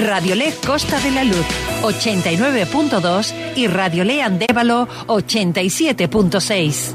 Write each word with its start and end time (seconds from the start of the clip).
Radiolé 0.00 0.54
Costa 0.66 0.98
de 1.00 1.10
la 1.10 1.24
Luz 1.24 1.44
89.2 1.82 3.34
y 3.54 3.66
Radiolé 3.66 4.22
Andévalo 4.22 4.88
87.6. 5.06 6.94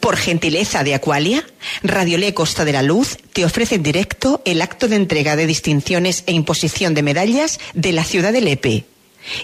Por 0.00 0.16
gentileza 0.16 0.82
de 0.82 0.94
Aqualia, 0.94 1.46
Radiolé 1.84 2.34
Costa 2.34 2.64
de 2.64 2.72
la 2.72 2.82
Luz 2.82 3.18
te 3.32 3.44
ofrece 3.44 3.76
en 3.76 3.84
directo 3.84 4.42
el 4.44 4.60
acto 4.60 4.88
de 4.88 4.96
entrega 4.96 5.36
de 5.36 5.46
distinciones 5.46 6.24
e 6.26 6.32
imposición 6.32 6.94
de 6.94 7.02
medallas 7.02 7.60
de 7.74 7.92
la 7.92 8.02
ciudad 8.02 8.32
de 8.32 8.40
Lepe. 8.40 8.86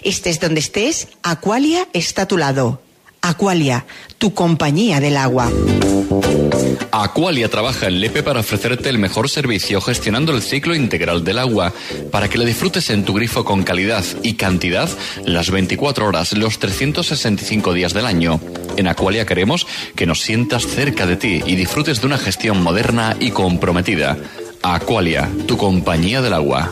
Estés 0.03 0.41
donde 0.41 0.59
estés, 0.59 1.07
Aqualia 1.23 1.87
está 1.93 2.23
a 2.23 2.27
tu 2.27 2.37
lado. 2.37 2.81
Aqualia, 3.27 3.85
tu 4.17 4.33
compañía 4.33 5.01
del 5.01 5.17
agua. 5.17 5.51
Aqualia 6.93 7.49
trabaja 7.49 7.87
en 7.87 7.99
Lepe 7.99 8.23
para 8.23 8.39
ofrecerte 8.39 8.87
el 8.87 8.99
mejor 8.99 9.29
servicio 9.29 9.81
gestionando 9.81 10.33
el 10.33 10.41
ciclo 10.41 10.73
integral 10.73 11.25
del 11.25 11.39
agua, 11.39 11.73
para 12.09 12.29
que 12.29 12.37
le 12.37 12.45
disfrutes 12.45 12.89
en 12.89 13.03
tu 13.03 13.13
grifo 13.13 13.43
con 13.43 13.63
calidad 13.63 14.05
y 14.23 14.35
cantidad 14.35 14.89
las 15.25 15.51
24 15.51 16.07
horas, 16.07 16.31
los 16.37 16.57
365 16.57 17.73
días 17.73 17.93
del 17.93 18.05
año. 18.05 18.39
En 18.77 18.87
Aqualia 18.87 19.25
queremos 19.25 19.67
que 19.93 20.05
nos 20.05 20.21
sientas 20.21 20.65
cerca 20.65 21.05
de 21.05 21.17
ti 21.17 21.43
y 21.45 21.55
disfrutes 21.55 21.99
de 21.99 22.07
una 22.07 22.17
gestión 22.17 22.63
moderna 22.63 23.17
y 23.19 23.31
comprometida. 23.31 24.17
Aqualia, 24.63 25.29
tu 25.47 25.57
compañía 25.57 26.21
del 26.21 26.33
agua. 26.33 26.71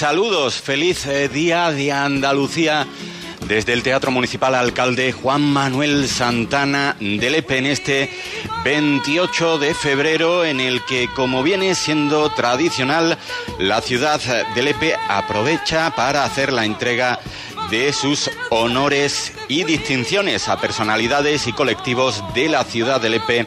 Saludos. 0.00 0.62
Feliz 0.62 1.04
eh, 1.04 1.28
día 1.28 1.70
de 1.70 1.92
Andalucía 1.92 2.86
desde 3.46 3.74
el 3.74 3.82
Teatro 3.82 4.10
Municipal 4.10 4.54
Alcalde 4.54 5.12
Juan 5.12 5.42
Manuel 5.42 6.08
Santana 6.08 6.96
de 6.98 7.28
Lepe 7.28 7.58
en 7.58 7.66
este 7.66 8.10
28 8.64 9.58
de 9.58 9.74
febrero 9.74 10.46
en 10.46 10.58
el 10.58 10.82
que, 10.86 11.10
como 11.14 11.42
viene 11.42 11.74
siendo 11.74 12.30
tradicional, 12.30 13.18
la 13.58 13.82
ciudad 13.82 14.18
de 14.54 14.62
Lepe 14.62 14.96
aprovecha 15.10 15.94
para 15.94 16.24
hacer 16.24 16.50
la 16.50 16.64
entrega 16.64 17.20
de 17.70 17.92
sus 17.92 18.30
honores 18.48 19.34
y 19.48 19.64
distinciones 19.64 20.48
a 20.48 20.58
personalidades 20.58 21.46
y 21.46 21.52
colectivos 21.52 22.24
de 22.32 22.48
la 22.48 22.64
ciudad 22.64 23.02
de 23.02 23.10
Lepe, 23.10 23.46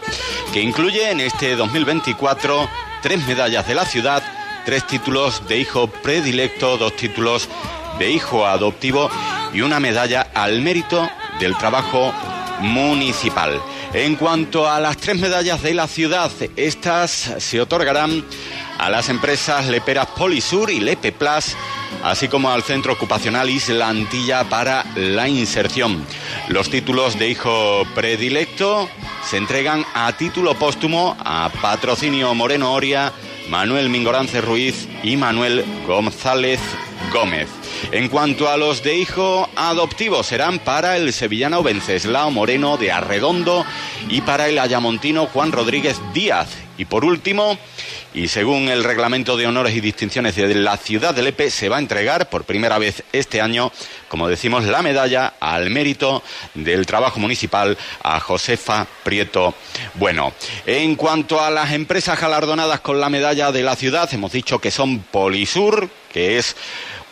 que 0.53 0.62
incluye 0.62 1.09
en 1.09 1.19
este 1.19 1.56
2024 1.56 2.69
tres 3.02 3.25
medallas 3.28 3.68
de 3.68 3.74
la 3.74 3.86
ciudad 3.86 4.24
tres 4.66 4.85
títulos 4.88 5.47
de 5.47 5.59
hijo 5.59 5.88
predilecto, 5.88 6.78
dos 6.78 6.96
títulos 6.96 7.50
de 8.00 8.12
hijo 8.12 8.46
adoptivo 8.46 9.09
y 9.53 9.62
una 9.62 9.79
medalla 9.79 10.28
al 10.34 10.62
mérito 10.62 11.09
del 11.40 11.57
trabajo 11.57 12.13
municipal. 12.62 13.62
En 13.94 14.16
cuanto 14.16 14.68
a 14.68 14.79
las 14.79 14.97
tres 14.97 15.19
medallas 15.19 15.62
de 15.62 15.74
la 15.74 15.88
ciudad, 15.88 16.31
estas 16.56 17.12
se 17.38 17.62
otorgarán 17.62 18.25
a 18.79 18.90
las 18.90 19.09
empresas 19.09 19.68
Leperas 19.68 20.07
Polisur 20.07 20.72
y 20.72 20.80
Lepe 20.80 21.12
Plus, 21.12 21.56
así 22.03 22.28
como 22.28 22.50
al 22.50 22.63
Centro 22.63 22.94
Ocupacional 22.94 23.50
Isla 23.50 23.90
Antilla 23.90 24.45
para 24.50 24.84
la 24.95 25.28
inserción. 25.28 26.03
Los 26.47 26.69
títulos 26.69 27.19
de 27.19 27.30
hijo 27.30 27.84
predilecto 27.94 28.90
se 29.30 29.38
entregan 29.38 29.85
a 29.94 30.12
título 30.13 30.56
póstumo 30.56 31.16
a 31.24 31.51
Patrocinio 31.62 32.34
Moreno 32.34 32.74
Oria, 32.74 33.13
Manuel 33.50 33.90
Mingorance 33.90 34.42
Ruiz 34.42 34.88
y 35.04 35.18
Manuel 35.18 35.64
González 35.86 36.59
Gómez. 37.12 37.62
En 37.91 38.07
cuanto 38.07 38.49
a 38.49 38.57
los 38.57 38.81
de 38.81 38.95
hijo 38.95 39.49
adoptivo, 39.55 40.23
serán 40.23 40.59
para 40.59 40.97
el 40.97 41.13
sevillano 41.13 41.61
Venceslao 41.61 42.31
Moreno 42.31 42.77
de 42.77 42.91
Arredondo 42.91 43.66
y 44.09 44.21
para 44.21 44.47
el 44.47 44.57
ayamontino 44.57 45.27
Juan 45.27 45.51
Rodríguez 45.51 45.99
Díaz. 46.13 46.47
Y 46.77 46.85
por 46.85 47.05
último, 47.05 47.57
y 48.16 48.27
según 48.27 48.69
el 48.69 48.83
reglamento 48.83 49.38
de 49.38 49.45
honores 49.45 49.75
y 49.75 49.81
distinciones 49.81 50.35
de 50.35 50.55
la 50.55 50.77
ciudad 50.77 51.13
de 51.13 51.21
Lepe, 51.21 51.51
se 51.51 51.69
va 51.69 51.75
a 51.77 51.79
entregar 51.79 52.29
por 52.29 52.45
primera 52.45 52.79
vez 52.79 53.03
este 53.11 53.41
año, 53.41 53.71
como 54.07 54.27
decimos, 54.27 54.63
la 54.65 54.81
medalla 54.81 55.33
al 55.39 55.69
mérito 55.69 56.23
del 56.55 56.85
trabajo 56.88 57.19
municipal 57.19 57.77
a 58.01 58.19
Josefa 58.19 58.88
Prieto 59.03 59.53
Bueno. 59.95 60.33
En 60.65 60.95
cuanto 60.95 61.41
a 61.41 61.51
las 61.51 61.73
empresas 61.73 62.19
galardonadas 62.19 62.79
con 62.79 63.00
la 63.00 63.09
medalla 63.09 63.51
de 63.51 63.63
la 63.63 63.75
ciudad, 63.75 64.11
hemos 64.13 64.31
dicho 64.31 64.59
que 64.59 64.71
son 64.71 65.00
Polisur, 65.00 65.89
que 66.11 66.38
es 66.38 66.55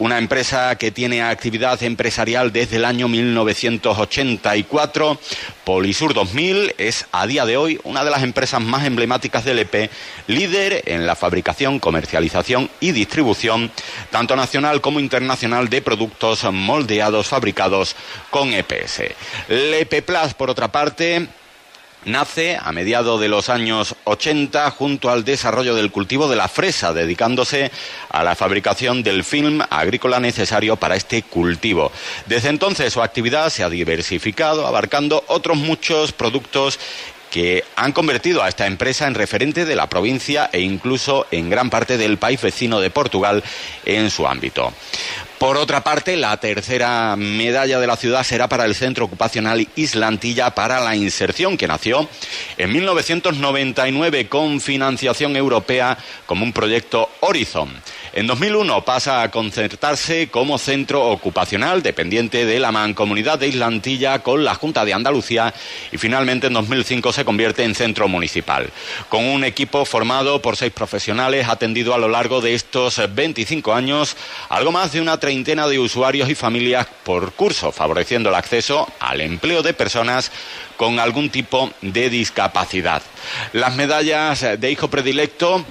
una 0.02 0.18
empresa 0.18 0.76
que 0.78 0.90
tiene 0.90 1.22
actividad 1.22 1.84
empresarial 1.84 2.52
desde 2.52 2.78
el 2.78 2.86
año 2.86 3.08
1984. 3.08 5.20
Polisur 5.64 6.16
2000 6.16 6.74
es 6.80 7.06
a 7.12 7.28
día 7.28 7.46
de 7.46 7.56
hoy 7.56 7.80
una 7.84 8.04
de 8.04 8.10
las 8.10 8.24
empresas 8.24 8.60
más 8.62 8.84
emblemáticas 8.88 9.46
del 9.46 9.60
EP, 9.60 9.92
líder 10.26 10.82
en 10.88 11.06
la 11.06 11.16
fabricación, 11.16 11.78
comercialización 11.78 12.72
y 12.80 12.94
distribución, 12.94 13.72
tanto 14.10 14.36
nacional 14.36 14.82
como 14.82 15.00
internacional, 15.00 15.70
de 15.70 15.84
productos 15.84 16.52
moldeados 16.52 17.28
fabricados 17.28 17.96
con 18.32 18.54
EPS. 18.54 19.02
El 19.50 19.72
EP 19.76 20.04
Plus, 20.04 20.34
por 20.34 20.50
otra 20.50 20.72
parte, 20.72 21.28
nace 22.06 22.58
a 22.62 22.72
mediados 22.72 23.20
de 23.20 23.28
los 23.28 23.50
años 23.50 23.96
80 24.06 24.70
junto 24.72 25.10
al 25.10 25.24
desarrollo 25.24 25.76
del 25.76 25.92
cultivo 25.92 26.28
de 26.28 26.36
la 26.36 26.48
fresa, 26.48 26.94
dedicándose 26.94 27.72
a 28.10 28.24
la 28.24 28.36
fabricación 28.36 29.04
del 29.04 29.24
film 29.24 29.62
agrícola 29.70 30.20
necesario 30.20 30.76
para 30.76 30.96
este 30.96 31.24
cultivo. 31.24 31.92
Desde 32.26 32.50
entonces 32.50 32.94
su 32.94 33.02
actividad 33.02 33.50
se 33.50 33.64
ha 33.64 33.70
diversificado, 33.70 34.68
abarcando 34.68 35.24
otros 35.28 35.58
muchos 35.58 36.12
productos 36.12 36.80
que 37.32 37.64
han 37.78 37.94
convertido 37.94 38.44
a 38.44 38.50
esta 38.50 38.68
empresa 38.68 39.08
en 39.08 39.16
referente 39.16 39.66
de 39.66 39.76
la 39.76 39.88
provincia 39.88 40.50
e 40.52 40.60
incluso 40.60 41.26
en 41.32 41.50
gran 41.50 41.70
parte 41.70 41.98
del 41.98 42.18
país 42.18 42.42
vecino 42.42 42.82
de 42.82 42.90
Portugal 42.90 43.42
en 43.86 44.12
su 44.12 44.28
ámbito. 44.28 44.74
Por 45.42 45.58
otra 45.58 45.84
parte, 45.84 46.18
la 46.18 46.38
tercera 46.38 47.16
medalla 47.16 47.80
de 47.80 47.88
la 47.88 47.96
ciudad 47.96 48.22
será 48.22 48.48
para 48.48 48.66
el 48.66 48.76
Centro 48.76 49.06
Ocupacional 49.06 49.68
Islantilla 49.76 50.52
para 50.52 50.80
la 50.80 50.96
Inserción, 50.96 51.58
que 51.58 51.68
nació 51.68 52.08
en 52.60 52.72
1999 52.72 54.30
con 54.30 54.62
financiación 54.62 55.36
europea 55.36 55.98
como 56.28 56.46
un 56.46 56.54
proyecto 56.54 57.10
Horizon. 57.22 57.72
En 58.14 58.28
2001 58.28 58.84
pasa 58.84 59.22
a 59.22 59.32
concertarse 59.32 60.28
como 60.28 60.58
centro 60.58 61.12
ocupacional 61.12 61.82
dependiente 61.82 62.46
de 62.46 62.60
la 62.60 62.74
Mancomunidad 62.74 63.40
de 63.40 63.48
Islantilla 63.48 64.20
con 64.20 64.44
la 64.44 64.54
Junta 64.54 64.84
de 64.84 64.94
Andalucía 64.94 65.54
y 65.94 65.98
finalmente 65.98 66.48
en 66.48 66.54
2005 66.54 67.14
se 67.14 67.24
convierte 67.24 67.64
en 67.64 67.74
centro 67.74 68.10
municipal. 68.10 68.70
Con 69.08 69.24
un 69.24 69.46
equipo 69.46 69.86
formado 69.86 70.42
por 70.42 70.58
seis 70.58 70.74
profesionales 70.74 71.48
atendido 71.48 71.94
a 71.94 71.98
lo 71.98 72.10
largo 72.10 72.42
de 72.42 72.54
estos 72.54 73.02
25 73.16 73.74
años, 73.74 74.18
algo 74.50 74.74
más 74.74 74.92
de 74.92 75.00
una 75.00 75.18
treintena 75.18 75.70
de 75.70 75.80
usuarios 75.80 76.30
y 76.30 76.36
familias 76.36 76.88
por 77.06 77.32
curso, 77.32 77.72
favoreciendo 77.72 78.28
el 78.28 78.36
acceso 78.36 78.92
al 79.00 79.22
empleo 79.22 79.64
de 79.64 79.74
personas 79.74 80.34
con 80.76 81.00
algún 81.00 81.30
tipo 81.30 81.72
de 81.82 82.10
discapacidad. 82.10 83.02
Las 83.54 83.74
medallas 83.78 84.46
de 84.60 84.70
hijo 84.70 84.90
predilecto 84.90 85.66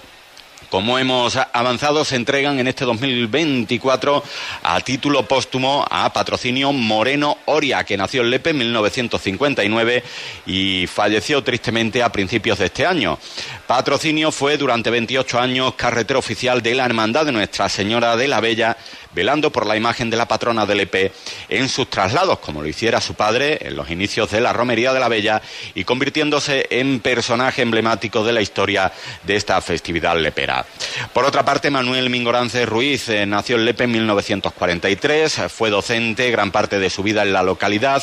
como 0.71 0.99
hemos 0.99 1.37
avanzado, 1.37 2.05
se 2.05 2.17
entregan 2.17 2.59
en 2.61 2.69
este 2.69 2.85
2024 2.85 4.23
a 4.63 4.81
título 4.81 5.27
póstumo 5.27 5.85
a 5.91 6.13
patrocinio 6.13 6.73
Moreno 6.73 7.39
Oria, 7.47 7.83
que 7.85 7.97
nació 7.97 8.23
en 8.23 8.31
Lepe 8.31 8.51
en 8.51 8.59
1959 8.59 10.05
y 10.47 10.87
falleció 10.87 11.43
tristemente 11.43 12.03
a 12.03 12.13
principios 12.13 12.59
de 12.59 12.67
este 12.67 12.87
año. 12.87 13.19
Patrocinio 13.67 14.31
fue 14.31 14.57
durante 14.57 14.91
28 14.91 15.41
años 15.41 15.75
carretera 15.75 16.19
oficial 16.19 16.63
de 16.63 16.75
la 16.75 16.85
Hermandad 16.85 17.27
de 17.27 17.33
Nuestra 17.33 17.69
Señora 17.69 18.17
de 18.17 18.29
la 18.29 18.41
Bella 18.41 18.77
velando 19.15 19.51
por 19.51 19.67
la 19.67 19.77
imagen 19.77 20.11
de 20.11 20.17
la 20.17 20.29
patrona 20.29 20.67
del 20.67 20.81
EP 20.81 21.13
en 21.49 21.69
sus 21.69 21.89
traslados, 21.91 22.39
como 22.39 22.63
lo 22.63 22.69
hiciera 22.69 23.01
su 23.01 23.15
padre 23.15 23.59
en 23.63 23.77
los 23.77 23.91
inicios 23.91 24.31
de 24.31 24.41
la 24.41 24.53
Romería 24.53 24.93
de 24.93 25.01
la 25.01 25.09
Bella 25.09 25.43
y 25.75 25.85
convirtiéndose 25.85 26.67
en 26.71 27.01
personaje 27.01 27.63
emblemático 27.63 28.25
de 28.25 28.33
la 28.33 28.41
historia 28.41 28.93
de 29.25 29.37
esta 29.37 29.61
festividad 29.61 30.17
lepera. 30.17 30.65
Por 31.13 31.25
otra 31.25 31.45
parte, 31.45 31.71
Manuel 31.71 32.11
Mingorance 32.11 32.67
Ruiz 32.67 33.09
eh, 33.09 33.27
nació 33.27 33.57
en 33.57 33.65
Lepe 33.65 33.85
en 33.85 33.93
1943, 33.93 35.43
fue 35.49 35.71
docente 35.71 36.31
gran 36.31 36.51
parte 36.51 36.79
de 36.79 36.91
su 36.91 37.03
vida 37.03 37.23
en 37.23 37.33
la 37.33 37.43
localidad, 37.43 38.03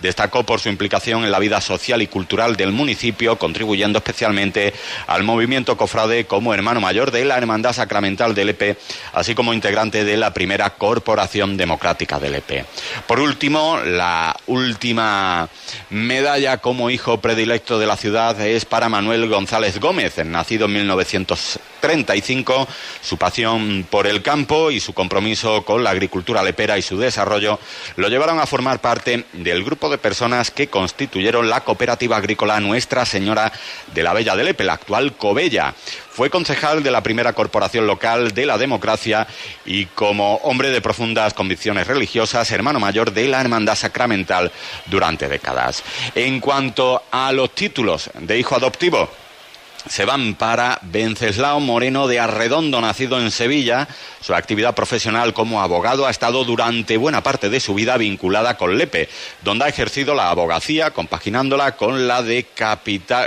destacó 0.00 0.44
por 0.44 0.60
su 0.60 0.68
implicación 0.68 1.24
en 1.24 1.30
la 1.30 1.38
vida 1.38 1.60
social 1.60 2.02
y 2.02 2.06
cultural 2.06 2.56
del 2.56 2.72
municipio, 2.72 3.38
contribuyendo 3.38 3.98
especialmente 3.98 4.74
al 5.06 5.22
movimiento 5.22 5.76
cofrade 5.76 6.26
como 6.26 6.54
hermano 6.54 6.80
mayor 6.80 7.10
de 7.10 7.24
la 7.24 7.36
Hermandad 7.36 7.72
Sacramental 7.72 8.34
del 8.34 8.48
Lepe, 8.48 8.76
así 9.12 9.34
como 9.34 9.52
integrante 9.52 10.04
de 10.04 10.16
la 10.16 10.32
primera 10.32 10.47
primera 10.48 10.70
corporación 10.70 11.58
democrática 11.58 12.18
del 12.18 12.36
EP. 12.36 12.64
Por 13.06 13.20
último, 13.20 13.78
la 13.84 14.34
última 14.46 15.46
medalla 15.90 16.56
como 16.56 16.88
hijo 16.88 17.20
predilecto 17.20 17.78
de 17.78 17.86
la 17.86 17.98
ciudad 17.98 18.40
es 18.40 18.64
para 18.64 18.88
Manuel 18.88 19.28
González 19.28 19.78
Gómez, 19.78 20.16
nacido 20.24 20.64
en 20.64 20.72
1935. 20.72 22.66
Su 23.02 23.18
pasión 23.18 23.86
por 23.90 24.06
el 24.06 24.22
campo 24.22 24.70
y 24.70 24.80
su 24.80 24.94
compromiso 24.94 25.66
con 25.66 25.84
la 25.84 25.90
agricultura 25.90 26.42
lepera 26.42 26.78
y 26.78 26.82
su 26.82 26.96
desarrollo 26.96 27.58
lo 27.96 28.08
llevaron 28.08 28.40
a 28.40 28.46
formar 28.46 28.80
parte 28.80 29.26
del 29.34 29.62
grupo 29.62 29.90
de 29.90 29.98
personas 29.98 30.50
que 30.50 30.68
constituyeron 30.68 31.50
la 31.50 31.60
cooperativa 31.60 32.16
agrícola 32.16 32.58
Nuestra 32.58 33.04
Señora 33.04 33.52
de 33.92 34.02
la 34.02 34.14
Bella 34.14 34.34
de 34.34 34.44
Lepe, 34.44 34.64
la 34.64 34.72
actual 34.72 35.12
Cobella. 35.12 35.74
Fue 36.18 36.30
concejal 36.30 36.82
de 36.82 36.90
la 36.90 37.00
primera 37.00 37.32
corporación 37.32 37.86
local 37.86 38.32
de 38.32 38.44
la 38.44 38.58
democracia 38.58 39.28
y 39.64 39.84
como 39.84 40.34
hombre 40.38 40.70
de 40.70 40.80
profundas 40.80 41.32
convicciones 41.32 41.86
religiosas, 41.86 42.50
hermano 42.50 42.80
mayor 42.80 43.12
de 43.12 43.28
la 43.28 43.40
Hermandad 43.40 43.76
Sacramental 43.76 44.50
durante 44.86 45.28
décadas. 45.28 45.84
En 46.16 46.40
cuanto 46.40 47.04
a 47.12 47.30
los 47.30 47.54
títulos 47.54 48.10
de 48.18 48.36
hijo 48.36 48.56
adoptivo, 48.56 49.08
se 49.86 50.04
van 50.04 50.34
para 50.34 50.80
Venceslao 50.82 51.60
Moreno 51.60 52.08
de 52.08 52.20
Arredondo, 52.20 52.80
nacido 52.80 53.20
en 53.20 53.30
Sevilla. 53.30 53.86
Su 54.20 54.34
actividad 54.34 54.74
profesional 54.74 55.32
como 55.32 55.62
abogado 55.62 56.06
ha 56.06 56.10
estado 56.10 56.44
durante 56.44 56.96
buena 56.96 57.22
parte 57.22 57.48
de 57.48 57.60
su 57.60 57.74
vida 57.74 57.96
vinculada 57.96 58.56
con 58.56 58.76
Lepe, 58.76 59.08
donde 59.42 59.64
ha 59.64 59.68
ejercido 59.68 60.14
la 60.14 60.30
abogacía, 60.30 60.90
compaginándola 60.90 61.76
con 61.76 62.08
la 62.08 62.22
de, 62.22 62.46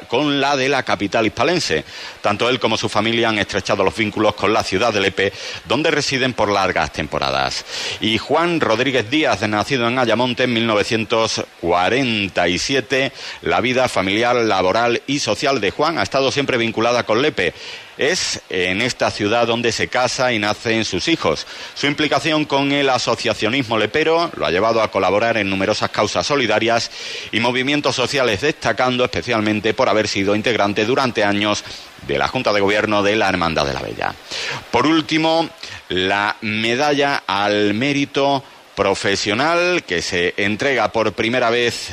con 0.08 0.42
la, 0.42 0.58
de 0.58 0.70
la 0.70 0.84
capital 0.84 1.26
hispalense. 1.26 1.84
Tanto 2.22 2.50
él 2.50 2.60
como 2.60 2.78
su 2.78 2.90
familia 2.90 3.30
han 3.30 3.40
estrechado 3.40 3.84
los 3.84 3.96
vínculos 3.96 4.36
con 4.36 4.54
la 4.54 4.64
ciudad 4.64 4.94
de 4.94 5.00
Lepe, 5.00 5.34
donde 5.66 5.90
residen 5.92 6.34
por 6.34 6.52
largas 6.52 6.92
temporadas. 6.92 7.66
Y 8.02 8.18
Juan 8.18 8.60
Rodríguez 8.60 9.10
Díaz, 9.10 9.42
nacido 9.48 9.88
en 9.88 9.98
Ayamonte 9.98 10.44
en 10.44 10.54
1947, 10.54 13.14
la 13.44 13.62
vida 13.62 13.88
familiar, 13.88 14.36
laboral 14.36 15.01
y 15.12 15.20
social 15.20 15.60
de 15.60 15.72
Juan 15.72 15.98
ha 15.98 16.04
estado 16.04 16.32
siempre 16.32 16.58
vinculada 16.58 17.06
con 17.06 17.22
Lepe. 17.22 17.54
Es 17.98 18.42
en 18.50 18.82
esta 18.82 19.12
ciudad 19.12 19.46
donde 19.46 19.72
se 19.72 19.90
casa 19.90 20.32
y 20.32 20.40
nacen 20.40 20.86
sus 20.86 21.08
hijos. 21.08 21.46
Su 21.76 21.88
implicación 21.88 22.46
con 22.46 22.72
el 22.72 22.90
asociacionismo 22.90 23.78
lepero 23.78 24.32
lo 24.36 24.46
ha 24.46 24.52
llevado 24.52 24.82
a 24.82 24.90
colaborar 24.90 25.38
en 25.38 25.50
numerosas 25.50 25.92
causas 25.92 26.26
solidarias 26.26 26.90
y 27.32 27.40
movimientos 27.40 27.96
sociales, 27.96 28.42
destacando 28.42 29.04
especialmente 29.04 29.74
por 29.74 29.90
haber 29.90 30.08
sido 30.08 30.36
integrante 30.36 30.86
durante 30.86 31.24
años 31.24 31.64
de 32.08 32.18
la 32.18 32.28
Junta 32.28 32.54
de 32.54 32.62
Gobierno 32.62 33.04
de 33.04 33.16
la 33.16 33.30
Hermandad 33.30 33.68
de 33.68 33.74
la 33.74 33.82
Bella. 33.82 34.16
Por 34.72 34.88
último, 34.88 35.50
la 35.90 36.38
medalla 36.42 37.24
al 37.28 37.74
mérito 37.74 38.44
profesional 38.76 39.84
que 39.84 40.02
se 40.02 40.34
entrega 40.38 40.92
por 40.92 41.14
primera 41.14 41.50
vez 41.50 41.90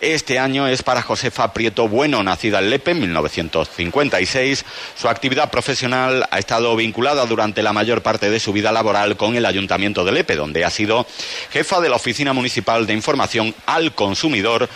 este 0.00 0.38
año 0.38 0.68
es 0.68 0.82
para 0.82 1.02
Josefa 1.02 1.52
Prieto 1.52 1.88
Bueno, 1.88 2.22
nacida 2.22 2.60
en 2.60 2.70
Lepe 2.70 2.92
en 2.92 3.00
1956. 3.00 4.64
Su 4.96 5.08
actividad 5.08 5.50
profesional 5.50 6.26
ha 6.30 6.38
estado 6.38 6.76
vinculada 6.76 7.26
durante 7.26 7.62
la 7.62 7.72
mayor 7.72 8.02
parte 8.02 8.30
de 8.30 8.38
su 8.38 8.52
vida 8.52 8.70
laboral 8.70 9.16
con 9.16 9.34
el 9.34 9.44
Ayuntamiento 9.44 10.04
de 10.04 10.12
Lepe, 10.12 10.36
donde 10.36 10.64
ha 10.64 10.70
sido 10.70 11.06
jefa 11.50 11.80
de 11.80 11.88
la 11.88 11.96
Oficina 11.96 12.32
Municipal 12.32 12.86
de 12.86 12.92
Información 12.92 13.54
al 13.66 13.94
Consumidor 13.94 14.68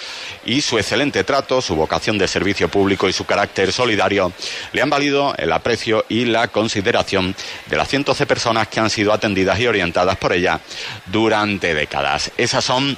y 0.44 0.60
su 0.60 0.78
excelente 0.78 1.22
trato, 1.24 1.62
su 1.62 1.76
vocación 1.76 2.18
de 2.18 2.26
servicio 2.26 2.68
público 2.68 3.08
y 3.08 3.12
su 3.12 3.24
carácter 3.24 3.72
solidario 3.72 4.32
le 4.72 4.82
han 4.82 4.90
valido 4.90 5.34
el 5.38 5.52
aprecio 5.52 6.04
y 6.08 6.24
la 6.24 6.48
consideración 6.48 7.36
de 7.66 7.76
las 7.76 7.88
cientos 7.88 8.18
de 8.18 8.26
personas 8.26 8.68
que 8.68 8.80
han 8.80 8.90
sido 8.90 9.12
atendidas 9.12 9.60
y 9.60 9.66
orientadas 9.66 10.16
por 10.16 10.32
ella 10.32 10.60
durante 11.06 11.74
décadas. 11.74 12.32
Esas 12.36 12.64
son 12.64 12.96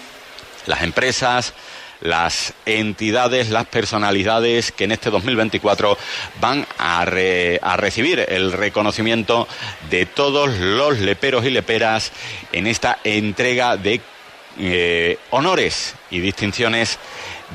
las 0.67 0.83
empresas, 0.83 1.53
las 2.01 2.55
entidades, 2.67 3.51
las 3.51 3.67
personalidades 3.67 4.73
que 4.73 4.85
en 4.85 4.93
este 4.93 5.11
2024 5.11 5.97
van 6.41 6.67
a, 6.79 7.05
recibir 7.05 8.21
el 8.29 8.53
reconocimiento 8.53 9.49
de 9.91 10.07
todos 10.07 10.51
los 10.59 10.99
leperos 10.99 11.45
y 11.45 11.51
leperas 11.51 12.13
en 12.53 12.67
esta 12.67 12.99
entrega 13.05 13.77
de 13.77 14.01
eh, 14.59 15.19
honores 15.31 15.95
y 16.11 16.21
distinciones 16.21 16.99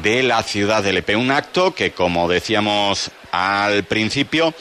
de 0.02 0.24
la 0.24 0.44
ciudad 0.44 0.84
de 0.84 0.94
Lepe. 0.94 1.16
Un 1.16 1.32
acto 1.32 1.74
que, 1.74 1.92
como 1.92 2.28
decíamos 2.28 3.12
al 3.32 3.84
principio, 3.84 4.54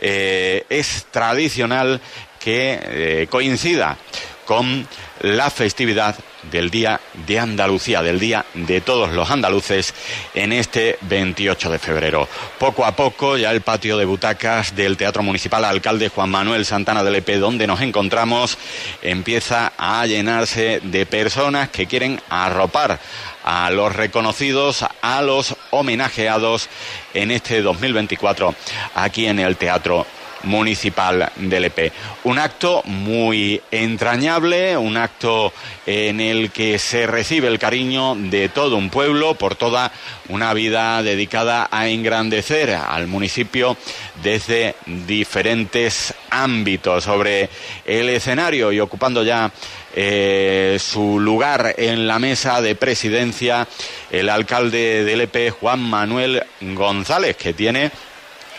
eh, 0.00 0.64
es 0.68 1.06
tradicional 1.10 2.00
que 2.38 2.78
eh, 2.82 3.26
coincida 3.30 3.96
con 4.44 4.86
la 5.20 5.50
festividad 5.50 6.16
del 6.50 6.70
Día 6.70 7.00
de 7.26 7.38
Andalucía, 7.38 8.02
del 8.02 8.20
Día 8.20 8.44
de 8.54 8.80
todos 8.80 9.12
los 9.12 9.30
andaluces 9.30 9.94
en 10.34 10.52
este 10.52 10.98
28 11.02 11.70
de 11.70 11.78
febrero. 11.78 12.28
Poco 12.58 12.84
a 12.84 12.96
poco 12.96 13.36
ya 13.36 13.50
el 13.50 13.60
patio 13.60 13.96
de 13.96 14.04
butacas 14.04 14.74
del 14.74 14.96
Teatro 14.96 15.22
Municipal 15.22 15.64
Alcalde 15.64 16.08
Juan 16.08 16.30
Manuel 16.30 16.64
Santana 16.64 17.04
del 17.04 17.16
EP, 17.16 17.28
donde 17.38 17.66
nos 17.66 17.80
encontramos, 17.80 18.58
empieza 19.02 19.72
a 19.76 20.06
llenarse 20.06 20.80
de 20.82 21.06
personas 21.06 21.68
que 21.68 21.86
quieren 21.86 22.20
arropar 22.28 22.98
a 23.44 23.70
los 23.70 23.94
reconocidos, 23.94 24.84
a 25.02 25.22
los 25.22 25.54
homenajeados 25.70 26.68
en 27.12 27.30
este 27.30 27.62
2024 27.62 28.54
aquí 28.94 29.26
en 29.26 29.38
el 29.38 29.56
Teatro 29.56 30.06
municipal 30.44 31.30
del 31.36 31.66
EP. 31.66 31.92
Un 32.24 32.38
acto 32.38 32.82
muy 32.84 33.60
entrañable, 33.70 34.76
un 34.76 34.96
acto 34.96 35.52
en 35.86 36.20
el 36.20 36.50
que 36.50 36.78
se 36.78 37.06
recibe 37.06 37.48
el 37.48 37.58
cariño 37.58 38.14
de 38.14 38.48
todo 38.48 38.76
un 38.76 38.90
pueblo 38.90 39.34
por 39.34 39.56
toda 39.56 39.92
una 40.28 40.54
vida 40.54 41.02
dedicada 41.02 41.68
a 41.70 41.88
engrandecer 41.88 42.70
al 42.70 43.06
municipio 43.06 43.76
desde 44.22 44.74
diferentes 44.86 46.14
ámbitos 46.30 47.04
sobre 47.04 47.48
el 47.84 48.08
escenario 48.08 48.72
y 48.72 48.80
ocupando 48.80 49.22
ya 49.22 49.50
eh, 49.94 50.76
su 50.80 51.20
lugar 51.20 51.74
en 51.78 52.06
la 52.06 52.18
mesa 52.18 52.60
de 52.60 52.74
presidencia 52.74 53.68
el 54.10 54.28
alcalde 54.28 55.04
del 55.04 55.20
EP 55.20 55.50
Juan 55.52 55.80
Manuel 55.80 56.42
González 56.60 57.36
que 57.36 57.52
tiene 57.52 57.90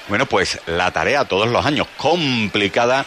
bueno, 0.08 0.26
pues 0.26 0.60
la 0.68 0.92
tarea 0.92 1.26
todos 1.26 1.48
los 1.50 1.66
años 1.66 1.88
complicada 1.98 3.06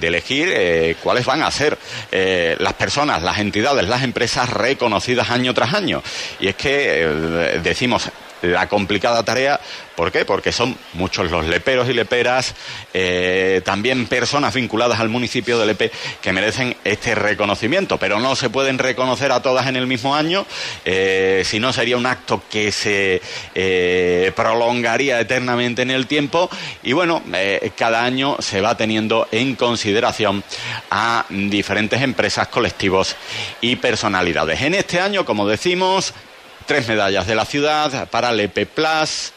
de 0.00 0.08
elegir 0.08 0.48
eh, 0.52 0.96
cuáles 1.02 1.24
van 1.24 1.42
a 1.42 1.50
ser 1.50 1.78
eh, 2.10 2.56
las 2.58 2.74
personas, 2.74 3.22
las 3.22 3.38
entidades, 3.38 3.86
las 3.88 4.02
empresas 4.02 4.50
reconocidas 4.50 5.30
año 5.30 5.54
tras 5.54 5.74
año. 5.74 6.02
Y 6.40 6.48
es 6.48 6.56
que 6.56 7.02
eh, 7.02 7.60
decimos 7.62 8.10
la 8.42 8.68
complicada 8.68 9.22
tarea. 9.22 9.60
¿Por 9.96 10.10
qué? 10.10 10.24
Porque 10.24 10.52
son 10.52 10.76
muchos 10.94 11.30
los 11.30 11.46
leperos 11.46 11.88
y 11.88 11.92
leperas, 11.92 12.54
eh, 12.94 13.60
también 13.64 14.06
personas 14.06 14.54
vinculadas 14.54 15.00
al 15.00 15.10
municipio 15.10 15.58
de 15.58 15.66
Lepe 15.66 15.92
que 16.22 16.32
merecen 16.32 16.76
este 16.84 17.14
reconocimiento, 17.14 17.98
pero 17.98 18.18
no 18.18 18.34
se 18.34 18.48
pueden 18.48 18.78
reconocer 18.78 19.32
a 19.32 19.42
todas 19.42 19.66
en 19.66 19.76
el 19.76 19.86
mismo 19.86 20.16
año, 20.16 20.46
eh, 20.86 21.42
si 21.44 21.60
no 21.60 21.72
sería 21.74 21.98
un 21.98 22.06
acto 22.06 22.42
que 22.50 22.72
se 22.72 23.20
eh, 23.54 24.32
prolongaría 24.34 25.20
eternamente 25.20 25.82
en 25.82 25.90
el 25.90 26.06
tiempo 26.06 26.48
y 26.82 26.92
bueno, 26.92 27.22
cada 27.76 28.04
año 28.04 28.36
se 28.40 28.60
va 28.60 28.76
teniendo 28.76 29.28
en 29.30 29.56
consideración 29.56 30.42
a 30.90 31.26
diferentes 31.28 32.00
empresas, 32.00 32.48
colectivos 32.48 33.16
y 33.60 33.76
personalidades. 33.76 34.62
En 34.62 34.74
este 34.74 35.00
año, 35.00 35.24
como 35.24 35.46
decimos, 35.46 36.14
tres 36.66 36.88
medallas 36.88 37.26
de 37.26 37.34
la 37.34 37.44
ciudad 37.44 38.08
para 38.08 38.32
Lepe 38.32 38.66
Plus, 38.66 39.32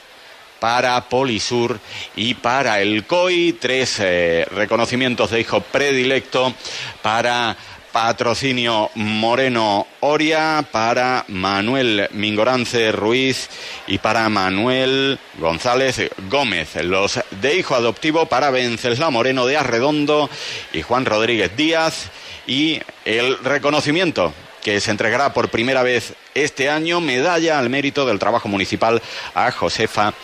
para 0.65 0.99
Polisur 1.01 1.79
y 2.15 2.33
para 2.33 2.81
el 2.81 3.05
COI, 3.05 3.53
tres 3.53 3.97
eh, 3.99 4.47
reconocimientos 4.49 5.29
de 5.29 5.41
hijo 5.41 5.61
predilecto 5.61 6.55
para 7.03 7.55
Patrocinio 7.91 8.89
Moreno 8.95 9.85
Oria, 9.99 10.65
para 10.71 11.23
Manuel 11.27 12.09
Mingorance 12.13 12.91
Ruiz 12.91 13.47
y 13.85 13.99
para 13.99 14.27
Manuel 14.27 15.19
González 15.37 16.09
Gómez. 16.31 16.83
Los 16.83 17.19
de 17.29 17.57
hijo 17.57 17.75
adoptivo 17.75 18.25
para 18.25 18.49
Venceslao 18.49 19.11
Moreno 19.11 19.45
de 19.45 19.57
Arredondo 19.57 20.31
y 20.73 20.81
Juan 20.81 21.05
Rodríguez 21.05 21.55
Díaz. 21.55 22.09
Y 22.47 22.81
el 23.05 23.37
reconocimiento 23.43 24.33
que 24.63 24.81
se 24.81 24.89
entregará 24.89 25.31
por 25.31 25.49
primera 25.49 25.83
vez 25.83 26.15
este 26.33 26.71
año 26.71 26.99
medalla 26.99 27.59
al 27.59 27.69
mérito 27.69 28.03
del 28.07 28.17
trabajo 28.17 28.49
municipal 28.49 28.99
a 29.35 29.51
Josefa 29.51 30.15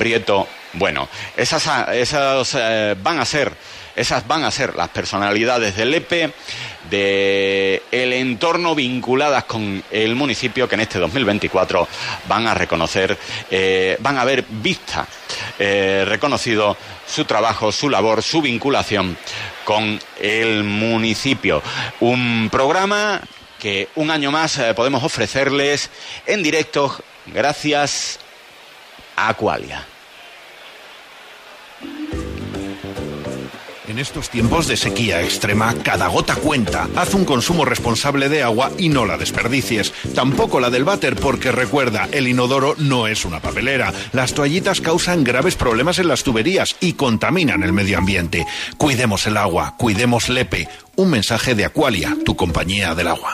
Prieto 0.00 0.48
Bueno. 0.72 1.10
Esas, 1.36 1.88
esas 1.90 2.56
eh, 2.58 2.96
van 3.02 3.20
a 3.20 3.26
ser 3.26 3.52
esas 3.94 4.26
van 4.26 4.44
a 4.44 4.50
ser 4.50 4.76
las 4.76 4.88
personalidades 4.88 5.76
del 5.76 5.92
EPE, 5.92 6.32
del 6.88 7.82
el 7.90 8.12
entorno 8.14 8.74
vinculadas 8.74 9.44
con 9.44 9.82
el 9.90 10.14
municipio 10.14 10.66
que 10.66 10.76
en 10.76 10.80
este 10.80 10.98
2024 10.98 11.86
van 12.26 12.46
a 12.46 12.54
reconocer, 12.54 13.18
eh, 13.50 13.98
van 14.00 14.16
a 14.16 14.24
ver 14.24 14.46
vista, 14.48 15.06
eh, 15.58 16.04
reconocido 16.06 16.78
su 17.06 17.26
trabajo, 17.26 17.70
su 17.72 17.90
labor, 17.90 18.22
su 18.22 18.40
vinculación 18.40 19.18
con 19.64 20.00
el 20.18 20.64
municipio. 20.64 21.62
Un 21.98 22.48
programa 22.50 23.20
que 23.58 23.88
un 23.96 24.10
año 24.10 24.30
más 24.30 24.58
podemos 24.74 25.04
ofrecerles 25.04 25.90
en 26.24 26.42
directo 26.42 26.96
gracias 27.26 28.18
Aqualia. 29.28 29.86
En 33.90 33.98
estos 33.98 34.30
tiempos 34.30 34.68
de 34.68 34.76
sequía 34.76 35.20
extrema, 35.20 35.74
cada 35.82 36.06
gota 36.06 36.36
cuenta. 36.36 36.88
Haz 36.94 37.12
un 37.12 37.24
consumo 37.24 37.64
responsable 37.64 38.28
de 38.28 38.40
agua 38.40 38.70
y 38.78 38.88
no 38.88 39.04
la 39.04 39.18
desperdicies. 39.18 39.92
Tampoco 40.14 40.60
la 40.60 40.70
del 40.70 40.84
váter, 40.84 41.16
porque 41.16 41.50
recuerda, 41.50 42.08
el 42.12 42.28
inodoro 42.28 42.76
no 42.78 43.08
es 43.08 43.24
una 43.24 43.40
papelera. 43.40 43.92
Las 44.12 44.32
toallitas 44.32 44.80
causan 44.80 45.24
graves 45.24 45.56
problemas 45.56 45.98
en 45.98 46.06
las 46.06 46.22
tuberías 46.22 46.76
y 46.78 46.92
contaminan 46.92 47.64
el 47.64 47.72
medio 47.72 47.98
ambiente. 47.98 48.46
Cuidemos 48.76 49.26
el 49.26 49.36
agua, 49.36 49.74
cuidemos 49.76 50.28
Lepe. 50.28 50.68
Un 50.94 51.10
mensaje 51.10 51.56
de 51.56 51.64
Aqualia, 51.64 52.16
tu 52.24 52.36
compañía 52.36 52.94
del 52.94 53.08
agua. 53.08 53.32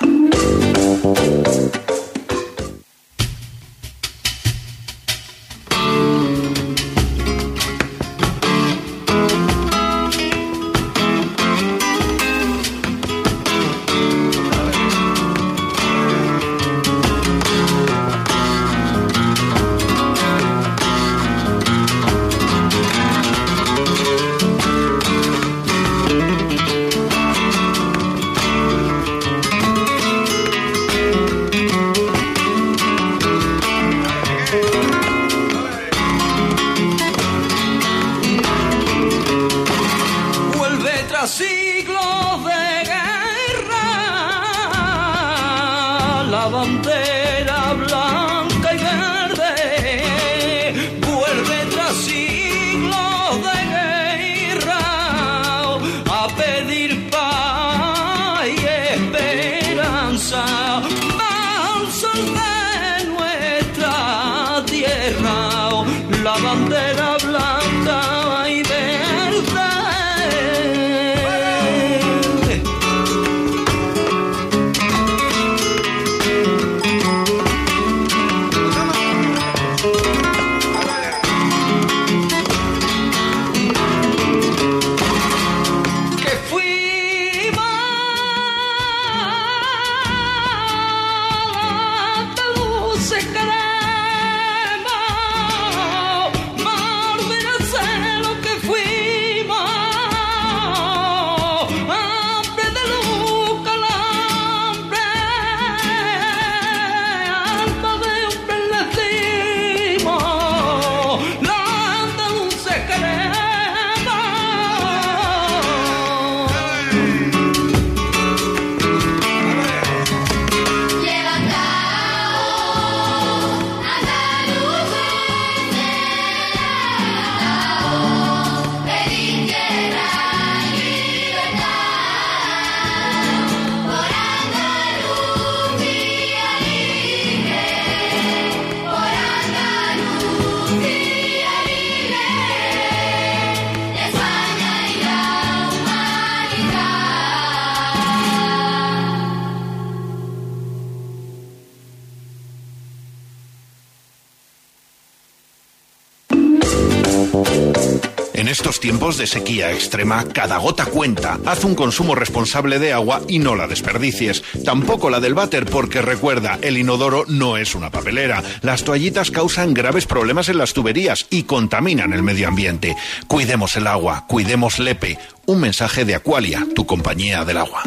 Tiempos 158.97 159.19
de 159.19 159.27
sequía 159.27 159.73
extrema, 159.73 160.25
cada 160.33 160.57
gota 160.57 160.87
cuenta. 160.87 161.39
Haz 161.45 161.65
un 161.65 161.75
consumo 161.75 162.15
responsable 162.15 162.79
de 162.79 162.95
agua 162.95 163.21
y 163.29 163.39
no 163.39 163.55
la 163.55 163.67
desperdicies. 163.67 164.43
Tampoco 164.65 165.11
la 165.11 165.21
del 165.21 165.35
váter, 165.35 165.67
porque 165.67 166.01
recuerda, 166.01 166.59
el 166.63 166.79
inodoro 166.79 167.27
no 167.29 167.59
es 167.59 167.75
una 167.75 167.91
papelera. 167.91 168.43
Las 168.63 168.85
toallitas 168.85 169.31
causan 169.31 169.75
graves 169.75 170.07
problemas 170.07 170.49
en 170.49 170.57
las 170.57 170.73
tuberías 170.73 171.27
y 171.29 171.43
contaminan 171.43 172.15
el 172.15 172.23
medio 172.23 172.49
ambiente. 172.49 172.97
Cuidemos 173.27 173.77
el 173.77 173.87
agua, 173.87 174.25
cuidemos 174.29 174.79
Lepe. 174.79 175.19
Un 175.45 175.61
mensaje 175.61 176.07
de 176.07 176.15
Aqualia, 176.15 176.67
tu 176.75 176.87
compañía 176.87 177.45
del 177.45 177.59
agua. 177.59 177.83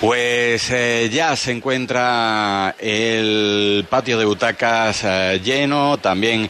Pues 0.00 0.70
eh, 0.70 1.10
ya 1.12 1.36
se 1.36 1.52
encuentra 1.52 2.74
el 2.78 3.84
patio 3.90 4.18
de 4.18 4.24
butacas 4.24 5.02
eh, 5.04 5.42
lleno, 5.44 5.98
también 5.98 6.48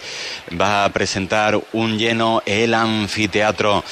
va 0.58 0.84
a 0.84 0.88
presentar 0.90 1.60
un 1.72 1.98
lleno 1.98 2.44
el 2.46 2.72
anfiteatro 2.74 3.82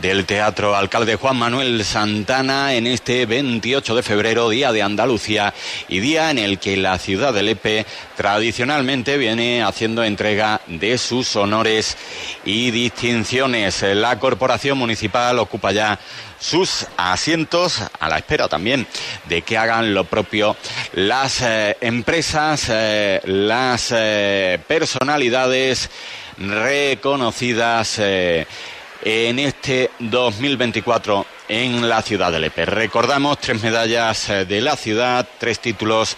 del 0.00 0.24
Teatro 0.24 0.76
Alcalde 0.76 1.16
Juan 1.16 1.36
Manuel 1.36 1.84
Santana 1.84 2.74
en 2.74 2.86
este 2.86 3.26
28 3.26 3.96
de 3.96 4.04
febrero, 4.04 4.50
Día 4.50 4.70
de 4.70 4.82
Andalucía 4.82 5.52
y 5.88 5.98
día 5.98 6.30
en 6.30 6.38
el 6.38 6.60
que 6.60 6.76
la 6.76 6.96
ciudad 7.00 7.34
de 7.34 7.42
Lepe 7.42 7.86
tradicionalmente 8.16 9.18
viene 9.18 9.64
haciendo 9.64 10.04
entrega 10.04 10.60
de 10.68 10.96
sus 10.96 11.34
honores 11.34 11.96
y 12.44 12.70
distinciones. 12.70 13.82
La 13.82 14.16
corporación 14.20 14.78
municipal 14.78 15.40
ocupa 15.40 15.72
ya 15.72 15.98
sus 16.38 16.86
asientos 16.96 17.82
a 17.98 18.08
la 18.08 18.18
espera 18.18 18.48
también 18.48 18.86
de 19.28 19.42
que 19.42 19.58
hagan 19.58 19.94
lo 19.94 20.04
propio 20.04 20.56
las 20.92 21.42
eh, 21.42 21.76
empresas, 21.80 22.66
eh, 22.70 23.20
las 23.24 23.92
eh, 23.94 24.58
personalidades 24.66 25.90
reconocidas 26.38 27.98
en 27.98 29.38
este 29.38 29.90
2024 29.98 31.26
en 31.48 31.88
la 31.88 32.00
ciudad 32.02 32.30
de 32.30 32.38
Lepe. 32.38 32.64
Recordamos 32.64 33.38
tres 33.38 33.60
medallas 33.60 34.28
de 34.28 34.60
la 34.60 34.76
ciudad, 34.76 35.26
tres 35.38 35.58
títulos 35.58 36.16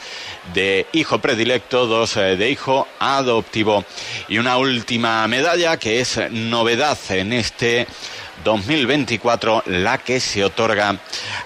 de 0.53 0.87
hijo 0.93 1.21
predilecto, 1.21 1.87
dos 1.87 2.17
de 2.17 2.50
hijo 2.50 2.87
adoptivo 2.99 3.85
y 4.29 4.37
una 4.37 4.59
última 4.59 5.27
medalla 5.27 5.79
que 5.79 6.00
es 6.00 6.21
novedad 6.31 6.99
en 7.09 7.33
este 7.33 7.87
2024 8.44 9.64
la 9.66 9.99
que 9.99 10.20
se 10.20 10.44
otorga 10.44 10.97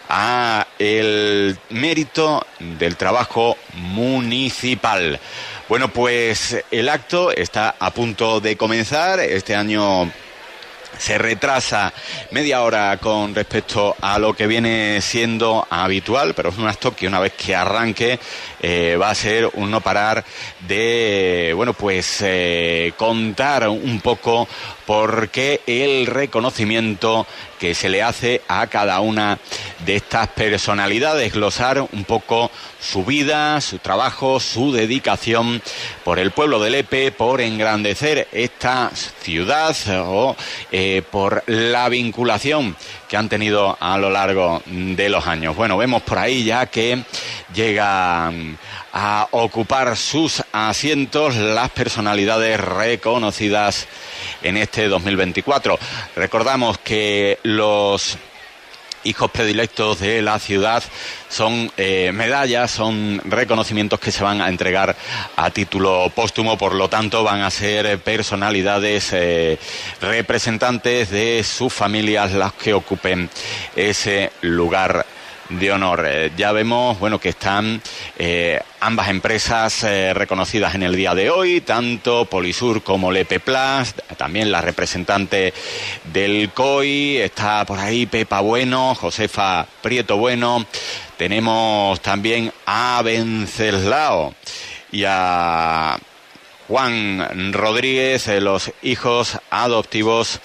a 0.09 0.67
el 0.79 1.59
mérito 1.71 2.47
del 2.59 2.97
trabajo 2.97 3.57
municipal. 3.75 5.19
Bueno, 5.69 5.89
pues 5.89 6.63
el 6.71 6.89
acto 6.89 7.31
está 7.31 7.75
a 7.79 7.91
punto 7.91 8.41
de 8.41 8.57
comenzar. 8.57 9.21
Este 9.21 9.55
año 9.55 10.11
se 10.99 11.19
retrasa 11.19 11.93
media 12.31 12.63
hora 12.63 12.97
con 12.99 13.35
respecto 13.35 13.97
a 14.01 14.19
lo 14.19 14.35
que 14.35 14.47
viene 14.47 15.01
siendo 15.01 15.67
habitual, 15.71 16.35
pero 16.35 16.51
es 16.51 16.59
un 16.59 16.69
acto 16.69 16.95
que 16.95 17.09
una 17.09 17.21
vez 17.21 17.33
que 17.33 17.55
arranque 17.55 18.19
eh, 18.67 18.97
va 18.97 19.11
a 19.11 19.15
ser 19.15 19.51
un 19.53 19.71
no 19.71 19.83
parar 19.83 20.25
de, 20.67 21.53
bueno, 21.55 21.75
pues 21.75 22.23
eh, 22.23 22.95
contar 22.97 23.69
un 23.69 24.01
poco 24.01 24.49
por 24.87 25.29
qué 25.29 25.61
el 25.67 26.07
reconocimiento 26.07 27.27
que 27.59 27.75
se 27.75 27.91
le 27.91 28.03
hace 28.03 28.41
a 28.49 28.67
cada 28.69 29.01
una 29.01 29.39
de 29.85 29.97
estas 29.97 30.29
personalidades, 30.29 31.35
glosar 31.35 31.83
un 31.83 32.05
poco 32.05 32.51
su 32.81 33.05
vida, 33.05 33.61
su 33.61 33.81
trabajo, 33.81 34.41
su 34.41 34.73
dedicación 34.73 35.63
por 36.03 36.19
el 36.19 36.31
pueblo 36.31 36.59
de 36.59 36.71
Lepe, 36.71 37.13
por 37.13 37.43
engrandecer 37.43 38.29
esta 38.33 38.91
ciudad 38.95 39.77
o 40.07 40.37
eh, 40.73 41.03
por 41.11 41.43
la 41.47 41.91
vinculación 41.91 42.77
que 43.15 43.19
han 43.19 43.29
tenido 43.29 43.77
a 43.79 43.97
lo 43.97 44.11
largo 44.11 44.61
de 44.67 45.09
los 45.09 45.25
años. 45.29 45.55
Bueno, 45.55 45.77
vemos 45.77 46.03
por 46.03 46.19
ahí 46.19 46.43
ya 46.43 46.67
que 46.67 47.05
llegan 47.55 48.59
a 48.93 49.29
ocupar 49.31 49.97
sus 49.97 50.43
asientos 50.51 51.37
las 51.37 51.71
personalidades 51.71 52.59
reconocidas 52.59 53.87
en 54.43 54.57
este 54.57 54.89
2024. 54.89 55.79
Recordamos 56.17 56.79
que 56.79 57.39
los 57.45 58.19
hijos 59.05 59.31
predilectos 59.31 60.01
de 60.01 60.23
la 60.23 60.39
ciudad. 60.39 60.83
Son 61.29 61.71
eh, 61.77 62.11
medallas, 62.13 62.71
son 62.71 63.21
reconocimientos 63.25 64.01
que 64.01 64.13
se 64.13 64.23
van 64.23 64.41
a 64.41 64.49
entregar 64.49 64.97
a 65.37 65.51
título 65.51 66.11
póstumo, 66.15 66.59
por 66.59 66.75
lo 66.75 66.89
tanto 66.89 67.23
van 67.23 67.43
a 67.43 67.51
ser 67.51 67.99
personalidades 67.99 69.11
eh, 69.13 69.59
representantes 70.01 71.11
de 71.11 71.45
sus 71.45 71.73
familias 71.73 72.33
las 72.33 72.53
que 72.53 72.75
ocupen 72.75 73.31
ese 73.77 74.33
lugar 74.43 75.07
de 75.49 75.73
honor. 75.73 76.05
Eh, 76.07 76.33
ya 76.37 76.53
vemos, 76.53 76.99
bueno, 76.99 77.19
que 77.19 77.31
están 77.31 77.81
eh, 78.19 78.61
ambas 78.81 79.09
empresas 79.09 79.85
eh, 79.85 80.15
reconocidas 80.15 80.75
en 80.75 80.83
el 80.83 80.97
día 80.97 81.15
de 81.15 81.31
hoy, 81.31 81.61
tanto 81.61 82.25
Polisur 82.27 82.83
como 82.83 83.13
Lepe 83.13 83.41
Plus, 83.41 83.95
también 84.17 84.51
la 84.51 84.61
representante 84.61 85.53
del 86.13 86.51
COI, 86.51 87.19
está 87.19 87.65
por 87.65 87.79
ahí 87.79 88.07
Pepa 88.07 88.41
Bueno, 88.41 88.95
Josefa 88.95 89.67
Prieto 89.83 90.17
Bueno, 90.17 90.67
tenemos 91.17 92.01
también 92.01 92.53
a 92.67 93.03
Venceslao 93.03 94.35
y 94.93 95.05
a 95.07 95.99
Juan 96.69 97.53
Rodríguez, 97.53 98.27
eh, 98.29 98.41
los 98.41 98.73
hijos 98.83 99.39
adoptivos 99.51 100.41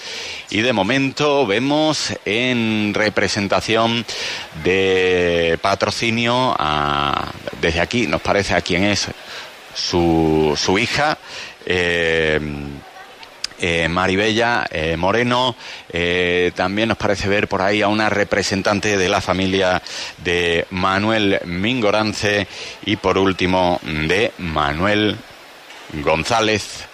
y 0.50 0.62
de 0.62 0.74
momento 0.74 1.48
vemos 1.48 2.14
en 2.26 2.94
representación 2.94 4.06
de 4.64 5.58
patrocinio 5.62 6.58
desde 7.62 7.80
aquí, 7.80 8.06
nos 8.08 8.22
parece 8.22 8.54
a 8.54 8.62
quién 8.62 8.84
es 8.84 9.08
su, 9.74 10.58
su 10.58 10.78
hija. 10.78 11.18
Eh, 11.66 12.40
eh, 13.62 13.90
Maribella 13.90 14.66
Moreno. 14.98 15.54
también 16.56 16.88
nos 16.88 16.98
parece 16.98 17.28
ver 17.28 17.50
por 17.50 17.62
ahí 17.62 17.82
a 17.82 17.90
una 17.90 18.10
representante 18.10 18.98
de 18.98 19.10
la 19.10 19.20
familia 19.20 19.82
de 20.18 20.66
Manuel 20.70 21.42
Mingorance 21.46 22.48
y 22.86 22.96
por 22.96 23.18
último 23.18 23.80
de 23.84 24.32
Manuel 24.38 25.18
González 25.94 26.86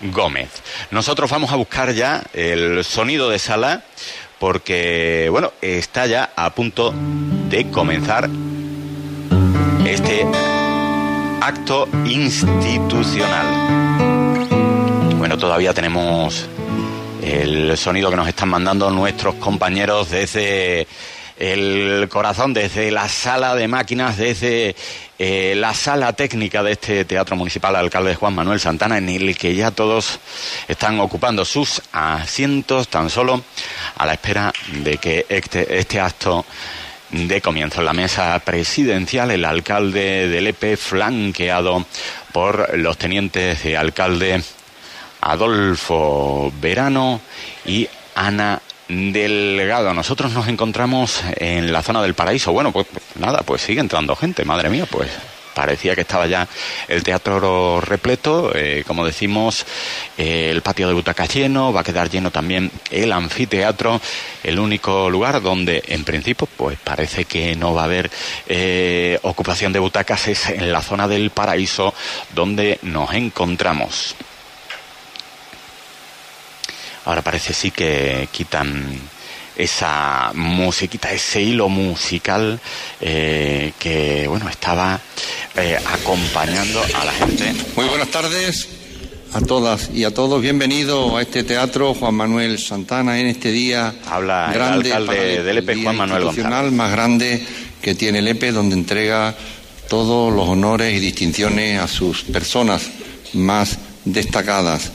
Gómez. 0.00 0.48
Nosotros 0.90 1.30
vamos 1.30 1.52
a 1.52 1.56
buscar 1.56 1.92
ya 1.92 2.24
el 2.32 2.84
sonido 2.84 3.30
de 3.30 3.38
sala 3.38 3.82
porque, 4.38 5.28
bueno, 5.30 5.52
está 5.60 6.06
ya 6.06 6.30
a 6.36 6.50
punto 6.50 6.94
de 7.48 7.70
comenzar 7.70 8.28
este 9.84 10.26
acto 11.40 11.88
institucional. 12.04 13.46
Bueno, 15.16 15.36
todavía 15.36 15.74
tenemos 15.74 16.46
el 17.22 17.76
sonido 17.76 18.10
que 18.10 18.16
nos 18.16 18.28
están 18.28 18.48
mandando 18.48 18.90
nuestros 18.90 19.34
compañeros 19.36 20.10
desde 20.10 20.86
el 21.38 22.08
corazón, 22.08 22.52
desde 22.52 22.90
la 22.90 23.08
sala 23.08 23.54
de 23.54 23.68
máquinas, 23.68 24.16
desde 24.16 24.74
eh, 25.18 25.54
la 25.56 25.72
sala 25.72 26.12
técnica 26.12 26.62
de 26.62 26.72
este 26.72 27.04
Teatro 27.04 27.36
Municipal 27.36 27.76
Alcalde 27.76 28.16
Juan 28.16 28.34
Manuel 28.34 28.58
Santana, 28.58 28.98
en 28.98 29.08
el 29.08 29.38
que 29.38 29.54
ya 29.54 29.70
todos 29.70 30.18
están 30.66 30.98
ocupando 31.00 31.44
sus 31.44 31.80
asientos 31.92 32.88
tan 32.88 33.08
solo 33.08 33.42
a 33.96 34.06
la 34.06 34.14
espera 34.14 34.52
de 34.82 34.98
que 34.98 35.26
este, 35.28 35.78
este 35.78 36.00
acto 36.00 36.44
de 37.10 37.40
comienzo. 37.40 37.80
En 37.80 37.86
la 37.86 37.92
mesa 37.92 38.38
presidencial, 38.40 39.30
el 39.30 39.44
alcalde 39.44 40.28
del 40.28 40.48
EPE, 40.48 40.76
flanqueado 40.76 41.86
por 42.32 42.76
los 42.76 42.98
tenientes 42.98 43.62
de 43.62 43.76
alcalde 43.76 44.42
Adolfo 45.20 46.52
Verano 46.60 47.20
y 47.64 47.88
Ana 48.14 48.60
Delgado. 48.88 49.92
Nosotros 49.92 50.32
nos 50.32 50.48
encontramos 50.48 51.22
en 51.36 51.72
la 51.72 51.82
zona 51.82 52.02
del 52.02 52.14
paraíso. 52.14 52.52
Bueno, 52.52 52.72
pues 52.72 52.86
nada, 53.18 53.42
pues 53.42 53.62
sigue 53.62 53.80
entrando 53.80 54.16
gente, 54.16 54.44
madre 54.44 54.70
mía, 54.70 54.86
pues 54.90 55.10
parecía 55.58 55.96
que 55.96 56.02
estaba 56.02 56.28
ya 56.28 56.46
el 56.86 57.02
teatro 57.02 57.80
repleto, 57.80 58.52
eh, 58.54 58.84
como 58.86 59.04
decimos, 59.04 59.66
eh, 60.16 60.50
el 60.52 60.62
patio 60.62 60.86
de 60.86 60.94
butacas 60.94 61.34
lleno, 61.34 61.72
va 61.72 61.80
a 61.80 61.84
quedar 61.84 62.08
lleno 62.08 62.30
también 62.30 62.70
el 62.92 63.10
anfiteatro, 63.10 64.00
el 64.44 64.60
único 64.60 65.10
lugar 65.10 65.42
donde 65.42 65.82
en 65.88 66.04
principio 66.04 66.46
pues 66.56 66.78
parece 66.78 67.24
que 67.24 67.56
no 67.56 67.74
va 67.74 67.82
a 67.82 67.84
haber 67.86 68.08
eh, 68.46 69.18
ocupación 69.22 69.72
de 69.72 69.80
butacas 69.80 70.28
es 70.28 70.48
en 70.48 70.72
la 70.72 70.80
zona 70.80 71.08
del 71.08 71.30
paraíso 71.30 71.92
donde 72.36 72.78
nos 72.82 73.12
encontramos. 73.12 74.14
Ahora 77.08 77.22
parece 77.22 77.54
sí 77.54 77.70
que 77.70 78.28
quitan 78.30 78.84
esa 79.56 80.30
musiquita, 80.34 81.10
ese 81.10 81.40
hilo 81.40 81.70
musical 81.70 82.60
eh, 83.00 83.72
que 83.78 84.28
bueno 84.28 84.46
estaba 84.50 85.00
eh, 85.56 85.78
acompañando 85.90 86.82
a 86.82 87.04
la 87.06 87.12
gente. 87.12 87.54
Muy 87.76 87.86
buenas 87.86 88.08
tardes 88.08 88.68
a 89.32 89.40
todas 89.40 89.88
y 89.94 90.04
a 90.04 90.12
todos. 90.12 90.42
Bienvenido 90.42 91.16
a 91.16 91.22
este 91.22 91.44
teatro 91.44 91.94
Juan 91.94 92.14
Manuel 92.14 92.58
Santana 92.58 93.18
en 93.18 93.28
este 93.28 93.52
día 93.52 93.94
Habla 94.04 94.50
grande 94.52 94.90
el 94.90 94.96
alcalde 94.96 95.42
del 95.42 95.58
EPE 95.58 95.82
Juan 95.82 95.96
Manuel 95.96 96.24
González. 96.24 96.72
más 96.72 96.92
grande 96.92 97.42
que 97.80 97.94
tiene 97.94 98.18
el 98.18 98.28
EPE 98.28 98.52
donde 98.52 98.74
entrega 98.74 99.34
todos 99.88 100.30
los 100.30 100.46
honores 100.46 100.94
y 100.94 101.00
distinciones 101.00 101.80
a 101.80 101.88
sus 101.88 102.24
personas 102.24 102.82
más 103.32 103.78
destacadas 104.04 104.92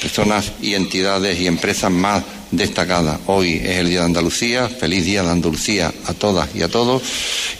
personas 0.00 0.52
y 0.60 0.74
entidades 0.74 1.38
y 1.38 1.46
empresas 1.46 1.90
más 1.90 2.22
destacada. 2.50 3.20
Hoy 3.26 3.54
es 3.54 3.78
el 3.78 3.88
Día 3.88 4.00
de 4.00 4.06
Andalucía, 4.06 4.68
feliz 4.68 5.04
Día 5.04 5.22
de 5.22 5.30
Andalucía 5.30 5.92
a 6.06 6.14
todas 6.14 6.54
y 6.54 6.62
a 6.62 6.68
todos. 6.68 7.02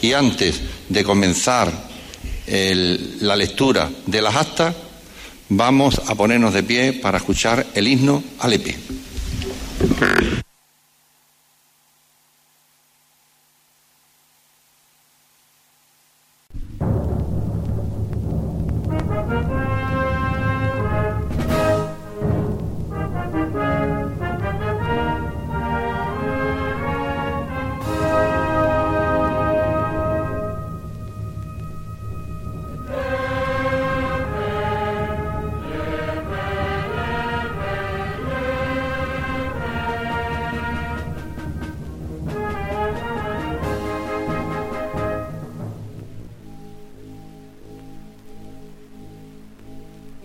Y 0.03 0.13
antes 0.13 0.61
de 0.89 1.05
comenzar 1.05 1.73
la 2.47 3.37
lectura 3.37 3.91
de 4.07 4.23
las 4.23 4.37
actas, 4.37 4.75
vamos 5.49 6.01
a 6.07 6.15
ponernos 6.15 6.55
de 6.55 6.63
pie 6.63 6.93
para 6.93 7.19
escuchar 7.19 7.67
el 7.75 7.89
himno 7.89 8.23
Alepe. 8.39 8.77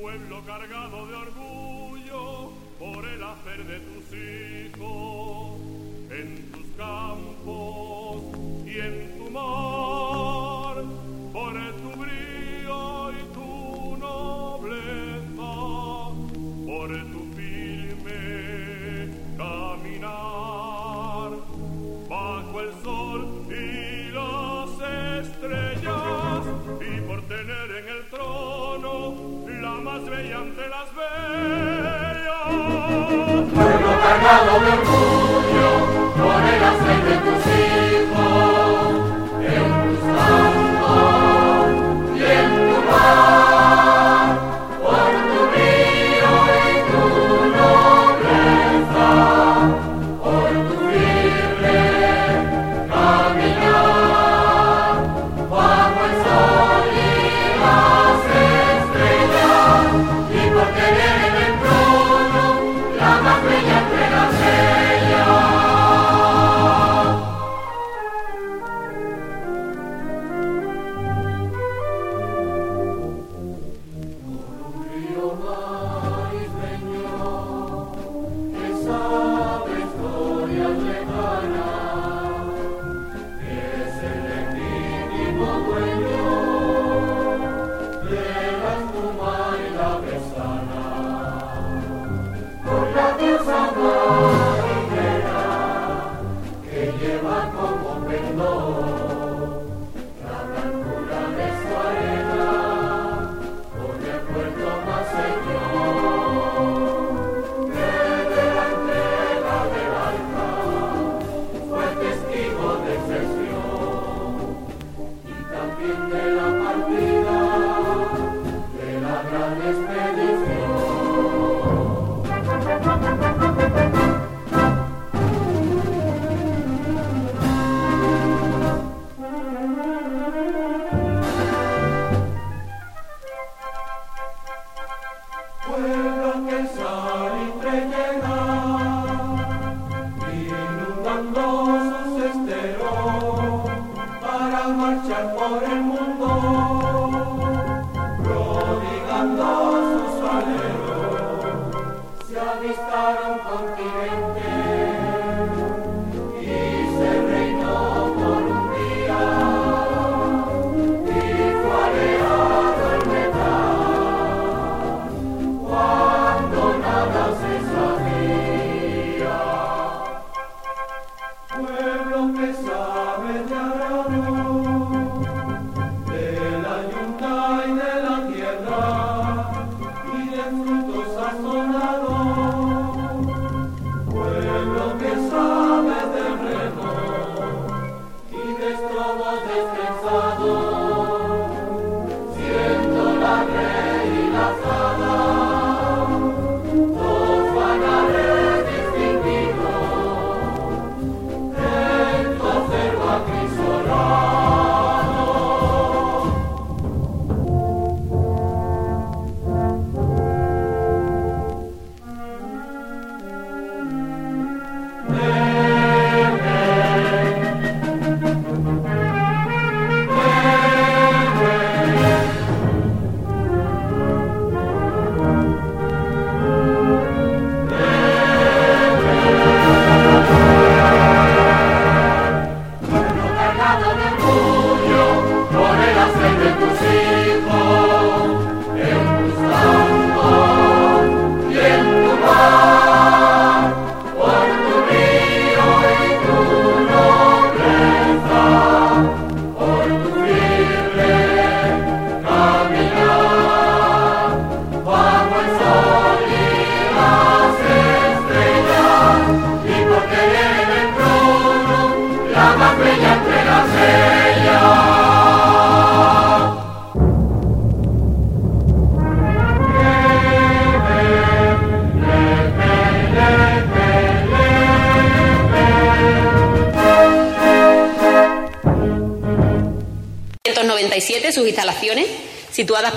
pueblo 0.01 0.41
cargado 0.45 1.05
de 1.05 1.13
orgullo 1.13 2.51
por 2.79 3.05
el 3.05 3.23
hacer 3.23 3.63
de 3.65 3.79
tus 3.79 4.05
hijos 4.17 5.59
en 6.09 6.51
tus 6.51 6.65
campos 6.75 8.23
y 8.65 8.79
en 8.79 9.17
tu 9.17 9.29
mar. 9.29 10.00
Fuego 33.53 33.91
cargado 34.01 34.59
de 34.59 34.69
orgullo, 34.71 35.71
por 36.17 36.41
el 36.41 36.63
aceite 36.63 37.09
de 37.09 37.17
tus 37.17 37.41
hijos. 37.45 38.50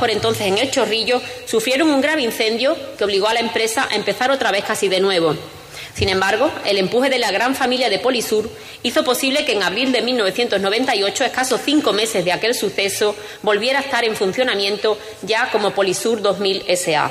Por 0.05 0.11
entonces 0.11 0.49
en 0.49 0.59
El 0.59 0.71
Chorrillo, 0.71 1.19
sufrieron 1.47 1.89
un 1.89 2.03
grave 2.03 2.21
incendio 2.21 2.77
que 2.99 3.05
obligó 3.05 3.27
a 3.27 3.33
la 3.33 3.41
empresa 3.41 3.89
a 3.91 3.95
empezar 3.95 4.31
otra 4.31 4.53
vez 4.53 4.63
casi 4.63 4.87
de 4.87 5.01
nuevo. 5.01 5.35
Sin 5.95 6.11
embargo, 6.11 6.51
el 6.67 6.77
empuje 6.77 7.09
de 7.09 7.19
la 7.19 7.31
gran 7.31 7.55
familia 7.55 7.89
de 7.89 8.01
Polisur 8.01 8.51
hizo 8.83 9.03
posible 9.03 9.47
que 9.47 9.53
en 9.53 9.63
abril 9.63 9.93
de 9.93 10.03
1998, 10.03 11.25
escasos 11.25 11.63
cinco 11.65 11.95
meses 11.95 12.23
de 12.23 12.33
aquel 12.33 12.55
suceso, 12.55 13.17
volviera 13.41 13.79
a 13.79 13.83
estar 13.83 14.05
en 14.05 14.15
funcionamiento 14.15 14.99
ya 15.23 15.51
como 15.51 15.71
Polisur 15.71 16.21
2000 16.21 16.65
SA. 16.77 17.11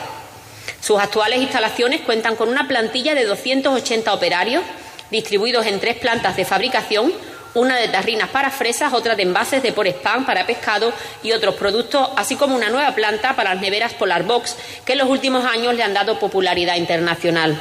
Sus 0.80 1.00
actuales 1.00 1.40
instalaciones 1.42 2.02
cuentan 2.02 2.36
con 2.36 2.48
una 2.48 2.68
plantilla 2.68 3.16
de 3.16 3.26
280 3.26 4.14
operarios 4.14 4.62
distribuidos 5.10 5.66
en 5.66 5.80
tres 5.80 5.96
plantas 5.98 6.36
de 6.36 6.46
fabricación, 6.46 7.12
una 7.56 7.78
de 7.78 7.88
tarrinas 7.88 8.30
para 8.30 8.50
fresas, 8.50 8.94
otra 8.94 9.16
de 9.16 9.24
envases 9.24 9.62
de 9.62 9.72
por 9.72 9.88
spam 9.88 10.26
para 10.26 10.46
pescado 10.46 10.92
y 11.22 11.32
otros 11.32 11.56
productos, 11.56 12.10
así 12.16 12.36
como 12.36 12.56
una 12.56 12.70
nueva 12.70 12.96
planta 12.96 13.36
para 13.36 13.54
las 13.54 13.62
neveras 13.62 13.94
Polar 13.94 14.24
Box, 14.24 14.56
que 14.86 14.94
en 14.94 15.00
los 15.00 15.10
últimos 15.10 15.46
años 15.46 15.76
le 15.76 15.84
han 15.84 15.94
dado 15.94 16.20
popularidad 16.20 16.76
internacional. 16.76 17.60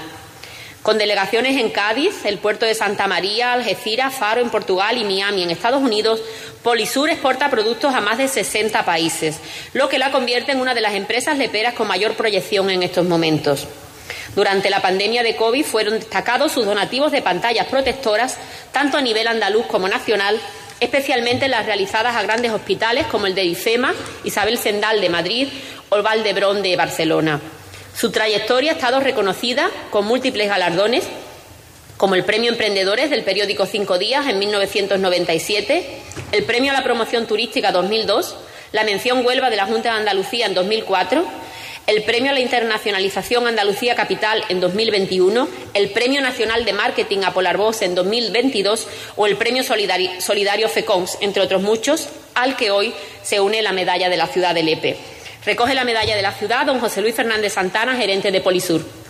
Con 0.83 0.99
delegaciones 0.99 1.57
en 1.59 1.71
Cádiz, 1.71 2.25
el 2.25 2.39
puerto 2.39 2.67
de 2.67 2.75
Santa 2.75 3.07
María, 3.07 3.53
Algeciras, 3.53 4.15
Faro 4.15 4.41
en 4.41 4.51
Portugal 4.51 4.99
y 4.99 5.05
Miami 5.05 5.45
en 5.45 5.51
Estados 5.51 5.81
Unidos, 5.81 6.21
Polisur 6.65 7.09
exporta 7.09 7.51
productos 7.51 7.95
a 7.95 8.01
más 8.01 8.19
de 8.19 8.27
60 8.27 8.85
países, 8.85 9.39
lo 9.75 9.89
que 9.89 9.99
la 9.99 10.11
convierte 10.11 10.53
en 10.53 10.61
una 10.61 10.75
de 10.75 10.81
las 10.81 10.95
empresas 10.95 11.39
leperas 11.39 11.75
con 11.75 11.87
mayor 11.87 12.15
proyección 12.15 12.69
en 12.69 12.83
estos 12.83 13.05
momentos. 13.05 13.69
Durante 14.35 14.71
la 14.71 14.81
pandemia 14.81 15.23
de 15.23 15.37
COVID 15.37 15.65
fueron 15.65 15.99
destacados 15.99 16.53
sus 16.53 16.65
donativos 16.65 17.13
de 17.13 17.21
pantallas 17.21 17.67
protectoras, 17.67 18.39
tanto 18.73 18.97
a 18.97 19.03
nivel 19.03 19.27
andaluz 19.27 19.67
como 19.67 19.89
nacional, 19.89 20.41
especialmente 20.81 21.49
las 21.49 21.67
realizadas 21.67 22.17
a 22.17 22.23
grandes 22.23 22.53
hospitales 22.53 23.07
como 23.07 23.27
el 23.27 23.35
de 23.35 23.45
IFEMA, 23.45 23.95
Isabel 24.25 24.59
Sendal 24.59 25.01
de 25.01 25.11
Madrid 25.11 25.49
o 25.91 26.03
Valdebrón 26.03 26.63
de 26.63 26.77
Barcelona. 26.77 27.41
Su 27.95 28.11
trayectoria 28.11 28.73
ha 28.73 28.75
estado 28.75 29.01
reconocida 29.01 29.71
con 29.91 30.07
múltiples 30.07 30.49
galardones, 30.49 31.05
como 31.99 32.15
el 32.15 32.25
Premio 32.25 32.51
Emprendedores 32.51 33.11
del 33.11 33.23
periódico 33.23 33.67
Cinco 33.67 33.99
Días 33.99 34.27
en 34.27 34.39
1997, 34.39 35.87
el 36.33 36.45
Premio 36.45 36.73
a 36.73 36.75
la 36.75 36.83
Promoción 36.83 37.27
Turística 37.27 37.71
2002, 37.71 38.35
la 38.73 38.85
mención 38.85 39.25
Huelva 39.25 39.51
de 39.51 39.57
la 39.57 39.67
Junta 39.67 39.93
de 39.93 39.99
Andalucía 39.99 40.47
en 40.47 40.55
2004, 40.55 41.25
el 41.87 42.05
Premio 42.05 42.31
a 42.31 42.35
la 42.35 42.41
Internacionalización 42.41 43.47
Andalucía 43.47 43.95
Capital 43.95 44.45
en 44.49 44.61
2021, 44.61 45.49
el 45.75 45.91
Premio 45.91 46.21
Nacional 46.21 46.65
de 46.65 46.73
Marketing 46.73 47.19
a 47.25 47.33
Polarvoz 47.33 47.83
en 47.83 47.95
2022 47.95 48.87
o 49.17 49.27
el 49.27 49.37
Premio 49.37 49.63
Solidario 49.63 50.69
FECONS, 50.69 51.19
entre 51.21 51.43
otros 51.43 51.63
muchos, 51.63 52.09
al 52.35 52.57
que 52.57 52.71
hoy 52.71 52.93
se 53.23 53.41
une 53.41 53.63
la 53.63 53.73
medalla 53.73 54.09
de 54.09 54.17
la 54.17 54.27
ciudad 54.27 54.55
de 54.55 54.63
Lepe. 54.63 54.97
Recoge 55.45 55.75
la 55.75 55.85
medalla 55.85 56.15
de 56.15 56.23
la 56.23 56.33
ciudad 56.33 56.67
don 56.67 56.79
José 56.79 57.03
Luis 57.03 57.15
Fernández 57.15 57.55
Santana, 57.55 57.97
gerente 57.97 58.31
de 58.31 58.41
Polisur. 58.41 59.02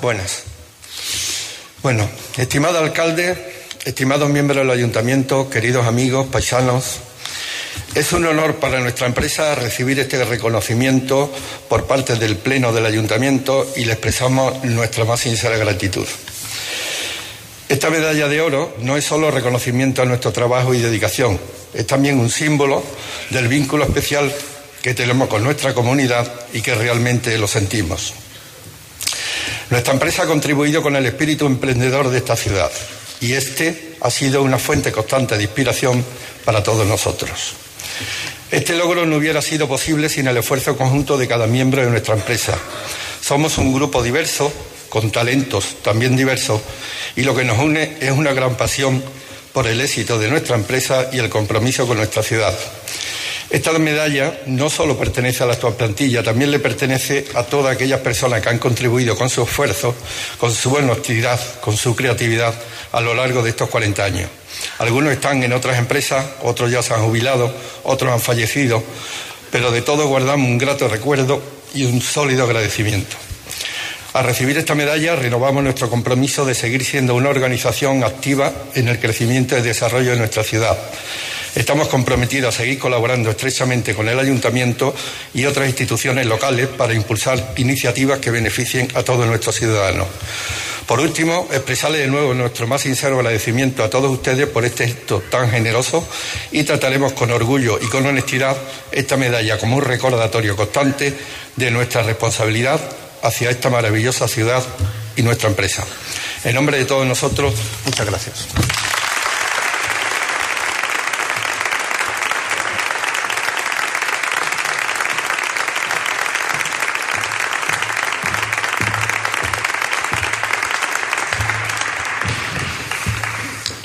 Buenas. 0.00 0.44
Bueno, 1.82 2.08
estimado 2.38 2.78
alcalde, 2.78 3.36
estimados 3.84 4.30
miembros 4.30 4.56
del 4.56 4.70
ayuntamiento, 4.70 5.50
queridos 5.50 5.86
amigos, 5.86 6.26
paisanos, 6.28 7.00
es 7.94 8.12
un 8.12 8.24
honor 8.24 8.56
para 8.56 8.80
nuestra 8.80 9.06
empresa 9.06 9.54
recibir 9.54 10.00
este 10.00 10.24
reconocimiento 10.24 11.30
por 11.68 11.86
parte 11.86 12.16
del 12.16 12.36
Pleno 12.36 12.72
del 12.72 12.86
Ayuntamiento 12.86 13.70
y 13.76 13.84
le 13.84 13.92
expresamos 13.92 14.64
nuestra 14.64 15.04
más 15.04 15.20
sincera 15.20 15.58
gratitud. 15.58 16.06
Esta 17.68 17.90
medalla 17.90 18.26
de 18.26 18.40
oro 18.40 18.74
no 18.80 18.96
es 18.96 19.04
solo 19.04 19.30
reconocimiento 19.30 20.00
a 20.00 20.06
nuestro 20.06 20.32
trabajo 20.32 20.72
y 20.72 20.80
dedicación, 20.80 21.38
es 21.74 21.86
también 21.86 22.18
un 22.18 22.30
símbolo 22.30 22.82
del 23.28 23.48
vínculo 23.48 23.84
especial 23.84 24.32
que 24.80 24.94
tenemos 24.94 25.28
con 25.28 25.44
nuestra 25.44 25.74
comunidad 25.74 26.26
y 26.54 26.62
que 26.62 26.74
realmente 26.74 27.36
lo 27.36 27.46
sentimos. 27.46 28.14
Nuestra 29.70 29.92
empresa 29.92 30.24
ha 30.24 30.26
contribuido 30.26 30.82
con 30.82 30.96
el 30.96 31.06
espíritu 31.06 31.46
emprendedor 31.46 32.10
de 32.10 32.18
esta 32.18 32.34
ciudad 32.34 32.70
y 33.20 33.34
este 33.34 33.94
ha 34.00 34.10
sido 34.10 34.42
una 34.42 34.58
fuente 34.58 34.90
constante 34.90 35.36
de 35.36 35.44
inspiración 35.44 36.04
para 36.44 36.62
todos 36.62 36.84
nosotros. 36.86 37.54
Este 38.50 38.74
logro 38.74 39.06
no 39.06 39.16
hubiera 39.16 39.40
sido 39.40 39.68
posible 39.68 40.08
sin 40.08 40.26
el 40.26 40.36
esfuerzo 40.36 40.76
conjunto 40.76 41.16
de 41.16 41.28
cada 41.28 41.46
miembro 41.46 41.82
de 41.84 41.90
nuestra 41.90 42.14
empresa. 42.14 42.58
Somos 43.20 43.58
un 43.58 43.72
grupo 43.72 44.02
diverso, 44.02 44.52
con 44.88 45.12
talentos 45.12 45.76
también 45.82 46.16
diversos, 46.16 46.60
y 47.14 47.22
lo 47.22 47.36
que 47.36 47.44
nos 47.44 47.58
une 47.60 47.96
es 48.00 48.10
una 48.10 48.32
gran 48.32 48.56
pasión 48.56 49.04
por 49.52 49.68
el 49.68 49.80
éxito 49.80 50.18
de 50.18 50.30
nuestra 50.30 50.56
empresa 50.56 51.10
y 51.12 51.18
el 51.18 51.28
compromiso 51.28 51.86
con 51.86 51.98
nuestra 51.98 52.24
ciudad. 52.24 52.58
Esta 53.50 53.72
medalla 53.72 54.42
no 54.46 54.70
solo 54.70 54.96
pertenece 54.96 55.42
a 55.42 55.46
la 55.46 55.54
actual 55.54 55.74
plantilla, 55.74 56.22
también 56.22 56.52
le 56.52 56.60
pertenece 56.60 57.26
a 57.34 57.42
todas 57.42 57.74
aquellas 57.74 57.98
personas 57.98 58.40
que 58.40 58.48
han 58.48 58.60
contribuido 58.60 59.16
con 59.16 59.28
su 59.28 59.42
esfuerzo, 59.42 59.92
con 60.38 60.54
su 60.54 60.70
buena 60.70 60.92
actividad, 60.92 61.40
con 61.60 61.76
su 61.76 61.96
creatividad 61.96 62.54
a 62.92 63.00
lo 63.00 63.12
largo 63.12 63.42
de 63.42 63.50
estos 63.50 63.68
40 63.68 64.04
años. 64.04 64.30
Algunos 64.78 65.12
están 65.12 65.42
en 65.42 65.52
otras 65.52 65.78
empresas, 65.78 66.24
otros 66.42 66.70
ya 66.70 66.80
se 66.80 66.94
han 66.94 67.02
jubilado, 67.02 67.52
otros 67.82 68.12
han 68.12 68.20
fallecido, 68.20 68.84
pero 69.50 69.72
de 69.72 69.82
todos 69.82 70.06
guardamos 70.06 70.46
un 70.46 70.58
grato 70.58 70.86
recuerdo 70.86 71.42
y 71.74 71.86
un 71.86 72.00
sólido 72.00 72.44
agradecimiento. 72.44 73.16
Al 74.12 74.26
recibir 74.26 74.58
esta 74.58 74.76
medalla 74.76 75.16
renovamos 75.16 75.64
nuestro 75.64 75.90
compromiso 75.90 76.44
de 76.44 76.54
seguir 76.54 76.84
siendo 76.84 77.16
una 77.16 77.30
organización 77.30 78.04
activa 78.04 78.52
en 78.76 78.86
el 78.86 79.00
crecimiento 79.00 79.58
y 79.58 79.62
desarrollo 79.62 80.12
de 80.12 80.18
nuestra 80.18 80.44
ciudad 80.44 80.78
Estamos 81.54 81.88
comprometidos 81.88 82.54
a 82.54 82.58
seguir 82.58 82.78
colaborando 82.78 83.30
estrechamente 83.30 83.94
con 83.94 84.08
el 84.08 84.18
Ayuntamiento 84.18 84.94
y 85.34 85.44
otras 85.46 85.68
instituciones 85.68 86.26
locales 86.26 86.68
para 86.68 86.94
impulsar 86.94 87.54
iniciativas 87.56 88.20
que 88.20 88.30
beneficien 88.30 88.88
a 88.94 89.02
todos 89.02 89.26
nuestros 89.26 89.56
ciudadanos. 89.56 90.06
Por 90.86 91.00
último, 91.00 91.48
expresarle 91.52 91.98
de 91.98 92.08
nuevo 92.08 92.34
nuestro 92.34 92.66
más 92.66 92.80
sincero 92.82 93.16
agradecimiento 93.16 93.84
a 93.84 93.90
todos 93.90 94.10
ustedes 94.10 94.48
por 94.48 94.64
este 94.64 94.88
gesto 94.88 95.22
tan 95.30 95.50
generoso 95.50 96.06
y 96.50 96.64
trataremos 96.64 97.12
con 97.12 97.30
orgullo 97.30 97.78
y 97.80 97.86
con 97.86 98.06
honestidad 98.06 98.56
esta 98.90 99.16
medalla 99.16 99.58
como 99.58 99.76
un 99.76 99.84
recordatorio 99.84 100.56
constante 100.56 101.14
de 101.56 101.70
nuestra 101.70 102.02
responsabilidad 102.02 102.80
hacia 103.22 103.50
esta 103.50 103.70
maravillosa 103.70 104.26
ciudad 104.26 104.64
y 105.16 105.22
nuestra 105.22 105.48
empresa. 105.48 105.86
En 106.44 106.54
nombre 106.54 106.78
de 106.78 106.86
todos 106.86 107.06
nosotros, 107.06 107.54
muchas 107.84 108.06
gracias. 108.06 108.48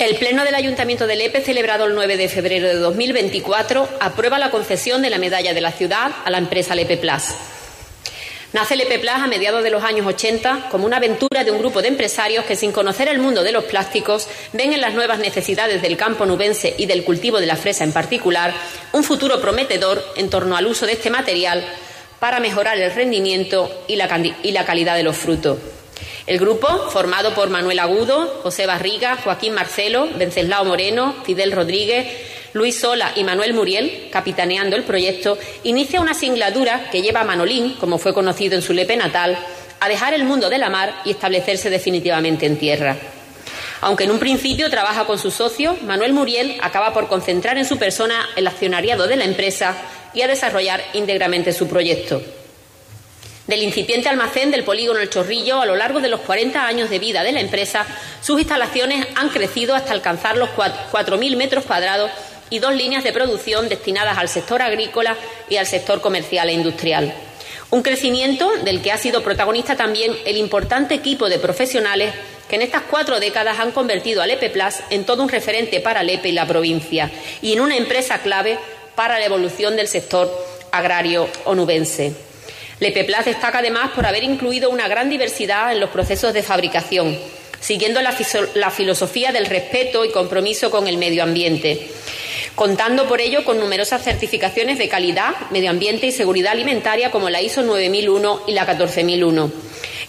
El 0.06 0.14
Pleno 0.14 0.44
del 0.44 0.54
Ayuntamiento 0.54 1.08
de 1.08 1.16
Lepe, 1.16 1.40
celebrado 1.40 1.84
el 1.86 1.96
9 1.96 2.16
de 2.16 2.28
febrero 2.28 2.68
de 2.68 2.74
2024, 2.76 3.88
aprueba 3.98 4.38
la 4.38 4.52
concesión 4.52 5.02
de 5.02 5.10
la 5.10 5.18
medalla 5.18 5.52
de 5.52 5.60
la 5.60 5.72
ciudad 5.72 6.12
a 6.24 6.30
la 6.30 6.38
empresa 6.38 6.76
Lepe 6.76 6.96
Plus. 6.96 7.34
Nace 8.52 8.76
Lepe 8.76 9.00
Plus 9.00 9.10
a 9.10 9.26
mediados 9.26 9.64
de 9.64 9.70
los 9.70 9.82
años 9.82 10.06
80 10.06 10.68
como 10.70 10.86
una 10.86 10.98
aventura 10.98 11.42
de 11.42 11.50
un 11.50 11.58
grupo 11.58 11.82
de 11.82 11.88
empresarios 11.88 12.44
que, 12.44 12.54
sin 12.54 12.70
conocer 12.70 13.08
el 13.08 13.18
mundo 13.18 13.42
de 13.42 13.50
los 13.50 13.64
plásticos, 13.64 14.28
ven 14.52 14.72
en 14.72 14.80
las 14.80 14.94
nuevas 14.94 15.18
necesidades 15.18 15.82
del 15.82 15.96
campo 15.96 16.24
nubense 16.24 16.72
y 16.78 16.86
del 16.86 17.02
cultivo 17.02 17.40
de 17.40 17.46
la 17.46 17.56
fresa 17.56 17.82
en 17.82 17.90
particular 17.90 18.54
un 18.92 19.02
futuro 19.02 19.40
prometedor 19.40 20.00
en 20.14 20.30
torno 20.30 20.56
al 20.56 20.68
uso 20.68 20.86
de 20.86 20.92
este 20.92 21.10
material 21.10 21.64
para 22.20 22.38
mejorar 22.38 22.78
el 22.78 22.94
rendimiento 22.94 23.82
y 23.88 23.96
la, 23.96 24.08
y 24.44 24.52
la 24.52 24.64
calidad 24.64 24.94
de 24.94 25.02
los 25.02 25.16
frutos. 25.16 25.58
El 26.26 26.40
grupo, 26.40 26.66
formado 26.90 27.34
por 27.34 27.50
Manuel 27.50 27.78
Agudo, 27.78 28.40
José 28.42 28.66
Barriga, 28.66 29.16
Joaquín 29.22 29.54
Marcelo, 29.54 30.08
Venceslao 30.16 30.64
Moreno, 30.64 31.14
Fidel 31.24 31.52
Rodríguez, 31.52 32.08
Luis 32.52 32.80
Sola 32.80 33.12
y 33.14 33.22
Manuel 33.22 33.54
Muriel, 33.54 34.08
capitaneando 34.10 34.74
el 34.74 34.82
proyecto, 34.82 35.38
inicia 35.62 36.00
una 36.00 36.14
singladura 36.14 36.90
que 36.90 37.00
lleva 37.00 37.20
a 37.20 37.24
Manolín, 37.24 37.74
como 37.74 37.98
fue 37.98 38.12
conocido 38.12 38.56
en 38.56 38.62
su 38.62 38.72
Lepe 38.72 38.96
natal, 38.96 39.38
a 39.78 39.88
dejar 39.88 40.14
el 40.14 40.24
mundo 40.24 40.50
de 40.50 40.58
la 40.58 40.68
mar 40.68 40.94
y 41.04 41.10
establecerse 41.10 41.70
definitivamente 41.70 42.46
en 42.46 42.58
tierra. 42.58 42.96
Aunque 43.82 44.04
en 44.04 44.10
un 44.10 44.18
principio 44.18 44.68
trabaja 44.68 45.04
con 45.04 45.20
su 45.20 45.30
socio, 45.30 45.76
Manuel 45.82 46.12
Muriel 46.12 46.58
acaba 46.60 46.92
por 46.92 47.06
concentrar 47.06 47.56
en 47.56 47.66
su 47.66 47.78
persona 47.78 48.28
el 48.34 48.48
accionariado 48.48 49.06
de 49.06 49.16
la 49.16 49.26
empresa 49.26 49.76
y 50.12 50.22
a 50.22 50.28
desarrollar 50.28 50.82
íntegramente 50.94 51.52
su 51.52 51.68
proyecto. 51.68 52.20
Del 53.46 53.62
incipiente 53.62 54.08
almacén 54.08 54.50
del 54.50 54.64
polígono 54.64 54.98
El 54.98 55.08
Chorrillo, 55.08 55.60
a 55.60 55.66
lo 55.66 55.76
largo 55.76 56.00
de 56.00 56.08
los 56.08 56.20
40 56.20 56.66
años 56.66 56.90
de 56.90 56.98
vida 56.98 57.22
de 57.22 57.30
la 57.30 57.40
empresa, 57.40 57.86
sus 58.20 58.40
instalaciones 58.40 59.06
han 59.14 59.28
crecido 59.28 59.76
hasta 59.76 59.92
alcanzar 59.92 60.36
los 60.36 60.48
4.000 60.50 61.36
metros 61.36 61.64
cuadrados 61.64 62.10
y 62.50 62.58
dos 62.58 62.74
líneas 62.74 63.04
de 63.04 63.12
producción 63.12 63.68
destinadas 63.68 64.18
al 64.18 64.28
sector 64.28 64.62
agrícola 64.62 65.16
y 65.48 65.56
al 65.56 65.66
sector 65.66 66.00
comercial 66.00 66.48
e 66.48 66.54
industrial. 66.54 67.14
Un 67.70 67.82
crecimiento 67.82 68.50
del 68.64 68.82
que 68.82 68.90
ha 68.90 68.98
sido 68.98 69.22
protagonista 69.22 69.76
también 69.76 70.16
el 70.24 70.36
importante 70.36 70.94
equipo 70.94 71.28
de 71.28 71.38
profesionales 71.38 72.14
que 72.48 72.56
en 72.56 72.62
estas 72.62 72.82
cuatro 72.82 73.20
décadas 73.20 73.60
han 73.60 73.70
convertido 73.70 74.22
a 74.22 74.26
Lepe 74.26 74.50
Plus 74.50 74.76
en 74.90 75.04
todo 75.04 75.22
un 75.22 75.28
referente 75.28 75.80
para 75.80 76.02
Lepe 76.02 76.28
y 76.28 76.32
la 76.32 76.46
provincia 76.46 77.10
y 77.42 77.52
en 77.52 77.60
una 77.60 77.76
empresa 77.76 78.18
clave 78.18 78.58
para 78.96 79.18
la 79.18 79.26
evolución 79.26 79.76
del 79.76 79.88
sector 79.88 80.32
agrario 80.72 81.28
onubense. 81.44 82.35
Lepeplas 82.78 83.24
destaca 83.24 83.58
además 83.58 83.92
por 83.94 84.04
haber 84.04 84.22
incluido 84.22 84.68
una 84.68 84.86
gran 84.86 85.08
diversidad 85.08 85.72
en 85.72 85.80
los 85.80 85.88
procesos 85.88 86.34
de 86.34 86.42
fabricación, 86.42 87.18
siguiendo 87.58 88.02
la, 88.02 88.70
filosofía 88.70 89.32
del 89.32 89.46
respeto 89.46 90.04
y 90.04 90.10
compromiso 90.10 90.70
con 90.70 90.86
el 90.86 90.98
medio 90.98 91.22
ambiente, 91.22 91.88
contando 92.54 93.08
por 93.08 93.22
ello 93.22 93.44
con 93.44 93.58
numerosas 93.58 94.04
certificaciones 94.04 94.76
de 94.76 94.90
calidad, 94.90 95.34
medio 95.50 95.70
ambiente 95.70 96.06
y 96.06 96.12
seguridad 96.12 96.52
alimentaria 96.52 97.10
como 97.10 97.30
la 97.30 97.40
ISO 97.40 97.62
9001 97.62 98.42
y 98.46 98.52
la 98.52 98.66
14001, 98.66 99.52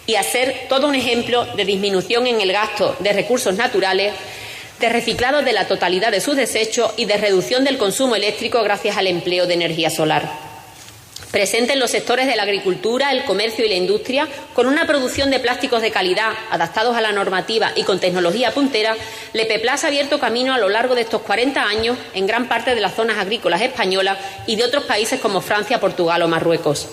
y 0.06 0.16
a 0.16 0.22
ser 0.22 0.66
todo 0.68 0.88
un 0.88 0.94
ejemplo 0.94 1.46
de 1.56 1.64
disminución 1.64 2.26
en 2.26 2.42
el 2.42 2.52
gasto 2.52 2.96
de 2.98 3.14
recursos 3.14 3.56
naturales 3.56 4.12
de 4.78 4.90
reciclado 4.90 5.42
de 5.42 5.54
la 5.54 5.66
totalidad 5.66 6.12
de 6.12 6.20
sus 6.20 6.36
desechos 6.36 6.92
y 6.98 7.06
de 7.06 7.16
reducción 7.16 7.64
del 7.64 7.78
consumo 7.78 8.14
eléctrico 8.14 8.62
gracias 8.62 8.96
al 8.96 9.08
empleo 9.08 9.46
de 9.46 9.54
energía 9.54 9.90
solar 9.90 10.47
presente 11.30 11.74
en 11.74 11.80
los 11.80 11.90
sectores 11.90 12.26
de 12.26 12.36
la 12.36 12.42
agricultura, 12.42 13.10
el 13.10 13.24
comercio 13.24 13.64
y 13.64 13.68
la 13.68 13.74
industria, 13.74 14.28
con 14.54 14.66
una 14.66 14.86
producción 14.86 15.30
de 15.30 15.40
plásticos 15.40 15.82
de 15.82 15.90
calidad, 15.90 16.32
adaptados 16.50 16.96
a 16.96 17.00
la 17.00 17.12
normativa 17.12 17.72
y 17.76 17.82
con 17.82 18.00
tecnología 18.00 18.52
puntera, 18.52 18.96
Lepeplas 19.32 19.84
ha 19.84 19.88
abierto 19.88 20.18
camino 20.18 20.54
a 20.54 20.58
lo 20.58 20.68
largo 20.68 20.94
de 20.94 21.02
estos 21.02 21.22
40 21.22 21.62
años 21.62 21.98
en 22.14 22.26
gran 22.26 22.48
parte 22.48 22.74
de 22.74 22.80
las 22.80 22.94
zonas 22.94 23.18
agrícolas 23.18 23.60
españolas 23.62 24.18
y 24.46 24.56
de 24.56 24.64
otros 24.64 24.84
países 24.84 25.20
como 25.20 25.40
Francia, 25.40 25.80
Portugal 25.80 26.22
o 26.22 26.28
Marruecos. 26.28 26.88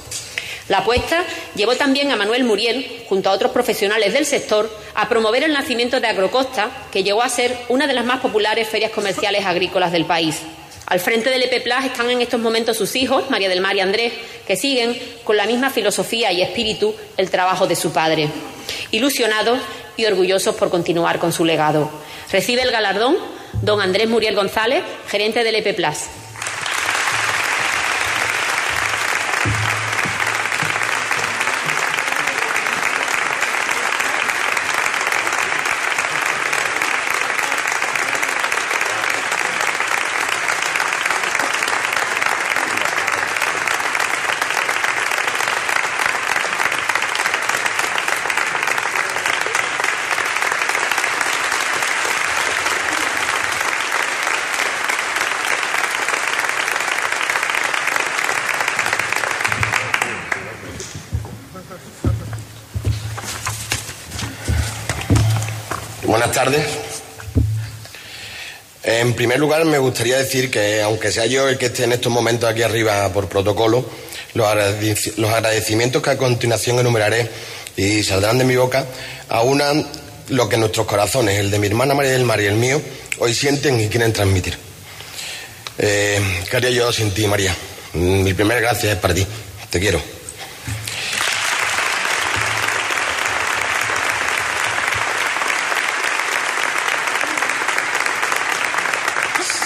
La 0.68 0.80
apuesta 0.80 1.24
llevó 1.56 1.76
también 1.76 2.12
a 2.12 2.16
Manuel 2.16 2.44
Muriel, 2.44 3.04
junto 3.08 3.30
a 3.30 3.34
otros 3.34 3.52
profesionales 3.52 4.14
del 4.14 4.26
sector, 4.26 4.68
a 4.96 5.08
promover 5.08 5.44
el 5.44 5.54
nacimiento 5.54 6.00
de 6.00 6.08
Agrocosta, 6.08 6.72
que 6.92 7.04
llegó 7.04 7.22
a 7.22 7.30
ser 7.30 7.56
una 7.70 7.86
de 7.86 7.94
las 7.94 8.06
más 8.06 8.20
populares 8.20 8.68
ferias 8.68 8.92
comerciales 8.92 9.46
agrícolas 9.46 9.92
del 9.92 10.06
país. 10.06 10.42
Al 10.88 11.00
frente 11.00 11.30
del 11.30 11.44
EP 11.44 11.66
están 11.84 12.10
en 12.12 12.22
estos 12.22 12.40
momentos 12.40 12.78
sus 12.78 12.96
hijos, 12.96 13.30
María 13.30 13.50
del 13.50 13.62
Mar 13.62 13.76
y 13.76 13.80
Andrés, 13.80 14.14
que 14.46 14.56
siguen 14.56 14.98
con 15.24 15.36
la 15.36 15.48
misma 15.48 15.72
filosofía 15.72 16.32
y 16.32 16.42
espíritu 16.42 16.96
el 17.18 17.32
trabajo 17.32 17.66
de 17.66 17.76
su 17.76 17.92
padre. 17.92 18.30
Ilusionados 18.92 19.60
y 19.98 20.06
orgullosos 20.06 20.56
por 20.56 20.70
continuar 20.70 21.18
con 21.18 21.32
su 21.32 21.44
legado. 21.44 21.90
Recibe 22.32 22.62
el 22.62 22.72
galardón 22.72 23.18
don 23.62 23.82
Andrés 23.82 24.10
Muriel 24.10 24.36
González, 24.36 24.84
gerente 25.08 25.44
del 25.44 25.56
EP 25.56 25.76
tardes. 66.36 66.66
En 68.84 69.14
primer 69.14 69.40
lugar, 69.40 69.64
me 69.64 69.78
gustaría 69.78 70.18
decir 70.18 70.52
que, 70.52 70.82
aunque 70.82 71.10
sea 71.10 71.26
yo 71.26 71.48
el 71.48 71.58
que 71.58 71.68
esté 71.68 71.86
en 71.86 71.94
estos 71.94 72.12
momentos 72.12 72.50
aquí 72.50 72.62
arriba 72.62 73.12
por 73.14 73.30
protocolo, 73.30 73.86
los 74.34 74.46
agradecimientos 74.46 76.04
que 76.04 76.10
a 76.10 76.18
continuación 76.18 76.78
enumeraré 76.78 77.30
y 77.78 78.04
saldrán 78.04 78.38
de 78.38 78.44
mi 78.44 78.58
boca, 78.58 78.86
aunan 79.30 79.88
lo 80.28 80.50
que 80.50 80.58
nuestros 80.58 80.86
corazones, 80.86 81.40
el 81.40 81.50
de 81.50 81.58
mi 81.58 81.68
hermana 81.68 81.94
María 81.94 82.12
del 82.12 82.26
Mar 82.26 82.42
y 82.42 82.48
el 82.48 82.56
mío, 82.56 82.82
hoy 83.20 83.34
sienten 83.34 83.80
y 83.80 83.88
quieren 83.88 84.12
transmitir. 84.12 84.58
Eh, 85.78 86.20
¿Qué 86.52 86.58
haría 86.58 86.72
yo 86.72 86.92
sin 86.92 87.12
ti, 87.12 87.28
María? 87.28 87.56
Mi 87.94 88.34
primera 88.34 88.60
gracia 88.60 88.92
es 88.92 88.98
para 88.98 89.14
ti. 89.14 89.26
Te 89.70 89.80
quiero. 89.80 90.02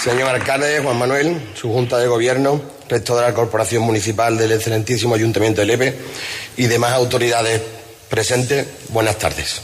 Señor 0.02 0.30
alcalde 0.30 0.80
Juan 0.80 0.98
Manuel, 0.98 1.52
su 1.54 1.70
Junta 1.70 1.98
de 1.98 2.08
Gobierno, 2.08 2.58
resto 2.88 3.16
de 3.16 3.22
la 3.22 3.34
Corporación 3.34 3.82
Municipal 3.82 4.38
del 4.38 4.52
excelentísimo 4.52 5.14
Ayuntamiento 5.14 5.60
de 5.60 5.66
Lepe 5.66 5.94
y 6.56 6.68
demás 6.68 6.92
autoridades 6.94 7.60
presentes, 8.08 8.66
buenas 8.88 9.18
tardes. 9.18 9.60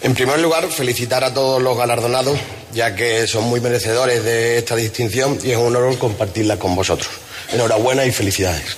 En 0.00 0.12
primer 0.14 0.40
lugar, 0.40 0.66
felicitar 0.68 1.22
a 1.22 1.32
todos 1.32 1.62
los 1.62 1.78
galardonados, 1.78 2.36
ya 2.72 2.96
que 2.96 3.28
son 3.28 3.44
muy 3.44 3.60
merecedores 3.60 4.24
de 4.24 4.58
esta 4.58 4.74
distinción 4.74 5.38
y 5.44 5.52
es 5.52 5.56
un 5.56 5.76
honor 5.76 5.96
compartirla 5.98 6.58
con 6.58 6.74
vosotros. 6.74 7.08
Enhorabuena 7.52 8.04
y 8.04 8.10
felicidades. 8.10 8.76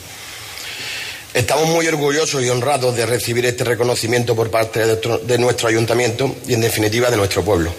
Estamos 1.32 1.68
muy 1.68 1.88
orgullosos 1.88 2.42
y 2.42 2.50
honrados 2.50 2.94
de 2.94 3.06
recibir 3.06 3.46
este 3.46 3.64
reconocimiento 3.64 4.36
por 4.36 4.50
parte 4.50 4.84
de 4.84 5.38
nuestro 5.38 5.68
ayuntamiento 5.68 6.36
y, 6.46 6.52
en 6.52 6.60
definitiva, 6.60 7.10
de 7.10 7.16
nuestro 7.16 7.42
pueblo. 7.42 7.72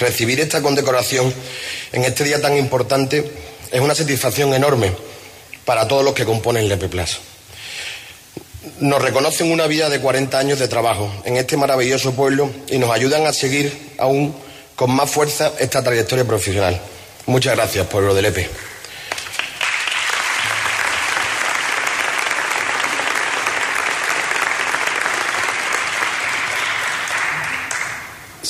Recibir 0.00 0.40
esta 0.40 0.62
condecoración 0.62 1.32
en 1.92 2.04
este 2.04 2.24
día 2.24 2.40
tan 2.40 2.56
importante 2.56 3.30
es 3.70 3.80
una 3.80 3.94
satisfacción 3.94 4.54
enorme 4.54 4.92
para 5.66 5.86
todos 5.86 6.02
los 6.02 6.14
que 6.14 6.24
componen 6.24 6.68
Lepe 6.68 6.88
Plus. 6.88 7.18
Nos 8.80 9.02
reconocen 9.02 9.52
una 9.52 9.66
vida 9.66 9.90
de 9.90 10.00
40 10.00 10.38
años 10.38 10.58
de 10.58 10.68
trabajo 10.68 11.12
en 11.26 11.36
este 11.36 11.58
maravilloso 11.58 12.12
pueblo 12.12 12.50
y 12.68 12.78
nos 12.78 12.90
ayudan 12.90 13.26
a 13.26 13.34
seguir 13.34 13.94
aún 13.98 14.34
con 14.74 14.90
más 14.90 15.10
fuerza 15.10 15.52
esta 15.58 15.82
trayectoria 15.82 16.24
profesional. 16.24 16.80
Muchas 17.26 17.54
gracias, 17.54 17.86
pueblo 17.86 18.14
de 18.14 18.22
Lepe. 18.22 18.48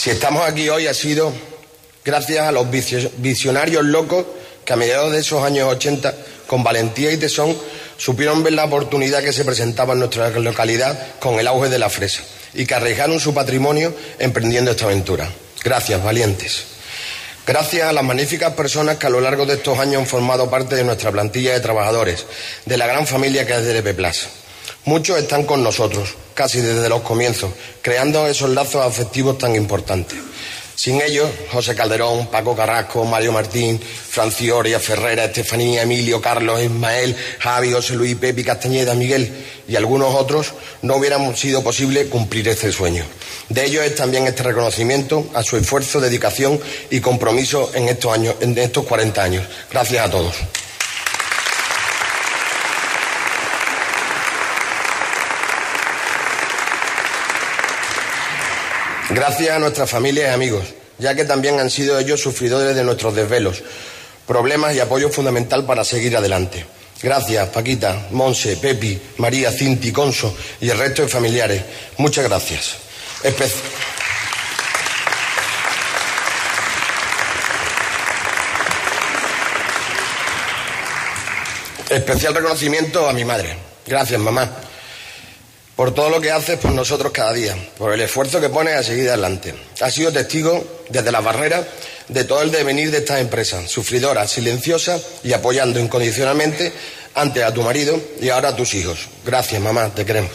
Si 0.01 0.09
estamos 0.09 0.49
aquí 0.49 0.67
hoy 0.71 0.87
ha 0.87 0.95
sido 0.95 1.31
gracias 2.03 2.49
a 2.49 2.53
los 2.53 2.67
visionarios 3.19 3.85
locos 3.85 4.25
que 4.65 4.73
a 4.73 4.77
mediados 4.77 5.13
de 5.13 5.19
esos 5.19 5.45
años 5.45 5.69
80, 5.69 6.15
con 6.47 6.65
valentía 6.65 7.13
y 7.13 7.19
tesón, 7.19 7.55
supieron 7.99 8.43
ver 8.43 8.55
la 8.55 8.65
oportunidad 8.65 9.23
que 9.23 9.35
se 9.35 9.45
presentaba 9.45 9.93
en 9.93 9.99
nuestra 9.99 10.31
localidad 10.31 11.19
con 11.19 11.39
el 11.39 11.47
auge 11.47 11.69
de 11.69 11.79
la 11.79 11.91
fresa 11.91 12.23
y 12.55 12.65
que 12.65 12.73
arriesgaron 12.73 13.21
su 13.21 13.35
patrimonio 13.35 13.95
emprendiendo 14.19 14.71
esta 14.71 14.87
aventura. 14.87 15.31
Gracias, 15.63 16.03
valientes. 16.03 16.65
Gracias 17.47 17.87
a 17.87 17.93
las 17.93 18.03
magníficas 18.03 18.55
personas 18.55 18.97
que 18.97 19.07
a 19.07 19.11
lo 19.11 19.21
largo 19.21 19.45
de 19.45 19.57
estos 19.57 19.79
años 19.79 20.01
han 20.01 20.07
formado 20.07 20.49
parte 20.49 20.77
de 20.77 20.85
nuestra 20.85 21.13
plantilla 21.13 21.53
de 21.53 21.61
trabajadores, 21.61 22.25
de 22.65 22.79
la 22.79 22.87
gran 22.87 23.07
familia 23.07 23.47
que 23.47 23.53
es 23.53 23.67
DLP 23.67 23.95
Plus. 23.95 24.29
Muchos 24.87 25.19
están 25.19 25.45
con 25.45 25.63
nosotros, 25.63 26.11
casi 26.35 26.61
desde 26.61 26.89
los 26.89 27.03
comienzos, 27.03 27.51
creando 27.83 28.27
esos 28.27 28.51
lazos 28.51 28.85
afectivos 28.85 29.37
tan 29.37 29.55
importantes. 29.55 30.19
Sin 30.75 31.03
ellos, 31.03 31.29
José 31.53 31.75
Calderón, 31.75 32.29
Paco 32.29 32.57
Carrasco, 32.57 33.05
Mario 33.05 33.33
Martín, 33.33 33.79
Francioria, 33.79 34.81
Ferrera, 34.81 35.27
Estefanía, 35.27 35.83
Emilio, 35.83 36.23
Carlos, 36.23 36.63
Ismael, 36.63 37.15
Javi, 37.39 37.71
José 37.71 37.97
Luis, 37.97 38.17
Pepi, 38.17 38.43
Castañeda, 38.43 38.95
Miguel 38.95 39.31
y 39.69 39.77
algunos 39.77 40.15
otros, 40.15 40.55
no 40.81 40.97
hubiéramos 40.97 41.39
sido 41.39 41.63
posible 41.63 42.07
cumplir 42.07 42.49
este 42.49 42.73
sueño. 42.73 43.05
De 43.51 43.67
ello 43.67 43.83
es 43.83 43.95
también 43.95 44.27
este 44.27 44.43
reconocimiento 44.43 45.29
a 45.35 45.43
su 45.43 45.59
esfuerzo, 45.59 46.01
dedicación 46.01 46.59
y 46.89 47.01
compromiso 47.01 47.71
en 47.75 47.91
estos 47.91 48.15
años, 48.15 48.37
en 48.41 48.57
estos 48.57 48.87
40 48.87 49.23
años. 49.23 49.45
Gracias 49.71 50.07
a 50.07 50.11
todos. 50.11 50.35
Gracias 59.13 59.51
a 59.51 59.59
nuestras 59.59 59.91
familias 59.91 60.31
y 60.31 60.35
amigos, 60.35 60.65
ya 60.99 61.17
que 61.17 61.25
también 61.25 61.59
han 61.59 61.69
sido 61.69 61.99
ellos 61.99 62.21
sufridores 62.21 62.77
de 62.77 62.85
nuestros 62.85 63.13
desvelos, 63.13 63.61
problemas 64.25 64.73
y 64.77 64.79
apoyo 64.79 65.11
fundamental 65.11 65.67
para 65.67 65.85
seguir 65.85 66.17
adelante. 66.17 66.65
Gracias, 67.03 67.49
Paquita, 67.49 68.07
Monse, 68.13 68.57
Pepi, 68.57 69.01
María, 69.17 69.51
Cinti, 69.51 69.91
Conso 69.91 70.37
y 70.61 70.71
el 70.71 70.79
resto 70.79 71.03
de 71.03 71.09
familiares. 71.09 71.61
Muchas 71.97 72.25
gracias. 72.25 72.77
Especial 81.89 82.33
reconocimiento 82.33 83.09
a 83.09 83.13
mi 83.13 83.25
madre. 83.25 83.57
Gracias, 83.85 84.21
mamá 84.21 84.70
por 85.81 85.95
todo 85.95 86.11
lo 86.11 86.21
que 86.21 86.31
haces 86.31 86.59
por 86.59 86.73
nosotros 86.73 87.11
cada 87.11 87.33
día, 87.33 87.57
por 87.79 87.91
el 87.91 88.03
esfuerzo 88.03 88.39
que 88.39 88.51
pones 88.51 88.77
a 88.77 88.83
seguir 88.83 89.09
adelante. 89.09 89.55
Has 89.81 89.95
sido 89.95 90.13
testigo 90.13 90.63
desde 90.91 91.11
las 91.11 91.25
barreras 91.25 91.65
de 92.07 92.25
todo 92.25 92.43
el 92.43 92.51
devenir 92.51 92.91
de 92.91 92.99
esta 92.99 93.19
empresa, 93.19 93.67
sufridora, 93.67 94.29
silenciosa 94.29 95.01
y 95.25 95.33
apoyando 95.33 95.81
incondicionalmente 95.81 96.71
antes 97.15 97.43
a 97.43 97.55
tu 97.55 97.63
marido 97.63 97.99
y 98.21 98.29
ahora 98.29 98.51
a 98.51 98.57
tus 98.57 98.75
hijos. 98.75 99.09
Gracias, 99.25 99.59
mamá, 99.63 99.89
te 99.95 100.05
queremos. 100.05 100.33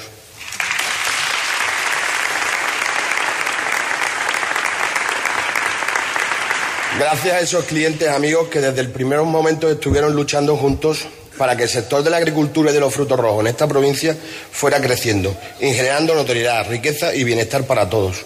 Gracias 6.97 7.33
a 7.35 7.39
esos 7.41 7.65
clientes 7.65 8.09
amigos 8.09 8.47
que 8.47 8.61
desde 8.61 8.81
el 8.81 8.89
primer 8.89 9.19
momento 9.21 9.69
estuvieron 9.69 10.15
luchando 10.15 10.57
juntos 10.57 11.05
para 11.37 11.55
que 11.55 11.63
el 11.63 11.69
sector 11.69 12.03
de 12.03 12.09
la 12.09 12.17
agricultura 12.17 12.71
y 12.71 12.73
de 12.73 12.79
los 12.79 12.93
frutos 12.93 13.19
rojos 13.19 13.41
en 13.41 13.47
esta 13.47 13.67
provincia 13.67 14.15
fuera 14.51 14.79
creciendo 14.81 15.35
y 15.59 15.73
generando 15.73 16.15
notoriedad, 16.15 16.67
riqueza 16.69 17.13
y 17.13 17.23
bienestar 17.23 17.65
para 17.65 17.89
todos, 17.89 18.17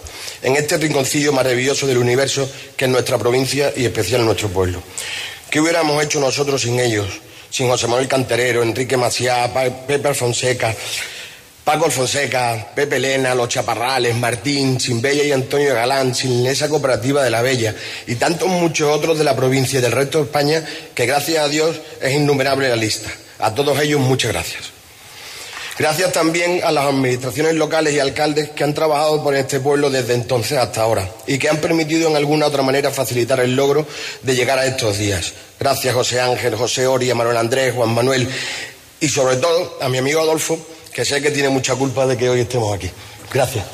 en 0.42 0.56
este 0.56 0.76
rinconcillo 0.76 1.32
maravilloso 1.32 1.86
del 1.86 1.98
universo 1.98 2.50
que 2.76 2.86
es 2.86 2.90
nuestra 2.90 3.18
provincia 3.18 3.72
y 3.76 3.84
especial 3.84 4.24
nuestro 4.24 4.48
pueblo. 4.48 4.82
¿Qué 5.50 5.60
hubiéramos 5.60 6.02
hecho 6.02 6.20
nosotros 6.20 6.62
sin 6.62 6.78
ellos? 6.78 7.08
Sin 7.50 7.68
José 7.68 7.88
Manuel 7.88 8.06
Canterero, 8.06 8.62
Enrique 8.62 8.96
Maciá, 8.96 9.52
Pepe 9.86 10.14
Fonseca, 10.14 10.74
Paco 11.64 11.84
Alfonseca, 11.84 12.68
Pepe 12.74 12.98
Lena, 12.98 13.34
Los 13.34 13.48
Chaparrales, 13.48 14.16
Martín, 14.16 14.80
Sinbella 14.80 15.22
y 15.22 15.32
Antonio 15.32 15.74
Galán, 15.74 16.14
sin 16.14 16.46
esa 16.46 16.68
cooperativa 16.68 17.22
de 17.22 17.30
la 17.30 17.42
Bella 17.42 17.74
y 18.06 18.14
tantos 18.16 18.48
muchos 18.48 18.94
otros 18.94 19.18
de 19.18 19.24
la 19.24 19.36
provincia 19.36 19.78
y 19.78 19.82
del 19.82 19.92
resto 19.92 20.18
de 20.18 20.24
España 20.24 20.64
que 20.94 21.06
gracias 21.06 21.44
a 21.44 21.48
Dios 21.48 21.80
es 22.00 22.12
innumerable 22.12 22.68
la 22.68 22.76
lista. 22.76 23.10
A 23.38 23.54
todos 23.54 23.78
ellos 23.80 24.00
muchas 24.00 24.32
gracias. 24.32 24.80
Gracias 25.78 26.12
también 26.12 26.60
a 26.62 26.72
las 26.72 26.84
administraciones 26.86 27.54
locales 27.54 27.94
y 27.94 28.00
alcaldes 28.00 28.50
que 28.50 28.64
han 28.64 28.74
trabajado 28.74 29.22
por 29.22 29.34
este 29.34 29.60
pueblo 29.60 29.88
desde 29.88 30.12
entonces 30.12 30.58
hasta 30.58 30.82
ahora 30.82 31.08
y 31.26 31.38
que 31.38 31.48
han 31.48 31.56
permitido 31.56 32.10
en 32.10 32.16
alguna 32.16 32.46
otra 32.46 32.62
manera 32.62 32.90
facilitar 32.90 33.40
el 33.40 33.56
logro 33.56 33.86
de 34.22 34.34
llegar 34.34 34.58
a 34.58 34.66
estos 34.66 34.98
días. 34.98 35.32
Gracias 35.58 35.94
José 35.94 36.20
Ángel, 36.20 36.54
José 36.54 36.86
Oria, 36.86 37.14
Manuel 37.14 37.38
Andrés, 37.38 37.72
Juan 37.74 37.94
Manuel 37.94 38.28
y 39.00 39.08
sobre 39.08 39.36
todo 39.36 39.78
a 39.80 39.88
mi 39.88 39.96
amigo 39.96 40.20
Adolfo 40.20 40.58
que 40.92 41.04
sé 41.04 41.20
que 41.20 41.30
tiene 41.30 41.48
mucha 41.48 41.74
culpa 41.74 42.06
de 42.06 42.16
que 42.16 42.28
hoy 42.28 42.40
estemos 42.40 42.74
aquí. 42.74 42.90
Gracias. 43.32 43.64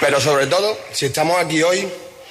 Pero 0.00 0.20
sobre 0.20 0.46
todo, 0.46 0.78
si 0.92 1.06
estamos 1.06 1.36
aquí 1.38 1.62
hoy, 1.62 1.86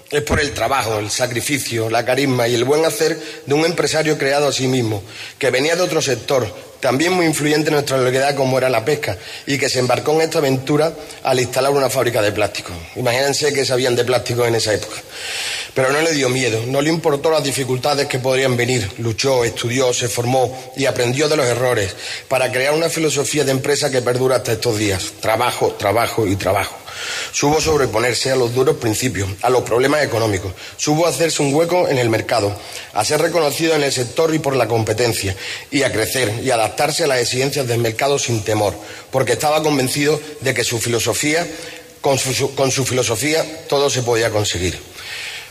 es 0.09 0.21
por 0.21 0.39
el 0.39 0.53
trabajo, 0.53 0.99
el 0.99 1.11
sacrificio, 1.11 1.89
la 1.89 2.05
carisma 2.05 2.47
y 2.47 2.55
el 2.55 2.63
buen 2.63 2.85
hacer 2.85 3.19
de 3.45 3.53
un 3.53 3.65
empresario 3.65 4.17
creado 4.17 4.47
a 4.47 4.53
sí 4.53 4.67
mismo, 4.67 5.03
que 5.37 5.51
venía 5.51 5.75
de 5.75 5.81
otro 5.81 6.01
sector, 6.01 6.47
también 6.79 7.11
muy 7.11 7.25
influyente 7.25 7.67
en 7.67 7.73
nuestra 7.73 7.97
localidad 7.97 8.35
como 8.35 8.57
era 8.57 8.69
la 8.69 8.85
pesca, 8.85 9.17
y 9.45 9.57
que 9.57 9.69
se 9.69 9.79
embarcó 9.79 10.13
en 10.13 10.21
esta 10.21 10.39
aventura 10.39 10.93
al 11.23 11.39
instalar 11.39 11.71
una 11.71 11.89
fábrica 11.89 12.21
de 12.21 12.31
plástico. 12.31 12.71
Imagínense 12.95 13.51
que 13.51 13.65
sabían 13.65 13.95
de 13.95 14.05
plástico 14.05 14.45
en 14.45 14.55
esa 14.55 14.73
época. 14.73 14.95
Pero 15.73 15.91
no 15.91 16.01
le 16.01 16.13
dio 16.13 16.29
miedo, 16.29 16.63
no 16.67 16.81
le 16.81 16.89
importó 16.89 17.29
las 17.29 17.43
dificultades 17.43 18.07
que 18.07 18.19
podrían 18.19 18.57
venir. 18.57 18.89
Luchó, 18.99 19.43
estudió, 19.43 19.93
se 19.93 20.07
formó 20.07 20.73
y 20.75 20.85
aprendió 20.85 21.27
de 21.29 21.37
los 21.37 21.45
errores 21.45 21.95
para 22.27 22.51
crear 22.51 22.73
una 22.73 22.89
filosofía 22.89 23.43
de 23.43 23.51
empresa 23.51 23.91
que 23.91 24.01
perdura 24.01 24.37
hasta 24.37 24.53
estos 24.53 24.77
días. 24.77 25.13
Trabajo, 25.21 25.75
trabajo 25.77 26.27
y 26.27 26.35
trabajo. 26.35 26.75
Subo 27.31 27.61
sobreponerse 27.61 28.31
a 28.31 28.35
los 28.35 28.53
duros 28.53 28.77
principios, 28.77 29.29
a 29.41 29.49
los 29.49 29.63
problemas 29.63 30.03
económicos. 30.03 30.53
Subo 30.77 31.05
hacerse 31.05 31.41
un 31.41 31.53
hueco 31.53 31.87
en 31.87 31.97
el 31.97 32.09
mercado, 32.09 32.55
a 32.93 33.05
ser 33.05 33.21
reconocido 33.21 33.75
en 33.75 33.83
el 33.83 33.91
sector 33.91 34.33
y 34.33 34.39
por 34.39 34.55
la 34.55 34.67
competencia, 34.67 35.35
y 35.71 35.83
a 35.83 35.91
crecer 35.91 36.41
y 36.43 36.51
adaptarse 36.51 37.03
a 37.03 37.07
las 37.07 37.19
exigencias 37.19 37.67
del 37.67 37.79
mercado 37.79 38.17
sin 38.17 38.43
temor, 38.43 38.73
porque 39.11 39.33
estaba 39.33 39.61
convencido 39.61 40.19
de 40.41 40.53
que 40.53 40.63
su 40.63 40.79
filosofía, 40.79 41.47
con 42.01 42.17
su, 42.17 42.55
con 42.55 42.71
su 42.71 42.85
filosofía 42.85 43.67
todo 43.67 43.89
se 43.89 44.03
podía 44.03 44.29
conseguir. 44.29 44.79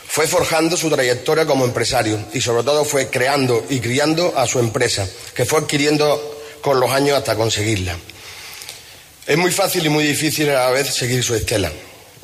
Fue 0.07 0.25
forjando 0.25 0.77
su 0.77 0.89
trayectoria 0.89 1.45
como 1.45 1.65
empresario 1.65 2.17
y 2.33 2.41
sobre 2.41 2.63
todo 2.63 2.85
fue 2.85 3.09
creando 3.09 3.63
y 3.69 3.79
criando 3.79 4.33
a 4.35 4.47
su 4.47 4.57
empresa, 4.57 5.07
que 5.35 5.45
fue 5.45 5.59
adquiriendo 5.59 6.41
con 6.61 6.79
los 6.79 6.89
años 6.91 7.17
hasta 7.17 7.35
conseguirla. 7.35 7.95
Es 9.27 9.37
muy 9.37 9.51
fácil 9.51 9.85
y 9.85 9.89
muy 9.89 10.05
difícil 10.05 10.49
a 10.49 10.65
la 10.65 10.69
vez 10.71 10.93
seguir 10.93 11.23
su 11.23 11.35
estela. 11.35 11.71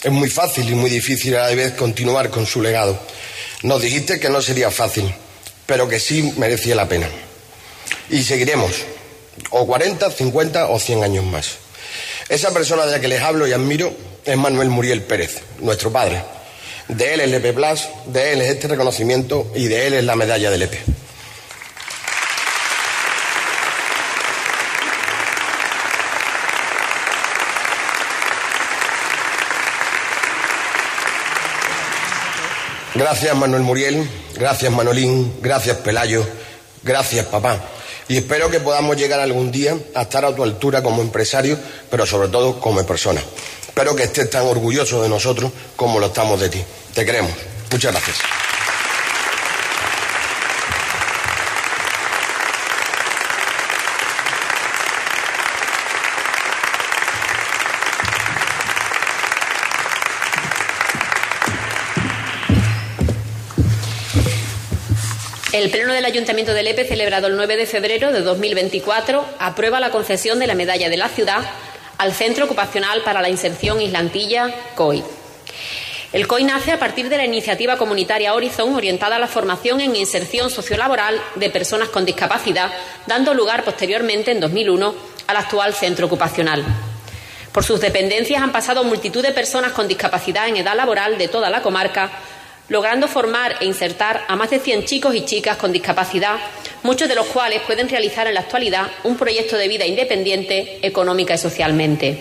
Es 0.02 0.12
muy 0.12 0.30
fácil 0.30 0.68
y 0.70 0.74
muy 0.74 0.90
difícil 0.90 1.36
a 1.36 1.50
la 1.50 1.56
vez 1.56 1.74
continuar 1.74 2.30
con 2.30 2.46
su 2.46 2.62
legado. 2.62 2.98
Nos 3.62 3.82
dijiste 3.82 4.20
que 4.20 4.30
no 4.30 4.42
sería 4.42 4.72
fácil, 4.72 5.14
pero 5.66 5.88
que 5.88 6.00
sí 6.00 6.34
merecía 6.38 6.76
la 6.76 6.88
pena. 6.88 7.10
Y 8.10 8.24
seguiremos, 8.24 8.72
o 9.52 9.68
40, 9.68 10.10
50 10.10 10.70
o 10.70 10.80
100 10.80 11.04
años 11.04 11.26
más. 11.26 11.52
Esa 12.30 12.52
persona 12.52 12.86
de 12.86 12.94
la 12.94 13.00
que 13.02 13.10
les 13.10 13.22
hablo 13.22 13.46
y 13.46 13.52
admiro 13.52 13.94
es 14.26 14.38
Manuel 14.38 14.70
Muriel 14.70 15.04
Pérez, 15.04 15.42
nuestro 15.60 15.92
padre 15.92 16.24
de 16.88 17.14
él 17.14 17.22
es 17.22 17.30
Lepe 17.30 17.54
Plus, 17.54 17.88
de 18.08 18.34
él 18.34 18.42
es 18.42 18.52
este 18.52 18.68
reconocimiento 18.68 19.52
y 19.56 19.68
de 19.68 19.88
él 19.88 19.94
es 19.94 20.04
la 20.04 20.16
medalla 20.16 20.52
de 20.52 20.58
Lepe. 20.58 20.80
Gracias 32.96 33.36
Manuel 33.36 33.64
Muriel, 33.64 34.08
gracias 34.36 34.72
Manolín, 34.72 35.34
gracias 35.42 35.78
Pelayo, 35.78 36.24
gracias 36.84 37.26
papá. 37.26 37.60
Y 38.08 38.18
espero 38.18 38.52
que 38.52 38.60
podamos 38.60 38.98
llegar 38.98 39.20
algún 39.20 39.52
día 39.52 39.76
a 39.96 40.04
estar 40.04 40.24
a 40.26 40.36
tu 40.36 40.44
altura 40.44 40.84
como 40.84 41.02
empresario, 41.02 41.58
pero 41.90 42.06
sobre 42.06 42.28
todo 42.28 42.60
como 42.60 42.86
persona. 42.86 43.22
Espero 43.74 43.96
que 43.96 44.04
estés 44.04 44.30
tan 44.30 44.46
orgulloso 44.46 45.02
de 45.02 45.10
nosotros 45.10 45.52
como 45.76 46.00
lo 46.00 46.06
estamos 46.06 46.40
de 46.40 46.48
ti. 46.48 46.64
Te 46.94 47.04
queremos. 47.04 47.32
Muchas 47.72 47.92
gracias. 47.92 48.18
El 65.52 65.72
Pleno 65.72 65.94
del 65.94 66.06
Ayuntamiento 66.06 66.54
de 66.54 66.62
Lepe, 66.62 66.86
celebrado 66.86 67.26
el 67.26 67.36
9 67.36 67.58
de 67.58 67.66
febrero 67.66 68.12
de 68.12 68.22
2024, 68.22 69.26
aprueba 69.40 69.80
la 69.80 69.90
concesión 69.90 70.38
de 70.38 70.46
la 70.46 70.54
Medalla 70.54 70.90
de 70.90 70.98
la 70.98 71.10
Ciudad 71.10 71.44
al 72.04 72.14
Centro 72.14 72.44
Ocupacional 72.44 73.02
para 73.02 73.22
la 73.22 73.30
Inserción 73.30 73.80
Islantilla, 73.80 74.54
COI. 74.76 75.02
El 76.12 76.28
COI 76.28 76.44
nace 76.44 76.74
a 76.74 76.78
partir 76.78 77.08
de 77.08 77.16
la 77.16 77.24
iniciativa 77.24 77.78
comunitaria 77.78 78.34
Horizon 78.34 78.76
orientada 78.76 79.16
a 79.16 79.20
la 79.20 79.30
formación 79.30 79.80
en 79.80 79.96
inserción 79.96 80.50
sociolaboral 80.50 81.18
de 81.36 81.50
personas 81.50 81.88
con 81.88 82.04
discapacidad, 82.04 82.70
dando 83.08 83.34
lugar 83.34 83.64
posteriormente, 83.64 84.32
en 84.32 84.42
2001, 84.42 84.94
al 85.28 85.38
actual 85.38 85.74
centro 85.74 86.08
ocupacional. 86.08 86.66
Por 87.54 87.64
sus 87.64 87.80
dependencias 87.80 88.44
han 88.44 88.52
pasado 88.52 88.84
multitud 88.84 89.22
de 89.22 89.32
personas 89.32 89.72
con 89.72 89.88
discapacidad 89.88 90.50
en 90.50 90.58
edad 90.58 90.76
laboral 90.76 91.18
de 91.18 91.30
toda 91.30 91.50
la 91.50 91.62
comarca, 91.62 92.12
logrando 92.70 93.08
formar 93.08 93.58
e 93.60 93.66
insertar 93.66 94.26
a 94.28 94.36
más 94.36 94.50
de 94.50 94.60
100 94.60 94.86
chicos 94.86 95.16
y 95.16 95.26
chicas 95.26 95.58
con 95.58 95.72
discapacidad 95.72 96.38
muchos 96.84 97.08
de 97.08 97.16
los 97.16 97.26
cuales 97.28 97.62
pueden 97.62 97.90
realizar 97.90 98.28
en 98.28 98.36
la 98.36 98.42
actualidad 98.42 98.88
un 99.04 99.18
proyecto 99.18 99.58
de 99.58 99.68
vida 99.68 99.86
independiente, 99.86 100.86
económica 100.86 101.34
y 101.34 101.38
socialmente. 101.38 102.18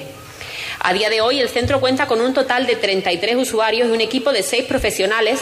A 0.80 0.92
día 0.92 1.10
de 1.10 1.20
hoy, 1.20 1.40
el 1.40 1.48
centro 1.48 1.80
cuenta 1.80 2.06
con 2.06 2.20
un 2.20 2.32
total 2.32 2.66
de 2.66 2.76
33 2.76 3.36
usuarios 3.36 3.88
y 3.88 3.92
un 3.92 4.00
equipo 4.00 4.32
de 4.32 4.42
seis 4.42 4.64
profesionales 4.64 5.40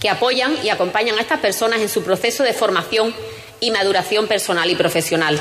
que 0.00 0.08
apoyan 0.08 0.56
y 0.64 0.70
acompañan 0.70 1.18
a 1.18 1.20
estas 1.20 1.40
personas 1.40 1.80
en 1.80 1.88
su 1.88 2.02
proceso 2.02 2.42
de 2.42 2.52
formación 2.52 3.14
y 3.60 3.70
maduración 3.70 4.26
personal 4.26 4.68
y 4.70 4.74
profesional. 4.74 5.38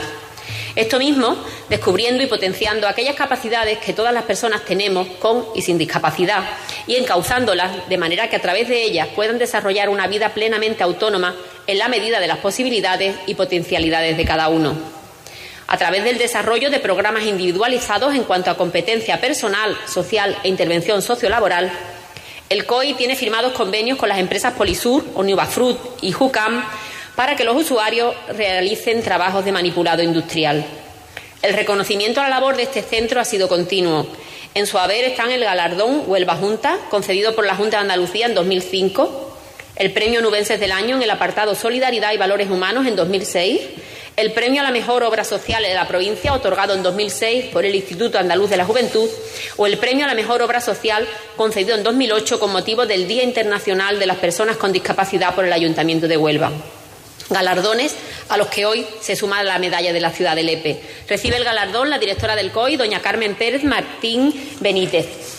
Esto 0.75 0.99
mismo, 0.99 1.35
descubriendo 1.69 2.23
y 2.23 2.27
potenciando 2.27 2.87
aquellas 2.87 3.15
capacidades 3.15 3.79
que 3.79 3.93
todas 3.93 4.13
las 4.13 4.23
personas 4.23 4.63
tenemos 4.63 5.05
con 5.19 5.45
y 5.53 5.61
sin 5.61 5.77
discapacidad 5.77 6.43
y 6.87 6.95
encauzándolas 6.95 7.89
de 7.89 7.97
manera 7.97 8.29
que 8.29 8.37
a 8.37 8.41
través 8.41 8.69
de 8.69 8.83
ellas 8.83 9.09
puedan 9.13 9.37
desarrollar 9.37 9.89
una 9.89 10.07
vida 10.07 10.29
plenamente 10.29 10.83
autónoma 10.83 11.35
en 11.67 11.77
la 11.77 11.89
medida 11.89 12.19
de 12.21 12.27
las 12.27 12.37
posibilidades 12.37 13.15
y 13.27 13.35
potencialidades 13.35 14.15
de 14.15 14.25
cada 14.25 14.47
uno. 14.47 14.73
A 15.67 15.77
través 15.77 16.03
del 16.03 16.17
desarrollo 16.17 16.69
de 16.69 16.79
programas 16.79 17.23
individualizados 17.23 18.15
en 18.15 18.23
cuanto 18.23 18.49
a 18.49 18.57
competencia 18.57 19.19
personal, 19.19 19.77
social 19.87 20.37
e 20.43 20.49
intervención 20.49 21.01
sociolaboral, 21.01 21.71
el 22.49 22.65
COI 22.65 22.95
tiene 22.95 23.15
firmados 23.15 23.53
convenios 23.53 23.97
con 23.97 24.09
las 24.09 24.19
empresas 24.19 24.53
Polisur, 24.53 25.05
Onibafrut 25.15 25.77
y 26.01 26.11
Jucam 26.11 26.65
para 27.15 27.35
que 27.35 27.43
los 27.43 27.55
usuarios 27.55 28.15
realicen 28.35 29.01
trabajos 29.01 29.45
de 29.45 29.51
manipulado 29.51 30.01
industrial. 30.01 30.65
El 31.41 31.53
reconocimiento 31.53 32.19
a 32.19 32.23
la 32.23 32.29
labor 32.29 32.55
de 32.55 32.63
este 32.63 32.83
centro 32.83 33.19
ha 33.19 33.25
sido 33.25 33.47
continuo. 33.47 34.05
En 34.53 34.67
su 34.67 34.77
haber 34.77 35.05
están 35.05 35.31
el 35.31 35.43
galardón 35.43 36.03
Huelva 36.05 36.35
Junta, 36.35 36.77
concedido 36.89 37.35
por 37.35 37.45
la 37.45 37.55
Junta 37.55 37.77
de 37.77 37.81
Andalucía 37.81 38.27
en 38.27 38.35
2005, 38.35 39.37
el 39.77 39.91
Premio 39.91 40.21
Nubenses 40.21 40.59
del 40.59 40.71
Año 40.71 40.97
en 40.97 41.01
el 41.01 41.09
apartado 41.09 41.55
Solidaridad 41.55 42.11
y 42.11 42.17
Valores 42.17 42.49
Humanos 42.49 42.85
en 42.85 42.95
2006, 42.95 43.61
el 44.17 44.33
Premio 44.33 44.61
a 44.61 44.65
la 44.65 44.71
Mejor 44.71 45.03
Obra 45.03 45.23
Social 45.23 45.63
de 45.63 45.73
la 45.73 45.87
provincia, 45.87 46.33
otorgado 46.33 46.75
en 46.75 46.83
2006 46.83 47.45
por 47.45 47.65
el 47.65 47.73
Instituto 47.73 48.19
Andaluz 48.19 48.49
de 48.49 48.57
la 48.57 48.65
Juventud, 48.65 49.09
o 49.57 49.65
el 49.65 49.77
Premio 49.77 50.05
a 50.05 50.09
la 50.09 50.13
Mejor 50.13 50.41
Obra 50.41 50.61
Social, 50.61 51.07
concedido 51.37 51.75
en 51.75 51.83
2008 51.83 52.39
con 52.39 52.51
motivo 52.51 52.85
del 52.85 53.07
Día 53.07 53.23
Internacional 53.23 53.97
de 53.97 54.05
las 54.05 54.17
Personas 54.17 54.57
con 54.57 54.71
Discapacidad 54.71 55.33
por 55.33 55.45
el 55.45 55.53
Ayuntamiento 55.53 56.07
de 56.07 56.17
Huelva 56.17 56.51
galardones 57.31 57.95
a 58.29 58.37
los 58.37 58.47
que 58.47 58.65
hoy 58.65 58.85
se 59.01 59.15
suma 59.15 59.43
la 59.43 59.57
medalla 59.59 59.93
de 59.93 59.99
la 59.99 60.11
ciudad 60.11 60.35
de 60.35 60.43
Lepe. 60.43 60.81
Recibe 61.07 61.37
el 61.37 61.43
galardón 61.43 61.89
la 61.89 61.99
directora 61.99 62.35
del 62.35 62.51
COI, 62.51 62.77
doña 62.77 63.01
Carmen 63.01 63.35
Pérez 63.35 63.63
Martín 63.63 64.33
Benítez. 64.59 65.30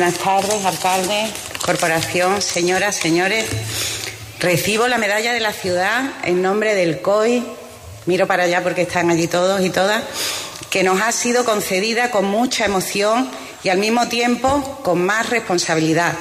Buenas 0.00 0.18
tardes, 0.18 0.64
alcalde, 0.64 1.30
corporación, 1.62 2.40
señoras, 2.40 2.96
señores. 2.96 3.44
Recibo 4.38 4.88
la 4.88 4.96
medalla 4.96 5.34
de 5.34 5.40
la 5.40 5.52
ciudad 5.52 6.12
en 6.24 6.40
nombre 6.40 6.74
del 6.74 7.02
COI, 7.02 7.44
miro 8.06 8.26
para 8.26 8.44
allá 8.44 8.62
porque 8.62 8.80
están 8.80 9.10
allí 9.10 9.26
todos 9.26 9.60
y 9.60 9.68
todas, 9.68 10.02
que 10.70 10.84
nos 10.84 11.02
ha 11.02 11.12
sido 11.12 11.44
concedida 11.44 12.10
con 12.10 12.24
mucha 12.24 12.64
emoción 12.64 13.30
y 13.62 13.68
al 13.68 13.76
mismo 13.76 14.08
tiempo 14.08 14.80
con 14.82 15.04
más 15.04 15.28
responsabilidad. 15.28 16.14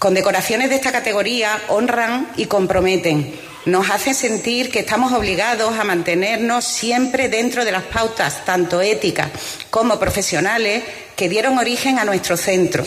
Con 0.00 0.14
decoraciones 0.14 0.68
de 0.68 0.74
esta 0.74 0.90
categoría 0.90 1.62
honran 1.68 2.32
y 2.36 2.46
comprometen, 2.46 3.38
nos 3.68 3.90
hace 3.90 4.14
sentir 4.14 4.70
que 4.70 4.80
estamos 4.80 5.12
obligados 5.12 5.78
a 5.78 5.84
mantenernos 5.84 6.64
siempre 6.64 7.28
dentro 7.28 7.66
de 7.66 7.72
las 7.72 7.82
pautas, 7.84 8.44
tanto 8.44 8.80
éticas 8.80 9.28
como 9.68 9.98
profesionales, 9.98 10.82
que 11.14 11.28
dieron 11.28 11.58
origen 11.58 11.98
a 11.98 12.04
nuestro 12.04 12.38
centro. 12.38 12.82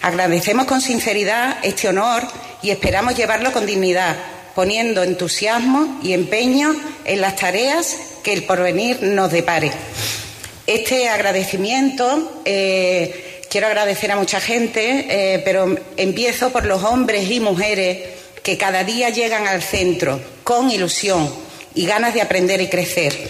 Agradecemos 0.00 0.64
con 0.64 0.80
sinceridad 0.80 1.58
este 1.62 1.88
honor 1.88 2.22
y 2.62 2.70
esperamos 2.70 3.14
llevarlo 3.14 3.52
con 3.52 3.66
dignidad, 3.66 4.16
poniendo 4.54 5.02
entusiasmo 5.02 6.00
y 6.02 6.14
empeño 6.14 6.74
en 7.04 7.20
las 7.20 7.36
tareas 7.36 7.96
que 8.22 8.32
el 8.32 8.44
porvenir 8.44 9.02
nos 9.02 9.30
depare. 9.30 9.70
Este 10.66 11.10
agradecimiento 11.10 12.40
eh, 12.46 13.42
quiero 13.50 13.66
agradecer 13.66 14.12
a 14.12 14.16
mucha 14.16 14.40
gente, 14.40 15.06
eh, 15.10 15.42
pero 15.44 15.76
empiezo 15.98 16.50
por 16.52 16.64
los 16.64 16.82
hombres 16.84 17.30
y 17.30 17.38
mujeres 17.38 18.15
que 18.46 18.56
cada 18.56 18.84
día 18.84 19.10
llegan 19.10 19.48
al 19.48 19.60
centro 19.60 20.20
con 20.44 20.70
ilusión 20.70 21.28
y 21.74 21.84
ganas 21.84 22.14
de 22.14 22.22
aprender 22.22 22.60
y 22.60 22.68
crecer 22.68 23.28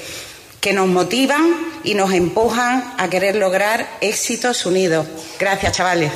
que 0.61 0.75
nos 0.75 0.89
motivan 0.89 1.57
y 1.85 1.95
nos 1.95 2.13
empujan 2.13 2.93
a 2.99 3.09
querer 3.09 3.37
lograr 3.37 3.89
éxitos 4.03 4.67
unidos. 4.67 5.07
Gracias, 5.41 5.73
chavales. 5.73 6.13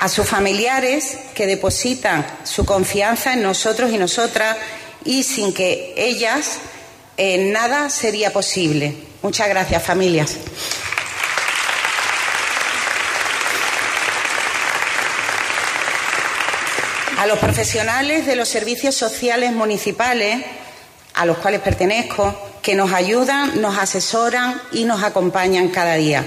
a 0.00 0.08
sus 0.08 0.26
familiares 0.26 1.18
que 1.34 1.46
depositan 1.46 2.24
su 2.44 2.64
confianza 2.64 3.34
en 3.34 3.42
nosotros 3.42 3.92
y 3.92 3.98
nosotras 3.98 4.56
y 5.04 5.24
sin 5.24 5.52
que 5.52 5.92
ellas 5.96 6.60
nada 7.18 7.90
sería 7.90 8.32
posible. 8.32 8.94
Muchas 9.22 9.48
gracias, 9.48 9.82
familias. 9.82 10.36
a 17.18 17.26
los 17.26 17.40
profesionales 17.40 18.26
de 18.26 18.36
los 18.36 18.48
servicios 18.48 18.94
sociales 18.94 19.50
municipales, 19.52 20.40
a 21.14 21.26
los 21.26 21.38
cuales 21.38 21.60
pertenezco, 21.60 22.32
que 22.62 22.76
nos 22.76 22.92
ayudan, 22.92 23.60
nos 23.60 23.76
asesoran 23.76 24.62
y 24.70 24.84
nos 24.84 25.02
acompañan 25.02 25.66
cada 25.68 25.94
día. 25.94 26.24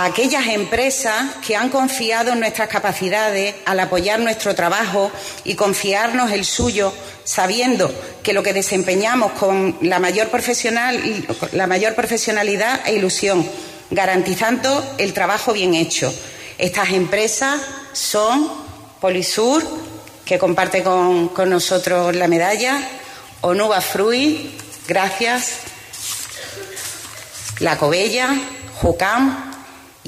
Aquellas 0.00 0.46
empresas 0.46 1.24
que 1.44 1.56
han 1.56 1.70
confiado 1.70 2.32
en 2.32 2.38
nuestras 2.38 2.68
capacidades 2.68 3.56
al 3.64 3.80
apoyar 3.80 4.20
nuestro 4.20 4.54
trabajo 4.54 5.10
y 5.42 5.56
confiarnos 5.56 6.30
el 6.30 6.44
suyo, 6.44 6.92
sabiendo 7.24 7.92
que 8.22 8.32
lo 8.32 8.44
que 8.44 8.52
desempeñamos 8.52 9.32
con 9.32 9.76
la 9.80 9.98
mayor, 9.98 10.28
profesional, 10.28 11.26
la 11.50 11.66
mayor 11.66 11.96
profesionalidad 11.96 12.80
e 12.86 12.94
ilusión, 12.94 13.44
garantizando 13.90 14.88
el 14.98 15.12
trabajo 15.12 15.52
bien 15.52 15.74
hecho. 15.74 16.14
Estas 16.58 16.90
empresas 16.90 17.60
son 17.92 18.48
Polisur, 19.00 19.64
que 20.24 20.38
comparte 20.38 20.84
con, 20.84 21.32
nosotros 21.50 22.14
la 22.14 22.28
medalla, 22.28 22.80
Onuba 23.40 23.80
Frui, 23.80 24.48
gracias, 24.86 25.54
La 27.58 27.76
Cobella, 27.76 28.28
Jucam, 28.80 29.57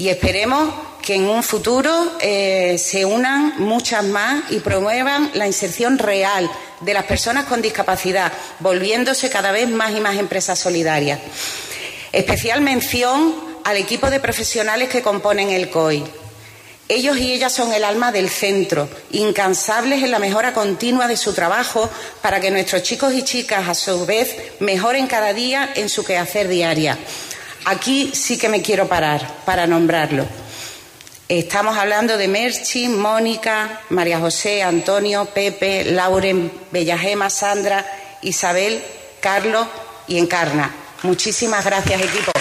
y 0.01 0.09
esperemos 0.09 0.73
que 1.03 1.13
en 1.13 1.27
un 1.27 1.43
futuro 1.43 2.13
eh, 2.21 2.79
se 2.79 3.05
unan 3.05 3.53
muchas 3.59 4.03
más 4.03 4.51
y 4.51 4.59
promuevan 4.59 5.29
la 5.35 5.45
inserción 5.45 5.99
real 5.99 6.49
de 6.79 6.95
las 6.95 7.05
personas 7.05 7.45
con 7.45 7.61
discapacidad, 7.61 8.33
volviéndose 8.61 9.29
cada 9.29 9.51
vez 9.51 9.69
más 9.69 9.95
y 9.95 9.99
más 9.99 10.17
empresas 10.17 10.57
solidarias. 10.57 11.19
Especial 12.11 12.61
mención 12.61 13.35
al 13.63 13.77
equipo 13.77 14.09
de 14.09 14.19
profesionales 14.19 14.89
que 14.89 15.03
componen 15.03 15.51
el 15.51 15.69
COI 15.69 16.03
ellos 16.91 17.17
y 17.19 17.31
ellas 17.31 17.53
son 17.53 17.71
el 17.71 17.85
alma 17.85 18.11
del 18.11 18.29
centro, 18.29 18.89
incansables 19.11 20.03
en 20.03 20.11
la 20.11 20.19
mejora 20.19 20.51
continua 20.51 21.07
de 21.07 21.15
su 21.15 21.31
trabajo 21.31 21.89
para 22.21 22.41
que 22.41 22.51
nuestros 22.51 22.83
chicos 22.83 23.13
y 23.13 23.23
chicas, 23.23 23.69
a 23.69 23.73
su 23.73 24.05
vez, 24.05 24.35
mejoren 24.59 25.07
cada 25.07 25.31
día 25.31 25.71
en 25.73 25.87
su 25.87 26.03
quehacer 26.03 26.49
diaria. 26.49 26.99
Aquí 27.65 28.11
sí 28.13 28.37
que 28.37 28.49
me 28.49 28.61
quiero 28.61 28.87
parar 28.87 29.27
para 29.45 29.67
nombrarlo. 29.67 30.25
Estamos 31.27 31.77
hablando 31.77 32.17
de 32.17 32.27
Merchi, 32.27 32.89
Mónica, 32.89 33.81
María 33.89 34.19
José, 34.19 34.63
Antonio, 34.63 35.25
Pepe, 35.25 35.85
Lauren, 35.85 36.51
Bellajema, 36.71 37.29
Sandra, 37.29 37.85
Isabel, 38.21 38.83
Carlos 39.21 39.67
y 40.07 40.17
Encarna. 40.17 40.73
Muchísimas 41.03 41.63
gracias, 41.63 42.01
equipo. 42.01 42.31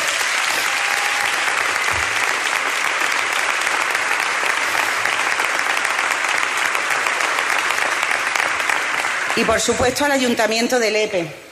Y 9.36 9.44
por 9.44 9.60
supuesto 9.60 10.04
al 10.04 10.12
Ayuntamiento 10.12 10.78
de 10.78 10.90
Lepe, 10.90 11.49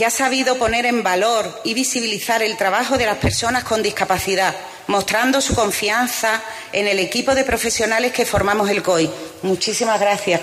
que 0.00 0.06
ha 0.06 0.10
sabido 0.10 0.56
poner 0.56 0.86
en 0.86 1.02
valor 1.02 1.60
y 1.62 1.74
visibilizar 1.74 2.42
el 2.42 2.56
trabajo 2.56 2.96
de 2.96 3.04
las 3.04 3.18
personas 3.18 3.64
con 3.64 3.82
discapacidad, 3.82 4.56
mostrando 4.86 5.42
su 5.42 5.54
confianza 5.54 6.42
en 6.72 6.88
el 6.88 6.98
equipo 6.98 7.34
de 7.34 7.44
profesionales 7.44 8.10
que 8.10 8.24
formamos 8.24 8.70
el 8.70 8.82
COI. 8.82 9.10
Muchísimas 9.42 10.00
gracias. 10.00 10.40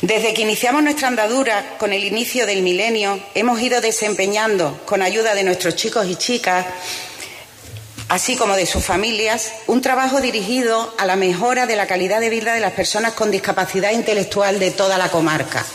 Desde 0.00 0.32
que 0.32 0.42
iniciamos 0.42 0.84
nuestra 0.84 1.08
andadura 1.08 1.76
con 1.76 1.92
el 1.92 2.04
inicio 2.04 2.46
del 2.46 2.62
milenio, 2.62 3.18
hemos 3.34 3.60
ido 3.60 3.80
desempeñando, 3.80 4.80
con 4.86 5.02
ayuda 5.02 5.34
de 5.34 5.42
nuestros 5.42 5.74
chicos 5.74 6.06
y 6.06 6.14
chicas, 6.14 6.64
así 8.10 8.36
como 8.36 8.54
de 8.54 8.66
sus 8.66 8.84
familias, 8.84 9.54
un 9.66 9.82
trabajo 9.82 10.20
dirigido 10.20 10.94
a 10.98 11.04
la 11.04 11.16
mejora 11.16 11.66
de 11.66 11.74
la 11.74 11.88
calidad 11.88 12.20
de 12.20 12.30
vida 12.30 12.54
de 12.54 12.60
las 12.60 12.74
personas 12.74 13.14
con 13.14 13.32
discapacidad 13.32 13.90
intelectual 13.90 14.60
de 14.60 14.70
toda 14.70 14.98
la 14.98 15.08
comarca. 15.08 15.66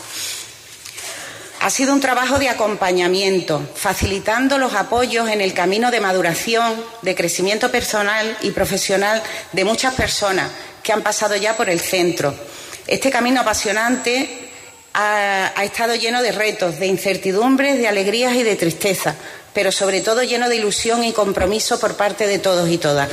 Ha 1.60 1.70
sido 1.72 1.94
un 1.94 2.00
trabajo 2.00 2.38
de 2.38 2.50
acompañamiento, 2.50 3.62
facilitando 3.76 4.58
los 4.58 4.74
apoyos 4.74 5.30
en 5.30 5.42
el 5.42 5.54
camino 5.54 5.90
de 5.90 6.00
maduración, 6.00 6.76
de 7.02 7.16
crecimiento 7.16 7.72
personal 7.72 8.38
y 8.42 8.52
profesional 8.52 9.24
de 9.54 9.66
muchas 9.66 9.96
personas 9.96 10.52
que 10.84 10.94
han 10.94 11.02
pasado 11.02 11.36
ya 11.36 11.58
por 11.58 11.70
el 11.70 11.80
centro. 11.80 12.34
Este 12.86 13.10
camino 13.10 13.42
apasionante 13.42 14.50
ha, 14.94 15.64
estado 15.64 15.96
lleno 15.96 16.22
de 16.22 16.32
retos, 16.32 16.80
de 16.80 16.88
incertidumbres, 16.88 17.78
de 17.78 17.88
alegrías 17.88 18.36
y 18.36 18.44
de 18.44 18.56
tristeza, 18.56 19.16
pero 19.54 19.72
sobre 19.72 20.02
todo 20.02 20.24
lleno 20.24 20.50
de 20.50 20.56
ilusión 20.56 21.04
y 21.04 21.12
compromiso 21.12 21.80
por 21.80 21.96
parte 21.96 22.28
de 22.28 22.40
todos 22.40 22.70
y 22.70 22.78
todas. 22.78 23.10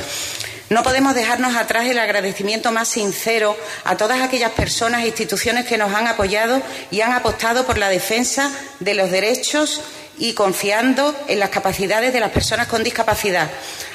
No 0.69 0.81
podemos 0.81 1.13
dejarnos 1.13 1.55
atrás 1.55 1.85
el 1.85 1.99
agradecimiento 1.99 2.71
más 2.71 2.87
sincero 2.87 3.55
a 3.83 3.97
todas 3.97 4.21
aquellas 4.21 4.51
personas 4.51 5.03
e 5.03 5.07
instituciones 5.07 5.65
que 5.65 5.77
nos 5.77 5.93
han 5.93 6.07
apoyado 6.07 6.59
y 6.89 7.01
han 7.01 7.11
apostado 7.11 7.67
por 7.67 7.77
la 7.77 7.89
defensa 7.89 8.51
de 8.79 8.95
los 8.95 9.11
derechos 9.11 9.81
y 10.17 10.33
confiando 10.33 11.15
en 11.27 11.39
las 11.39 11.49
capacidades 11.49 12.13
de 12.13 12.19
las 12.19 12.31
personas 12.31 12.67
con 12.67 12.83
discapacidad, 12.83 13.51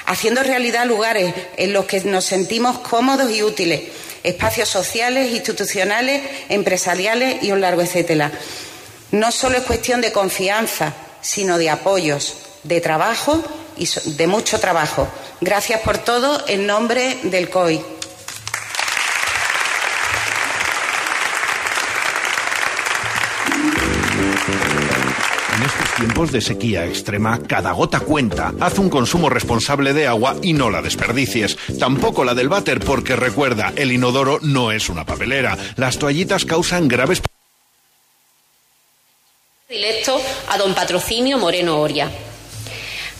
haciendo 0.06 0.44
realidad 0.44 0.86
lugares 0.86 1.34
en 1.56 1.72
los 1.72 1.86
que 1.86 2.02
nos 2.02 2.24
sentimos 2.24 2.78
cómodos 2.78 3.32
y 3.32 3.42
útiles, 3.42 3.82
espacios 4.22 4.68
sociales, 4.68 5.32
institucionales, 5.32 6.22
empresariales 6.50 7.42
y 7.42 7.50
un 7.50 7.60
largo 7.60 7.82
etcétera. 7.82 8.30
No 9.10 9.32
solo 9.32 9.58
es 9.58 9.64
cuestión 9.64 10.00
de 10.00 10.12
confianza, 10.12 10.94
sino 11.20 11.58
de 11.58 11.68
apoyos, 11.68 12.36
de 12.62 12.80
trabajo 12.80 13.42
y 13.80 13.88
de 14.12 14.26
mucho 14.26 14.60
trabajo. 14.60 15.08
Gracias 15.40 15.80
por 15.80 15.98
todo 15.98 16.44
en 16.46 16.66
nombre 16.66 17.18
del 17.24 17.48
COI. 17.48 17.80
En 25.56 25.62
estos 25.66 25.94
tiempos 25.96 26.32
de 26.32 26.40
sequía 26.40 26.84
extrema, 26.84 27.40
cada 27.46 27.72
gota 27.72 28.00
cuenta. 28.00 28.52
Haz 28.60 28.78
un 28.78 28.90
consumo 28.90 29.30
responsable 29.30 29.94
de 29.94 30.06
agua 30.06 30.36
y 30.42 30.52
no 30.52 30.70
la 30.70 30.82
desperdicies. 30.82 31.56
Tampoco 31.78 32.24
la 32.24 32.34
del 32.34 32.48
váter 32.48 32.80
porque 32.80 33.16
recuerda, 33.16 33.72
el 33.76 33.92
inodoro 33.92 34.38
no 34.42 34.72
es 34.72 34.90
una 34.90 35.06
papelera. 35.06 35.56
Las 35.76 35.98
toallitas 35.98 36.44
causan 36.44 36.86
graves 36.86 37.22
Directo 39.70 40.20
a 40.48 40.58
don 40.58 40.74
Patrocinio 40.74 41.38
Moreno 41.38 41.78
Oria. 41.78 42.10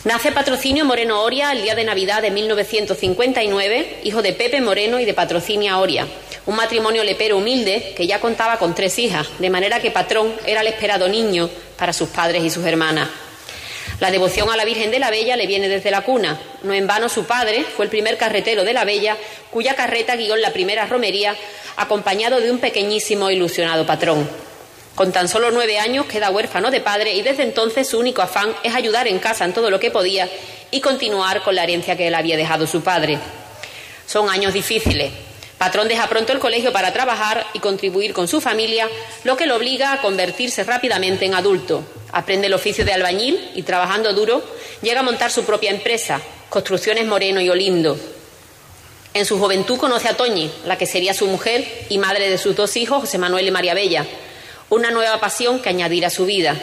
Nace 0.03 0.31
Patrocinio 0.31 0.83
Moreno 0.83 1.21
Oria 1.21 1.51
el 1.51 1.61
día 1.61 1.75
de 1.75 1.83
Navidad 1.83 2.23
de 2.23 2.31
1959, 2.31 3.99
hijo 4.03 4.23
de 4.23 4.33
Pepe 4.33 4.59
Moreno 4.59 4.99
y 4.99 5.05
de 5.05 5.13
Patrocinia 5.13 5.77
Oria, 5.77 6.07
un 6.47 6.55
matrimonio 6.55 7.03
lepero 7.03 7.37
humilde 7.37 7.93
que 7.95 8.07
ya 8.07 8.19
contaba 8.19 8.57
con 8.57 8.73
tres 8.73 8.97
hijas, 8.97 9.27
de 9.37 9.51
manera 9.51 9.79
que 9.79 9.91
Patrón 9.91 10.33
era 10.47 10.61
el 10.61 10.67
esperado 10.67 11.07
niño 11.07 11.51
para 11.77 11.93
sus 11.93 12.09
padres 12.09 12.43
y 12.43 12.49
sus 12.49 12.65
hermanas. 12.65 13.09
La 13.99 14.09
devoción 14.09 14.49
a 14.49 14.57
la 14.57 14.65
Virgen 14.65 14.89
de 14.89 14.97
la 14.97 15.11
Bella 15.11 15.35
le 15.35 15.45
viene 15.45 15.69
desde 15.69 15.91
la 15.91 16.01
cuna. 16.01 16.41
No 16.63 16.73
en 16.73 16.87
vano 16.87 17.07
su 17.07 17.25
padre 17.25 17.63
fue 17.63 17.85
el 17.85 17.91
primer 17.91 18.17
carretero 18.17 18.63
de 18.63 18.73
la 18.73 18.85
Bella, 18.85 19.17
cuya 19.51 19.75
carreta 19.75 20.15
guió 20.15 20.33
en 20.33 20.41
la 20.41 20.51
primera 20.51 20.87
romería, 20.87 21.35
acompañado 21.77 22.39
de 22.39 22.49
un 22.49 22.57
pequeñísimo 22.57 23.29
e 23.29 23.35
ilusionado 23.35 23.85
patrón. 23.85 24.27
Con 24.95 25.13
tan 25.13 25.29
solo 25.29 25.51
nueve 25.51 25.79
años 25.79 26.05
queda 26.05 26.31
huérfano 26.31 26.69
de 26.69 26.81
padre 26.81 27.13
y 27.13 27.21
desde 27.21 27.43
entonces 27.43 27.87
su 27.87 27.97
único 27.97 28.21
afán 28.21 28.53
es 28.63 28.75
ayudar 28.75 29.07
en 29.07 29.19
casa 29.19 29.45
en 29.45 29.53
todo 29.53 29.69
lo 29.69 29.79
que 29.79 29.89
podía 29.89 30.29
y 30.69 30.81
continuar 30.81 31.43
con 31.43 31.55
la 31.55 31.63
herencia 31.63 31.95
que 31.95 32.07
él 32.07 32.15
había 32.15 32.37
dejado 32.37 32.67
su 32.67 32.81
padre. 32.81 33.17
Son 34.05 34.29
años 34.29 34.53
difíciles. 34.53 35.11
Patrón 35.57 35.87
deja 35.87 36.09
pronto 36.09 36.33
el 36.33 36.39
colegio 36.39 36.73
para 36.73 36.91
trabajar 36.91 37.45
y 37.53 37.59
contribuir 37.59 38.13
con 38.13 38.27
su 38.27 38.41
familia, 38.41 38.89
lo 39.23 39.37
que 39.37 39.45
lo 39.45 39.55
obliga 39.55 39.93
a 39.93 40.01
convertirse 40.01 40.63
rápidamente 40.63 41.25
en 41.25 41.35
adulto. 41.35 41.83
Aprende 42.11 42.47
el 42.47 42.53
oficio 42.53 42.83
de 42.83 42.93
albañil 42.93 43.51
y 43.55 43.61
trabajando 43.61 44.13
duro 44.13 44.43
llega 44.81 44.99
a 44.99 45.03
montar 45.03 45.31
su 45.31 45.43
propia 45.43 45.71
empresa, 45.71 46.19
Construcciones 46.49 47.05
Moreno 47.05 47.39
y 47.39 47.49
Olindo. 47.49 47.97
En 49.13 49.25
su 49.25 49.39
juventud 49.39 49.77
conoce 49.77 50.09
a 50.09 50.17
Toñi, 50.17 50.51
la 50.65 50.77
que 50.77 50.85
sería 50.85 51.13
su 51.13 51.27
mujer 51.27 51.85
y 51.89 51.97
madre 51.97 52.29
de 52.29 52.37
sus 52.37 52.55
dos 52.55 52.75
hijos, 52.75 53.01
José 53.01 53.17
Manuel 53.17 53.47
y 53.47 53.51
María 53.51 53.73
Bella 53.73 54.05
una 54.71 54.89
nueva 54.89 55.19
pasión 55.19 55.59
que 55.59 55.69
añadir 55.69 56.05
a 56.05 56.09
su 56.09 56.25
vida. 56.25 56.55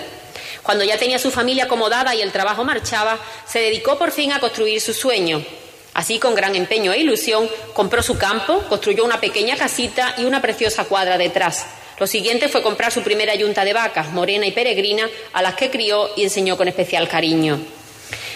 Cuando 0.63 0.83
ya 0.83 0.99
tenía 0.99 1.19
su 1.19 1.31
familia 1.31 1.65
acomodada 1.65 2.15
y 2.15 2.23
el 2.23 2.33
trabajo 2.33 2.65
marchaba, 2.65 3.19
se 3.47 3.61
dedicó 3.61 3.99
por 3.99 4.13
fin 4.13 4.33
a 4.33 4.41
construir 4.41 4.81
su 4.81 4.95
sueño. 4.95 5.45
Así, 5.93 6.19
con 6.19 6.35
gran 6.35 6.55
empeño 6.55 6.93
e 6.93 7.01
ilusión, 7.01 7.49
compró 7.75 8.03
su 8.03 8.17
campo, 8.17 8.65
construyó 8.69 9.05
una 9.05 9.21
pequeña 9.21 9.57
casita 9.57 10.15
y 10.17 10.25
una 10.25 10.41
preciosa 10.41 10.85
cuadra 10.85 11.19
detrás. 11.19 11.67
Lo 11.99 12.07
siguiente 12.07 12.49
fue 12.49 12.63
comprar 12.63 12.93
su 12.93 13.03
primera 13.03 13.35
yunta 13.35 13.65
de 13.65 13.75
vacas, 13.75 14.11
morena 14.13 14.47
y 14.47 14.53
peregrina, 14.53 15.07
a 15.35 15.43
las 15.43 15.55
que 15.55 15.71
crió 15.71 16.11
y 16.17 16.23
enseñó 16.23 16.57
con 16.57 16.67
especial 16.67 17.09
cariño. 17.09 17.61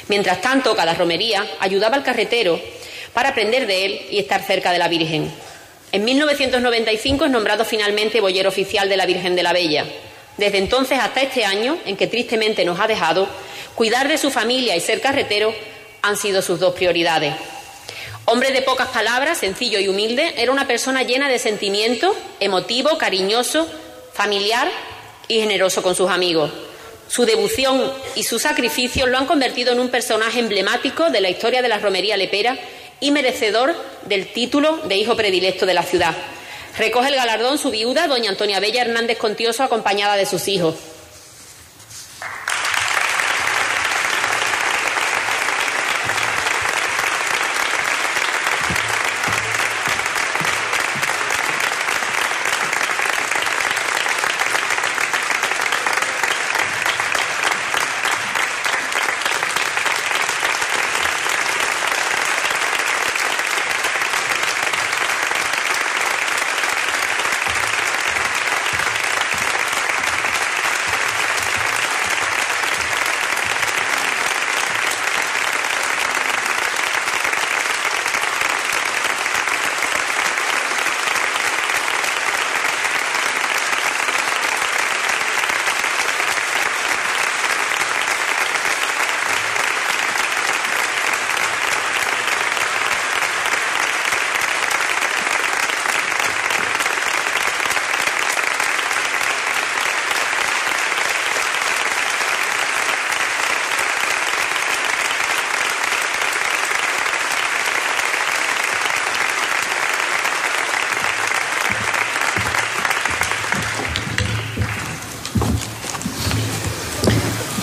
Mientras 0.08 0.42
tanto, 0.42 0.76
cada 0.76 0.92
romería 0.92 1.46
ayudaba 1.60 1.96
al 1.96 2.02
carretero 2.02 2.60
para 3.14 3.30
aprender 3.30 3.66
de 3.66 3.86
él 3.86 4.06
y 4.10 4.18
estar 4.18 4.42
cerca 4.42 4.70
de 4.70 4.78
la 4.78 4.88
Virgen. 4.88 5.32
En 5.92 6.04
1995 6.06 7.26
es 7.26 7.30
nombrado 7.30 7.66
finalmente 7.66 8.22
boyero 8.22 8.48
oficial 8.48 8.88
de 8.88 8.96
la 8.96 9.04
Virgen 9.04 9.36
de 9.36 9.42
la 9.42 9.52
Bella. 9.52 9.84
Desde 10.38 10.56
entonces 10.56 10.98
hasta 10.98 11.20
este 11.20 11.44
año, 11.44 11.76
en 11.84 11.98
que 11.98 12.06
tristemente 12.06 12.64
nos 12.64 12.80
ha 12.80 12.86
dejado, 12.86 13.28
cuidar 13.74 14.08
de 14.08 14.16
su 14.16 14.30
familia 14.30 14.74
y 14.74 14.80
ser 14.80 15.02
carretero 15.02 15.54
han 16.00 16.16
sido 16.16 16.40
sus 16.40 16.58
dos 16.58 16.74
prioridades. 16.74 17.34
Hombre 18.24 18.52
de 18.52 18.62
pocas 18.62 18.88
palabras, 18.88 19.36
sencillo 19.36 19.78
y 19.80 19.88
humilde, 19.88 20.32
era 20.38 20.50
una 20.50 20.66
persona 20.66 21.02
llena 21.02 21.28
de 21.28 21.38
sentimiento, 21.38 22.16
emotivo, 22.40 22.96
cariñoso, 22.96 23.68
familiar 24.14 24.70
y 25.28 25.40
generoso 25.40 25.82
con 25.82 25.94
sus 25.94 26.08
amigos. 26.10 26.50
Su 27.06 27.26
devoción 27.26 27.92
y 28.14 28.22
su 28.22 28.38
sacrificio 28.38 29.06
lo 29.06 29.18
han 29.18 29.26
convertido 29.26 29.72
en 29.72 29.80
un 29.80 29.90
personaje 29.90 30.38
emblemático 30.38 31.10
de 31.10 31.20
la 31.20 31.28
historia 31.28 31.60
de 31.60 31.68
la 31.68 31.78
romería 31.78 32.16
lepera 32.16 32.58
y 33.02 33.10
merecedor 33.10 33.74
del 34.06 34.32
título 34.32 34.78
de 34.84 34.96
hijo 34.96 35.14
predilecto 35.16 35.66
de 35.66 35.74
la 35.74 35.82
ciudad. 35.82 36.14
Recoge 36.78 37.08
el 37.08 37.16
galardón 37.16 37.58
su 37.58 37.70
viuda, 37.70 38.06
doña 38.06 38.30
Antonia 38.30 38.60
Bella 38.60 38.80
Hernández 38.80 39.18
Contioso, 39.18 39.62
acompañada 39.62 40.16
de 40.16 40.24
sus 40.24 40.48
hijos. 40.48 40.91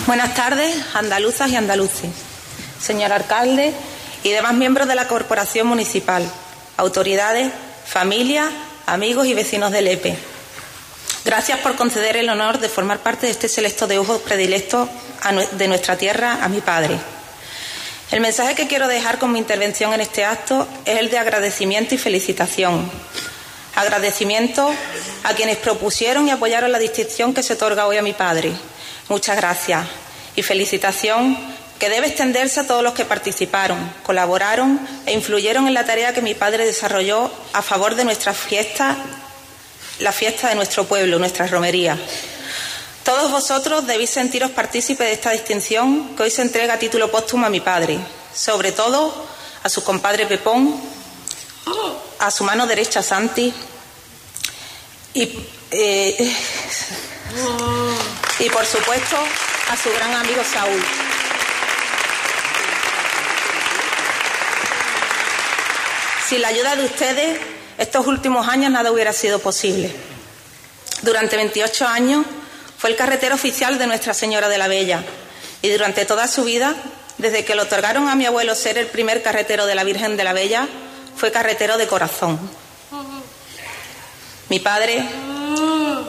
Buenas 0.09 0.33
tardes, 0.33 0.75
andaluzas 0.95 1.51
y 1.51 1.55
andaluces, 1.55 2.09
señor 2.81 3.13
alcalde 3.13 3.71
y 4.23 4.31
demás 4.31 4.55
miembros 4.55 4.87
de 4.87 4.95
la 4.95 5.07
Corporación 5.07 5.67
Municipal, 5.67 6.27
autoridades, 6.77 7.51
familias, 7.85 8.49
amigos 8.87 9.27
y 9.27 9.35
vecinos 9.35 9.71
del 9.71 9.87
EPE. 9.87 10.17
Gracias 11.25 11.59
por 11.59 11.75
conceder 11.75 12.17
el 12.17 12.27
honor 12.27 12.57
de 12.57 12.69
formar 12.69 13.01
parte 13.01 13.27
de 13.27 13.33
este 13.33 13.47
selecto 13.47 13.85
de 13.85 13.99
ojos 13.99 14.19
predilecto 14.21 14.89
de 15.51 15.67
nuestra 15.67 15.95
tierra 15.95 16.43
a 16.43 16.49
mi 16.49 16.61
padre. 16.61 16.97
El 18.09 18.19
mensaje 18.19 18.55
que 18.55 18.65
quiero 18.65 18.87
dejar 18.87 19.19
con 19.19 19.31
mi 19.31 19.37
intervención 19.37 19.93
en 19.93 20.01
este 20.01 20.25
acto 20.25 20.67
es 20.85 20.97
el 20.97 21.11
de 21.11 21.19
agradecimiento 21.19 21.93
y 21.93 21.99
felicitación. 21.99 22.89
Agradecimiento 23.75 24.73
a 25.23 25.33
quienes 25.35 25.57
propusieron 25.57 26.27
y 26.27 26.31
apoyaron 26.31 26.71
la 26.71 26.79
distinción 26.79 27.31
que 27.31 27.43
se 27.43 27.53
otorga 27.53 27.85
hoy 27.85 27.97
a 27.97 28.01
mi 28.01 28.13
padre. 28.13 28.55
Muchas 29.09 29.35
gracias. 29.35 29.87
Y 30.35 30.43
felicitación 30.43 31.37
que 31.79 31.89
debe 31.89 32.07
extenderse 32.07 32.59
a 32.59 32.67
todos 32.67 32.83
los 32.83 32.93
que 32.93 33.05
participaron, 33.05 33.79
colaboraron 34.03 34.79
e 35.05 35.13
influyeron 35.13 35.67
en 35.67 35.73
la 35.73 35.85
tarea 35.85 36.13
que 36.13 36.21
mi 36.21 36.35
padre 36.35 36.65
desarrolló 36.65 37.31
a 37.53 37.61
favor 37.61 37.95
de 37.95 38.03
nuestra 38.03 38.33
fiesta, 38.33 38.97
la 39.99 40.11
fiesta 40.11 40.49
de 40.49 40.55
nuestro 40.55 40.85
pueblo, 40.85 41.17
nuestra 41.19 41.47
romería. 41.47 41.97
Todos 43.03 43.31
vosotros 43.31 43.87
debéis 43.87 44.09
sentiros 44.09 44.51
partícipes 44.51 45.07
de 45.07 45.13
esta 45.13 45.31
distinción 45.31 46.15
que 46.15 46.23
hoy 46.23 46.31
se 46.31 46.41
entrega 46.41 46.75
a 46.75 46.79
título 46.79 47.09
póstumo 47.09 47.45
a 47.45 47.49
mi 47.49 47.61
padre, 47.61 47.97
sobre 48.35 48.71
todo 48.71 49.27
a 49.63 49.69
su 49.69 49.83
compadre 49.83 50.25
Pepón, 50.25 50.79
a 52.19 52.29
su 52.29 52.43
mano 52.43 52.67
derecha 52.67 53.01
Santi 53.01 53.53
y, 55.13 55.39
eh, 55.71 56.35
y 58.39 58.49
por 58.49 58.65
supuesto 58.65 59.17
a 59.69 59.77
su 59.77 59.91
gran 59.91 60.13
amigo 60.13 60.41
Saúl. 60.43 60.81
Sin 66.27 66.41
la 66.41 66.49
ayuda 66.49 66.75
de 66.75 66.85
ustedes, 66.85 67.39
estos 67.77 68.05
últimos 68.07 68.47
años 68.47 68.71
nada 68.71 68.91
hubiera 68.91 69.13
sido 69.13 69.39
posible. 69.39 69.93
Durante 71.01 71.35
28 71.37 71.87
años 71.87 72.25
fue 72.77 72.91
el 72.91 72.95
carretero 72.95 73.35
oficial 73.35 73.77
de 73.77 73.87
Nuestra 73.87 74.13
Señora 74.13 74.47
de 74.47 74.57
la 74.57 74.67
Bella 74.67 75.03
y 75.61 75.69
durante 75.69 76.05
toda 76.05 76.27
su 76.27 76.43
vida, 76.43 76.75
desde 77.17 77.43
que 77.43 77.55
le 77.55 77.61
otorgaron 77.61 78.07
a 78.07 78.15
mi 78.15 78.25
abuelo 78.25 78.55
ser 78.55 78.77
el 78.77 78.87
primer 78.87 79.21
carretero 79.21 79.65
de 79.65 79.75
la 79.75 79.83
Virgen 79.83 80.17
de 80.17 80.23
la 80.23 80.33
Bella, 80.33 80.67
fue 81.17 81.31
carretero 81.31 81.77
de 81.77 81.87
corazón. 81.87 82.39
Mi 84.49 84.59
padre, 84.59 85.05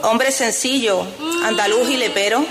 hombre 0.03 0.33
sencillo, 0.33 1.07
andaluz 1.45 1.89
y 1.89 1.97
lepero, 1.97 2.45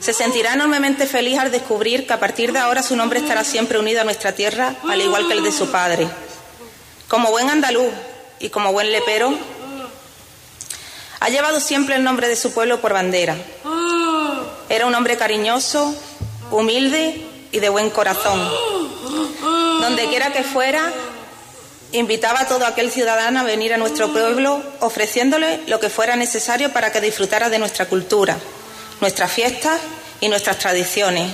se 0.00 0.12
sentirá 0.12 0.54
enormemente 0.54 1.06
feliz 1.06 1.38
al 1.38 1.50
descubrir 1.50 2.06
que 2.06 2.12
a 2.12 2.20
partir 2.20 2.52
de 2.52 2.58
ahora 2.58 2.82
su 2.82 2.96
nombre 2.96 3.18
estará 3.18 3.44
siempre 3.44 3.78
unido 3.78 4.00
a 4.00 4.04
nuestra 4.04 4.32
tierra, 4.32 4.74
al 4.88 5.00
igual 5.00 5.26
que 5.26 5.34
el 5.34 5.42
de 5.42 5.52
su 5.52 5.70
padre. 5.70 6.06
Como 7.08 7.30
buen 7.30 7.50
andaluz 7.50 7.92
y 8.38 8.50
como 8.50 8.72
buen 8.72 8.92
lepero, 8.92 9.36
ha 11.20 11.28
llevado 11.28 11.60
siempre 11.60 11.96
el 11.96 12.04
nombre 12.04 12.28
de 12.28 12.36
su 12.36 12.52
pueblo 12.52 12.80
por 12.80 12.92
bandera. 12.92 13.36
Era 14.68 14.86
un 14.86 14.94
hombre 14.94 15.16
cariñoso, 15.16 15.94
humilde 16.50 17.26
y 17.52 17.60
de 17.60 17.68
buen 17.68 17.90
corazón. 17.90 18.40
Donde 19.80 20.06
quiera 20.08 20.32
que 20.32 20.42
fuera, 20.42 20.92
invitaba 21.92 22.40
a 22.40 22.48
todo 22.48 22.66
aquel 22.66 22.90
ciudadano 22.90 23.40
a 23.40 23.44
venir 23.44 23.72
a 23.72 23.78
nuestro 23.78 24.12
pueblo 24.12 24.62
ofreciéndole 24.80 25.60
lo 25.66 25.80
que 25.80 25.90
fuera 25.90 26.16
necesario 26.16 26.72
para 26.72 26.92
que 26.92 27.00
disfrutara 27.00 27.48
de 27.48 27.58
nuestra 27.58 27.86
cultura, 27.86 28.36
nuestras 29.00 29.30
fiestas 29.30 29.80
y 30.20 30.28
nuestras 30.28 30.58
tradiciones. 30.58 31.30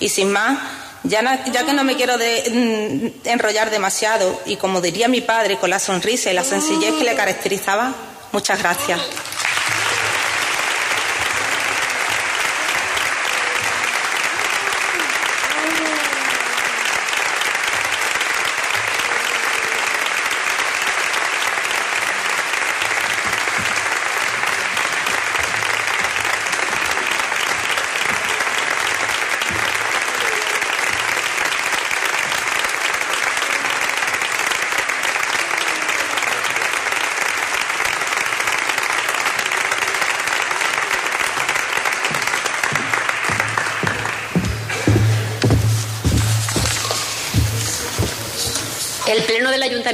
Y 0.00 0.08
sin 0.08 0.30
más, 0.30 0.58
ya, 1.02 1.42
que 1.42 1.72
no 1.72 1.84
me 1.84 1.96
quiero 1.96 2.16
mm, 2.16 3.06
enrollar 3.24 3.70
demasiado 3.70 4.40
y 4.46 4.56
como 4.56 4.80
diría 4.80 5.08
mi 5.08 5.20
padre 5.20 5.56
con 5.56 5.70
la 5.70 5.78
sonrisa 5.78 6.30
y 6.30 6.34
la 6.34 6.44
sencillez 6.44 6.94
que 6.94 7.04
le 7.04 7.14
caracterizaba, 7.14 7.94
Muchas 8.32 8.58
gracias. 8.58 9.00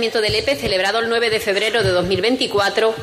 Ayuntamiento 0.05 0.33
de 0.35 0.39
Lepe, 0.39 0.61
celebrado 0.61 0.99
el 0.99 1.09
9 1.09 1.31
de 1.31 1.41
febrero 1.41 1.83
de 1.83 1.89
2024, 1.89 2.95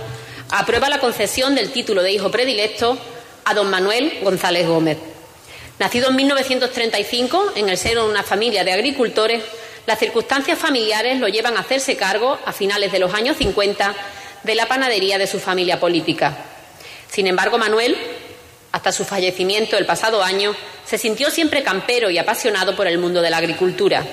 aprueba 0.51 0.87
la 0.87 0.99
concesión 0.99 1.55
del 1.55 1.71
título 1.71 2.03
de 2.03 2.11
hijo 2.11 2.29
predilecto 2.29 2.95
a 3.43 3.55
don 3.55 3.71
Manuel 3.71 4.19
González 4.21 4.67
Gómez. 4.67 4.99
Nacido 5.79 6.09
en 6.09 6.17
1935 6.17 7.53
en 7.55 7.69
el 7.69 7.77
seno 7.79 8.03
de 8.03 8.11
una 8.11 8.21
familia 8.21 8.63
de 8.63 8.73
agricultores, 8.73 9.41
las 9.87 9.97
circunstancias 9.97 10.59
familiares 10.59 11.19
lo 11.19 11.27
llevan 11.27 11.57
a 11.57 11.61
hacerse 11.61 11.97
cargo, 11.97 12.37
a 12.45 12.53
finales 12.53 12.91
de 12.91 12.99
los 12.99 13.15
años 13.15 13.37
50, 13.37 13.95
de 14.43 14.53
la 14.53 14.67
panadería 14.67 15.17
de 15.17 15.25
su 15.25 15.39
familia 15.39 15.79
política. 15.79 16.37
Sin 17.09 17.25
embargo, 17.25 17.57
Manuel, 17.57 17.97
hasta 18.73 18.91
su 18.91 19.05
fallecimiento 19.05 19.75
el 19.75 19.87
pasado 19.87 20.21
año, 20.21 20.55
se 20.85 20.99
sintió 20.99 21.31
siempre 21.31 21.63
campero 21.63 22.11
y 22.11 22.19
apasionado 22.19 22.75
por 22.75 22.85
el 22.85 22.99
mundo 22.99 23.23
de 23.23 23.31
la 23.31 23.37
agricultura 23.37 24.05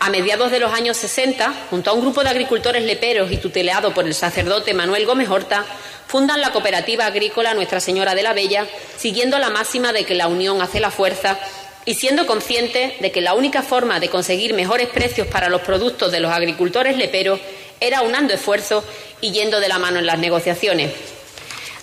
a 0.00 0.10
mediados 0.10 0.50
de 0.50 0.60
los 0.60 0.72
años 0.72 0.96
60, 0.96 1.66
junto 1.70 1.90
a 1.90 1.92
un 1.94 2.00
grupo 2.00 2.22
de 2.22 2.30
agricultores 2.30 2.84
leperos 2.84 3.30
y 3.32 3.36
tuteleado 3.36 3.94
por 3.94 4.06
el 4.06 4.14
sacerdote 4.14 4.74
Manuel 4.74 5.06
Gómez 5.06 5.28
Horta, 5.28 5.64
fundan 6.06 6.40
la 6.40 6.52
cooperativa 6.52 7.06
agrícola 7.06 7.54
Nuestra 7.54 7.80
Señora 7.80 8.14
de 8.14 8.22
la 8.22 8.32
Bella, 8.32 8.66
siguiendo 8.96 9.38
la 9.38 9.50
máxima 9.50 9.92
de 9.92 10.04
que 10.04 10.14
la 10.14 10.28
unión 10.28 10.60
hace 10.60 10.80
la 10.80 10.90
fuerza 10.90 11.38
y 11.84 11.94
siendo 11.94 12.26
consciente 12.26 12.96
de 13.00 13.12
que 13.12 13.20
la 13.20 13.34
única 13.34 13.62
forma 13.62 14.00
de 14.00 14.08
conseguir 14.08 14.54
mejores 14.54 14.88
precios 14.88 15.26
para 15.26 15.48
los 15.48 15.60
productos 15.62 16.12
de 16.12 16.20
los 16.20 16.32
agricultores 16.32 16.96
leperos 16.96 17.40
era 17.80 18.02
unando 18.02 18.32
esfuerzos 18.32 18.84
y 19.20 19.32
yendo 19.32 19.60
de 19.60 19.68
la 19.68 19.78
mano 19.78 19.98
en 19.98 20.06
las 20.06 20.18
negociaciones. 20.18 20.92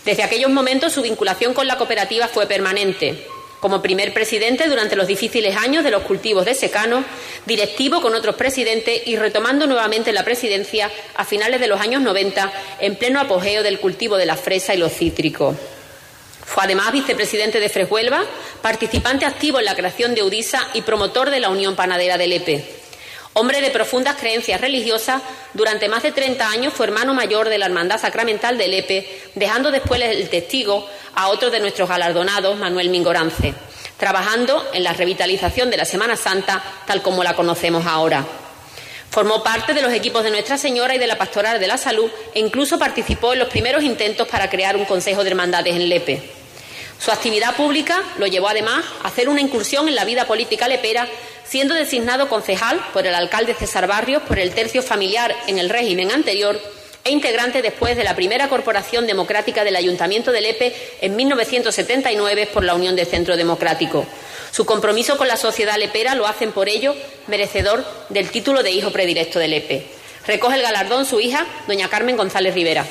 Desde 0.05 0.23
aquellos 0.23 0.49
momentos 0.49 0.93
su 0.93 1.01
vinculación 1.01 1.53
con 1.53 1.67
la 1.67 1.77
cooperativa 1.77 2.27
fue 2.27 2.47
permanente, 2.47 3.27
como 3.61 3.81
primer 3.81 4.13
presidente 4.13 4.67
durante 4.67 4.97
los 4.97 5.07
difíciles 5.07 5.55
años 5.55 5.85
de 5.85 5.91
los 5.91 6.01
cultivos 6.01 6.45
de 6.45 6.55
secano, 6.55 7.05
directivo 7.45 8.01
con 8.01 8.15
otros 8.15 8.35
presidentes 8.35 9.03
y 9.05 9.15
retomando 9.15 9.67
nuevamente 9.67 10.11
la 10.11 10.25
presidencia 10.25 10.91
a 11.15 11.23
finales 11.23 11.61
de 11.61 11.67
los 11.67 11.79
años 11.79 12.01
90 12.01 12.51
en 12.79 12.95
pleno 12.97 13.21
apogeo 13.21 13.63
del 13.63 13.79
cultivo 13.79 14.17
de 14.17 14.25
la 14.25 14.35
fresa 14.35 14.73
y 14.73 14.77
los 14.77 14.91
cítricos. 14.91 15.55
Fue 16.43 16.63
además 16.65 16.91
vicepresidente 16.91 17.61
de 17.61 17.69
Freshuelva, 17.69 18.25
participante 18.61 19.25
activo 19.25 19.59
en 19.59 19.65
la 19.65 19.75
creación 19.75 20.15
de 20.15 20.23
Udisa 20.23 20.67
y 20.73 20.81
promotor 20.81 21.29
de 21.29 21.39
la 21.39 21.49
Unión 21.49 21.75
Panadera 21.75 22.17
del 22.17 22.33
EPE. 22.33 22.80
Hombre 23.33 23.61
de 23.61 23.69
profundas 23.69 24.17
creencias 24.17 24.59
religiosas, 24.59 25.21
durante 25.53 25.87
más 25.87 26.03
de 26.03 26.11
30 26.11 26.49
años 26.49 26.73
fue 26.73 26.87
hermano 26.87 27.13
mayor 27.13 27.47
de 27.47 27.57
la 27.57 27.67
Hermandad 27.67 27.99
Sacramental 27.99 28.57
del 28.57 28.73
EPE, 28.73 29.31
dejando 29.35 29.71
después 29.71 30.01
el 30.01 30.29
testigo 30.29 30.85
a 31.15 31.29
otro 31.29 31.49
de 31.49 31.61
nuestros 31.61 31.87
galardonados, 31.87 32.57
Manuel 32.57 32.89
Mingorance, 32.89 33.53
trabajando 33.97 34.67
en 34.73 34.83
la 34.83 34.91
revitalización 34.91 35.69
de 35.69 35.77
la 35.77 35.85
Semana 35.85 36.17
Santa 36.17 36.61
tal 36.85 37.01
como 37.01 37.23
la 37.23 37.33
conocemos 37.33 37.85
ahora. 37.85 38.25
Formó 39.09 39.43
parte 39.43 39.73
de 39.73 39.81
los 39.81 39.93
equipos 39.93 40.23
de 40.23 40.31
Nuestra 40.31 40.57
Señora 40.57 40.95
y 40.95 40.97
de 40.97 41.07
la 41.07 41.17
Pastoral 41.17 41.59
de 41.59 41.67
la 41.67 41.77
Salud 41.77 42.09
e 42.33 42.39
incluso 42.39 42.77
participó 42.77 43.31
en 43.31 43.39
los 43.39 43.49
primeros 43.49 43.83
intentos 43.83 44.27
para 44.27 44.49
crear 44.49 44.75
un 44.75 44.85
Consejo 44.85 45.23
de 45.23 45.29
Hermandades 45.29 45.75
en 45.75 45.87
Lepe. 45.87 46.21
Su 47.03 47.11
actividad 47.11 47.55
pública 47.55 47.99
lo 48.19 48.27
llevó 48.27 48.47
además 48.47 48.85
a 49.03 49.07
hacer 49.07 49.27
una 49.27 49.41
incursión 49.41 49.87
en 49.87 49.95
la 49.95 50.05
vida 50.05 50.27
política 50.27 50.67
lepera, 50.67 51.07
siendo 51.51 51.75
designado 51.75 52.29
concejal 52.29 52.79
por 52.93 53.05
el 53.05 53.13
alcalde 53.13 53.53
César 53.53 53.85
Barrios 53.85 54.23
por 54.23 54.39
el 54.39 54.51
tercio 54.51 54.81
familiar 54.81 55.35
en 55.47 55.59
el 55.59 55.69
régimen 55.69 56.09
anterior 56.09 56.57
e 57.03 57.11
integrante 57.11 57.61
después 57.61 57.97
de 57.97 58.05
la 58.05 58.15
primera 58.15 58.47
corporación 58.47 59.05
democrática 59.05 59.65
del 59.65 59.75
Ayuntamiento 59.75 60.31
de 60.31 60.39
Lepe 60.39 60.73
en 61.01 61.13
1979 61.17 62.47
por 62.53 62.63
la 62.63 62.73
Unión 62.73 62.95
de 62.95 63.03
Centro 63.03 63.35
Democrático. 63.35 64.05
Su 64.51 64.65
compromiso 64.65 65.17
con 65.17 65.27
la 65.27 65.35
sociedad 65.35 65.75
lepera 65.77 66.15
lo 66.15 66.25
hacen 66.25 66.53
por 66.53 66.69
ello 66.69 66.95
merecedor 67.27 67.83
del 68.07 68.31
título 68.31 68.63
de 68.63 68.71
hijo 68.71 68.91
predilecto 68.91 69.37
de 69.37 69.49
Lepe. 69.49 69.85
Recoge 70.25 70.55
el 70.55 70.61
galardón 70.61 71.05
su 71.05 71.19
hija, 71.19 71.45
doña 71.67 71.89
Carmen 71.89 72.15
González 72.15 72.55
Rivera. 72.55 72.85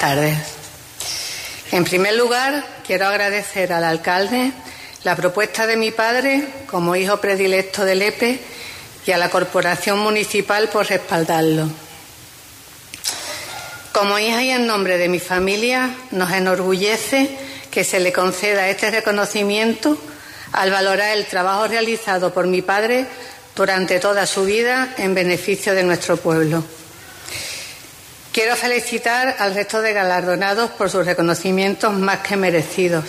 Tardes. 0.00 0.36
En 1.72 1.84
primer 1.84 2.16
lugar, 2.16 2.64
quiero 2.86 3.06
agradecer 3.06 3.72
al 3.72 3.84
alcalde 3.84 4.50
la 5.04 5.14
propuesta 5.14 5.66
de 5.66 5.76
mi 5.76 5.92
padre 5.92 6.42
como 6.66 6.96
hijo 6.96 7.18
predilecto 7.18 7.84
del 7.84 8.02
EPE 8.02 8.40
y 9.06 9.12
a 9.12 9.18
la 9.18 9.28
Corporación 9.28 9.98
Municipal 9.98 10.68
por 10.70 10.86
respaldarlo. 10.86 11.68
Como 13.92 14.18
hija 14.18 14.42
y 14.42 14.50
en 14.50 14.66
nombre 14.66 14.96
de 14.96 15.08
mi 15.08 15.20
familia, 15.20 15.90
nos 16.10 16.32
enorgullece 16.32 17.30
que 17.70 17.84
se 17.84 18.00
le 18.00 18.12
conceda 18.12 18.68
este 18.68 18.90
reconocimiento 18.90 19.98
al 20.52 20.70
valorar 20.70 21.16
el 21.16 21.26
trabajo 21.26 21.68
realizado 21.68 22.32
por 22.32 22.46
mi 22.46 22.62
padre 22.62 23.06
durante 23.54 24.00
toda 24.00 24.26
su 24.26 24.44
vida 24.44 24.94
en 24.96 25.14
beneficio 25.14 25.74
de 25.74 25.82
nuestro 25.82 26.16
pueblo. 26.16 26.64
Quiero 28.32 28.54
felicitar 28.54 29.34
al 29.40 29.56
resto 29.56 29.82
de 29.82 29.92
galardonados 29.92 30.70
por 30.70 30.88
sus 30.88 31.04
reconocimientos 31.04 31.92
más 31.92 32.20
que 32.20 32.36
merecidos. 32.36 33.04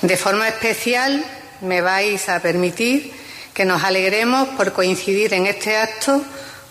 De 0.00 0.16
forma 0.16 0.48
especial, 0.48 1.22
me 1.60 1.82
vais 1.82 2.30
a 2.30 2.40
permitir 2.40 3.12
que 3.52 3.66
nos 3.66 3.84
alegremos 3.84 4.48
por 4.56 4.72
coincidir 4.72 5.34
en 5.34 5.46
este 5.46 5.76
acto 5.76 6.22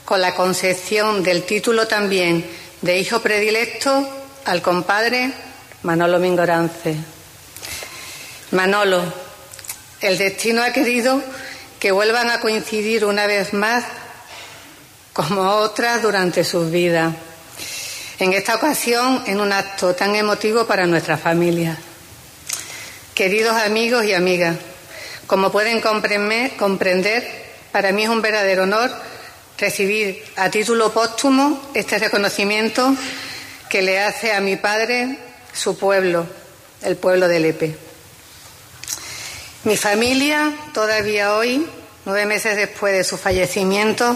con 0.05 0.22
la 0.22 0.34
concepción 0.34 1.22
del 1.22 1.43
título 1.43 1.88
también 1.88 2.43
de 2.82 2.97
hijo 2.97 3.20
predilecto 3.20 4.09
al 4.45 4.64
compadre 4.64 5.32
Manolo 5.84 6.18
Mingorance. 6.18 6.95
Manolo, 8.49 9.03
el 10.01 10.18
destino 10.18 10.64
ha 10.64 10.74
querido 10.74 11.22
que 11.80 11.91
vuelvan 11.91 12.32
a 12.32 12.39
coincidir 12.39 13.05
una 13.05 13.28
vez 13.28 13.53
más 13.53 13.84
como 15.14 15.43
otras 15.43 16.01
durante 16.01 16.43
sus 16.43 16.72
vidas 16.72 17.14
en 18.22 18.34
esta 18.34 18.53
ocasión 18.53 19.24
en 19.26 19.39
un 19.39 19.51
acto 19.51 19.95
tan 19.95 20.15
emotivo 20.15 20.67
para 20.67 20.86
nuestra 20.86 21.17
familia. 21.17 21.76
Queridos 23.15 23.55
amigos 23.55 24.05
y 24.05 24.13
amigas, 24.13 24.57
como 25.26 25.51
pueden 25.51 25.82
comprender, 25.82 27.24
para 27.72 27.91
mí 27.91 28.03
es 28.03 28.09
un 28.09 28.22
verdadero 28.22 28.63
honor 28.63 28.91
recibir 29.57 30.24
a 30.36 30.51
título 30.51 30.93
póstumo 30.93 31.72
este 31.74 31.97
reconocimiento 31.97 32.95
que 33.69 33.82
le 33.82 33.99
hace 33.99 34.34
a 34.34 34.39
mi 34.39 34.55
padre 34.55 35.17
su 35.51 35.76
pueblo, 35.80 36.28
el 36.84 36.97
pueblo 36.97 37.28
de 37.28 37.39
Lepe. 37.39 37.76
Mi 39.63 39.78
familia, 39.78 40.53
todavía 40.76 41.34
hoy, 41.34 41.65
nueve 42.05 42.28
meses 42.28 42.55
después 42.55 42.93
de 42.93 43.03
su 43.03 43.17
fallecimiento, 43.17 44.15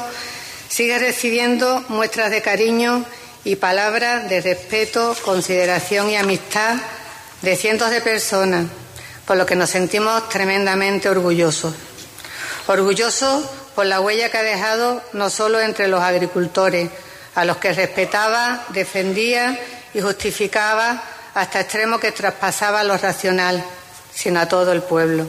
sigue 0.69 0.99
recibiendo 0.99 1.83
muestras 1.87 2.29
de 2.29 2.43
cariño 2.43 3.03
y 3.45 3.55
palabras 3.57 4.27
de 4.27 4.41
respeto, 4.41 5.15
consideración 5.23 6.09
y 6.09 6.17
amistad 6.17 6.77
de 7.43 7.55
cientos 7.55 7.91
de 7.91 8.01
personas, 8.01 8.65
por 9.25 9.37
lo 9.37 9.45
que 9.45 9.55
nos 9.55 9.69
sentimos 9.69 10.27
tremendamente 10.29 11.07
orgullosos. 11.07 11.75
Orgullosos 12.65 13.45
por 13.75 13.85
la 13.85 14.01
huella 14.01 14.31
que 14.31 14.39
ha 14.39 14.43
dejado 14.43 14.99
no 15.13 15.29
solo 15.29 15.61
entre 15.61 15.87
los 15.87 16.01
agricultores, 16.01 16.89
a 17.35 17.45
los 17.45 17.57
que 17.57 17.71
respetaba, 17.71 18.65
defendía 18.69 19.59
y 19.93 20.01
justificaba 20.01 21.03
hasta 21.35 21.61
extremo 21.61 21.99
que 21.99 22.11
traspasaba 22.11 22.83
lo 22.83 22.97
racional, 22.97 23.63
sino 24.11 24.39
a 24.39 24.47
todo 24.47 24.71
el 24.71 24.81
pueblo. 24.81 25.27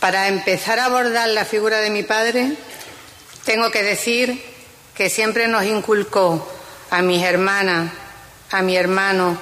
Para 0.00 0.26
empezar 0.26 0.80
a 0.80 0.86
abordar 0.86 1.28
la 1.28 1.44
figura 1.44 1.78
de 1.78 1.90
mi 1.90 2.02
padre, 2.02 2.56
tengo 3.44 3.70
que 3.70 3.84
decir 3.84 4.42
que 4.96 5.08
siempre 5.08 5.46
nos 5.46 5.64
inculcó 5.64 6.59
a 6.90 7.02
mis 7.02 7.22
hermanas, 7.22 7.92
a 8.50 8.62
mi 8.62 8.76
hermano 8.76 9.38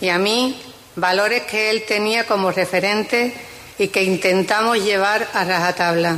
y 0.00 0.08
a 0.08 0.18
mí 0.18 0.60
valores 0.96 1.44
que 1.44 1.70
él 1.70 1.84
tenía 1.86 2.26
como 2.26 2.50
referente 2.50 3.32
y 3.78 3.88
que 3.88 4.02
intentamos 4.02 4.78
llevar 4.78 5.28
a 5.32 5.44
rajatabla, 5.44 6.16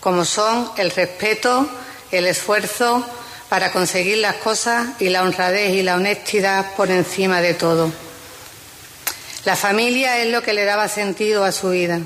como 0.00 0.24
son 0.24 0.70
el 0.76 0.90
respeto, 0.90 1.68
el 2.10 2.26
esfuerzo 2.26 3.06
para 3.48 3.70
conseguir 3.70 4.18
las 4.18 4.36
cosas 4.36 4.88
y 4.98 5.08
la 5.08 5.22
honradez 5.22 5.72
y 5.72 5.82
la 5.82 5.94
honestidad 5.94 6.74
por 6.74 6.90
encima 6.90 7.40
de 7.40 7.54
todo. 7.54 7.90
La 9.44 9.56
familia 9.56 10.18
es 10.18 10.30
lo 10.30 10.42
que 10.42 10.52
le 10.52 10.64
daba 10.64 10.88
sentido 10.88 11.44
a 11.44 11.52
su 11.52 11.70
vida. 11.70 12.00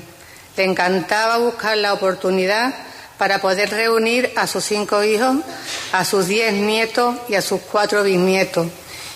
Le 0.55 0.63
encantaba 0.63 1.37
buscar 1.37 1.75
la 1.77 1.93
oportunidad 1.93 2.73
para 3.17 3.39
poder 3.39 3.69
reunir 3.69 4.31
a 4.35 4.47
sus 4.47 4.63
cinco 4.63 5.03
hijos, 5.03 5.37
a 5.91 6.05
sus 6.05 6.27
diez 6.27 6.53
nietos 6.53 7.15
y 7.29 7.35
a 7.35 7.41
sus 7.41 7.61
cuatro 7.61 8.03
bisnietos. 8.03 8.67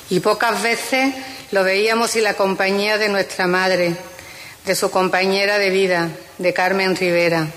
Y 0.10 0.20
pocas 0.20 0.62
veces 0.62 1.14
lo 1.52 1.64
veíamos 1.64 2.12
sin 2.12 2.24
la 2.24 2.36
compañía 2.36 2.98
de 2.98 3.10
nuestra 3.10 3.48
madre, 3.48 3.96
de 4.66 4.76
su 4.76 4.92
compañera 4.92 5.58
de 5.58 5.70
vida, 5.70 6.10
de 6.38 6.54
Carmen 6.54 6.96
Rivera. 6.96 7.48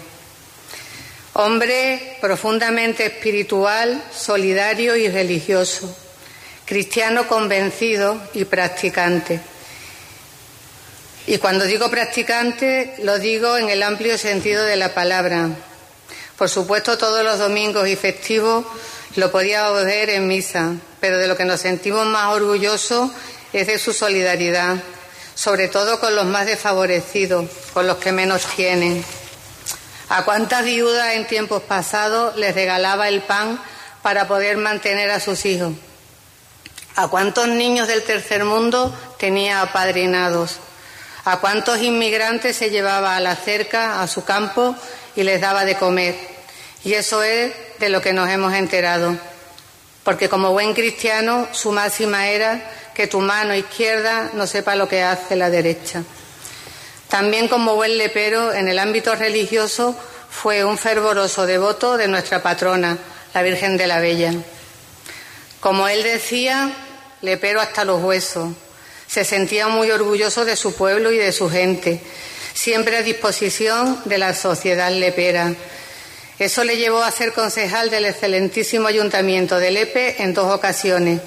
Hombre 1.32 2.18
profundamente 2.20 3.06
espiritual, 3.06 4.02
solidario 4.12 4.96
y 4.96 5.08
religioso, 5.08 5.94
cristiano 6.64 7.28
convencido 7.28 8.20
y 8.34 8.44
practicante. 8.44 9.40
Y 11.26 11.38
cuando 11.38 11.64
digo 11.64 11.90
practicante, 11.90 12.94
lo 13.02 13.18
digo 13.18 13.56
en 13.56 13.70
el 13.70 13.82
amplio 13.82 14.18
sentido 14.18 14.64
de 14.64 14.76
la 14.76 14.94
palabra, 14.94 15.50
por 16.40 16.48
supuesto, 16.48 16.96
todos 16.96 17.22
los 17.22 17.38
domingos 17.38 17.86
y 17.86 17.96
festivos 17.96 18.64
lo 19.16 19.30
podía 19.30 19.68
ver 19.72 20.08
en 20.08 20.26
misa, 20.26 20.72
pero 20.98 21.18
de 21.18 21.28
lo 21.28 21.36
que 21.36 21.44
nos 21.44 21.60
sentimos 21.60 22.06
más 22.06 22.32
orgullosos 22.32 23.10
es 23.52 23.66
de 23.66 23.78
su 23.78 23.92
solidaridad, 23.92 24.76
sobre 25.34 25.68
todo 25.68 26.00
con 26.00 26.16
los 26.16 26.24
más 26.24 26.46
desfavorecidos, 26.46 27.44
con 27.74 27.86
los 27.86 27.98
que 27.98 28.12
menos 28.12 28.46
tienen. 28.56 29.04
¿A 30.08 30.24
cuántas 30.24 30.64
viudas 30.64 31.12
en 31.12 31.26
tiempos 31.26 31.62
pasados 31.62 32.34
les 32.36 32.54
regalaba 32.54 33.10
el 33.10 33.20
pan 33.20 33.60
para 34.00 34.26
poder 34.26 34.56
mantener 34.56 35.10
a 35.10 35.20
sus 35.20 35.44
hijos? 35.44 35.74
¿A 36.96 37.08
cuántos 37.08 37.48
niños 37.48 37.86
del 37.86 38.02
tercer 38.02 38.46
mundo 38.46 38.98
tenía 39.18 39.60
apadrinados? 39.60 40.56
¿A 41.26 41.36
cuántos 41.40 41.82
inmigrantes 41.82 42.56
se 42.56 42.70
llevaba 42.70 43.14
a 43.14 43.20
la 43.20 43.36
cerca, 43.36 44.00
a 44.00 44.08
su 44.08 44.24
campo, 44.24 44.74
y 45.20 45.22
les 45.22 45.38
daba 45.38 45.66
de 45.66 45.74
comer. 45.74 46.14
Y 46.82 46.94
eso 46.94 47.22
es 47.22 47.52
de 47.78 47.90
lo 47.90 48.00
que 48.00 48.14
nos 48.14 48.30
hemos 48.30 48.54
enterado. 48.54 49.14
Porque 50.02 50.30
como 50.30 50.52
buen 50.52 50.72
cristiano, 50.72 51.46
su 51.52 51.72
máxima 51.72 52.28
era 52.28 52.62
que 52.94 53.06
tu 53.06 53.20
mano 53.20 53.54
izquierda 53.54 54.30
no 54.32 54.46
sepa 54.46 54.76
lo 54.76 54.88
que 54.88 55.02
hace 55.02 55.36
la 55.36 55.50
derecha. 55.50 56.02
También 57.08 57.48
como 57.48 57.74
buen 57.74 57.98
lepero, 57.98 58.54
en 58.54 58.68
el 58.68 58.78
ámbito 58.78 59.14
religioso, 59.14 59.94
fue 60.30 60.64
un 60.64 60.78
fervoroso 60.78 61.44
devoto 61.44 61.98
de 61.98 62.08
nuestra 62.08 62.42
patrona, 62.42 62.96
la 63.34 63.42
Virgen 63.42 63.76
de 63.76 63.86
la 63.88 64.00
Bella. 64.00 64.32
Como 65.60 65.86
él 65.86 66.02
decía, 66.02 66.72
lepero 67.20 67.60
hasta 67.60 67.84
los 67.84 68.02
huesos. 68.02 68.54
Se 69.06 69.26
sentía 69.26 69.68
muy 69.68 69.90
orgulloso 69.90 70.46
de 70.46 70.56
su 70.56 70.74
pueblo 70.74 71.12
y 71.12 71.18
de 71.18 71.32
su 71.32 71.50
gente 71.50 72.00
siempre 72.60 72.98
a 72.98 73.02
disposición 73.02 74.02
de 74.04 74.18
la 74.18 74.34
sociedad 74.34 74.92
lepera. 74.92 75.54
Eso 76.38 76.62
le 76.62 76.76
llevó 76.76 77.02
a 77.02 77.10
ser 77.10 77.32
concejal 77.32 77.88
del 77.88 78.04
excelentísimo 78.04 78.86
ayuntamiento 78.86 79.58
de 79.58 79.70
Lepe 79.70 80.22
en 80.22 80.34
dos 80.34 80.52
ocasiones. 80.52 81.22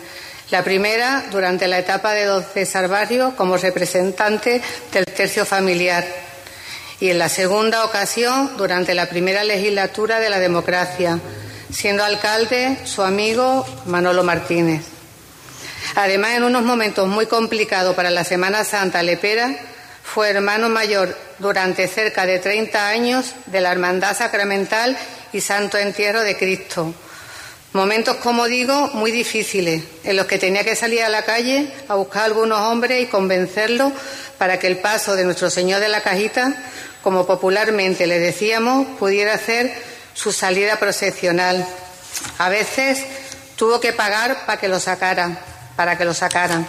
La 0.51 0.63
primera, 0.63 1.25
durante 1.31 1.67
la 1.67 1.79
etapa 1.79 2.13
de 2.13 2.25
don 2.25 2.45
César 2.53 2.87
Barrio, 2.87 3.33
como 3.35 3.57
representante 3.57 4.61
del 4.91 5.05
tercio 5.05 5.43
familiar. 5.43 6.05
Y 6.99 7.09
en 7.09 7.17
la 7.17 7.29
segunda 7.29 7.83
ocasión, 7.83 8.55
durante 8.55 8.93
la 8.93 9.09
primera 9.09 9.43
legislatura 9.43 10.19
de 10.19 10.29
la 10.29 10.37
democracia, 10.37 11.19
siendo 11.71 12.03
alcalde 12.03 12.77
su 12.85 13.01
amigo 13.01 13.65
Manolo 13.87 14.23
Martínez. 14.23 14.83
Además, 15.95 16.33
en 16.35 16.43
unos 16.43 16.61
momentos 16.61 17.07
muy 17.07 17.25
complicados 17.25 17.95
para 17.95 18.11
la 18.11 18.23
Semana 18.23 18.63
Santa 18.63 19.01
Lepera, 19.01 19.72
fue 20.03 20.29
hermano 20.29 20.69
mayor 20.69 21.17
durante 21.39 21.87
cerca 21.87 22.25
de 22.25 22.39
30 22.39 22.87
años 22.87 23.33
de 23.47 23.61
la 23.61 23.71
Hermandad 23.71 24.15
Sacramental 24.15 24.97
y 25.31 25.41
Santo 25.41 25.77
Entierro 25.77 26.21
de 26.21 26.37
Cristo. 26.37 26.93
Momentos, 27.73 28.17
como 28.17 28.45
digo, 28.45 28.89
muy 28.93 29.09
difíciles, 29.09 29.83
en 30.03 30.15
los 30.15 30.27
que 30.27 30.37
tenía 30.37 30.63
que 30.63 30.75
salir 30.75 31.01
a 31.01 31.09
la 31.09 31.23
calle 31.23 31.73
a 31.87 31.95
buscar 31.95 32.21
a 32.21 32.25
algunos 32.25 32.59
hombres 32.59 33.01
y 33.01 33.07
convencerlos 33.07 33.91
para 34.37 34.59
que 34.59 34.67
el 34.67 34.77
paso 34.77 35.15
de 35.15 35.23
nuestro 35.23 35.49
Señor 35.49 35.79
de 35.79 35.89
la 35.89 36.01
Cajita, 36.01 36.53
como 37.01 37.25
popularmente 37.25 38.05
le 38.05 38.19
decíamos, 38.19 38.85
pudiera 38.99 39.33
hacer 39.33 39.73
su 40.13 40.31
salida 40.31 40.75
procesional. 40.77 41.65
A 42.37 42.49
veces 42.49 43.03
tuvo 43.55 43.79
que 43.79 43.91
pagar 43.91 44.45
para 44.45 44.59
que 44.59 44.67
lo 44.67 44.79
sacaran, 44.79 45.39
para 45.75 45.97
que 45.97 46.05
lo 46.05 46.13
sacaran. 46.13 46.67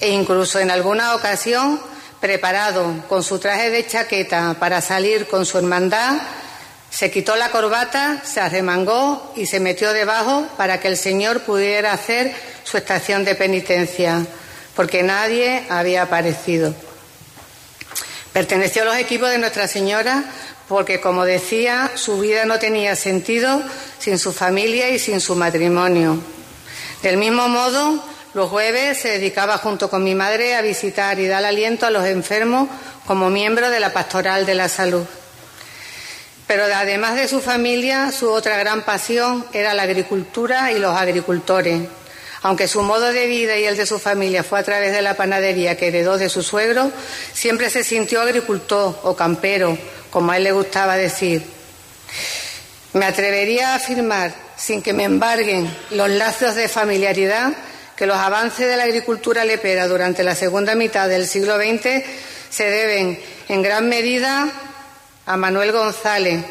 E 0.00 0.08
incluso 0.08 0.58
en 0.60 0.70
alguna 0.70 1.14
ocasión 1.14 1.78
preparado 2.22 3.02
con 3.08 3.24
su 3.24 3.40
traje 3.40 3.68
de 3.70 3.84
chaqueta 3.84 4.54
para 4.60 4.80
salir 4.80 5.26
con 5.26 5.44
su 5.44 5.58
hermandad, 5.58 6.22
se 6.88 7.10
quitó 7.10 7.34
la 7.34 7.50
corbata, 7.50 8.22
se 8.24 8.38
arremangó 8.38 9.32
y 9.34 9.46
se 9.46 9.58
metió 9.58 9.92
debajo 9.92 10.46
para 10.56 10.78
que 10.78 10.86
el 10.86 10.96
Señor 10.96 11.40
pudiera 11.40 11.92
hacer 11.92 12.32
su 12.62 12.76
estación 12.76 13.24
de 13.24 13.34
penitencia, 13.34 14.24
porque 14.76 15.02
nadie 15.02 15.64
había 15.68 16.02
aparecido. 16.02 16.72
Perteneció 18.32 18.82
a 18.82 18.86
los 18.86 18.96
equipos 18.98 19.28
de 19.28 19.38
Nuestra 19.38 19.66
Señora 19.66 20.22
porque, 20.68 21.00
como 21.00 21.24
decía, 21.24 21.90
su 21.96 22.20
vida 22.20 22.44
no 22.44 22.60
tenía 22.60 22.94
sentido 22.94 23.60
sin 23.98 24.16
su 24.20 24.32
familia 24.32 24.90
y 24.90 25.00
sin 25.00 25.20
su 25.20 25.34
matrimonio. 25.34 26.18
Del 27.02 27.16
mismo 27.16 27.48
modo, 27.48 28.00
los 28.34 28.48
jueves 28.48 28.98
se 28.98 29.08
dedicaba 29.08 29.58
junto 29.58 29.90
con 29.90 30.02
mi 30.02 30.14
madre 30.14 30.54
a 30.54 30.62
visitar 30.62 31.18
y 31.20 31.26
dar 31.26 31.44
aliento 31.44 31.84
a 31.84 31.90
los 31.90 32.06
enfermos 32.06 32.68
como 33.06 33.28
miembro 33.28 33.68
de 33.68 33.80
la 33.80 33.92
Pastoral 33.92 34.46
de 34.46 34.54
la 34.54 34.68
Salud. 34.68 35.04
Pero 36.46 36.64
además 36.64 37.14
de 37.16 37.28
su 37.28 37.40
familia, 37.40 38.10
su 38.10 38.30
otra 38.30 38.56
gran 38.56 38.82
pasión 38.82 39.44
era 39.52 39.74
la 39.74 39.82
agricultura 39.82 40.72
y 40.72 40.78
los 40.78 40.96
agricultores. 40.96 41.82
Aunque 42.42 42.68
su 42.68 42.82
modo 42.82 43.12
de 43.12 43.26
vida 43.26 43.56
y 43.56 43.64
el 43.64 43.76
de 43.76 43.86
su 43.86 43.98
familia 43.98 44.42
fue 44.42 44.58
a 44.58 44.64
través 44.64 44.92
de 44.92 45.02
la 45.02 45.14
panadería 45.14 45.76
que 45.76 45.88
heredó 45.88 46.18
de 46.18 46.28
su 46.28 46.42
suegro, 46.42 46.90
siempre 47.32 47.70
se 47.70 47.84
sintió 47.84 48.20
agricultor 48.20 48.98
o 49.02 49.14
campero, 49.14 49.78
como 50.10 50.32
a 50.32 50.38
él 50.38 50.44
le 50.44 50.52
gustaba 50.52 50.96
decir. 50.96 51.42
Me 52.94 53.04
atrevería 53.04 53.72
a 53.72 53.76
afirmar, 53.76 54.34
sin 54.56 54.82
que 54.82 54.92
me 54.92 55.04
embarguen 55.04 55.74
los 55.90 56.10
lazos 56.10 56.54
de 56.54 56.68
familiaridad, 56.68 57.52
que 58.02 58.06
los 58.08 58.16
avances 58.16 58.66
de 58.66 58.76
la 58.76 58.82
agricultura 58.82 59.44
lepera 59.44 59.86
durante 59.86 60.24
la 60.24 60.34
segunda 60.34 60.74
mitad 60.74 61.08
del 61.08 61.24
siglo 61.24 61.56
XX 61.56 62.02
se 62.50 62.64
deben 62.64 63.22
en 63.48 63.62
gran 63.62 63.88
medida 63.88 64.50
a 65.24 65.36
Manuel 65.36 65.70
González, 65.70 66.44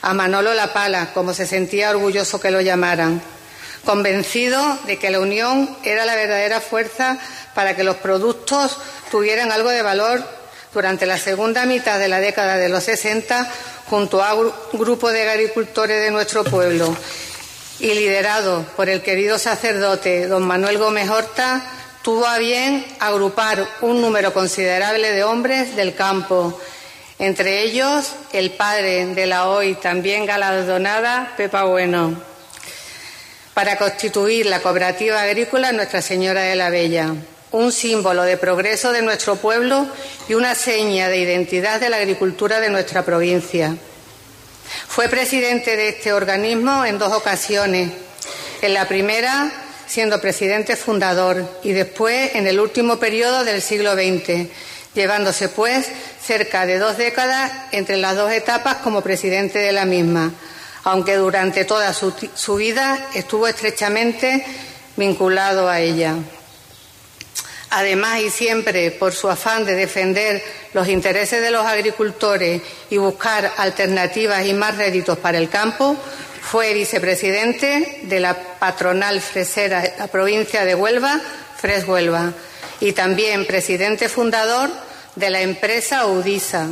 a 0.00 0.14
Manolo 0.14 0.54
La 0.54 0.72
Pala, 0.72 1.12
como 1.12 1.34
se 1.34 1.44
sentía 1.44 1.90
orgulloso 1.90 2.38
que 2.38 2.52
lo 2.52 2.60
llamaran, 2.60 3.20
convencido 3.84 4.78
de 4.86 4.96
que 4.96 5.10
la 5.10 5.18
unión 5.18 5.76
era 5.82 6.04
la 6.04 6.14
verdadera 6.14 6.60
fuerza 6.60 7.18
para 7.52 7.74
que 7.74 7.82
los 7.82 7.96
productos 7.96 8.78
tuvieran 9.10 9.50
algo 9.50 9.70
de 9.70 9.82
valor 9.82 10.22
durante 10.72 11.04
la 11.04 11.18
segunda 11.18 11.66
mitad 11.66 11.98
de 11.98 12.06
la 12.06 12.20
década 12.20 12.58
de 12.58 12.68
los 12.68 12.84
60 12.84 13.50
junto 13.86 14.22
a 14.22 14.34
un 14.34 14.52
grupo 14.74 15.10
de 15.10 15.28
agricultores 15.28 16.00
de 16.00 16.12
nuestro 16.12 16.44
pueblo 16.44 16.96
y 17.80 17.94
liderado 17.94 18.64
por 18.76 18.88
el 18.88 19.02
querido 19.02 19.38
sacerdote 19.38 20.26
don 20.28 20.46
Manuel 20.46 20.78
Gómez 20.78 21.08
Horta, 21.08 21.62
tuvo 22.02 22.26
a 22.26 22.38
bien 22.38 22.86
agrupar 23.00 23.66
un 23.80 24.00
número 24.00 24.32
considerable 24.32 25.12
de 25.12 25.24
hombres 25.24 25.74
del 25.76 25.94
campo 25.94 26.58
entre 27.20 27.64
ellos 27.64 28.14
el 28.32 28.52
padre 28.52 29.06
de 29.14 29.26
la 29.26 29.46
hoy 29.46 29.74
también 29.74 30.24
galardonada 30.24 31.34
Pepa 31.36 31.64
Bueno, 31.64 32.18
para 33.52 33.76
constituir 33.76 34.46
la 34.46 34.60
cooperativa 34.60 35.20
agrícola 35.20 35.70
Nuestra 35.70 36.00
Señora 36.00 36.40
de 36.40 36.56
la 36.56 36.70
Bella, 36.70 37.14
un 37.52 37.72
símbolo 37.72 38.22
de 38.22 38.38
progreso 38.38 38.90
de 38.92 39.02
nuestro 39.02 39.36
pueblo 39.36 39.86
y 40.30 40.34
una 40.34 40.54
seña 40.54 41.08
de 41.08 41.18
identidad 41.18 41.78
de 41.78 41.90
la 41.90 41.98
agricultura 41.98 42.58
de 42.58 42.70
nuestra 42.70 43.04
provincia. 43.04 43.76
Fue 44.88 45.08
presidente 45.08 45.76
de 45.76 45.88
este 45.88 46.12
organismo 46.12 46.84
en 46.84 46.98
dos 46.98 47.12
ocasiones. 47.12 47.90
En 48.62 48.74
la 48.74 48.86
primera, 48.86 49.50
siendo 49.86 50.20
presidente 50.20 50.76
fundador, 50.76 51.44
y 51.62 51.72
después 51.72 52.34
en 52.34 52.46
el 52.46 52.60
último 52.60 52.98
periodo 52.98 53.44
del 53.44 53.62
siglo 53.62 53.94
XX, 53.94 54.48
llevándose 54.94 55.48
pues 55.48 55.88
cerca 56.22 56.66
de 56.66 56.78
dos 56.78 56.96
décadas 56.96 57.50
entre 57.72 57.96
las 57.96 58.16
dos 58.16 58.32
etapas 58.32 58.76
como 58.76 59.02
presidente 59.02 59.58
de 59.58 59.72
la 59.72 59.84
misma, 59.84 60.32
aunque 60.84 61.16
durante 61.16 61.64
toda 61.64 61.92
su, 61.92 62.54
vida 62.56 63.08
estuvo 63.14 63.46
estrechamente 63.46 64.44
vinculado 64.96 65.68
a 65.68 65.80
ella. 65.80 66.16
Además, 67.70 68.20
y 68.20 68.30
siempre 68.30 68.90
por 68.90 69.12
su 69.12 69.28
afán 69.28 69.64
de 69.64 69.74
defender 69.74 70.42
los 70.74 70.88
intereses 70.88 71.40
de 71.40 71.52
los 71.52 71.64
agricultores 71.64 72.60
y 72.90 72.96
buscar 72.96 73.52
alternativas 73.56 74.44
y 74.44 74.54
más 74.54 74.76
réditos 74.76 75.18
para 75.18 75.38
el 75.38 75.48
campo, 75.48 75.96
fue 76.42 76.74
vicepresidente 76.74 78.00
de 78.02 78.20
la 78.20 78.34
patronal 78.58 79.20
fresera 79.20 79.82
de 79.82 79.92
la 79.98 80.08
provincia 80.08 80.64
de 80.64 80.74
Huelva, 80.74 81.20
Fres 81.58 81.86
Huelva, 81.86 82.32
y 82.80 82.92
también 82.92 83.46
presidente 83.46 84.08
fundador 84.08 84.70
de 85.14 85.30
la 85.30 85.42
empresa 85.42 86.06
Udisa. 86.06 86.68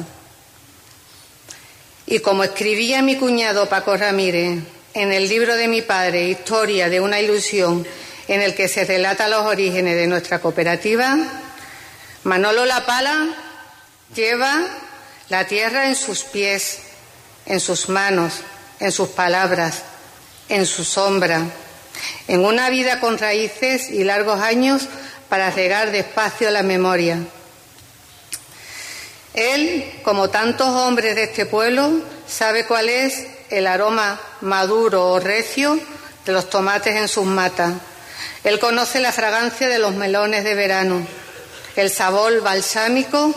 Y 2.07 2.20
como 2.20 2.42
escribía 2.42 3.03
mi 3.03 3.16
cuñado 3.16 3.68
Paco 3.68 3.96
Ramírez 3.96 4.61
en 4.94 5.12
el 5.12 5.28
libro 5.28 5.55
de 5.55 5.68
mi 5.68 5.82
padre, 5.82 6.28
Historia 6.28 6.88
de 6.88 7.01
una 7.01 7.20
ilusión, 7.20 7.86
en 8.29 8.43
el 8.43 8.55
que 8.55 8.68
se 8.68 8.85
relata 8.85 9.29
los 9.29 9.47
orígenes 9.47 9.97
de 9.97 10.07
nuestra 10.07 10.39
cooperativa, 10.39 11.16
Manolo 12.24 12.66
La 12.66 12.85
Pala 12.85 13.29
lleva 14.14 14.66
la 15.29 15.47
tierra 15.47 15.89
en 15.89 15.97
sus 15.97 16.24
pies, 16.24 16.81
en 17.47 17.61
sus 17.61 17.89
manos, 17.89 18.35
en 18.81 18.93
sus 18.93 19.09
palabras, 19.09 19.83
en 20.49 20.66
su 20.66 20.85
sombra, 20.85 21.43
en 22.26 22.45
una 22.45 22.70
vida 22.70 23.01
con 23.01 23.18
raíces 23.18 23.91
y 23.91 24.05
largos 24.05 24.41
años 24.41 24.89
para 25.29 25.51
regar 25.51 25.91
despacio 25.91 26.51
la 26.51 26.62
memoria. 26.62 27.18
Él, 29.35 30.01
como 30.03 30.31
tantos 30.31 30.68
hombres 30.68 31.14
de 31.14 31.24
este 31.24 31.47
pueblo, 31.47 31.93
sabe 32.26 32.66
cuál 32.66 32.89
es 32.89 33.26
el 33.51 33.66
aroma 33.66 34.20
maduro 34.41 35.12
o 35.12 35.20
recio 35.20 35.79
de 36.24 36.33
los 36.33 36.51
tomates 36.51 36.97
en 36.97 37.09
sus 37.09 37.24
matas. 37.24 37.74
Él 38.49 38.59
conoce 38.59 39.01
la 39.01 39.12
fragancia 39.12 39.68
de 39.68 39.78
los 39.78 39.94
melones 39.94 40.42
de 40.42 40.55
verano, 40.55 41.07
el 41.76 41.90
sabor 41.90 42.40
balsámico 42.40 43.34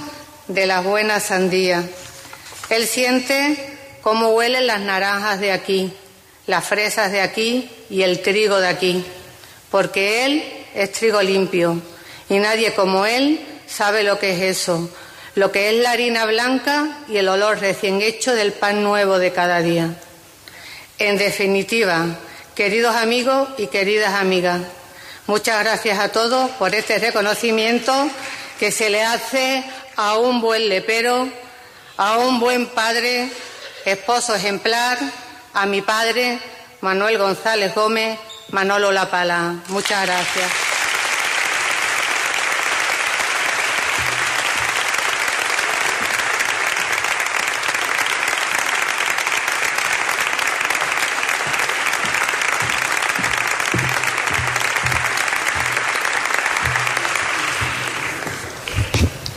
de 0.48 0.66
las 0.66 0.86
buenas 0.86 1.24
sandías. 1.24 1.84
Él 2.70 2.88
siente 2.88 3.58
cómo 4.02 4.30
huelen 4.30 4.68
las 4.68 4.80
naranjas 4.80 5.42
de 5.42 5.52
aquí, 5.52 5.92
las 6.48 6.64
fresas 6.64 7.12
de 7.12 7.20
aquí 7.20 7.70
y 7.90 8.04
el 8.04 8.22
trigo 8.22 8.62
de 8.62 8.70
aquí, 8.70 9.06
porque 9.70 10.24
Él 10.24 10.46
es 10.76 10.94
trigo 10.94 11.22
limpio 11.22 11.82
y 12.30 12.40
nadie 12.40 12.74
como 12.74 13.06
Él 13.06 13.46
sabe 13.68 14.04
lo 14.04 14.18
que 14.18 14.32
es 14.32 14.60
eso, 14.60 14.90
lo 15.36 15.52
que 15.52 15.72
es 15.72 15.76
la 15.84 15.92
harina 15.92 16.26
blanca 16.26 17.00
y 17.10 17.18
el 17.18 17.28
olor 17.28 17.60
recién 17.60 18.02
hecho 18.02 18.34
del 18.34 18.54
pan 18.54 18.82
nuevo 18.82 19.20
de 19.20 19.34
cada 19.34 19.62
día. 19.62 19.94
En 21.00 21.18
definitiva, 21.18 22.18
queridos 22.56 22.96
amigos 22.96 23.50
y 23.58 23.68
queridas 23.68 24.14
amigas, 24.14 24.62
muchas 25.28 25.64
gracias 25.64 26.00
a 26.00 26.10
todos 26.10 26.50
por 26.52 26.74
este 26.76 26.98
reconocimiento 27.00 27.94
que 28.60 28.72
se 28.72 28.90
le 28.90 29.04
hace 29.04 29.64
a 29.96 30.18
un 30.18 30.42
buen 30.42 30.70
lepero, 30.70 31.28
a 31.98 32.18
un 32.18 32.40
buen 32.40 32.68
padre, 32.68 33.30
esposo 33.86 34.36
ejemplar, 34.36 34.98
a 35.54 35.66
mi 35.66 35.82
padre, 35.82 36.40
Manuel 36.82 37.18
González 37.18 37.74
Gómez, 37.76 38.18
Manolo 38.50 38.92
La 38.92 39.10
Pala. 39.10 39.56
Muchas 39.68 40.06
gracias. 40.06 40.71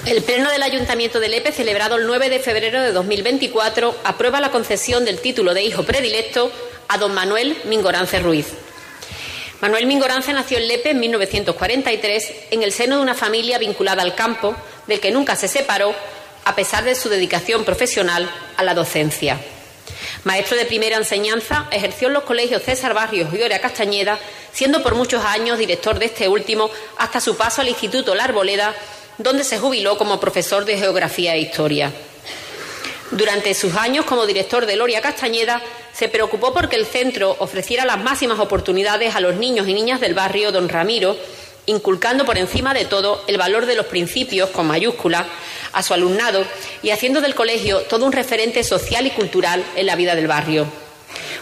El 0.07 0.23
Pleno 0.23 0.51
del 0.51 0.63
Ayuntamiento 0.63 1.19
de 1.19 1.31
Lepe, 1.31 1.51
celebrado 1.51 1.97
el 1.97 2.07
9 2.07 2.29
de 2.29 2.39
febrero 2.39 2.83
de 2.83 2.93
2024, 2.93 3.97
aprueba 4.05 4.39
la 4.39 4.51
concesión 4.51 5.07
del 5.07 5.19
título 5.19 5.55
de 5.55 5.63
hijo 5.63 5.85
predilecto 5.85 6.53
a 6.89 6.99
don 6.99 7.15
Manuel 7.15 7.57
Mingorance 7.65 8.19
Ruiz. 8.21 8.49
Manuel 9.63 9.87
Mingorance 9.87 10.31
nació 10.35 10.59
en 10.59 10.69
Lepe 10.69 10.91
en 10.91 11.01
1943 11.01 12.33
en 12.51 12.63
el 12.63 12.73
seno 12.73 12.97
de 12.97 13.03
una 13.03 13.15
familia 13.15 13.57
vinculada 13.57 14.03
al 14.03 14.15
campo, 14.15 14.55
del 14.87 15.01
que 15.01 15.11
nunca 15.11 15.37
se 15.37 15.49
separó, 15.49 15.95
a 16.45 16.55
pesar 16.55 16.85
de 16.85 16.97
su 16.97 17.09
dedicación 17.09 17.65
profesional 17.65 18.29
a 18.59 18.63
la 18.63 18.75
docencia. 18.75 19.41
Maestro 20.25 20.59
de 20.59 20.67
primera 20.67 20.99
enseñanza, 20.99 21.67
ejerció 21.71 22.09
en 22.09 22.15
los 22.15 22.25
colegios 22.25 22.63
César 22.63 22.93
Barrios 22.93 23.33
y 23.33 23.43
Oria 23.43 23.63
Castañeda, 23.63 24.19
siendo 24.53 24.83
por 24.83 24.97
muchos 24.97 25.25
años 25.25 25.57
director 25.57 25.99
de 25.99 26.07
este 26.07 26.29
último 26.29 26.71
hasta 26.99 27.23
su 27.23 27.39
paso 27.39 27.63
al 27.63 27.69
Instituto 27.69 28.15
La 28.15 28.25
Arboleda 28.25 28.75
donde 29.19 29.45
se 29.45 29.59
jubiló 29.59 29.97
como 29.97 30.21
profesor 30.21 30.65
de 30.65 30.79
Geografía 30.79 31.35
e 31.35 31.41
Historia. 31.41 31.93
Durante 33.11 33.55
sus 33.55 33.75
años 33.77 34.07
como 34.07 34.27
director 34.27 34.67
de 34.67 34.77
Loria 34.77 35.01
Castañeda, 35.01 35.63
se 35.93 36.09
preocupó 36.09 36.53
porque 36.53 36.77
el 36.77 36.87
centro 36.87 37.37
ofreciera 37.39 37.85
las 37.85 38.03
máximas 38.03 38.41
oportunidades 38.41 39.15
a 39.15 39.21
los 39.21 39.37
niños 39.37 39.69
y 39.69 39.75
niñas 39.75 40.01
del 40.01 40.15
barrio 40.15 40.51
Don 40.51 40.69
Ramiro, 40.69 41.17
inculcando 41.67 42.25
por 42.25 42.37
encima 42.37 42.75
de 42.75 42.85
todo 42.85 43.23
el 43.29 43.39
valor 43.39 43.67
de 43.67 43.77
los 43.77 43.87
principios 43.87 44.51
con 44.51 44.67
mayúscula 44.67 45.27
a 45.73 45.83
su 45.83 45.95
alumnado 45.95 46.45
y 46.83 46.91
haciendo 46.91 47.21
del 47.21 47.35
colegio 47.35 47.83
todo 47.83 48.05
un 48.05 48.13
referente 48.13 48.65
social 48.65 49.07
y 49.07 49.11
cultural 49.11 49.65
en 49.77 49.87
la 49.87 49.97
vida 49.97 50.15
del 50.15 50.27
barrio. 50.27 50.67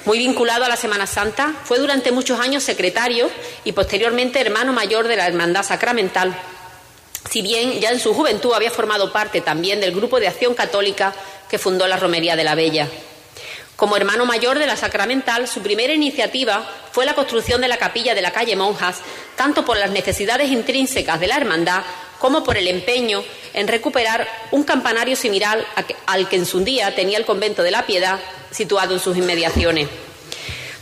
Muy 0.05 0.19
vinculado 0.19 0.65
a 0.65 0.69
la 0.69 0.77
Semana 0.77 1.07
Santa, 1.07 1.55
fue 1.65 1.79
durante 1.79 2.13
muchos 2.13 2.41
años 2.41 2.63
secretario 2.63 3.31
y 3.65 3.73
posteriormente 3.73 4.41
hermano 4.41 4.73
mayor 4.73 5.07
de 5.07 5.17
la 5.17 5.27
Hermandad 5.27 5.63
Sacramental, 5.63 6.37
si 7.31 7.43
bien 7.43 7.81
ya 7.81 7.91
en 7.91 8.01
su 8.01 8.15
juventud 8.15 8.53
había 8.55 8.71
formado 8.71 9.13
parte 9.13 9.41
también 9.41 9.81
del 9.81 9.95
grupo 9.95 10.21
de 10.21 10.29
acción 10.29 10.55
católica 10.55 11.15
que 11.49 11.59
fundó 11.59 11.87
la 11.87 11.97
Romería 11.97 12.37
de 12.37 12.45
la 12.45 12.55
Bella. 12.55 12.89
Como 13.77 13.97
hermano 13.97 14.27
mayor 14.27 14.59
de 14.59 14.67
la 14.67 14.77
Sacramental, 14.77 15.49
su 15.49 15.61
primera 15.61 15.93
iniciativa 15.93 16.69
fue 16.93 17.05
la 17.05 17.15
construcción 17.15 17.61
de 17.61 17.69
la 17.69 17.79
capilla 17.79 18.15
de 18.15 18.23
la 18.23 18.31
calle 18.31 18.55
Monjas, 18.55 19.01
tanto 19.37 19.65
por 19.65 19.77
las 19.77 19.91
necesidades 19.91 20.51
intrínsecas 20.51 21.19
de 21.19 21.27
la 21.27 21.37
hermandad 21.37 21.83
como 22.19 22.45
por 22.45 22.57
el 22.57 22.69
empeño 22.69 23.25
en 23.53 23.67
recuperar 23.67 24.29
un 24.53 24.63
campanario 24.63 25.17
similar 25.17 25.67
al 26.07 26.29
que 26.29 26.37
en 26.37 26.47
su 26.47 26.61
día 26.61 26.95
tenía 26.95 27.19
el 27.19 27.25
convento 27.25 27.65
de 27.65 27.73
la 27.73 27.85
Piedad, 27.85 28.21
situado 28.53 28.95
en 28.95 29.01
sus 29.01 29.17
inmediaciones. 29.17 29.89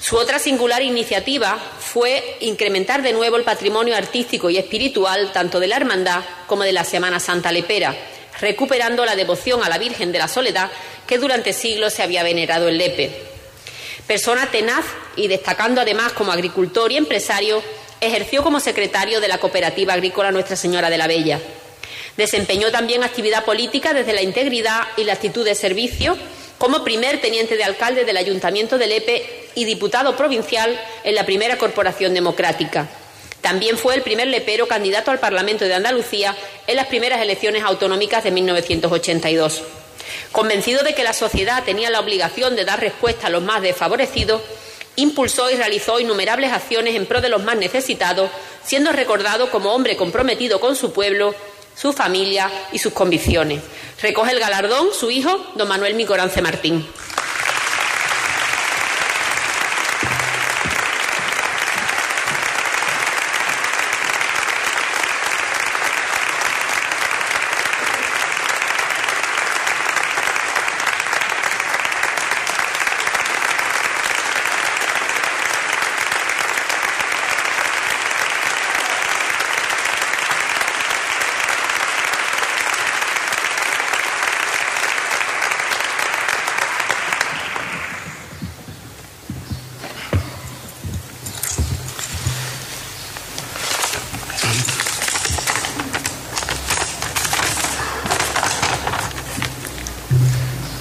Su 0.01 0.17
otra 0.17 0.39
singular 0.39 0.81
iniciativa 0.83 1.59
fue 1.79 2.39
incrementar 2.41 3.03
de 3.03 3.13
nuevo 3.13 3.37
el 3.37 3.45
patrimonio 3.45 3.95
artístico 3.95 4.49
y 4.49 4.57
espiritual 4.57 5.31
tanto 5.31 5.61
de 5.61 5.67
la 5.67 5.77
Hermandad 5.77 6.23
como 6.47 6.63
de 6.63 6.73
la 6.73 6.85
Semana 6.85 7.21
Santa 7.21 7.53
Lepera, 7.53 7.95
recuperando 8.41 9.05
la 9.05 9.15
devoción 9.15 9.63
a 9.63 9.69
la 9.69 9.77
Virgen 9.77 10.11
de 10.11 10.19
la 10.19 10.27
Soledad 10.27 10.71
que 11.07 11.19
durante 11.19 11.53
siglos 11.53 11.93
se 11.93 12.03
había 12.03 12.23
venerado 12.23 12.69
en 12.69 12.79
Lepe. 12.79 13.11
Persona 14.07 14.51
tenaz 14.51 14.87
y 15.17 15.29
destacando 15.29 15.83
además 15.83 16.13
como 16.15 16.33
agricultor 16.33 16.91
y 16.91 16.97
empresario, 16.97 17.63
ejerció 18.01 18.43
como 18.43 18.59
secretario 18.59 19.21
de 19.21 19.29
la 19.29 19.37
Cooperativa 19.37 19.93
Agrícola 19.93 20.33
Nuestra 20.33 20.57
Señora 20.57 20.89
de 20.89 20.97
la 20.97 21.09
Bella. 21.09 21.39
Desempeñó 22.17 22.71
también 22.71 23.05
actividad 23.05 23.45
política 23.45 23.93
desde 23.93 24.15
la 24.15 24.23
integridad 24.23 24.81
y 24.97 25.05
la 25.05 25.13
actitud 25.13 25.45
de 25.45 25.55
servicio 25.55 26.17
como 26.61 26.85
primer 26.85 27.23
teniente 27.23 27.57
de 27.57 27.65
alcalde 27.65 28.05
del 28.05 28.19
Ayuntamiento 28.19 28.77
de 28.77 28.87
Lepe 28.87 29.49
y 29.55 29.65
diputado 29.65 30.15
provincial 30.15 30.79
en 31.05 31.15
la 31.15 31.25
primera 31.25 31.57
corporación 31.57 32.13
democrática. 32.13 32.87
También 33.41 33.79
fue 33.79 33.95
el 33.95 34.03
primer 34.03 34.29
lepero 34.29 34.69
candidato 34.69 35.11
al 35.11 35.19
Parlamento 35.19 35.65
de 35.65 35.73
Andalucía 35.73 36.37
en 36.67 36.77
las 36.77 36.89
primeras 36.89 37.23
elecciones 37.23 37.63
autonómicas 37.63 38.25
de 38.25 38.33
1982. 38.33 39.63
Convencido 40.33 40.83
de 40.83 40.95
que 40.95 41.03
la 41.03 41.15
sociedad 41.15 41.65
tenía 41.65 41.89
la 41.89 42.01
obligación 42.01 42.55
de 42.55 42.67
dar 42.67 42.79
respuesta 42.79 43.29
a 43.29 43.31
los 43.31 43.43
más 43.43 43.63
desfavorecidos, 43.63 44.43
impulsó 44.97 45.51
y 45.51 45.55
realizó 45.55 45.99
innumerables 45.99 46.53
acciones 46.53 46.95
en 46.95 47.07
pro 47.07 47.23
de 47.23 47.31
los 47.31 47.43
más 47.43 47.57
necesitados, 47.57 48.31
siendo 48.63 48.93
recordado 48.93 49.51
como 49.51 49.73
hombre 49.73 49.97
comprometido 49.97 50.61
con 50.61 50.77
su 50.77 50.93
pueblo, 50.93 51.35
su 51.75 51.95
familia 51.95 52.51
y 52.71 52.79
sus 52.79 52.93
convicciones. 52.93 53.63
Recoge 54.03 54.33
el 54.33 54.41
galardón 54.41 54.89
su 54.93 55.11
hijo, 55.11 55.45
don 55.57 55.69
Manuel 55.69 55.95
Micorance 55.95 56.41
Martín. 56.41 56.87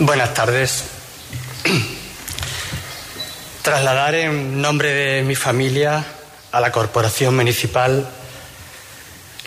Buenas 0.02 0.34
tardes. 0.34 0.86
Trasladar 3.62 4.16
en 4.16 4.62
nombre 4.62 4.94
de 4.94 5.24
mi 5.24 5.36
familia 5.36 6.06
a 6.54 6.62
la 6.62 6.72
Corporación 6.72 7.36
Municipal 7.36 8.10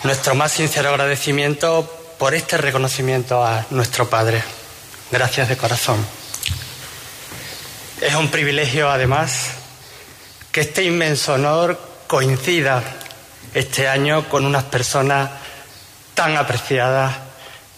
nuestro 0.03 0.35
más 0.35 0.51
sincero 0.51 0.89
agradecimiento 0.89 1.91
por 2.19 2.35
este 2.35 2.57
reconocimiento 2.57 3.43
a 3.43 3.65
nuestro 3.71 4.07
Padre. 4.07 4.43
Gracias 5.09 5.49
de 5.49 5.57
corazón. 5.57 6.05
Es 7.99 8.13
un 8.13 8.29
privilegio, 8.29 8.91
además, 8.91 9.47
que 10.51 10.61
este 10.61 10.83
inmenso 10.83 11.33
honor 11.33 11.79
coincida 12.05 12.83
este 13.55 13.87
año 13.87 14.29
con 14.29 14.45
unas 14.45 14.65
personas 14.65 15.31
tan 16.13 16.37
apreciadas 16.37 17.15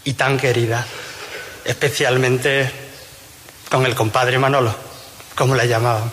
y 0.03 0.15
tan 0.15 0.37
queridas 0.37 0.85
especialmente 1.65 2.69
con 3.69 3.85
el 3.85 3.95
compadre 3.95 4.37
Manolo, 4.37 4.73
como 5.35 5.55
le 5.55 5.67
llamaban. 5.67 6.11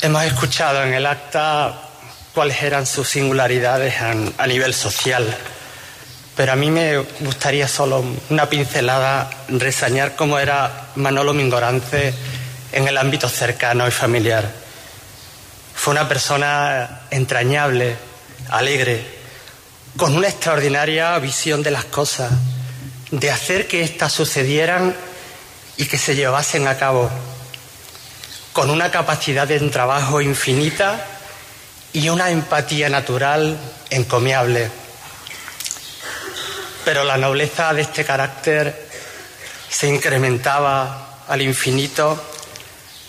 Hemos 0.00 0.24
escuchado 0.24 0.82
en 0.82 0.94
el 0.94 1.04
acta 1.04 1.82
cuáles 2.34 2.62
eran 2.62 2.86
sus 2.86 3.08
singularidades 3.08 3.94
a, 4.00 4.46
nivel 4.46 4.72
social, 4.72 5.36
pero 6.34 6.52
a 6.52 6.56
mí 6.56 6.70
me 6.70 6.96
gustaría 7.20 7.68
solo 7.68 8.02
una 8.30 8.48
pincelada 8.48 9.28
resañar 9.48 10.16
cómo 10.16 10.38
era 10.38 10.88
Manolo 10.94 11.34
Mingorance 11.34 12.14
en 12.72 12.88
el 12.88 12.96
ámbito 12.96 13.28
cercano 13.28 13.86
y 13.86 13.90
familiar. 13.90 14.50
Fue 15.74 15.92
una 15.92 16.08
persona 16.08 17.02
entrañable, 17.10 17.96
alegre, 18.48 19.19
con 19.96 20.16
una 20.16 20.28
extraordinaria 20.28 21.18
visión 21.18 21.62
de 21.62 21.70
las 21.70 21.84
cosas, 21.86 22.30
de 23.10 23.30
hacer 23.30 23.66
que 23.66 23.82
éstas 23.82 24.12
sucedieran 24.12 24.94
y 25.76 25.86
que 25.86 25.98
se 25.98 26.14
llevasen 26.14 26.68
a 26.68 26.76
cabo, 26.76 27.10
con 28.52 28.70
una 28.70 28.90
capacidad 28.90 29.46
de 29.46 29.58
trabajo 29.70 30.20
infinita 30.20 31.06
y 31.92 32.08
una 32.08 32.30
empatía 32.30 32.88
natural 32.88 33.58
encomiable. 33.90 34.70
Pero 36.84 37.04
la 37.04 37.16
nobleza 37.16 37.74
de 37.74 37.82
este 37.82 38.04
carácter 38.04 38.88
se 39.68 39.88
incrementaba 39.88 41.24
al 41.28 41.42
infinito 41.42 42.22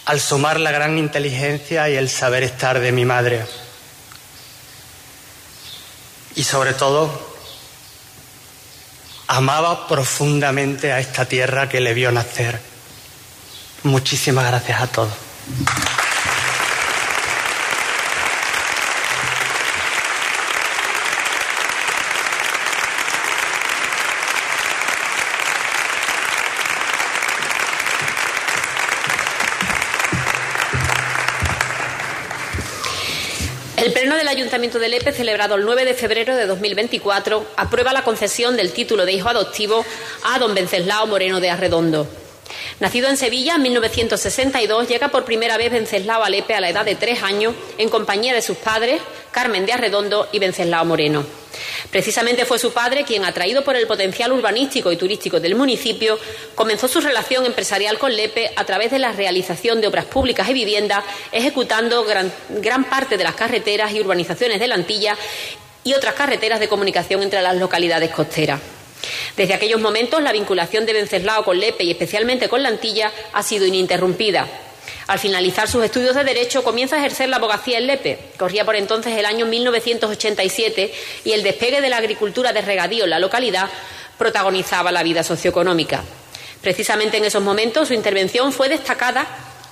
al 0.06 0.20
sumar 0.20 0.60
la 0.60 0.72
gran 0.72 0.98
inteligencia 0.98 1.90
y 1.90 1.96
el 1.96 2.10
saber 2.10 2.44
estar 2.44 2.80
de 2.80 2.92
mi 2.92 3.06
madre 3.06 3.46
y 6.36 6.44
sobre 6.44 6.74
todo 6.74 7.32
amaba 9.28 9.88
profundamente 9.88 10.92
a 10.92 11.00
esta 11.00 11.26
tierra 11.26 11.70
que 11.70 11.80
le 11.80 11.94
vio 11.94 12.12
nacer. 12.12 12.62
Muchísimas 13.84 14.46
gracias 14.46 14.82
a 14.82 14.88
todos. 14.88 15.14
Ayuntamiento 34.72 34.96
de 34.96 35.00
Lepe, 35.04 35.18
celebrado 35.18 35.56
el 35.56 35.66
9 35.66 35.84
de 35.84 35.94
febrero 35.94 36.34
de 36.34 36.46
2024, 36.46 37.46
aprueba 37.58 37.92
la 37.92 38.06
concesión 38.06 38.56
del 38.56 38.72
título 38.72 39.06
de 39.06 39.12
hijo 39.12 39.28
adoptivo 39.28 39.86
a 40.24 40.40
don 40.40 40.56
Venceslao 40.56 41.08
Moreno 41.08 41.42
de 41.42 41.50
Arredondo. 41.50 42.21
Nacido 42.82 43.10
en 43.10 43.16
Sevilla 43.16 43.54
en 43.58 43.62
1962, 43.62 44.88
llega 44.88 45.10
por 45.10 45.24
primera 45.24 45.56
vez 45.56 45.72
Venceslao 45.72 46.24
a 46.24 46.32
Lepe 46.32 46.56
a 46.56 46.60
la 46.60 46.72
edad 46.72 46.84
de 46.84 46.96
tres 46.96 47.22
años 47.22 47.54
en 47.78 47.90
compañía 47.90 48.34
de 48.34 48.42
sus 48.42 48.58
padres, 48.58 49.00
Carmen 49.30 49.68
de 49.68 49.74
Arredondo 49.74 50.28
y 50.32 50.40
Venceslao 50.40 50.84
Moreno. 50.84 51.24
Precisamente 51.92 52.44
fue 52.44 52.58
su 52.58 52.74
padre 52.74 53.04
quien, 53.04 53.24
atraído 53.24 53.64
por 53.64 53.76
el 53.76 53.86
potencial 53.86 54.32
urbanístico 54.32 54.92
y 54.92 54.98
turístico 54.98 55.40
del 55.40 55.54
municipio, 55.54 56.18
comenzó 56.56 56.88
su 56.88 57.02
relación 57.02 57.46
empresarial 57.46 58.00
con 58.00 58.16
Lepe 58.16 58.50
a 58.56 58.66
través 58.66 58.90
de 58.90 58.98
la 58.98 59.12
realización 59.12 59.80
de 59.80 59.86
obras 59.86 60.06
públicas 60.06 60.50
y 60.50 60.54
viviendas, 60.54 61.04
ejecutando 61.32 62.04
gran, 62.04 62.34
gran 62.50 62.86
parte 62.86 63.16
de 63.16 63.24
las 63.24 63.36
carreteras 63.36 63.94
y 63.94 64.02
urbanizaciones 64.02 64.60
de 64.60 64.68
la 64.68 64.74
Antilla 64.74 65.16
y 65.84 65.94
otras 65.94 66.16
carreteras 66.16 66.60
de 66.60 66.68
comunicación 66.68 67.22
entre 67.22 67.44
las 67.44 67.58
localidades 67.58 68.10
costeras. 68.10 68.60
Desde 69.36 69.54
aquellos 69.54 69.82
momentos, 69.82 70.22
la 70.22 70.32
vinculación 70.32 70.86
de 70.86 70.94
Venceslao 70.94 71.44
con 71.44 71.60
Lepe 71.60 71.84
y 71.84 71.92
especialmente 71.92 72.50
con 72.50 72.64
la 72.64 72.70
Antilla 72.70 73.12
ha 73.34 73.44
sido 73.44 73.66
ininterrumpida. 73.66 74.48
Al 75.08 75.20
finalizar 75.20 75.68
sus 75.68 75.84
estudios 75.84 76.16
de 76.16 76.24
Derecho, 76.24 76.64
comienza 76.64 76.96
a 76.96 77.00
ejercer 77.00 77.30
la 77.30 77.38
abogacía 77.38 77.78
en 77.78 77.88
Lepe. 77.88 78.20
Corría 78.38 78.66
por 78.66 78.76
entonces 78.76 79.18
el 79.18 79.26
año 79.26 79.46
1987 79.46 80.94
y 81.26 81.32
el 81.32 81.44
despegue 81.44 81.82
de 81.82 81.90
la 81.90 81.98
agricultura 81.98 82.54
de 82.54 82.62
regadío 82.62 83.04
en 83.04 83.10
la 83.10 83.20
localidad 83.20 83.70
protagonizaba 84.18 84.92
la 84.92 85.04
vida 85.04 85.24
socioeconómica. 85.24 86.04
Precisamente 86.62 87.18
en 87.18 87.26
esos 87.26 87.42
momentos 87.42 87.88
su 87.88 87.94
intervención 87.94 88.54
fue 88.54 88.70
destacada 88.70 89.26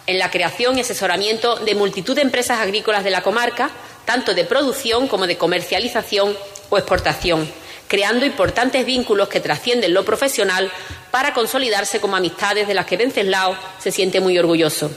en 0.07 0.17
la 0.17 0.31
creación 0.31 0.77
y 0.77 0.81
asesoramiento 0.81 1.57
de 1.57 1.75
multitud 1.75 2.15
de 2.15 2.23
empresas 2.23 2.59
agrícolas 2.59 3.03
de 3.03 3.11
la 3.11 3.21
comarca, 3.21 3.69
tanto 4.05 4.33
de 4.33 4.43
producción 4.43 5.07
como 5.07 5.27
de 5.27 5.37
comercialización 5.37 6.35
o 6.71 6.77
exportación, 6.79 7.47
creando 7.89 8.25
importantes 8.25 8.85
vínculos 8.85 9.27
que 9.27 9.41
trascienden 9.41 9.93
lo 9.93 10.05
profesional 10.05 10.71
para 11.11 11.33
consolidarse 11.33 11.99
como 11.99 12.15
amistades 12.15 12.67
de 12.67 12.75
las 12.75 12.85
que 12.85 12.95
Venceslao 12.95 13.57
se 13.79 13.91
siente 13.91 14.21
muy 14.21 14.37
orgulloso. 14.37 14.91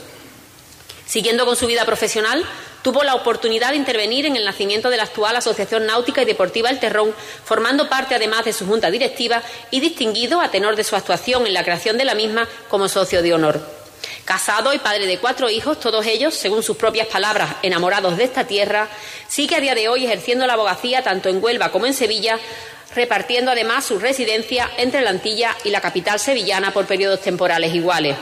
Siguiendo 1.05 1.45
con 1.45 1.55
su 1.55 1.65
vida 1.65 1.85
profesional, 1.85 2.45
tuvo 2.83 3.03
la 3.03 3.15
oportunidad 3.15 3.71
de 3.71 3.77
intervenir 3.77 4.27
en 4.27 4.35
el 4.35 4.45
nacimiento 4.45 4.91
de 4.91 4.97
la 4.97 5.03
actual 5.03 5.35
Asociación 5.35 5.87
Náutica 5.87 6.21
y 6.21 6.25
Deportiva 6.25 6.69
El 6.69 6.79
Terrón, 6.79 7.15
formando 7.43 7.89
parte 7.89 8.13
además 8.13 8.45
de 8.45 8.53
su 8.53 8.67
junta 8.67 8.91
directiva 8.91 9.41
y 9.71 9.79
distinguido 9.79 10.39
a 10.39 10.51
tenor 10.51 10.75
de 10.75 10.83
su 10.83 10.95
actuación 10.95 11.47
en 11.47 11.53
la 11.53 11.63
creación 11.63 11.97
de 11.97 12.05
la 12.05 12.13
misma 12.13 12.47
como 12.69 12.87
socio 12.87 13.23
de 13.23 13.33
honor. 13.33 13.83
Casado 14.25 14.73
y 14.73 14.79
padre 14.79 15.07
de 15.07 15.17
cuatro 15.17 15.49
hijos, 15.49 15.79
todos 15.79 16.05
ellos, 16.05 16.33
según 16.33 16.61
sus 16.61 16.77
propias 16.77 17.07
palabras, 17.07 17.55
enamorados 17.63 18.17
de 18.17 18.25
esta 18.25 18.45
tierra, 18.45 18.87
sigue 19.27 19.55
a 19.55 19.59
día 19.59 19.75
de 19.75 19.89
hoy 19.89 20.05
ejerciendo 20.05 20.45
la 20.45 20.53
abogacía 20.53 21.03
tanto 21.03 21.29
en 21.29 21.43
Huelva 21.43 21.71
como 21.71 21.85
en 21.85 21.93
Sevilla, 21.93 22.39
repartiendo 22.95 23.51
además 23.51 23.85
su 23.85 23.99
residencia 23.99 24.69
entre 24.77 25.01
la 25.01 25.09
Antilla 25.09 25.55
y 25.63 25.69
la 25.69 25.81
capital 25.81 26.19
sevillana 26.19 26.71
por 26.71 26.85
periodos 26.85 27.21
temporales 27.21 27.73
iguales. 27.73 28.15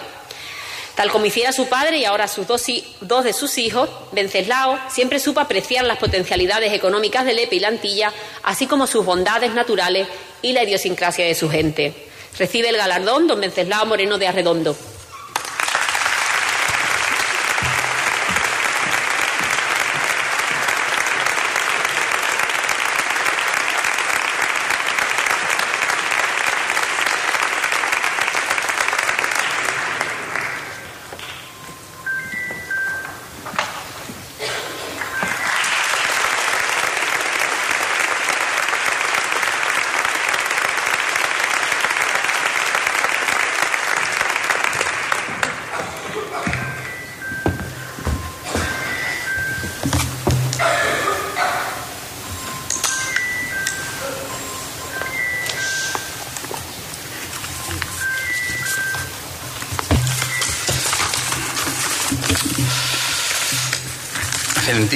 Tal 0.96 1.10
como 1.10 1.26
hiciera 1.26 1.54
su 1.54 1.68
padre 1.68 1.98
y 1.98 2.06
ahora 2.06 2.28
sus 2.28 2.48
dos, 2.48 2.66
dos, 3.00 3.24
de 3.24 3.34
sus 3.34 3.58
hijos, 3.58 3.90
Venceslao 4.12 4.78
siempre 4.90 5.20
supo 5.20 5.40
apreciar 5.40 5.86
las 5.86 5.98
potencialidades 5.98 6.74
económicas 6.74 7.26
de 7.26 7.34
Lepe 7.34 7.56
y 7.56 7.60
la 7.60 7.70
Antilla, 7.70 8.12
así 8.44 8.68
como 8.68 8.88
sus 8.88 9.06
bondades 9.06 9.54
naturales 9.54 10.08
y 10.42 10.52
la 10.52 10.64
idiosincrasia 10.64 11.26
de 11.26 11.36
su 11.36 11.50
gente. 11.50 11.94
Recibe 12.38 12.70
el 12.70 12.78
galardón 12.78 13.28
don 13.28 13.40
Venceslao 13.40 13.86
Moreno 13.86 14.18
de 14.18 14.28
Arredondo. 14.28 14.76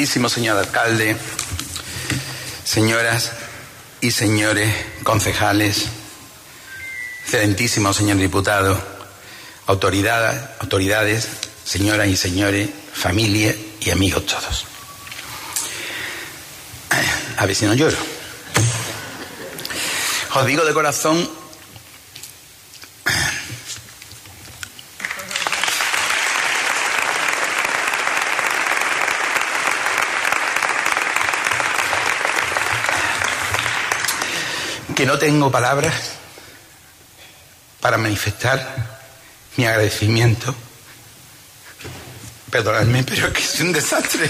Excelentísimo 0.06 0.30
señor 0.30 0.57
alcalde, 0.60 1.18
señoras 2.64 3.32
y 4.02 4.11
señores 4.11 4.72
concejales, 5.02 5.88
excelentísimo 7.23 7.91
señor 7.91 8.18
diputado, 8.18 8.80
autoridades, 9.65 10.40
autoridades, 10.60 11.27
señoras 11.65 12.07
y 12.07 12.18
señores, 12.18 12.69
familia 12.94 13.56
y 13.82 13.90
amigos 13.90 14.27
todos. 14.27 14.65
A 17.38 17.45
ver 17.48 17.56
si 17.56 17.65
no 17.65 17.73
lloro. 17.73 17.98
Os 20.36 20.45
digo 20.45 20.65
de 20.65 20.73
corazón 20.76 21.27
no 35.16 35.20
tengo 35.20 35.50
palabras 35.50 35.94
para 37.80 37.98
manifestar 37.98 39.00
mi 39.56 39.66
agradecimiento. 39.66 40.54
Perdonadme, 42.52 43.02
pero 43.04 43.28
es 43.28 43.34
que 43.34 43.42
es 43.42 43.62
un 43.62 43.72
desastre. 43.72 44.30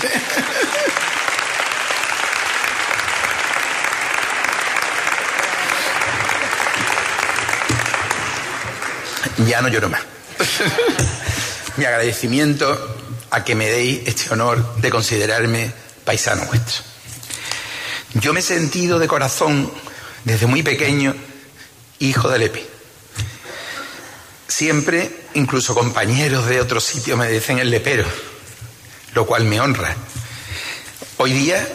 ya 9.48 9.60
no 9.64 9.70
lloro 9.70 9.90
más. 9.90 10.04
mi 11.78 11.86
agradecimiento 11.86 12.96
a 13.32 13.44
que 13.44 13.56
me 13.56 13.72
deis 13.72 14.02
este 14.06 14.32
honor 14.32 14.76
de 14.76 14.92
considerarme 14.92 15.74
paisano 16.04 16.46
vuestro. 16.46 16.84
Yo 18.14 18.34
me 18.34 18.42
he 18.42 18.44
sentido 18.44 19.00
de 19.00 19.08
corazón 19.08 19.72
desde 20.26 20.48
muy 20.48 20.64
pequeño, 20.64 21.16
hijo 22.00 22.28
de 22.30 22.40
Lepe. 22.40 22.66
Siempre, 24.48 25.10
incluso 25.36 25.74
compañeros 25.74 26.48
de 26.48 26.60
otros 26.60 26.84
sitios 26.84 27.18
me 27.18 27.30
dicen 27.30 27.60
el 27.60 27.70
lepero, 27.70 28.06
lo 29.14 29.26
cual 29.26 29.46
me 29.46 29.62
honra. 29.62 29.96
Hoy 31.18 31.32
día 31.32 31.68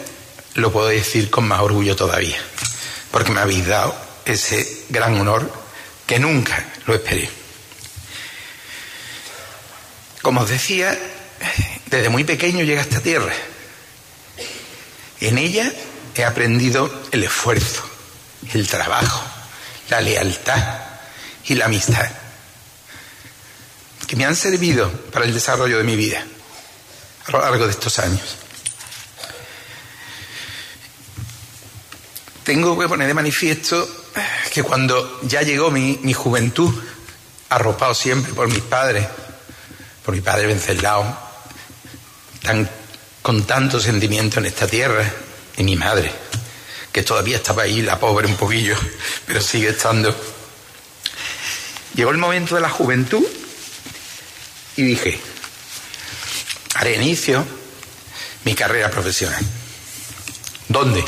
lo 0.55 0.71
puedo 0.71 0.87
decir 0.87 1.29
con 1.29 1.47
más 1.47 1.61
orgullo 1.61 1.95
todavía, 1.95 2.37
porque 3.11 3.31
me 3.31 3.39
habéis 3.39 3.65
dado 3.65 3.95
ese 4.25 4.83
gran 4.89 5.19
honor 5.19 5.51
que 6.05 6.19
nunca 6.19 6.73
lo 6.85 6.93
esperé. 6.93 7.29
Como 10.21 10.41
os 10.41 10.49
decía, 10.49 10.97
desde 11.87 12.09
muy 12.09 12.23
pequeño 12.23 12.63
llega 12.63 12.81
a 12.81 12.83
esta 12.83 12.99
tierra. 12.99 13.33
En 15.19 15.37
ella 15.37 15.71
he 16.15 16.23
aprendido 16.23 16.91
el 17.11 17.23
esfuerzo, 17.23 17.90
el 18.53 18.67
trabajo, 18.67 19.23
la 19.89 20.01
lealtad 20.01 20.79
y 21.45 21.55
la 21.55 21.65
amistad, 21.65 22.09
que 24.07 24.15
me 24.15 24.25
han 24.25 24.35
servido 24.35 24.91
para 25.11 25.25
el 25.25 25.33
desarrollo 25.33 25.77
de 25.77 25.83
mi 25.83 25.95
vida 25.95 26.23
a 27.27 27.31
lo 27.31 27.39
largo 27.41 27.65
de 27.65 27.71
estos 27.71 27.99
años. 27.99 28.37
Tengo 32.43 32.77
que 32.77 32.87
poner 32.87 33.07
de 33.07 33.13
manifiesto 33.13 33.87
que 34.51 34.63
cuando 34.63 35.21
ya 35.23 35.41
llegó 35.41 35.71
mi, 35.71 35.99
mi 36.01 36.13
juventud, 36.13 36.73
arropado 37.49 37.93
siempre 37.93 38.33
por 38.33 38.47
mis 38.47 38.61
padres, 38.61 39.07
por 40.03 40.15
mi 40.15 40.21
padre 40.21 40.47
Venceslao, 40.47 41.31
con 43.21 43.43
tanto 43.43 43.79
sentimiento 43.79 44.39
en 44.39 44.47
esta 44.47 44.67
tierra, 44.67 45.09
y 45.57 45.63
mi 45.63 45.75
madre, 45.75 46.11
que 46.91 47.03
todavía 47.03 47.37
estaba 47.37 47.63
ahí, 47.63 47.81
la 47.81 47.99
pobre 47.99 48.27
un 48.27 48.35
poquillo, 48.35 48.75
pero 49.25 49.41
sigue 49.41 49.69
estando. 49.69 50.15
Llegó 51.95 52.11
el 52.11 52.17
momento 52.17 52.55
de 52.55 52.61
la 52.61 52.69
juventud 52.69 53.25
y 54.77 54.83
dije, 54.83 55.19
haré 56.75 56.95
inicio 56.95 57.45
mi 58.45 58.55
carrera 58.55 58.89
profesional. 58.89 59.45
¿Dónde? 60.67 61.03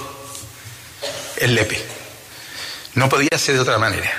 En 1.37 1.55
Lepe. 1.55 1.81
No 2.95 3.09
podía 3.09 3.37
ser 3.37 3.55
de 3.55 3.61
otra 3.61 3.77
manera. 3.77 4.11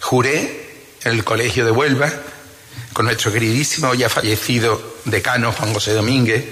Juré 0.00 0.84
en 1.04 1.12
el 1.12 1.24
colegio 1.24 1.64
de 1.64 1.70
Huelva 1.70 2.12
con 2.92 3.06
nuestro 3.06 3.32
queridísimo 3.32 3.94
ya 3.94 4.08
fallecido 4.08 4.96
decano 5.04 5.52
Juan 5.52 5.72
José 5.72 5.92
Domínguez, 5.92 6.44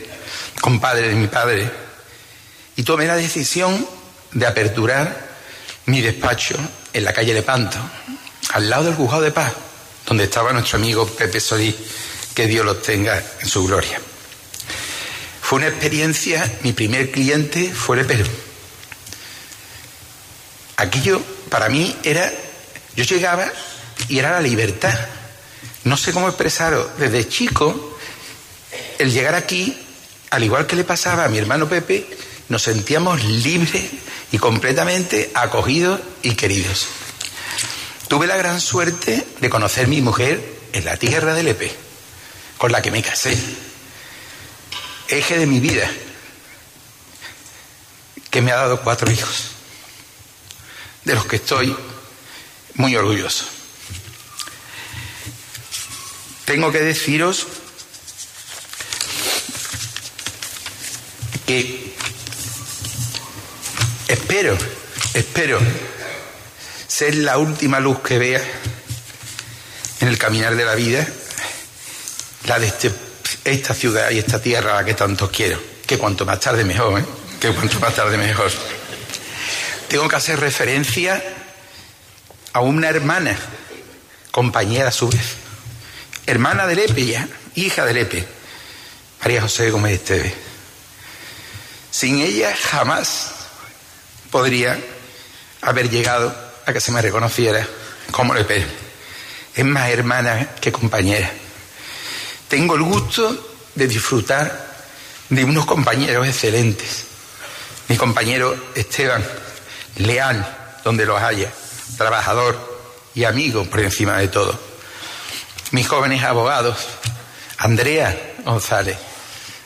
compadre 0.60 1.08
de 1.08 1.14
mi 1.14 1.26
padre, 1.26 1.70
y 2.80 2.82
tomé 2.82 3.06
la 3.06 3.16
decisión 3.16 3.86
de 4.32 4.46
aperturar 4.46 5.28
mi 5.84 6.00
despacho 6.00 6.56
en 6.94 7.04
la 7.04 7.12
calle 7.12 7.34
Lepanto, 7.34 7.76
al 8.54 8.70
lado 8.70 8.84
del 8.84 8.94
juzgado 8.94 9.20
de 9.20 9.32
paz, 9.32 9.52
donde 10.06 10.24
estaba 10.24 10.50
nuestro 10.54 10.78
amigo 10.78 11.06
Pepe 11.06 11.40
Solís, 11.40 11.74
que 12.34 12.46
Dios 12.46 12.64
los 12.64 12.80
tenga 12.80 13.22
en 13.38 13.46
su 13.46 13.66
gloria. 13.66 14.00
Fue 15.42 15.58
una 15.58 15.68
experiencia, 15.68 16.50
mi 16.62 16.72
primer 16.72 17.10
cliente 17.10 17.70
fue 17.70 18.00
el 18.00 18.06
Perú. 18.06 18.24
Aquello 20.78 21.20
para 21.50 21.68
mí 21.68 21.94
era, 22.02 22.32
yo 22.96 23.04
llegaba 23.04 23.52
y 24.08 24.20
era 24.20 24.30
la 24.30 24.40
libertad. 24.40 24.98
No 25.84 25.98
sé 25.98 26.14
cómo 26.14 26.28
expresaros, 26.28 26.96
desde 26.98 27.28
chico, 27.28 27.98
el 28.98 29.12
llegar 29.12 29.34
aquí, 29.34 29.76
al 30.30 30.44
igual 30.44 30.66
que 30.66 30.76
le 30.76 30.84
pasaba 30.84 31.26
a 31.26 31.28
mi 31.28 31.36
hermano 31.36 31.68
Pepe, 31.68 32.06
nos 32.50 32.62
sentíamos 32.62 33.22
libres 33.22 33.84
y 34.32 34.38
completamente 34.38 35.30
acogidos 35.34 36.00
y 36.22 36.34
queridos. 36.34 36.88
Tuve 38.08 38.26
la 38.26 38.36
gran 38.36 38.60
suerte 38.60 39.24
de 39.40 39.48
conocer 39.48 39.86
mi 39.86 40.02
mujer 40.02 40.58
en 40.72 40.84
la 40.84 40.96
tierra 40.96 41.32
de 41.32 41.44
Lepe, 41.44 41.72
con 42.58 42.72
la 42.72 42.82
que 42.82 42.90
me 42.90 43.02
casé. 43.02 43.38
Eje 45.06 45.38
de 45.38 45.46
mi 45.46 45.60
vida, 45.60 45.88
que 48.30 48.42
me 48.42 48.50
ha 48.50 48.56
dado 48.56 48.80
cuatro 48.82 49.10
hijos, 49.12 49.52
de 51.04 51.14
los 51.14 51.26
que 51.26 51.36
estoy 51.36 51.74
muy 52.74 52.96
orgulloso. 52.96 53.44
Tengo 56.46 56.72
que 56.72 56.80
deciros 56.80 57.46
que 61.46 61.89
espero, 64.10 64.58
espero 65.14 65.60
ser 66.88 67.14
la 67.14 67.38
última 67.38 67.78
luz 67.78 68.00
que 68.00 68.18
vea 68.18 68.42
en 70.00 70.08
el 70.08 70.18
caminar 70.18 70.56
de 70.56 70.64
la 70.64 70.74
vida, 70.74 71.06
la 72.46 72.58
de 72.58 72.66
este, 72.66 72.90
esta 73.44 73.72
ciudad 73.72 74.10
y 74.10 74.18
esta 74.18 74.42
tierra 74.42 74.72
a 74.72 74.76
la 74.76 74.84
que 74.84 74.94
tanto 74.94 75.30
quiero, 75.30 75.62
que 75.86 75.96
cuanto 75.96 76.26
más 76.26 76.40
tarde 76.40 76.64
mejor, 76.64 76.98
¿eh? 76.98 77.04
que 77.38 77.52
cuanto 77.52 77.78
más 77.78 77.94
tarde 77.94 78.18
mejor. 78.18 78.50
Tengo 79.88 80.08
que 80.08 80.16
hacer 80.16 80.40
referencia 80.40 81.22
a 82.52 82.60
una 82.60 82.88
hermana, 82.88 83.38
compañera 84.32 84.88
a 84.88 84.92
su 84.92 85.08
vez, 85.08 85.36
hermana 86.26 86.66
de 86.66 86.74
Lepe 86.74 87.06
ya, 87.06 87.28
hija 87.54 87.84
de 87.84 87.94
Lepe, 87.94 88.26
María 89.20 89.42
José 89.42 89.70
Gómez 89.70 89.94
Esteve. 89.94 90.34
Sin 91.92 92.20
ella 92.20 92.56
jamás 92.56 93.39
podría 94.30 94.78
haber 95.62 95.90
llegado 95.90 96.34
a 96.66 96.72
que 96.72 96.80
se 96.80 96.92
me 96.92 97.02
reconociera 97.02 97.66
como 98.10 98.34
Lepe. 98.34 98.64
Es 99.54 99.64
más 99.64 99.90
hermana 99.90 100.50
que 100.60 100.72
compañera. 100.72 101.30
Tengo 102.48 102.74
el 102.76 102.82
gusto 102.82 103.54
de 103.74 103.86
disfrutar 103.86 104.68
de 105.28 105.44
unos 105.44 105.66
compañeros 105.66 106.26
excelentes. 106.26 107.04
Mi 107.88 107.96
compañero 107.96 108.56
Esteban, 108.74 109.24
leal 109.96 110.80
donde 110.84 111.06
los 111.06 111.20
haya, 111.20 111.52
trabajador 111.96 112.80
y 113.14 113.24
amigo 113.24 113.64
por 113.64 113.80
encima 113.80 114.18
de 114.18 114.28
todo 114.28 114.70
mis 115.72 115.86
jóvenes 115.86 116.24
abogados, 116.24 116.78
Andrea 117.58 118.34
González, 118.44 118.96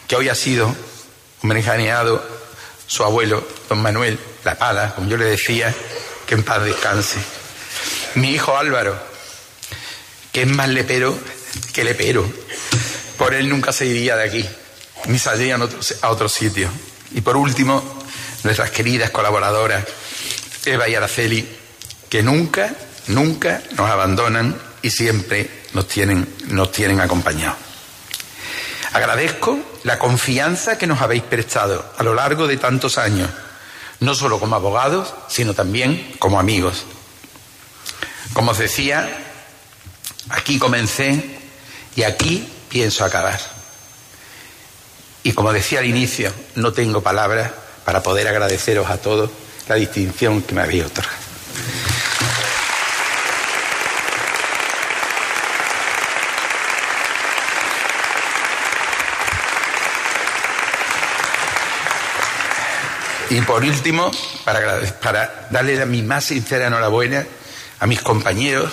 que 0.07 0.17
hoy 0.17 0.29
ha 0.29 0.35
sido 0.35 0.75
homenajeado 1.43 2.23
su 2.87 3.05
abuelo, 3.05 3.47
don 3.69 3.81
Manuel 3.83 4.19
La 4.45 4.57
Pala, 4.57 4.95
como 4.95 5.09
yo 5.09 5.17
le 5.17 5.25
decía, 5.25 5.75
que 6.27 6.35
en 6.35 6.43
paz 6.43 6.65
descanse. 6.65 7.19
Mi 8.15 8.33
hijo 8.33 8.57
Álvaro, 8.57 8.97
que 10.33 10.43
es 10.43 10.49
más 10.49 10.69
lepero 10.69 11.19
que 11.73 11.85
lepero. 11.85 12.25
Por 13.19 13.35
él 13.35 13.49
nunca 13.49 13.73
se 13.73 13.87
iría 13.87 14.17
de 14.17 14.25
aquí, 14.25 14.49
ni 15.07 15.19
saldría 15.19 15.59
a 16.03 16.11
otro 16.11 16.29
sitio. 16.29 16.69
Y 17.13 17.21
por 17.21 17.37
último, 17.37 17.83
nuestras 18.43 18.71
queridas 18.71 19.11
colaboradoras, 19.11 19.85
Eva 20.65 20.89
y 20.89 20.95
Araceli, 20.95 21.49
que 22.09 22.23
nunca, 22.23 22.75
nunca 23.09 23.63
nos 23.77 23.91
abandonan 23.91 24.57
y 24.83 24.91
siempre 24.91 25.65
nos 25.73 25.89
tienen, 25.89 26.29
nos 26.49 26.73
tienen 26.73 27.01
acompañados. 27.01 27.57
Agradezco 28.93 29.59
la 29.85 29.99
confianza 29.99 30.77
que 30.79 30.87
nos 30.87 31.01
habéis 31.01 31.23
prestado 31.23 31.85
a 31.97 32.03
lo 32.03 32.15
largo 32.15 32.47
de 32.47 32.57
tantos 32.57 32.99
años, 32.99 33.31
no 34.01 34.15
solo 34.15 34.41
como 34.41 34.57
abogados, 34.57 35.15
sino 35.29 35.55
también 35.55 36.17
como 36.19 36.41
amigos. 36.41 36.85
Como 38.33 38.51
os 38.51 38.59
decía, 38.59 39.09
aquí 40.31 40.59
comencé 40.59 41.39
y 41.95 42.03
aquí 42.03 42.49
pienso 42.69 43.05
acabar. 43.05 43.39
Y 45.23 45.33
como 45.33 45.53
decía 45.53 45.79
al 45.79 45.87
inicio, 45.87 46.33
no 46.55 46.73
tengo 46.73 47.03
palabras 47.03 47.53
para 47.85 48.03
poder 48.03 48.27
agradeceros 48.27 48.91
a 48.91 48.99
todos 48.99 49.31
la 49.69 49.77
distinción 49.77 50.43
que 50.43 50.55
me 50.55 50.63
habéis 50.63 50.85
otorgado. 50.85 51.17
Y 63.35 63.41
por 63.41 63.65
último, 63.65 64.13
para, 64.45 65.49
darle 65.51 65.85
mi 65.87 66.03
más 66.03 66.27
sincera 66.27 66.69
enhorabuena 66.69 67.27
a 67.81 67.87
mis 67.87 68.01
compañeros 68.01 68.71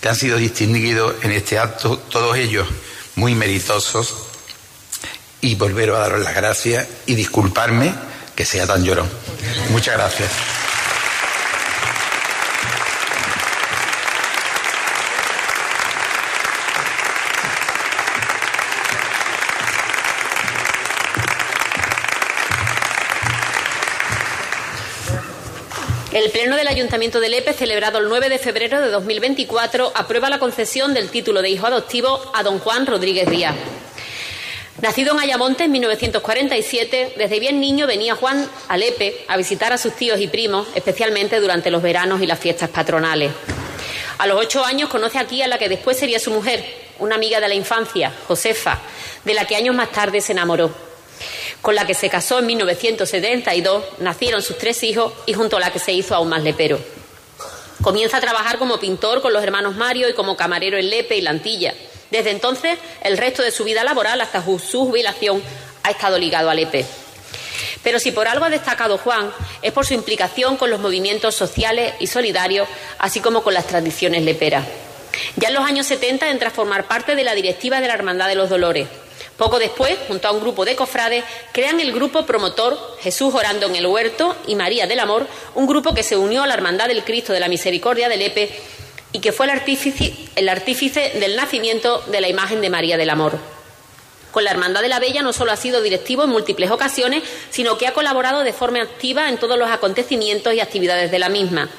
que 0.00 0.08
han 0.08 0.14
sido 0.14 0.36
distinguidos 0.36 1.16
en 1.22 1.32
este 1.32 1.58
acto, 1.58 1.98
todos 1.98 2.36
ellos 2.36 2.68
muy 3.16 3.34
meritosos, 3.34 4.14
y 5.40 5.56
volveros 5.56 5.96
a 5.96 6.00
daros 6.02 6.20
las 6.20 6.36
gracias 6.36 6.86
y 7.06 7.16
disculparme 7.16 7.92
que 8.36 8.44
sea 8.44 8.66
tan 8.66 8.84
llorón. 8.84 9.10
Muchas 9.70 9.96
gracias. 9.96 10.30
El 26.26 26.32
Pleno 26.32 26.56
del 26.56 26.66
Ayuntamiento 26.66 27.20
de 27.20 27.28
Lepe, 27.28 27.52
celebrado 27.52 27.98
el 27.98 28.08
9 28.08 28.28
de 28.28 28.40
febrero 28.40 28.80
de 28.80 28.88
2024, 28.88 29.92
aprueba 29.94 30.28
la 30.28 30.40
concesión 30.40 30.92
del 30.92 31.08
título 31.08 31.40
de 31.40 31.50
hijo 31.50 31.68
adoptivo 31.68 32.20
a 32.34 32.42
don 32.42 32.58
Juan 32.58 32.84
Rodríguez 32.84 33.30
Díaz. 33.30 33.54
Nacido 34.82 35.14
en 35.14 35.20
Ayamonte 35.20 35.62
en 35.62 35.70
1947, 35.70 37.12
desde 37.16 37.38
bien 37.38 37.60
niño 37.60 37.86
venía 37.86 38.16
Juan 38.16 38.44
a 38.66 38.76
Lepe 38.76 39.24
a 39.28 39.36
visitar 39.36 39.72
a 39.72 39.78
sus 39.78 39.94
tíos 39.94 40.18
y 40.18 40.26
primos, 40.26 40.66
especialmente 40.74 41.38
durante 41.38 41.70
los 41.70 41.80
veranos 41.80 42.20
y 42.20 42.26
las 42.26 42.40
fiestas 42.40 42.70
patronales. 42.70 43.30
A 44.18 44.26
los 44.26 44.40
ocho 44.40 44.64
años 44.64 44.90
conoce 44.90 45.20
aquí 45.20 45.42
a 45.42 45.46
la 45.46 45.58
que 45.58 45.68
después 45.68 45.96
sería 45.96 46.18
su 46.18 46.32
mujer, 46.32 46.64
una 46.98 47.14
amiga 47.14 47.38
de 47.38 47.46
la 47.46 47.54
infancia, 47.54 48.12
Josefa, 48.26 48.80
de 49.24 49.32
la 49.32 49.44
que 49.44 49.54
años 49.54 49.76
más 49.76 49.92
tarde 49.92 50.20
se 50.20 50.32
enamoró 50.32 50.85
con 51.66 51.74
la 51.74 51.84
que 51.84 51.94
se 51.94 52.08
casó 52.08 52.38
en 52.38 52.46
1972, 52.46 53.82
nacieron 53.98 54.40
sus 54.40 54.56
tres 54.56 54.84
hijos 54.84 55.12
y 55.26 55.32
junto 55.32 55.56
a 55.56 55.60
la 55.60 55.72
que 55.72 55.80
se 55.80 55.90
hizo 55.90 56.14
aún 56.14 56.28
más 56.28 56.44
lepero. 56.44 56.78
Comienza 57.82 58.18
a 58.18 58.20
trabajar 58.20 58.58
como 58.58 58.78
pintor 58.78 59.20
con 59.20 59.32
los 59.32 59.42
hermanos 59.42 59.74
Mario 59.74 60.08
y 60.08 60.12
como 60.12 60.36
camarero 60.36 60.78
en 60.78 60.88
Lepe 60.88 61.16
y 61.16 61.22
Lantilla. 61.22 61.74
Desde 62.08 62.30
entonces, 62.30 62.78
el 63.02 63.18
resto 63.18 63.42
de 63.42 63.50
su 63.50 63.64
vida 63.64 63.82
laboral, 63.82 64.20
hasta 64.20 64.44
su 64.44 64.86
jubilación, 64.86 65.42
ha 65.82 65.90
estado 65.90 66.18
ligado 66.18 66.50
a 66.50 66.54
Lepe. 66.54 66.86
Pero 67.82 67.98
si 67.98 68.12
por 68.12 68.28
algo 68.28 68.44
ha 68.44 68.50
destacado 68.50 68.96
Juan, 68.98 69.32
es 69.60 69.72
por 69.72 69.84
su 69.84 69.94
implicación 69.94 70.56
con 70.56 70.70
los 70.70 70.78
movimientos 70.78 71.34
sociales 71.34 71.94
y 71.98 72.06
solidarios, 72.06 72.68
así 73.00 73.18
como 73.18 73.42
con 73.42 73.54
las 73.54 73.66
tradiciones 73.66 74.22
leperas. 74.22 74.64
Ya 75.34 75.48
en 75.48 75.54
los 75.54 75.64
años 75.64 75.88
70 75.88 76.30
entra 76.30 76.50
a 76.50 76.52
formar 76.52 76.86
parte 76.86 77.16
de 77.16 77.24
la 77.24 77.34
directiva 77.34 77.80
de 77.80 77.88
la 77.88 77.94
Hermandad 77.94 78.28
de 78.28 78.36
los 78.36 78.50
Dolores, 78.50 78.86
poco 79.36 79.58
después, 79.58 79.98
junto 80.08 80.28
a 80.28 80.32
un 80.32 80.40
grupo 80.40 80.64
de 80.64 80.76
cofrades, 80.76 81.24
crean 81.52 81.78
el 81.80 81.92
grupo 81.92 82.24
promotor 82.24 82.78
Jesús 83.00 83.34
orando 83.34 83.66
en 83.66 83.76
el 83.76 83.86
huerto 83.86 84.34
y 84.46 84.54
María 84.54 84.86
del 84.86 85.00
Amor, 85.00 85.26
un 85.54 85.66
grupo 85.66 85.94
que 85.94 86.02
se 86.02 86.16
unió 86.16 86.42
a 86.42 86.46
la 86.46 86.54
Hermandad 86.54 86.88
del 86.88 87.04
Cristo 87.04 87.32
de 87.32 87.40
la 87.40 87.48
Misericordia 87.48 88.08
de 88.08 88.16
Lepe 88.16 88.50
y 89.12 89.20
que 89.20 89.32
fue 89.32 89.46
el 89.46 89.52
artífice, 89.52 90.14
el 90.36 90.48
artífice 90.48 91.12
del 91.20 91.36
nacimiento 91.36 92.02
de 92.06 92.20
la 92.20 92.28
imagen 92.28 92.60
de 92.60 92.70
María 92.70 92.96
del 92.96 93.10
Amor. 93.10 93.38
Con 94.32 94.44
la 94.44 94.50
Hermandad 94.50 94.82
de 94.82 94.88
la 94.88 95.00
Bella 95.00 95.22
no 95.22 95.32
solo 95.32 95.52
ha 95.52 95.56
sido 95.56 95.80
directivo 95.80 96.24
en 96.24 96.30
múltiples 96.30 96.70
ocasiones, 96.70 97.22
sino 97.50 97.78
que 97.78 97.86
ha 97.86 97.94
colaborado 97.94 98.40
de 98.40 98.52
forma 98.52 98.82
activa 98.82 99.28
en 99.28 99.38
todos 99.38 99.58
los 99.58 99.70
acontecimientos 99.70 100.52
y 100.54 100.60
actividades 100.60 101.10
de 101.10 101.18
la 101.18 101.28
misma 101.28 101.70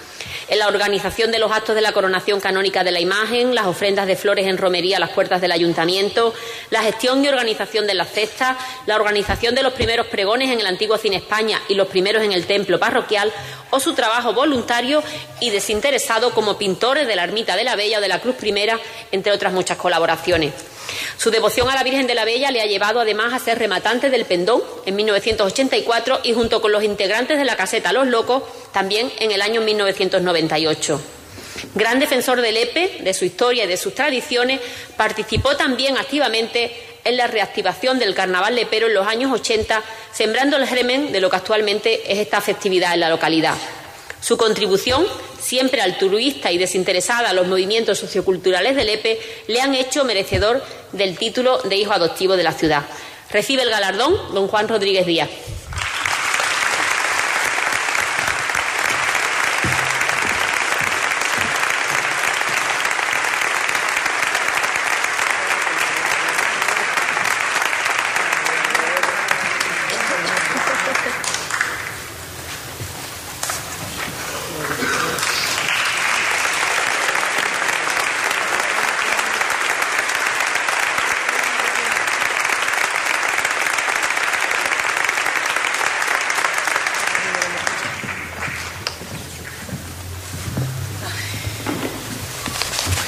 en 0.47 0.59
la 0.59 0.67
organización 0.67 1.31
de 1.31 1.39
los 1.39 1.51
actos 1.51 1.75
de 1.75 1.81
la 1.81 1.91
coronación 1.91 2.39
canónica 2.39 2.83
de 2.83 2.91
la 2.91 2.99
imagen, 2.99 3.53
las 3.53 3.65
ofrendas 3.65 4.07
de 4.07 4.15
flores 4.15 4.47
en 4.47 4.57
romería 4.57 4.97
a 4.97 4.99
las 4.99 5.09
puertas 5.09 5.41
del 5.41 5.51
ayuntamiento, 5.51 6.33
la 6.69 6.83
gestión 6.83 7.23
y 7.23 7.27
organización 7.27 7.87
de 7.87 7.93
las 7.93 8.11
cestas, 8.11 8.57
la 8.85 8.95
organización 8.95 9.55
de 9.55 9.63
los 9.63 9.73
primeros 9.73 10.07
pregones 10.07 10.49
en 10.49 10.59
el 10.59 10.67
antiguo 10.67 10.97
Cine 10.97 11.17
España 11.17 11.61
y 11.67 11.75
los 11.75 11.87
primeros 11.87 12.23
en 12.23 12.31
el 12.31 12.45
templo 12.45 12.79
parroquial, 12.79 13.31
o 13.69 13.79
su 13.79 13.93
trabajo 13.93 14.33
voluntario 14.33 15.03
y 15.41 15.49
desinteresado 15.49 16.31
como 16.31 16.57
pintores 16.57 17.07
de 17.07 17.15
la 17.15 17.23
Ermita 17.23 17.55
de 17.55 17.63
la 17.63 17.75
Bella 17.75 17.97
o 17.97 18.01
de 18.01 18.07
la 18.07 18.19
Cruz 18.19 18.35
Primera, 18.35 18.79
entre 19.11 19.33
otras 19.33 19.51
muchas 19.51 19.77
colaboraciones. 19.77 20.53
Su 21.17 21.31
devoción 21.31 21.69
a 21.69 21.75
la 21.75 21.83
Virgen 21.83 22.07
de 22.07 22.15
la 22.15 22.25
Bella 22.25 22.51
le 22.51 22.61
ha 22.61 22.65
llevado 22.65 22.99
además 22.99 23.33
a 23.33 23.39
ser 23.39 23.59
rematante 23.59 24.09
del 24.09 24.25
Pendón 24.25 24.61
en 24.85 24.95
1984 24.95 26.21
y 26.23 26.33
junto 26.33 26.61
con 26.61 26.71
los 26.71 26.83
integrantes 26.83 27.37
de 27.37 27.45
la 27.45 27.55
caseta 27.55 27.93
Los 27.93 28.07
Locos 28.07 28.43
también 28.71 29.11
en 29.19 29.31
el 29.31 29.41
año 29.41 29.61
1998. 29.61 31.01
Gran 31.73 31.99
defensor 31.99 32.41
del 32.41 32.57
EPE, 32.57 32.99
de 33.01 33.13
su 33.13 33.25
historia 33.25 33.65
y 33.65 33.67
de 33.67 33.77
sus 33.77 33.95
tradiciones, 33.95 34.61
participó 34.95 35.55
también 35.55 35.97
activamente 35.97 36.71
en 37.03 37.17
la 37.17 37.27
reactivación 37.27 37.99
del 37.99 38.13
carnaval 38.13 38.55
lepero 38.55 38.87
en 38.87 38.93
los 38.93 39.07
años 39.07 39.31
80, 39.31 39.81
sembrando 40.11 40.57
el 40.57 40.67
germen 40.67 41.11
de 41.11 41.21
lo 41.21 41.29
que 41.29 41.37
actualmente 41.37 42.11
es 42.11 42.19
esta 42.19 42.41
festividad 42.41 42.93
en 42.93 42.99
la 42.99 43.09
localidad. 43.09 43.55
Su 44.27 44.35
contribución, 44.35 45.05
siempre 45.39 45.79
altruista 45.79 46.51
y 46.51 46.57
desinteresada 46.57 47.29
a 47.29 47.33
los 47.33 47.47
movimientos 47.47 47.97
socioculturales 47.97 48.75
del 48.75 48.89
EPE, 48.89 49.21
le 49.47 49.61
han 49.61 49.73
hecho 49.73 50.03
merecedor 50.03 50.61
del 50.91 51.17
título 51.17 51.59
de 51.59 51.77
hijo 51.77 51.93
adoptivo 51.93 52.35
de 52.35 52.43
la 52.43 52.51
ciudad. 52.51 52.83
Recibe 53.31 53.61
el 53.61 53.69
galardón 53.69 54.13
don 54.33 54.49
Juan 54.49 54.67
Rodríguez 54.67 55.05
Díaz. 55.05 55.29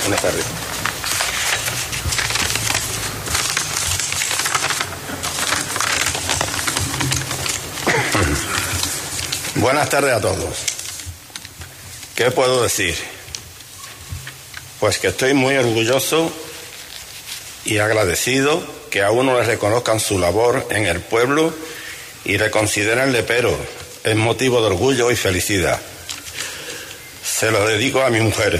Buenas 0.09 0.21
tardes. 0.23 0.69
Buenas 9.71 9.89
tardes 9.91 10.11
a 10.15 10.19
todos. 10.19 10.57
¿Qué 12.15 12.31
puedo 12.31 12.63
decir? 12.63 12.97
Pues 14.79 14.97
que 14.97 15.09
estoy 15.09 15.35
muy 15.35 15.57
orgulloso 15.57 16.33
y 17.65 17.77
agradecido 17.77 18.63
que 18.89 19.03
a 19.03 19.11
uno 19.11 19.39
le 19.39 19.45
reconozcan 19.45 19.99
su 19.99 20.17
labor 20.17 20.65
en 20.71 20.87
el 20.87 21.01
pueblo 21.01 21.53
y 22.25 22.39
le 22.39 22.49
consideren 22.49 23.11
lepero. 23.11 23.55
Es 24.03 24.15
motivo 24.15 24.59
de 24.59 24.69
orgullo 24.69 25.11
y 25.11 25.15
felicidad. 25.15 25.79
Se 27.23 27.51
lo 27.51 27.63
dedico 27.67 28.01
a 28.01 28.09
mi 28.09 28.21
mujer, 28.21 28.59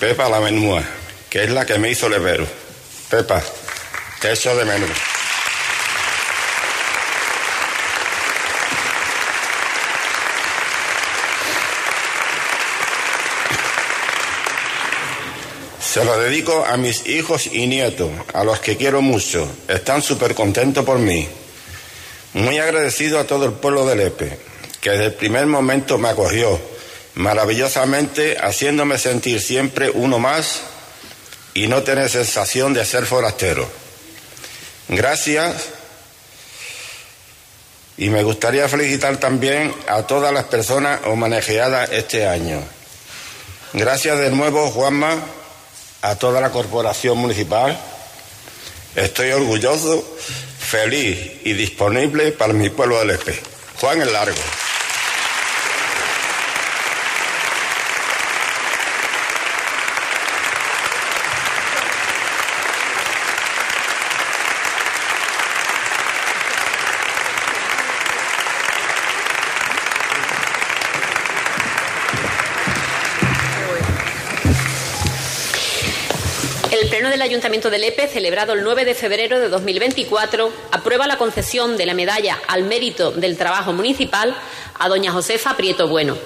Pepa 0.00 0.28
la 0.28 0.40
menúa, 0.40 0.82
que 1.30 1.44
es 1.44 1.50
la 1.50 1.64
que 1.64 1.78
me 1.78 1.88
hizo 1.88 2.08
lepero. 2.08 2.48
Pepa, 3.08 3.40
te 4.20 4.32
echo 4.32 4.56
de 4.56 4.64
menos. 4.64 5.13
Se 15.94 16.04
lo 16.04 16.18
dedico 16.18 16.64
a 16.64 16.76
mis 16.76 17.06
hijos 17.06 17.46
y 17.46 17.68
nietos, 17.68 18.10
a 18.32 18.42
los 18.42 18.58
que 18.58 18.76
quiero 18.76 19.00
mucho. 19.00 19.48
Están 19.68 20.02
súper 20.02 20.34
contentos 20.34 20.84
por 20.84 20.98
mí. 20.98 21.28
Muy 22.32 22.58
agradecido 22.58 23.20
a 23.20 23.28
todo 23.28 23.44
el 23.44 23.52
pueblo 23.52 23.86
de 23.86 23.94
Lepe, 23.94 24.36
que 24.80 24.90
desde 24.90 25.04
el 25.04 25.14
primer 25.14 25.46
momento 25.46 25.96
me 25.96 26.08
acogió 26.08 26.60
maravillosamente, 27.14 28.36
haciéndome 28.40 28.98
sentir 28.98 29.40
siempre 29.40 29.88
uno 29.88 30.18
más 30.18 30.62
y 31.54 31.68
no 31.68 31.84
tener 31.84 32.10
sensación 32.10 32.74
de 32.74 32.84
ser 32.84 33.06
forastero. 33.06 33.64
Gracias. 34.88 35.54
Y 37.98 38.10
me 38.10 38.24
gustaría 38.24 38.68
felicitar 38.68 39.18
también 39.18 39.72
a 39.86 40.02
todas 40.02 40.34
las 40.34 40.46
personas 40.46 41.02
homenajeadas 41.04 41.92
este 41.92 42.26
año. 42.26 42.64
Gracias 43.74 44.18
de 44.18 44.30
nuevo, 44.30 44.72
Juanma, 44.72 45.22
a 46.04 46.16
toda 46.16 46.38
la 46.38 46.50
corporación 46.50 47.16
municipal. 47.16 47.76
Estoy 48.94 49.30
orgulloso, 49.30 50.04
feliz 50.58 51.40
y 51.44 51.54
disponible 51.54 52.30
para 52.32 52.52
mi 52.52 52.68
pueblo 52.68 52.98
del 52.98 53.10
Espe. 53.10 53.40
Juan 53.80 54.02
el 54.02 54.12
Largo. 54.12 54.36
Ayuntamiento 77.44 77.68
de 77.68 77.78
Lepe, 77.78 78.08
celebrado 78.08 78.54
el 78.54 78.62
9 78.62 78.86
de 78.86 78.94
febrero 78.94 79.38
de 79.38 79.50
2024, 79.50 80.50
aprueba 80.72 81.06
la 81.06 81.18
concesión 81.18 81.76
de 81.76 81.84
la 81.84 81.92
medalla 81.92 82.40
al 82.48 82.62
mérito 82.64 83.10
del 83.10 83.36
trabajo 83.36 83.74
municipal 83.74 84.34
a 84.78 84.88
doña 84.88 85.12
Josefa 85.12 85.54
Prieto 85.54 85.86
Bueno. 85.86 86.16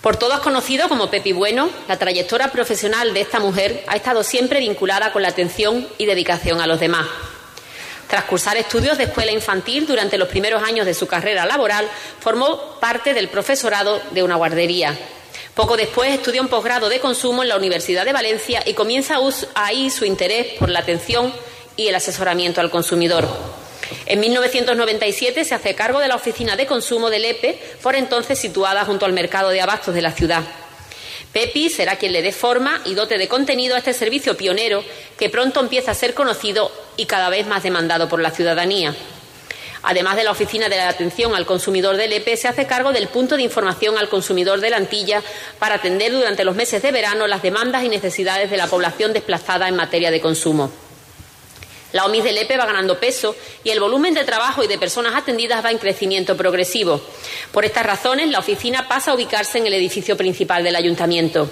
Por 0.00 0.16
todos 0.16 0.40
conocido 0.40 0.88
como 0.88 1.10
Pepi 1.10 1.32
Bueno, 1.32 1.68
la 1.88 1.98
trayectoria 1.98 2.48
profesional 2.48 3.12
de 3.12 3.20
esta 3.20 3.38
mujer 3.38 3.84
ha 3.86 3.96
estado 3.96 4.22
siempre 4.22 4.60
vinculada 4.60 5.12
con 5.12 5.20
la 5.20 5.28
atención 5.28 5.86
y 5.98 6.06
dedicación 6.06 6.62
a 6.62 6.66
los 6.66 6.80
demás. 6.80 7.06
Tras 8.08 8.24
cursar 8.24 8.56
estudios 8.56 8.96
de 8.96 9.04
escuela 9.04 9.32
infantil 9.32 9.86
durante 9.86 10.16
los 10.16 10.28
primeros 10.28 10.62
años 10.62 10.86
de 10.86 10.94
su 10.94 11.06
carrera 11.06 11.44
laboral, 11.44 11.86
formó 12.18 12.78
parte 12.80 13.12
del 13.12 13.28
profesorado 13.28 14.00
de 14.12 14.22
una 14.22 14.36
guardería. 14.36 14.96
Poco 15.58 15.76
después 15.76 16.14
estudió 16.14 16.40
un 16.40 16.46
posgrado 16.46 16.88
de 16.88 17.00
consumo 17.00 17.42
en 17.42 17.48
la 17.48 17.56
Universidad 17.56 18.04
de 18.04 18.12
Valencia 18.12 18.62
y 18.64 18.74
comienza 18.74 19.16
ahí 19.56 19.90
su 19.90 20.04
interés 20.04 20.56
por 20.56 20.68
la 20.68 20.78
atención 20.78 21.32
y 21.74 21.88
el 21.88 21.96
asesoramiento 21.96 22.60
al 22.60 22.70
consumidor. 22.70 23.26
En 24.06 24.20
1997 24.20 25.44
se 25.44 25.56
hace 25.56 25.74
cargo 25.74 25.98
de 25.98 26.06
la 26.06 26.14
oficina 26.14 26.54
de 26.54 26.66
consumo 26.66 27.10
del 27.10 27.24
EPE, 27.24 27.60
por 27.82 27.96
entonces 27.96 28.38
situada 28.38 28.84
junto 28.84 29.04
al 29.04 29.12
mercado 29.12 29.48
de 29.48 29.60
abastos 29.60 29.96
de 29.96 30.02
la 30.02 30.12
ciudad. 30.12 30.44
Pepi 31.32 31.70
será 31.70 31.96
quien 31.96 32.12
le 32.12 32.22
dé 32.22 32.30
forma 32.30 32.80
y 32.84 32.94
dote 32.94 33.18
de 33.18 33.26
contenido 33.26 33.74
a 33.74 33.78
este 33.78 33.94
servicio 33.94 34.36
pionero 34.36 34.84
que 35.18 35.28
pronto 35.28 35.58
empieza 35.58 35.90
a 35.90 35.94
ser 35.94 36.14
conocido 36.14 36.70
y 36.96 37.06
cada 37.06 37.30
vez 37.30 37.48
más 37.48 37.64
demandado 37.64 38.08
por 38.08 38.20
la 38.20 38.30
ciudadanía. 38.30 38.94
Además 39.82 40.16
de 40.16 40.24
la 40.24 40.32
Oficina 40.32 40.68
de 40.68 40.80
Atención 40.80 41.34
al 41.34 41.46
Consumidor 41.46 41.96
del 41.96 42.12
EPE, 42.12 42.36
se 42.36 42.48
hace 42.48 42.66
cargo 42.66 42.92
del 42.92 43.08
punto 43.08 43.36
de 43.36 43.42
información 43.42 43.96
al 43.96 44.08
consumidor 44.08 44.60
de 44.60 44.70
la 44.70 44.76
Antilla 44.76 45.22
para 45.58 45.76
atender 45.76 46.12
durante 46.12 46.44
los 46.44 46.56
meses 46.56 46.82
de 46.82 46.92
verano 46.92 47.26
las 47.26 47.42
demandas 47.42 47.84
y 47.84 47.88
necesidades 47.88 48.50
de 48.50 48.56
la 48.56 48.66
población 48.66 49.12
desplazada 49.12 49.68
en 49.68 49.76
materia 49.76 50.10
de 50.10 50.20
consumo. 50.20 50.70
La 51.92 52.04
OMIS 52.04 52.24
del 52.24 52.36
EPE 52.36 52.58
va 52.58 52.66
ganando 52.66 53.00
peso 53.00 53.34
y 53.64 53.70
el 53.70 53.80
volumen 53.80 54.12
de 54.12 54.24
trabajo 54.24 54.62
y 54.62 54.66
de 54.66 54.76
personas 54.76 55.14
atendidas 55.14 55.64
va 55.64 55.70
en 55.70 55.78
crecimiento 55.78 56.36
progresivo. 56.36 57.00
Por 57.50 57.64
estas 57.64 57.86
razones, 57.86 58.28
la 58.28 58.40
oficina 58.40 58.88
pasa 58.88 59.12
a 59.12 59.14
ubicarse 59.14 59.56
en 59.56 59.66
el 59.66 59.74
edificio 59.74 60.16
principal 60.16 60.62
del 60.62 60.76
ayuntamiento. 60.76 61.50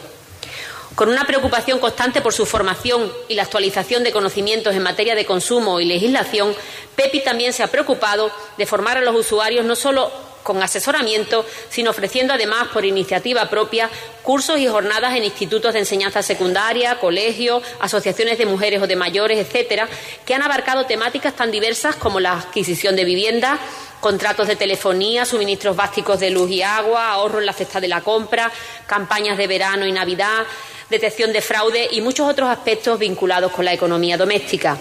Con 0.97 1.11
una 1.11 1.27
preocupación 1.27 1.79
constante 1.79 2.23
por 2.23 2.33
su 2.33 2.47
formación 2.47 3.13
y 3.29 3.35
la 3.35 3.43
actualización 3.43 4.03
de 4.03 4.13
conocimientos 4.13 4.75
en 4.75 4.83
materia 4.83 5.15
de 5.15 5.27
consumo 5.27 5.79
y 5.79 5.85
legislación, 5.85 6.55
Pepi 6.97 7.23
también 7.23 7.53
se 7.53 7.63
ha 7.63 7.67
preocupado 7.67 8.31
de 8.57 8.65
formar 8.65 8.97
a 8.97 9.03
los 9.03 9.15
usuarios 9.15 9.67
no 9.67 9.77
solo 9.77 10.11
con 10.47 10.63
asesoramiento, 10.63 11.45
sino 11.69 11.91
ofreciendo 11.91 12.33
además 12.33 12.69
por 12.73 12.85
iniciativa 12.85 13.51
propia 13.51 13.91
cursos 14.23 14.61
y 14.61 14.69
jornadas 14.69 15.17
en 15.17 15.25
institutos 15.25 15.73
de 15.73 15.81
enseñanza 15.81 16.23
secundaria, 16.23 17.01
colegios, 17.01 17.65
asociaciones 17.81 18.39
de 18.39 18.47
mujeres 18.47 18.81
o 18.81 18.87
de 18.87 18.95
mayores, 18.95 19.39
etcétera, 19.45 19.89
que 20.25 20.35
han 20.35 20.43
abarcado 20.43 20.87
temáticas 20.87 21.35
tan 21.35 21.51
diversas 21.51 21.97
como 21.97 22.21
la 22.21 22.35
adquisición 22.35 22.95
de 22.95 23.05
vivienda, 23.05 23.59
contratos 23.99 24.47
de 24.47 24.55
telefonía, 24.55 25.25
suministros 25.25 25.75
básicos 25.75 26.21
de 26.21 26.31
luz 26.31 26.49
y 26.53 26.63
agua, 26.63 27.11
ahorro 27.11 27.41
en 27.41 27.47
la 27.47 27.53
cesta 27.53 27.81
de 27.81 27.89
la 27.89 28.03
compra, 28.03 28.53
campañas 28.87 29.37
de 29.39 29.49
verano 29.49 29.85
y 29.85 29.91
Navidad, 29.91 30.47
detección 30.89 31.33
de 31.33 31.41
fraude 31.41 31.89
y 31.91 32.03
muchos 32.03 32.31
otros 32.31 32.49
aspectos 32.49 33.01
vinculados 33.01 33.51
con 33.51 33.65
la 33.65 33.73
economía 33.73 34.17
doméstica. 34.17 34.79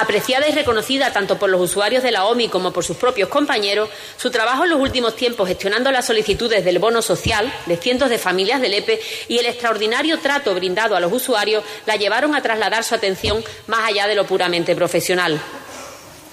Apreciada 0.00 0.48
y 0.48 0.52
reconocida 0.52 1.12
tanto 1.12 1.38
por 1.38 1.50
los 1.50 1.60
usuarios 1.60 2.02
de 2.02 2.10
la 2.10 2.24
OMI 2.24 2.48
como 2.48 2.72
por 2.72 2.82
sus 2.82 2.96
propios 2.96 3.28
compañeros, 3.28 3.90
su 4.16 4.30
trabajo 4.30 4.64
en 4.64 4.70
los 4.70 4.80
últimos 4.80 5.14
tiempos 5.14 5.46
gestionando 5.46 5.92
las 5.92 6.06
solicitudes 6.06 6.64
del 6.64 6.78
bono 6.78 7.02
social 7.02 7.52
de 7.66 7.76
cientos 7.76 8.08
de 8.08 8.16
familias 8.16 8.62
del 8.62 8.72
EPE 8.72 8.98
y 9.28 9.36
el 9.36 9.44
extraordinario 9.44 10.18
trato 10.18 10.54
brindado 10.54 10.96
a 10.96 11.00
los 11.00 11.12
usuarios 11.12 11.62
la 11.84 11.96
llevaron 11.96 12.34
a 12.34 12.40
trasladar 12.40 12.82
su 12.82 12.94
atención 12.94 13.44
más 13.66 13.86
allá 13.86 14.06
de 14.06 14.14
lo 14.14 14.24
puramente 14.24 14.74
profesional. 14.74 15.38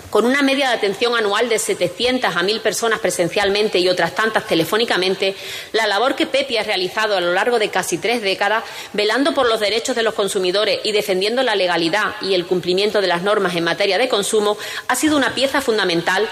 Con 0.10 0.26
una 0.26 0.42
media 0.42 0.70
de 0.70 0.76
atención 0.76 1.16
anual 1.16 1.50
de 1.50 1.60
700 1.60 2.34
a 2.34 2.40
1.000 2.40 2.62
personas 2.62 3.00
presencialmente 3.00 3.80
y 3.80 3.90
otras 3.90 4.16
tantas 4.16 4.48
telefónicamente, 4.48 5.36
la 5.74 5.86
labor 5.86 6.16
que 6.16 6.26
Pepi 6.26 6.58
ha 6.58 6.64
realizado 6.64 7.18
a 7.18 7.22
lo 7.22 7.34
largo 7.34 7.60
de 7.60 7.70
casi 7.70 7.98
tres 7.98 8.22
décadas, 8.22 8.64
velando 8.94 9.34
por 9.34 9.50
los 9.50 9.60
derechos 9.60 9.98
de 9.98 10.04
los 10.04 10.14
consumidores 10.14 10.80
y 10.86 10.94
defendiendo 10.94 11.44
la 11.44 11.56
legalidad 11.56 12.16
y 12.22 12.36
el 12.36 12.46
cumplimiento 12.46 13.02
de 13.02 13.08
las 13.08 13.22
normas 13.22 13.56
en 13.56 13.66
materia 13.66 13.98
de 13.98 14.08
consumo, 14.08 14.58
ha 14.88 14.96
sido 14.96 15.18
una 15.18 15.36
pieza 15.36 15.60
fundamental 15.60 16.28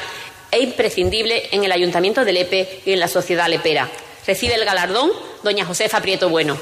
e 0.52 0.62
imprescindible 0.62 1.50
en 1.52 1.66
el 1.66 1.72
Ayuntamiento 1.74 2.24
de 2.24 2.32
Lepe 2.32 2.82
y 2.86 2.94
en 2.94 3.00
la 3.02 3.10
sociedad 3.10 3.50
lepera. 3.50 3.90
Recibe 4.26 4.56
el 4.56 4.64
galardón 4.64 5.12
doña 5.44 5.66
Josefa 5.66 6.02
Prieto 6.02 6.30
Bueno. 6.30 6.58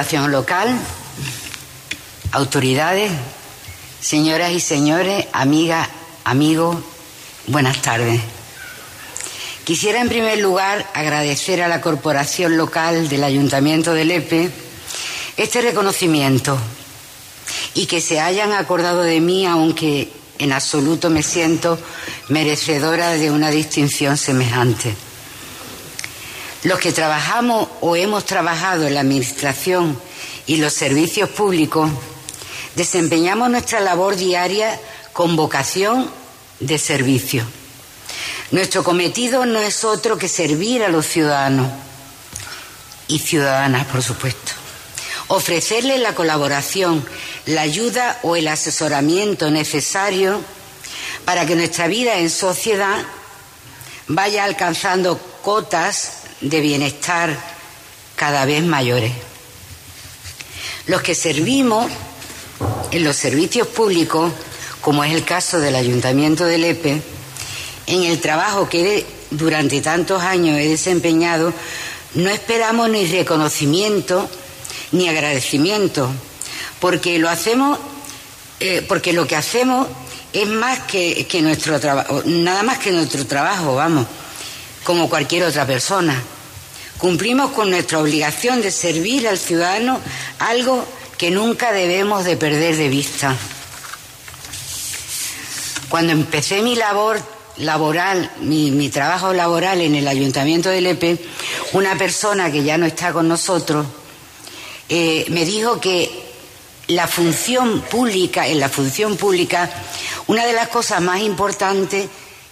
Corporación 0.00 0.32
local, 0.32 0.78
autoridades, 2.32 3.12
señoras 4.00 4.50
y 4.52 4.58
señores, 4.58 5.26
amigas, 5.34 5.90
amigos, 6.24 6.78
buenas 7.48 7.82
tardes. 7.82 8.18
Quisiera 9.62 10.00
en 10.00 10.08
primer 10.08 10.38
lugar 10.38 10.90
agradecer 10.94 11.60
a 11.60 11.68
la 11.68 11.82
Corporación 11.82 12.56
Local 12.56 13.10
del 13.10 13.24
Ayuntamiento 13.24 13.92
de 13.92 14.06
Lepe 14.06 14.50
este 15.36 15.60
reconocimiento 15.60 16.56
y 17.74 17.84
que 17.84 18.00
se 18.00 18.20
hayan 18.20 18.54
acordado 18.54 19.02
de 19.02 19.20
mí, 19.20 19.44
aunque 19.44 20.10
en 20.38 20.52
absoluto 20.52 21.10
me 21.10 21.22
siento 21.22 21.78
merecedora 22.30 23.10
de 23.10 23.30
una 23.30 23.50
distinción 23.50 24.16
semejante. 24.16 24.96
Los 26.62 26.78
que 26.78 26.92
trabajamos 26.92 27.68
o 27.80 27.96
hemos 27.96 28.26
trabajado 28.26 28.86
en 28.86 28.94
la 28.94 29.00
Administración 29.00 29.98
y 30.46 30.56
los 30.56 30.74
servicios 30.74 31.30
públicos 31.30 31.90
desempeñamos 32.76 33.48
nuestra 33.48 33.80
labor 33.80 34.16
diaria 34.16 34.78
con 35.14 35.36
vocación 35.36 36.10
de 36.60 36.78
servicio. 36.78 37.44
Nuestro 38.50 38.84
cometido 38.84 39.46
no 39.46 39.58
es 39.58 39.84
otro 39.84 40.18
que 40.18 40.28
servir 40.28 40.82
a 40.82 40.88
los 40.88 41.06
ciudadanos 41.06 41.70
y 43.08 43.18
ciudadanas, 43.20 43.86
por 43.86 44.02
supuesto. 44.02 44.52
Ofrecerles 45.28 46.00
la 46.00 46.14
colaboración, 46.14 47.06
la 47.46 47.62
ayuda 47.62 48.18
o 48.22 48.36
el 48.36 48.48
asesoramiento 48.48 49.50
necesario 49.50 50.42
para 51.24 51.46
que 51.46 51.56
nuestra 51.56 51.86
vida 51.86 52.18
en 52.18 52.28
sociedad 52.28 52.98
vaya 54.08 54.44
alcanzando 54.44 55.18
cotas 55.42 56.19
de 56.40 56.60
bienestar 56.60 57.36
cada 58.16 58.44
vez 58.44 58.62
mayores. 58.62 59.12
Los 60.86 61.02
que 61.02 61.14
servimos 61.14 61.90
en 62.90 63.04
los 63.04 63.16
servicios 63.16 63.66
públicos, 63.68 64.32
como 64.80 65.04
es 65.04 65.12
el 65.12 65.24
caso 65.24 65.60
del 65.60 65.74
Ayuntamiento 65.74 66.44
de 66.44 66.58
Lepe, 66.58 67.02
en 67.86 68.04
el 68.04 68.20
trabajo 68.20 68.68
que 68.68 69.06
durante 69.30 69.80
tantos 69.80 70.22
años 70.22 70.58
he 70.58 70.68
desempeñado, 70.68 71.52
no 72.14 72.30
esperamos 72.30 72.88
ni 72.90 73.06
reconocimiento 73.06 74.28
ni 74.92 75.08
agradecimiento, 75.08 76.10
porque 76.80 77.18
lo 77.18 77.28
hacemos, 77.28 77.78
eh, 78.58 78.84
porque 78.88 79.12
lo 79.12 79.26
que 79.26 79.36
hacemos 79.36 79.86
es 80.32 80.48
más 80.48 80.80
que, 80.80 81.26
que 81.26 81.42
nuestro 81.42 81.78
trabajo, 81.78 82.22
nada 82.24 82.62
más 82.62 82.78
que 82.78 82.90
nuestro 82.90 83.24
trabajo, 83.26 83.76
vamos 83.76 84.06
como 84.84 85.08
cualquier 85.08 85.44
otra 85.44 85.66
persona. 85.66 86.20
Cumplimos 86.98 87.52
con 87.52 87.70
nuestra 87.70 87.98
obligación 87.98 88.60
de 88.60 88.70
servir 88.70 89.26
al 89.26 89.38
ciudadano 89.38 90.00
algo 90.38 90.84
que 91.16 91.30
nunca 91.30 91.72
debemos 91.72 92.24
de 92.24 92.36
perder 92.36 92.76
de 92.76 92.88
vista. 92.88 93.36
Cuando 95.88 96.12
empecé 96.12 96.62
mi 96.62 96.76
labor 96.76 97.20
laboral, 97.56 98.30
mi, 98.40 98.88
trabajo 98.90 99.32
laboral 99.32 99.80
en 99.80 99.94
el 99.94 100.08
Ayuntamiento 100.08 100.68
de 100.68 100.80
Lepe, 100.80 101.18
una 101.72 101.96
persona 101.96 102.50
que 102.50 102.62
ya 102.62 102.78
no 102.78 102.86
está 102.86 103.12
con 103.12 103.28
nosotros 103.28 103.86
eh, 104.92 105.24
me 105.28 105.44
dijo 105.44 105.80
que 105.80 106.10
la 106.88 107.06
función 107.06 107.80
pública, 107.82 108.48
en 108.48 108.58
la 108.58 108.68
función 108.68 109.16
pública, 109.16 109.70
una 110.26 110.44
de 110.44 110.52
las 110.52 110.68
cosas 110.68 111.00
más 111.00 111.20
importantes 111.20 112.08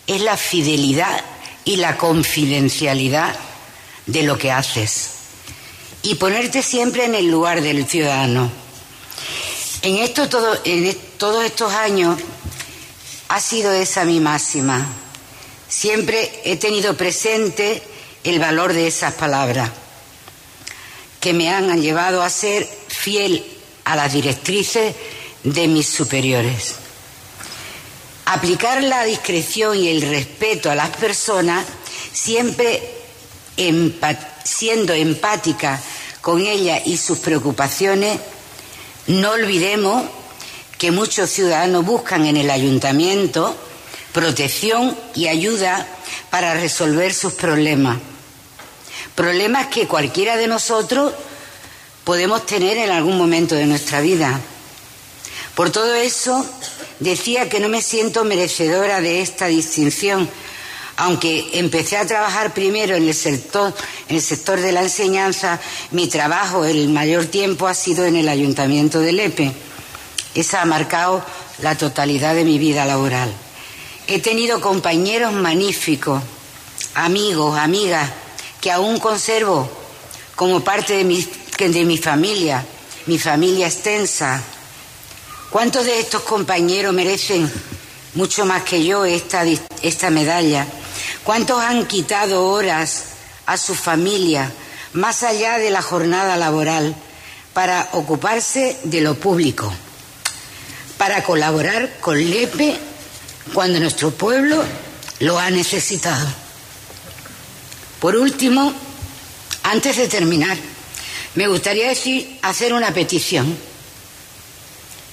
es 0.06 0.20
la 0.20 0.36
fidelidad 0.36 1.20
y 1.68 1.76
la 1.76 1.98
confidencialidad 1.98 3.36
de 4.06 4.22
lo 4.22 4.38
que 4.38 4.50
haces 4.50 5.10
y 6.02 6.14
ponerte 6.14 6.62
siempre 6.62 7.04
en 7.04 7.14
el 7.14 7.26
lugar 7.26 7.60
del 7.60 7.86
ciudadano. 7.86 8.50
En, 9.82 9.98
esto 9.98 10.30
todo, 10.30 10.58
en 10.64 10.96
todos 11.18 11.44
estos 11.44 11.70
años 11.74 12.18
ha 13.28 13.38
sido 13.38 13.70
esa 13.70 14.06
mi 14.06 14.18
máxima. 14.18 14.88
Siempre 15.68 16.40
he 16.46 16.56
tenido 16.56 16.96
presente 16.96 17.82
el 18.24 18.38
valor 18.38 18.72
de 18.72 18.86
esas 18.86 19.12
palabras 19.12 19.70
que 21.20 21.34
me 21.34 21.50
han 21.50 21.82
llevado 21.82 22.22
a 22.22 22.30
ser 22.30 22.66
fiel 22.88 23.44
a 23.84 23.94
las 23.94 24.14
directrices 24.14 24.94
de 25.44 25.68
mis 25.68 25.86
superiores. 25.86 26.87
Aplicar 28.30 28.82
la 28.82 29.04
discreción 29.04 29.76
y 29.76 29.88
el 29.88 30.02
respeto 30.02 30.70
a 30.70 30.74
las 30.74 30.90
personas, 30.90 31.64
siempre 32.12 32.82
siendo 34.44 34.92
empática 34.92 35.80
con 36.20 36.44
ellas 36.44 36.82
y 36.84 36.98
sus 36.98 37.18
preocupaciones, 37.18 38.18
no 39.06 39.30
olvidemos 39.30 40.04
que 40.76 40.90
muchos 40.90 41.30
ciudadanos 41.30 41.84
buscan 41.84 42.26
en 42.26 42.36
el 42.36 42.50
ayuntamiento 42.50 43.56
protección 44.12 44.96
y 45.14 45.28
ayuda 45.28 45.86
para 46.30 46.54
resolver 46.54 47.14
sus 47.14 47.34
problemas. 47.34 47.98
Problemas 49.14 49.68
que 49.68 49.86
cualquiera 49.86 50.36
de 50.36 50.46
nosotros 50.46 51.12
podemos 52.04 52.46
tener 52.46 52.76
en 52.78 52.90
algún 52.90 53.16
momento 53.16 53.54
de 53.54 53.66
nuestra 53.66 54.00
vida. 54.00 54.40
Por 55.54 55.70
todo 55.70 55.94
eso, 55.94 56.44
decía 57.00 57.48
que 57.48 57.60
no 57.60 57.68
me 57.68 57.82
siento 57.82 58.24
merecedora 58.24 59.00
de 59.00 59.22
esta 59.22 59.46
distinción, 59.46 60.28
aunque 60.96 61.50
empecé 61.52 61.96
a 61.96 62.06
trabajar 62.06 62.52
primero 62.52 62.96
en 62.96 63.06
el 63.06 63.14
sector, 63.14 63.72
de 64.08 64.72
la 64.72 64.82
enseñanza, 64.82 65.60
mi 65.92 66.08
trabajo 66.08 66.64
el 66.64 66.88
mayor 66.88 67.26
tiempo 67.26 67.68
ha 67.68 67.74
sido 67.74 68.04
en 68.04 68.16
el 68.16 68.28
ayuntamiento 68.28 68.98
de 68.98 69.12
Lepe. 69.12 69.52
Esa 70.34 70.62
ha 70.62 70.64
marcado 70.64 71.24
la 71.62 71.76
totalidad 71.76 72.34
de 72.34 72.44
mi 72.44 72.58
vida 72.58 72.84
laboral. 72.84 73.32
He 74.08 74.18
tenido 74.18 74.60
compañeros 74.60 75.32
magníficos, 75.32 76.22
amigos, 76.94 77.56
amigas, 77.58 78.10
que 78.60 78.72
aún 78.72 78.98
conservo 78.98 79.70
como 80.34 80.60
parte 80.60 80.94
de 80.94 81.04
mi, 81.04 81.24
de 81.58 81.84
mi 81.84 81.98
familia, 81.98 82.64
mi 83.06 83.18
familia 83.18 83.68
extensa, 83.68 84.42
¿Cuántos 85.50 85.86
de 85.86 85.98
estos 85.98 86.22
compañeros 86.22 86.92
merecen 86.92 87.50
mucho 88.14 88.44
más 88.44 88.64
que 88.64 88.84
yo 88.84 89.06
esta, 89.06 89.44
esta 89.82 90.10
medalla? 90.10 90.66
¿Cuántos 91.24 91.58
han 91.62 91.86
quitado 91.86 92.48
horas 92.48 93.04
a 93.46 93.56
su 93.56 93.74
familia 93.74 94.52
más 94.92 95.22
allá 95.22 95.56
de 95.56 95.70
la 95.70 95.80
jornada 95.80 96.36
laboral 96.36 96.94
para 97.54 97.88
ocuparse 97.92 98.76
de 98.84 99.00
lo 99.00 99.14
público? 99.14 99.72
Para 100.98 101.24
colaborar 101.24 101.98
con 101.98 102.18
LEPE 102.18 102.78
cuando 103.54 103.80
nuestro 103.80 104.10
pueblo 104.10 104.62
lo 105.20 105.38
ha 105.38 105.48
necesitado. 105.48 106.28
Por 108.00 108.16
último, 108.16 108.74
antes 109.62 109.96
de 109.96 110.08
terminar, 110.08 110.58
me 111.36 111.48
gustaría 111.48 111.88
decir, 111.88 112.38
hacer 112.42 112.74
una 112.74 112.92
petición 112.92 113.56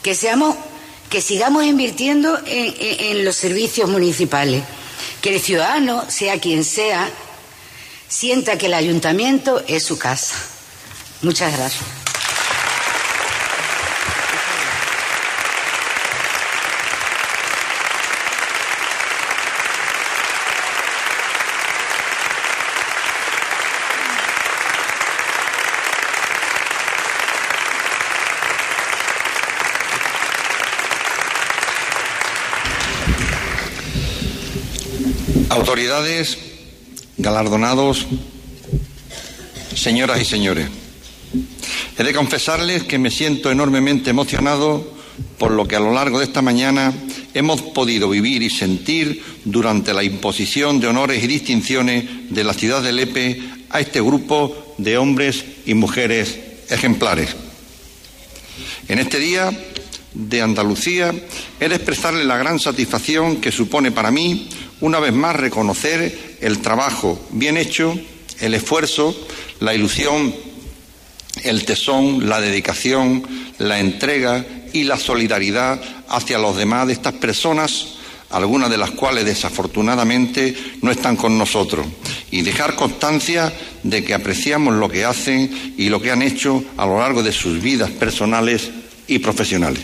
que 0.06 0.14
seamos, 0.14 0.56
que 1.10 1.20
sigamos 1.20 1.66
invirtiendo 1.66 2.40
en, 2.46 3.26
los 3.26 3.36
servicios 3.36 3.90
municipales, 3.90 4.62
que 5.20 5.34
el 5.34 5.42
ciudadano, 5.42 6.08
sea 6.12 6.40
quien 6.40 6.64
sea, 6.64 7.10
sienta 8.08 8.56
que 8.60 8.68
el 8.68 8.76
ayuntamiento 8.76 9.64
es 9.68 9.84
su 9.84 9.98
casa. 9.98 10.36
Muchas 11.24 11.58
gracias. 11.58 12.05
Galardonados, 37.18 38.06
señoras 39.74 40.20
y 40.20 40.26
señores. 40.26 40.68
He 41.98 42.04
de 42.04 42.14
confesarles 42.14 42.84
que 42.84 42.98
me 42.98 43.10
siento 43.10 43.50
enormemente 43.50 44.10
emocionado 44.10 44.94
por 45.38 45.52
lo 45.52 45.66
que 45.66 45.78
a 45.78 45.80
lo 45.80 45.94
largo 45.94 46.20
de 46.20 46.26
esta 46.26 46.42
mañana 46.42 46.94
hemos 47.34 47.62
podido 47.62 48.10
vivir 48.10 48.44
y 48.44 48.50
sentir 48.50 49.24
durante 49.46 49.94
la 49.94 50.04
imposición 50.04 50.82
de 50.82 50.88
honores 50.88 51.24
y 51.24 51.28
distinciones 51.28 52.04
de 52.30 52.44
la 52.44 52.54
ciudad 52.54 52.84
de 52.84 52.92
Lepe 52.92 53.42
a 53.70 53.80
este 53.80 54.02
grupo 54.02 54.76
de 54.78 54.98
hombres 54.98 55.46
y 55.66 55.76
mujeres 55.76 56.38
ejemplares. 56.70 57.30
En 58.90 59.00
este 59.00 59.18
día 59.18 59.50
de 60.14 60.42
Andalucía 60.42 61.14
he 61.60 61.70
de 61.70 61.76
expresarle 61.76 62.26
la 62.26 62.38
gran 62.38 62.60
satisfacción 62.60 63.38
que 63.38 63.54
supone 63.54 63.92
para 63.92 64.12
mí, 64.12 64.50
una 64.82 65.00
vez 65.00 65.14
más, 65.14 65.36
reconocer 65.36 66.38
el 66.42 66.60
trabajo 66.60 67.20
bien 67.32 67.58
hecho, 67.58 67.98
el 68.40 68.54
esfuerzo, 68.54 69.16
la 69.60 69.74
ilusión, 69.74 70.34
el 71.44 71.66
tesón, 71.66 72.28
la 72.28 72.42
dedicación, 72.42 73.24
la 73.58 73.80
entrega 73.80 74.46
y 74.74 74.84
la 74.84 74.98
solidaridad 74.98 75.82
hacia 76.10 76.38
los 76.38 76.58
demás 76.58 76.88
de 76.88 76.94
estas 76.94 77.14
personas, 77.14 77.96
algunas 78.30 78.70
de 78.70 78.78
las 78.78 78.92
cuales 78.92 79.26
desafortunadamente 79.26 80.56
no 80.82 80.92
están 80.92 81.16
con 81.16 81.38
nosotros, 81.38 81.86
y 82.32 82.42
dejar 82.42 82.76
constancia 82.76 83.54
de 83.84 84.04
que 84.04 84.14
apreciamos 84.14 84.76
lo 84.76 84.90
que 84.90 85.06
hacen 85.06 85.76
y 85.78 85.90
lo 85.90 86.02
que 86.02 86.12
han 86.12 86.22
hecho 86.22 86.64
a 86.78 86.86
lo 86.86 87.00
largo 87.00 87.24
de 87.24 87.32
sus 87.32 87.62
vidas 87.62 87.92
personales 87.92 88.70
y 89.08 89.20
profesionales. 89.20 89.84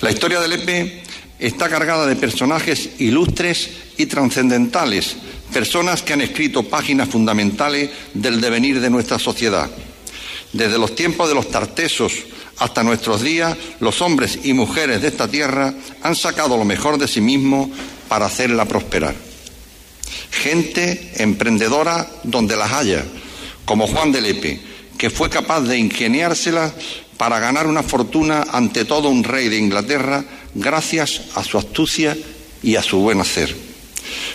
La 0.00 0.10
historia 0.10 0.40
del 0.40 0.52
EPE 0.52 1.02
está 1.38 1.68
cargada 1.68 2.06
de 2.06 2.16
personajes 2.16 2.90
ilustres 2.98 3.70
y 3.96 4.06
trascendentales, 4.06 5.16
personas 5.52 6.02
que 6.02 6.12
han 6.12 6.20
escrito 6.20 6.64
páginas 6.64 7.08
fundamentales 7.08 7.90
del 8.14 8.40
devenir 8.40 8.80
de 8.80 8.90
nuestra 8.90 9.18
sociedad. 9.18 9.70
Desde 10.52 10.78
los 10.78 10.94
tiempos 10.94 11.28
de 11.28 11.34
los 11.34 11.50
tartesos 11.50 12.12
hasta 12.58 12.82
nuestros 12.82 13.22
días, 13.22 13.56
los 13.80 14.00
hombres 14.02 14.40
y 14.44 14.52
mujeres 14.52 15.00
de 15.00 15.08
esta 15.08 15.28
tierra 15.28 15.72
han 16.02 16.16
sacado 16.16 16.56
lo 16.56 16.64
mejor 16.64 16.98
de 16.98 17.06
sí 17.06 17.20
mismos 17.20 17.68
para 18.08 18.26
hacerla 18.26 18.64
prosperar. 18.64 19.14
Gente 20.30 21.12
emprendedora 21.16 22.08
donde 22.24 22.56
las 22.56 22.72
haya, 22.72 23.04
como 23.64 23.86
Juan 23.86 24.10
de 24.10 24.20
Lepe, 24.20 24.60
que 24.96 25.10
fue 25.10 25.30
capaz 25.30 25.60
de 25.60 25.78
ingeniársela 25.78 26.74
para 27.18 27.40
ganar 27.40 27.66
una 27.66 27.82
fortuna 27.82 28.46
ante 28.50 28.84
todo 28.84 29.08
un 29.10 29.24
rey 29.24 29.48
de 29.48 29.58
Inglaterra 29.58 30.24
gracias 30.54 31.22
a 31.34 31.44
su 31.44 31.58
astucia 31.58 32.16
y 32.62 32.76
a 32.76 32.82
su 32.82 32.98
buen 32.98 33.20
hacer. 33.20 33.54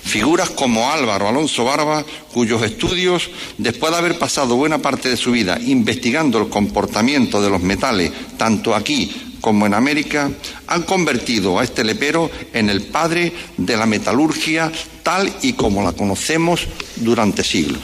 Figuras 0.03 0.51
como 0.51 0.91
Álvaro 0.91 1.27
Alonso 1.27 1.63
Barba, 1.63 2.05
cuyos 2.31 2.61
estudios, 2.61 3.29
después 3.57 3.91
de 3.91 3.97
haber 3.97 4.19
pasado 4.19 4.55
buena 4.55 4.77
parte 4.79 5.09
de 5.09 5.17
su 5.17 5.31
vida 5.31 5.57
investigando 5.59 6.39
el 6.39 6.49
comportamiento 6.49 7.41
de 7.41 7.49
los 7.49 7.61
metales, 7.61 8.11
tanto 8.37 8.75
aquí 8.75 9.11
como 9.41 9.65
en 9.65 9.73
América, 9.73 10.29
han 10.67 10.83
convertido 10.83 11.59
a 11.59 11.63
este 11.63 11.83
lepero 11.83 12.29
en 12.53 12.69
el 12.69 12.83
padre 12.83 13.33
de 13.57 13.75
la 13.75 13.85
metalurgia 13.85 14.71
tal 15.01 15.33
y 15.41 15.53
como 15.53 15.83
la 15.83 15.93
conocemos 15.93 16.67
durante 16.97 17.43
siglos. 17.43 17.81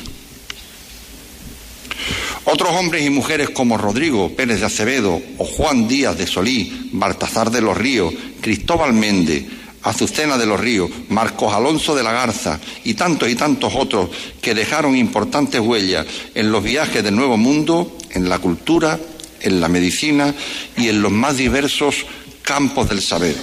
Otros 2.51 2.71
hombres 2.71 3.05
y 3.05 3.11
mujeres 3.11 3.51
como 3.51 3.77
Rodrigo 3.77 4.35
Pérez 4.35 4.59
de 4.59 4.65
Acevedo 4.65 5.21
o 5.37 5.45
Juan 5.45 5.87
Díaz 5.87 6.17
de 6.17 6.25
Solí, 6.25 6.89
Baltazar 6.91 7.51
de 7.51 7.61
los 7.61 7.77
Ríos, 7.77 8.11
Cristóbal 8.41 8.91
Méndez, 8.91 9.45
Azucena 9.83 10.35
de 10.35 10.47
los 10.47 10.59
Ríos, 10.59 10.89
Marcos 11.09 11.53
Alonso 11.53 11.93
de 11.93 12.01
la 12.01 12.11
Garza 12.11 12.59
y 12.83 12.95
tantos 12.95 13.29
y 13.29 13.35
tantos 13.35 13.73
otros 13.75 14.09
que 14.41 14.55
dejaron 14.55 14.97
importantes 14.97 15.61
huellas 15.61 16.07
en 16.33 16.51
los 16.51 16.63
viajes 16.63 17.03
del 17.03 17.15
Nuevo 17.15 17.37
Mundo, 17.37 17.95
en 18.09 18.27
la 18.27 18.39
cultura, 18.39 18.99
en 19.41 19.61
la 19.61 19.67
medicina 19.67 20.33
y 20.75 20.89
en 20.89 21.03
los 21.03 21.11
más 21.11 21.37
diversos 21.37 21.97
campos 22.41 22.89
del 22.89 23.03
saber. 23.03 23.35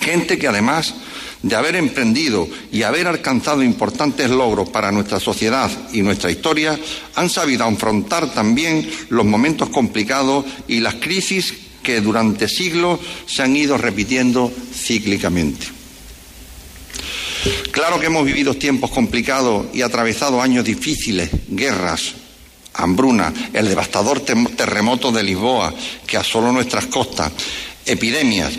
Gente 0.00 0.36
que 0.36 0.48
además 0.48 0.96
de 1.42 1.56
haber 1.56 1.76
emprendido 1.76 2.48
y 2.70 2.82
haber 2.82 3.06
alcanzado 3.06 3.62
importantes 3.62 4.28
logros 4.30 4.68
para 4.68 4.92
nuestra 4.92 5.20
sociedad 5.20 5.70
y 5.92 6.02
nuestra 6.02 6.30
historia, 6.30 6.78
han 7.14 7.30
sabido 7.30 7.64
afrontar 7.64 8.32
también 8.32 8.88
los 9.08 9.24
momentos 9.24 9.70
complicados 9.70 10.44
y 10.68 10.80
las 10.80 10.96
crisis 10.96 11.54
que 11.82 12.00
durante 12.00 12.48
siglos 12.48 13.00
se 13.26 13.42
han 13.42 13.56
ido 13.56 13.78
repitiendo 13.78 14.52
cíclicamente. 14.74 15.66
Claro 17.70 17.98
que 17.98 18.06
hemos 18.06 18.26
vivido 18.26 18.54
tiempos 18.54 18.90
complicados 18.90 19.66
y 19.72 19.80
atravesado 19.80 20.42
años 20.42 20.64
difíciles, 20.64 21.30
guerras, 21.48 22.12
hambruna, 22.74 23.32
el 23.52 23.66
devastador 23.66 24.20
terremoto 24.20 25.10
de 25.10 25.22
Lisboa 25.22 25.72
que 26.06 26.18
asoló 26.18 26.52
nuestras 26.52 26.86
costas, 26.86 27.32
epidemias, 27.86 28.52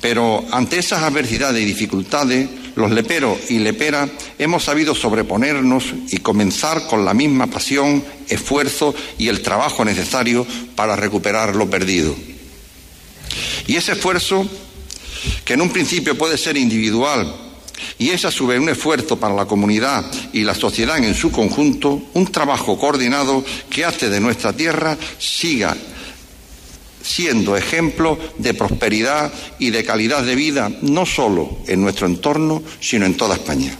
pero 0.00 0.44
ante 0.52 0.78
esas 0.78 1.02
adversidades 1.02 1.62
y 1.62 1.66
dificultades, 1.66 2.48
los 2.76 2.90
leperos 2.92 3.38
y 3.50 3.58
leperas 3.58 4.08
hemos 4.38 4.64
sabido 4.64 4.94
sobreponernos 4.94 5.84
y 6.10 6.18
comenzar 6.18 6.86
con 6.86 7.04
la 7.04 7.14
misma 7.14 7.48
pasión, 7.48 8.04
esfuerzo 8.28 8.94
y 9.18 9.28
el 9.28 9.42
trabajo 9.42 9.84
necesario 9.84 10.46
para 10.76 10.94
recuperar 10.94 11.56
lo 11.56 11.68
perdido. 11.68 12.14
Y 13.66 13.76
ese 13.76 13.92
esfuerzo, 13.92 14.46
que 15.44 15.54
en 15.54 15.62
un 15.62 15.70
principio 15.70 16.16
puede 16.16 16.38
ser 16.38 16.56
individual 16.56 17.34
y 17.98 18.10
es 18.10 18.24
a 18.24 18.30
su 18.30 18.46
vez 18.46 18.60
un 18.60 18.68
esfuerzo 18.68 19.18
para 19.18 19.34
la 19.34 19.46
comunidad 19.46 20.04
y 20.32 20.44
la 20.44 20.54
sociedad 20.54 20.98
en 20.98 21.14
su 21.14 21.32
conjunto, 21.32 22.00
un 22.14 22.26
trabajo 22.26 22.78
coordinado 22.78 23.44
que 23.68 23.84
hace 23.84 24.08
de 24.08 24.20
nuestra 24.20 24.52
tierra 24.52 24.96
siga 25.18 25.76
siendo 27.08 27.56
ejemplo 27.56 28.18
de 28.36 28.52
prosperidad 28.52 29.32
y 29.58 29.70
de 29.70 29.82
calidad 29.82 30.22
de 30.22 30.34
vida, 30.34 30.70
no 30.82 31.06
solo 31.06 31.58
en 31.66 31.80
nuestro 31.80 32.06
entorno, 32.06 32.62
sino 32.80 33.06
en 33.06 33.16
toda 33.16 33.36
España. 33.36 33.74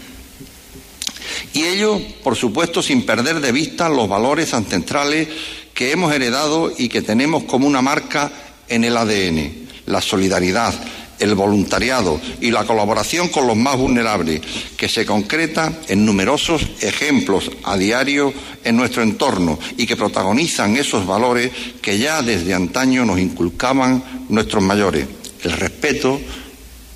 Y 1.52 1.64
ello, 1.64 2.00
por 2.24 2.36
supuesto, 2.36 2.82
sin 2.82 3.04
perder 3.04 3.40
de 3.40 3.52
vista 3.52 3.90
los 3.90 4.08
valores 4.08 4.54
ancestrales 4.54 5.28
que 5.74 5.92
hemos 5.92 6.12
heredado 6.12 6.72
y 6.76 6.88
que 6.88 7.02
tenemos 7.02 7.44
como 7.44 7.66
una 7.66 7.82
marca 7.82 8.32
en 8.66 8.84
el 8.84 8.96
ADN, 8.96 9.68
la 9.86 10.00
solidaridad, 10.00 10.74
el 11.18 11.34
voluntariado 11.34 12.20
y 12.40 12.50
la 12.50 12.64
colaboración 12.64 13.28
con 13.28 13.46
los 13.46 13.56
más 13.56 13.76
vulnerables, 13.76 14.40
que 14.76 14.88
se 14.88 15.04
concreta 15.04 15.80
en 15.88 16.04
numerosos 16.04 16.62
ejemplos 16.80 17.50
a 17.64 17.76
diario 17.76 18.32
en 18.64 18.76
nuestro 18.76 19.02
entorno 19.02 19.58
y 19.76 19.86
que 19.86 19.96
protagonizan 19.96 20.76
esos 20.76 21.06
valores 21.06 21.50
que 21.82 21.98
ya 21.98 22.22
desde 22.22 22.54
antaño 22.54 23.04
nos 23.04 23.18
inculcaban 23.18 24.26
nuestros 24.28 24.62
mayores, 24.62 25.06
el 25.42 25.52
respeto, 25.52 26.20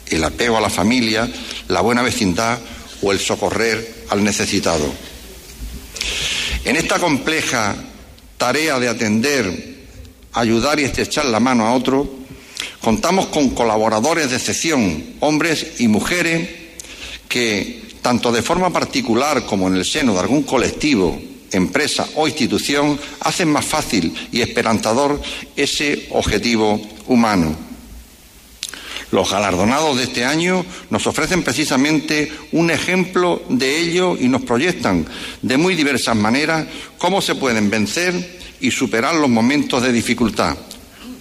el 0.08 0.24
apego 0.24 0.56
a 0.56 0.60
la 0.60 0.70
familia, 0.70 1.28
la 1.68 1.80
buena 1.80 2.02
vecindad 2.02 2.58
o 3.02 3.12
el 3.12 3.18
socorrer 3.18 4.04
al 4.10 4.22
necesitado. 4.22 4.92
En 6.64 6.76
esta 6.76 6.98
compleja 6.98 7.74
tarea 8.36 8.78
de 8.78 8.88
atender, 8.88 9.84
ayudar 10.32 10.78
y 10.78 10.84
estrechar 10.84 11.24
la 11.26 11.40
mano 11.40 11.66
a 11.66 11.74
otro, 11.74 12.21
Contamos 12.82 13.26
con 13.26 13.50
colaboradores 13.50 14.30
de 14.30 14.36
excepción, 14.36 15.04
hombres 15.20 15.74
y 15.78 15.86
mujeres, 15.86 16.50
que, 17.28 17.80
tanto 18.02 18.32
de 18.32 18.42
forma 18.42 18.72
particular 18.72 19.46
como 19.46 19.68
en 19.68 19.76
el 19.76 19.84
seno 19.84 20.14
de 20.14 20.18
algún 20.18 20.42
colectivo, 20.42 21.16
empresa 21.52 22.08
o 22.16 22.26
institución, 22.26 22.98
hacen 23.20 23.52
más 23.52 23.66
fácil 23.66 24.12
y 24.32 24.40
esperanzador 24.40 25.22
ese 25.54 26.08
objetivo 26.10 26.82
humano. 27.06 27.54
Los 29.12 29.30
galardonados 29.30 29.98
de 29.98 30.02
este 30.02 30.24
año 30.24 30.66
nos 30.90 31.06
ofrecen 31.06 31.44
precisamente 31.44 32.32
un 32.50 32.68
ejemplo 32.72 33.42
de 33.48 33.78
ello 33.78 34.16
y 34.18 34.26
nos 34.26 34.42
proyectan 34.42 35.06
de 35.40 35.56
muy 35.56 35.76
diversas 35.76 36.16
maneras 36.16 36.66
cómo 36.98 37.22
se 37.22 37.36
pueden 37.36 37.70
vencer 37.70 38.40
y 38.60 38.72
superar 38.72 39.14
los 39.14 39.30
momentos 39.30 39.84
de 39.84 39.92
dificultad 39.92 40.56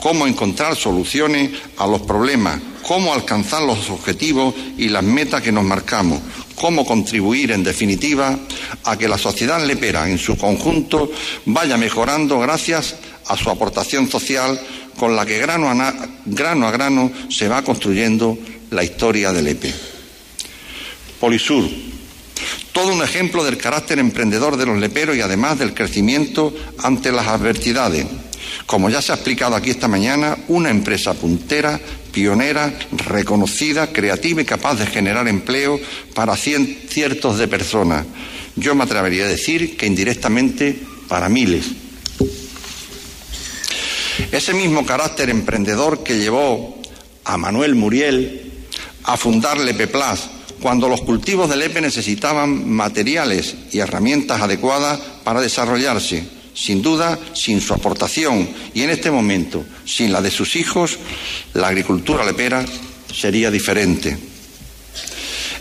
cómo 0.02 0.26
encontrar 0.26 0.76
soluciones 0.76 1.52
a 1.78 1.86
los 1.86 2.02
problemas, 2.02 2.60
cómo 2.86 3.14
alcanzar 3.14 3.62
los 3.62 3.90
objetivos 3.92 4.54
y 4.78 4.90
las 4.90 5.04
metas 5.04 5.44
que 5.44 5.52
nos 5.52 5.64
marcamos, 5.64 6.20
cómo 6.56 6.86
contribuir, 6.86 7.52
en 7.52 7.64
definitiva, 7.64 8.38
a 8.84 8.98
que 8.98 9.08
la 9.08 9.20
sociedad 9.20 9.64
lepera 9.64 10.10
en 10.10 10.18
su 10.18 10.36
conjunto 10.38 11.12
vaya 11.46 11.78
mejorando 11.78 12.40
gracias 12.40 12.96
a 13.28 13.38
su 13.38 13.52
aportación 13.52 14.10
social 14.10 14.60
con 14.98 15.16
la 15.16 15.26
que 15.26 15.38
grano 15.38 15.70
a, 15.70 15.94
grano, 16.26 17.12
se 17.30 17.48
va 17.48 17.64
construyendo 17.64 18.38
la 18.72 18.84
historia 18.84 19.32
del 19.32 19.46
Lepe. 19.46 19.72
Polisur, 21.20 21.70
todo 22.72 22.92
un 22.92 23.04
ejemplo 23.04 23.44
del 23.44 23.58
carácter 23.58 24.00
emprendedor 24.00 24.58
de 24.58 24.66
los 24.66 24.80
leperos 24.80 25.16
y 25.16 25.22
además 25.22 25.60
del 25.60 25.76
crecimiento 25.76 26.52
ante 26.80 27.12
las 27.12 27.28
adversidades 27.28 28.08
como 28.66 28.90
ya 28.90 29.02
se 29.02 29.12
ha 29.12 29.16
explicado 29.16 29.56
aquí 29.56 29.70
esta 29.70 29.88
mañana, 29.88 30.38
una 30.48 30.70
empresa 30.70 31.14
puntera 31.14 31.80
pionera, 32.12 32.74
reconocida, 32.92 33.88
creativa 33.88 34.42
y 34.42 34.46
capaz 34.46 34.76
de 34.76 34.86
generar 34.86 35.28
empleo 35.28 35.80
para 36.14 36.36
cientos 36.36 37.38
de 37.38 37.48
personas. 37.48 38.06
Yo 38.56 38.76
me 38.76 38.84
atrevería 38.84 39.26
a 39.26 39.30
decir 39.30 39.78
que 39.78 39.88
indirectamente 39.88 40.78
para 41.08 41.30
miles. 41.30 41.66
Ese 44.32 44.54
mismo 44.54 44.86
carácter 44.86 45.30
emprendedor 45.30 46.04
que 46.04 46.20
llevó 46.20 46.80
a 47.24 47.38
Manuel 47.38 47.76
Muriel 47.76 48.52
a 49.04 49.18
fundar 49.18 49.58
Lepeplas 49.58 50.30
cuando 50.62 50.88
los 50.88 51.02
cultivos 51.02 51.50
de 51.50 51.56
Lepe 51.56 51.82
necesitaban 51.82 52.70
materiales 52.70 53.56
y 53.72 53.80
herramientas 53.80 54.42
adecuadas 54.42 55.00
para 55.24 55.42
desarrollarse. 55.42 56.41
Sin 56.54 56.82
duda, 56.82 57.18
sin 57.34 57.62
su 57.62 57.74
aportación 57.74 58.50
y 58.74 58.82
en 58.82 58.90
este 58.90 59.10
momento, 59.10 59.64
sin 59.86 60.12
la 60.12 60.22
de 60.22 60.32
sus 60.32 60.56
hijos, 60.56 60.98
la 61.54 61.68
agricultura 61.68 62.26
lepera 62.26 62.66
sería 63.14 63.50
diferente. 63.50 64.18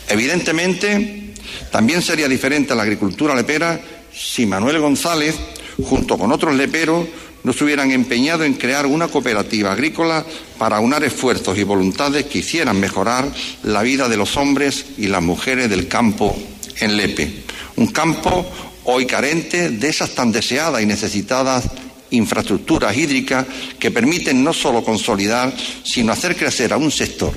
Evidentemente, 0.08 1.34
también 1.70 2.02
sería 2.02 2.28
diferente 2.28 2.74
la 2.74 2.82
agricultura 2.82 3.34
lepera 3.34 3.80
si 4.12 4.44
Manuel 4.46 4.80
González, 4.80 5.36
junto 5.82 6.18
con 6.18 6.32
otros 6.32 6.54
leperos, 6.54 7.06
no 7.42 7.52
se 7.52 7.64
hubieran 7.64 7.90
empeñado 7.90 8.44
en 8.44 8.54
crear 8.54 8.86
una 8.86 9.08
cooperativa 9.08 9.72
agrícola 9.72 10.24
para 10.58 10.80
unar 10.80 11.04
esfuerzos 11.04 11.56
y 11.56 11.62
voluntades 11.62 12.26
que 12.26 12.38
hicieran 12.38 12.78
mejorar 12.78 13.32
la 13.62 13.82
vida 13.82 14.08
de 14.08 14.16
los 14.16 14.36
hombres 14.36 14.84
y 14.98 15.06
las 15.06 15.22
mujeres 15.22 15.70
del 15.70 15.88
campo 15.88 16.36
en 16.80 16.96
Lepe. 16.96 17.44
Un 17.76 17.86
campo 17.88 18.46
hoy 18.90 19.06
carente 19.06 19.70
de 19.70 19.88
esas 19.88 20.10
tan 20.10 20.32
deseadas 20.32 20.82
y 20.82 20.86
necesitadas 20.86 21.64
infraestructuras 22.10 22.96
hídricas 22.96 23.46
que 23.78 23.90
permiten 23.90 24.42
no 24.42 24.52
solo 24.52 24.84
consolidar, 24.84 25.54
sino 25.84 26.12
hacer 26.12 26.36
crecer 26.36 26.72
a 26.72 26.76
un 26.76 26.90
sector, 26.90 27.32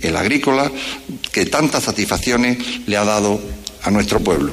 el 0.00 0.16
agrícola, 0.16 0.70
que 1.30 1.46
tantas 1.46 1.84
satisfacciones 1.84 2.58
le 2.86 2.96
ha 2.96 3.04
dado 3.04 3.40
a 3.82 3.90
nuestro 3.90 4.20
pueblo. 4.20 4.52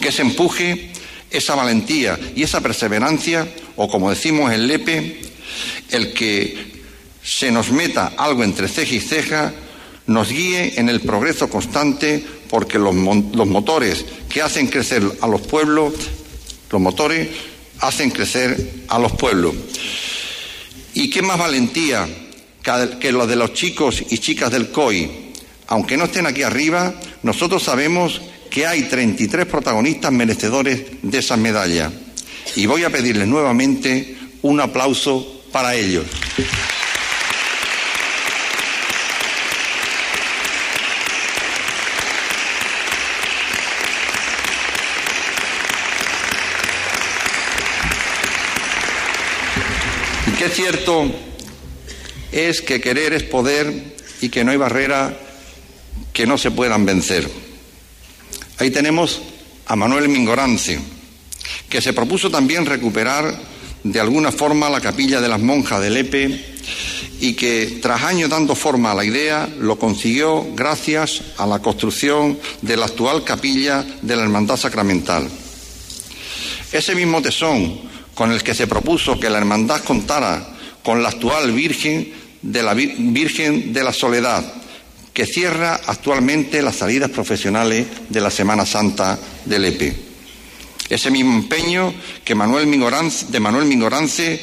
Que 0.00 0.12
se 0.12 0.22
empuje 0.22 0.90
esa 1.30 1.54
valentía 1.54 2.18
y 2.34 2.42
esa 2.42 2.60
perseverancia, 2.60 3.46
o 3.76 3.88
como 3.88 4.10
decimos 4.10 4.52
en 4.52 4.66
Lepe, 4.66 5.20
el 5.90 6.12
que 6.12 6.76
se 7.22 7.50
nos 7.50 7.70
meta 7.70 8.14
algo 8.16 8.44
entre 8.44 8.68
ceja 8.68 8.94
y 8.94 9.00
ceja, 9.00 9.52
nos 10.06 10.30
guíe 10.30 10.78
en 10.78 10.88
el 10.88 11.00
progreso 11.00 11.50
constante, 11.50 12.24
porque 12.48 12.78
los, 12.78 12.94
los 12.94 13.48
que 14.28 14.42
hacen 14.42 14.68
crecer 14.68 15.02
a 15.20 15.26
los 15.26 15.40
pueblos, 15.42 15.94
los 16.70 16.80
motores 16.80 17.28
hacen 17.80 18.10
crecer 18.10 18.84
a 18.88 18.98
los 18.98 19.12
pueblos. 19.12 19.54
¿Y 20.94 21.10
qué 21.10 21.22
más 21.22 21.38
valentía 21.38 22.08
que 23.00 23.12
lo 23.12 23.26
de 23.26 23.36
los 23.36 23.52
chicos 23.52 24.02
y 24.08 24.18
chicas 24.18 24.50
del 24.50 24.70
COI? 24.70 25.32
Aunque 25.68 25.96
no 25.96 26.04
estén 26.04 26.26
aquí 26.26 26.42
arriba, 26.42 26.94
nosotros 27.22 27.62
sabemos 27.62 28.20
que 28.50 28.66
hay 28.66 28.84
33 28.84 29.46
protagonistas 29.46 30.12
merecedores 30.12 30.82
de 31.02 31.18
esa 31.18 31.36
medalla. 31.36 31.92
Y 32.54 32.66
voy 32.66 32.84
a 32.84 32.90
pedirles 32.90 33.28
nuevamente 33.28 34.16
un 34.42 34.60
aplauso 34.60 35.42
para 35.52 35.74
ellos. 35.74 36.06
Qué 50.46 50.52
cierto 50.52 51.10
es 52.30 52.60
que 52.60 52.80
querer 52.80 53.12
es 53.14 53.24
poder 53.24 53.96
y 54.20 54.28
que 54.28 54.44
no 54.44 54.52
hay 54.52 54.56
barrera 54.56 55.18
que 56.12 56.24
no 56.24 56.38
se 56.38 56.52
puedan 56.52 56.86
vencer. 56.86 57.28
Ahí 58.58 58.70
tenemos 58.70 59.22
a 59.66 59.74
Manuel 59.74 60.08
Mingorance, 60.08 60.78
que 61.68 61.82
se 61.82 61.92
propuso 61.92 62.30
también 62.30 62.64
recuperar 62.64 63.36
de 63.82 63.98
alguna 63.98 64.30
forma 64.30 64.70
la 64.70 64.80
capilla 64.80 65.20
de 65.20 65.28
las 65.28 65.40
monjas 65.40 65.80
de 65.80 65.90
Lepe 65.90 66.44
y 67.18 67.34
que 67.34 67.80
tras 67.82 68.04
años 68.04 68.30
dando 68.30 68.54
forma 68.54 68.92
a 68.92 68.94
la 68.94 69.04
idea 69.04 69.48
lo 69.58 69.80
consiguió 69.80 70.46
gracias 70.54 71.22
a 71.38 71.46
la 71.48 71.58
construcción 71.58 72.38
de 72.62 72.76
la 72.76 72.86
actual 72.86 73.24
capilla 73.24 73.84
de 74.00 74.14
la 74.14 74.22
Hermandad 74.22 74.56
Sacramental. 74.56 75.28
Ese 76.70 76.94
mismo 76.94 77.20
tesón 77.20 77.95
con 78.16 78.32
el 78.32 78.42
que 78.42 78.54
se 78.54 78.66
propuso 78.66 79.20
que 79.20 79.28
la 79.28 79.36
Hermandad 79.36 79.84
contara 79.84 80.42
con 80.82 81.02
la 81.02 81.10
actual 81.10 81.52
Virgen 81.52 82.10
de 82.40 82.62
la 82.62 82.72
Virgen 82.72 83.74
de 83.74 83.84
la 83.84 83.92
Soledad, 83.92 84.42
que 85.12 85.26
cierra 85.26 85.78
actualmente 85.86 86.62
las 86.62 86.76
salidas 86.76 87.10
profesionales 87.10 87.86
de 88.08 88.20
la 88.22 88.30
Semana 88.30 88.64
Santa 88.64 89.18
del 89.44 89.66
EPE. 89.66 89.94
Ese 90.88 91.10
mismo 91.10 91.36
empeño 91.36 91.92
que 92.24 92.34
Manuel 92.34 92.70
de 93.28 93.40
Manuel 93.40 93.66
Mingorance 93.66 94.40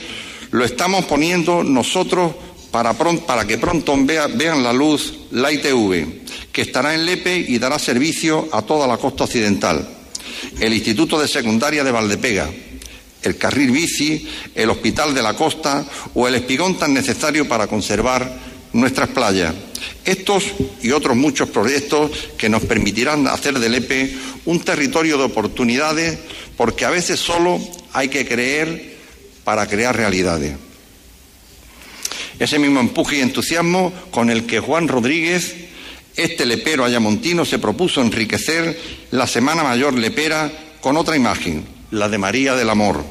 lo 0.51 0.63
estamos 0.63 1.05
poniendo 1.05 1.63
nosotros 1.63 2.31
para, 2.69 2.93
para 2.93 3.47
que 3.47 3.57
pronto 3.57 3.95
vean 3.97 4.61
la 4.61 4.71
luz 4.71 5.15
la 5.31 5.51
ITV, 5.51 6.51
que 6.51 6.61
estará 6.61 6.93
en 6.93 7.07
Lepe 7.07 7.37
y 7.47 7.57
dará 7.57 7.79
servicio 7.79 8.49
a 8.51 8.61
toda 8.61 8.85
la 8.85 8.97
costa 8.97 9.23
occidental. 9.23 9.89
El 10.59 10.75
Instituto 10.75 11.19
de 11.19 11.27
Secundaria 11.27 11.83
de 11.83 11.91
Valdepega, 11.91 12.51
el 13.23 13.37
carril 13.37 13.71
bici, 13.71 14.27
el 14.53 14.69
Hospital 14.69 15.13
de 15.13 15.21
la 15.21 15.35
Costa 15.35 15.85
o 16.13 16.27
el 16.27 16.35
espigón 16.35 16.77
tan 16.77 16.93
necesario 16.93 17.47
para 17.47 17.67
conservar 17.67 18.53
nuestras 18.73 19.09
playas. 19.09 19.53
Estos 20.05 20.43
y 20.81 20.91
otros 20.91 21.15
muchos 21.15 21.49
proyectos 21.49 22.11
que 22.37 22.49
nos 22.49 22.63
permitirán 22.63 23.27
hacer 23.27 23.59
del 23.59 23.75
EPE 23.75 24.15
un 24.45 24.59
territorio 24.59 25.17
de 25.17 25.23
oportunidades, 25.23 26.17
porque 26.57 26.85
a 26.85 26.89
veces 26.89 27.19
solo 27.19 27.59
hay 27.93 28.09
que 28.09 28.27
creer 28.27 28.97
para 29.43 29.67
crear 29.67 29.95
realidades. 29.95 30.55
Ese 32.39 32.59
mismo 32.59 32.79
empuje 32.79 33.17
y 33.17 33.21
entusiasmo 33.21 33.93
con 34.11 34.29
el 34.29 34.45
que 34.45 34.59
Juan 34.59 34.87
Rodríguez, 34.87 35.55
este 36.15 36.45
lepero 36.45 36.83
ayamontino, 36.83 37.45
se 37.45 37.59
propuso 37.59 38.01
enriquecer 38.01 38.79
la 39.11 39.27
Semana 39.27 39.63
Mayor 39.63 39.93
lepera 39.93 40.51
con 40.81 40.97
otra 40.97 41.15
imagen, 41.15 41.65
la 41.93 42.09
de 42.09 42.17
María 42.17 42.55
del 42.55 42.71
Amor, 42.71 43.03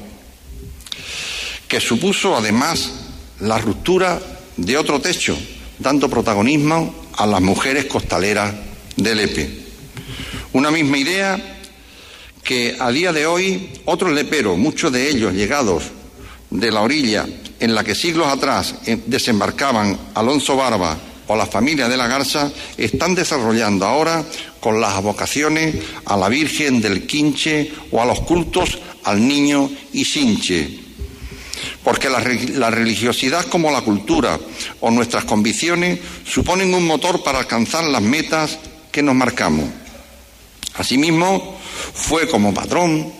que 1.68 1.80
supuso 1.80 2.36
además 2.36 2.92
la 3.38 3.58
ruptura 3.58 4.20
de 4.56 4.76
otro 4.76 5.00
techo, 5.00 5.38
dando 5.78 6.10
protagonismo 6.10 6.94
a 7.16 7.26
las 7.26 7.40
mujeres 7.40 7.84
costaleras 7.84 8.52
del 8.96 9.20
EPE. 9.20 9.62
Una 10.54 10.72
misma 10.72 10.98
idea 10.98 11.58
que 12.42 12.76
a 12.78 12.90
día 12.90 13.12
de 13.12 13.24
hoy 13.24 13.70
otros 13.84 14.12
leperos, 14.12 14.58
muchos 14.58 14.90
de 14.90 15.08
ellos 15.08 15.32
llegados 15.32 15.84
de 16.50 16.72
la 16.72 16.82
orilla 16.82 17.24
en 17.60 17.74
la 17.76 17.84
que 17.84 17.94
siglos 17.94 18.26
atrás 18.26 18.74
eh, 18.86 19.00
desembarcaban 19.06 19.96
Alonso 20.14 20.56
Barba 20.56 20.98
o 21.32 21.36
la 21.36 21.46
familia 21.46 21.88
de 21.88 21.96
la 21.96 22.06
Garza, 22.06 22.52
están 22.76 23.14
desarrollando 23.14 23.86
ahora 23.86 24.22
con 24.60 24.80
las 24.80 25.02
vocaciones 25.02 25.74
a 26.04 26.16
la 26.16 26.28
Virgen 26.28 26.82
del 26.82 27.06
Quinche 27.06 27.72
o 27.90 28.02
a 28.02 28.04
los 28.04 28.20
cultos 28.20 28.78
al 29.04 29.26
Niño 29.26 29.70
y 29.94 30.04
Sinche, 30.04 30.78
porque 31.82 32.10
la, 32.10 32.20
religiosidad 32.70 33.46
como 33.46 33.70
la 33.70 33.80
cultura 33.80 34.38
o 34.80 34.90
nuestras 34.90 35.24
convicciones 35.24 36.00
suponen 36.28 36.74
un 36.74 36.86
motor 36.86 37.22
para 37.22 37.38
alcanzar 37.38 37.84
las 37.84 38.02
metas 38.02 38.58
que 38.90 39.02
nos 39.02 39.14
marcamos. 39.14 39.64
Asimismo, 40.74 41.58
fue 41.94 42.28
como 42.28 42.52
patrón 42.52 43.10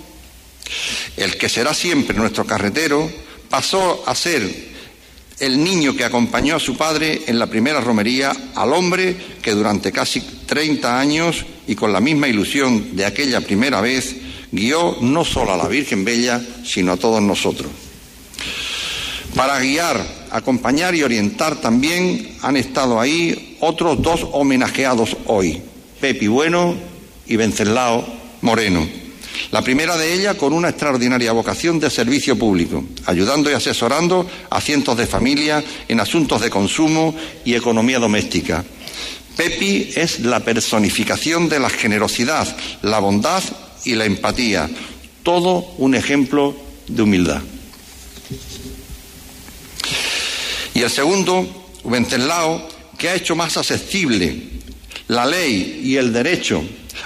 el 1.16 1.39
que 1.39 1.48
será 1.48 1.72
siempre 1.72 2.16
nuestro 2.16 2.44
carretero, 2.44 3.10
pasó 3.48 4.05
a 4.06 4.14
ser 4.14 4.72
el 5.43 5.62
niño 5.62 5.97
que 5.97 6.05
acompañó 6.05 6.55
a 6.55 6.60
su 6.60 6.77
padre 6.77 7.23
en 7.27 7.36
la 7.36 7.48
primera 7.48 7.81
romería 7.81 8.32
al 8.55 8.73
hombre 8.73 9.16
que 9.43 9.51
durante 9.51 9.90
casi 9.90 10.20
30 10.20 11.01
años 11.01 11.44
y 11.66 11.74
con 11.74 11.93
la 11.93 12.01
misma 12.01 12.28
ilusión 12.28 12.94
de 12.94 13.05
aquella 13.05 13.40
primera 13.40 13.81
vez 13.81 14.14
guió 14.52 14.98
no 15.01 15.24
solo 15.24 15.52
a 15.52 15.56
la 15.56 15.66
Virgen 15.66 16.05
Bella, 16.05 16.40
sino 16.64 16.93
a 16.93 16.97
todos 16.97 17.20
nosotros. 17.20 17.73
Para 19.35 19.59
guiar, 19.59 20.06
acompañar 20.31 20.94
y 20.94 21.02
orientar 21.02 21.60
también 21.60 22.36
han 22.43 22.56
estado 22.56 23.01
ahí 23.01 23.56
otros 23.59 24.01
dos 24.01 24.24
homenajeados 24.31 25.16
hoy, 25.27 25.60
Pepi 26.01 26.28
Bueno 26.28 26.77
y 27.27 27.35
Venceslao 27.35 28.06
Moreno. 28.43 29.02
La 29.51 29.63
primera 29.63 29.97
de 29.97 30.13
ellas 30.15 30.37
con 30.37 30.53
una 30.53 30.71
extraordinaria 30.71 31.33
vocación 31.33 31.79
de 31.79 31.91
servicio 31.91 32.39
público, 32.39 32.85
ayudando 33.07 33.51
y 33.51 33.55
asesorando 33.55 34.29
a 34.51 34.61
cientos 34.61 34.97
de 34.97 35.07
familias 35.07 35.65
en 35.89 36.01
asuntos 36.01 36.41
de 36.41 36.51
consumo 36.51 37.15
y 37.45 37.55
economía 37.55 37.99
doméstica. 37.99 38.65
Pepi 39.37 39.91
es 39.95 40.21
la 40.21 40.41
personificación 40.41 41.49
de 41.49 41.59
la 41.59 41.71
generosidad, 41.71 42.55
la 42.83 42.99
bondad 42.99 43.43
y 43.85 43.95
la 43.95 44.05
empatía, 44.05 44.69
todo 45.23 45.75
un 45.79 45.95
ejemplo 45.95 46.55
de 46.89 47.03
humildad. 47.03 47.41
Y 50.75 50.83
el 50.83 50.91
segundo, 50.91 51.47
Wenceslao, 51.85 52.69
que 52.99 53.09
ha 53.09 53.15
hecho 53.15 53.37
más 53.37 53.57
accesible 53.57 54.53
la 55.09 55.27
ley 55.27 55.81
y 55.85 55.97
el 55.97 56.13
derecho 56.13 56.63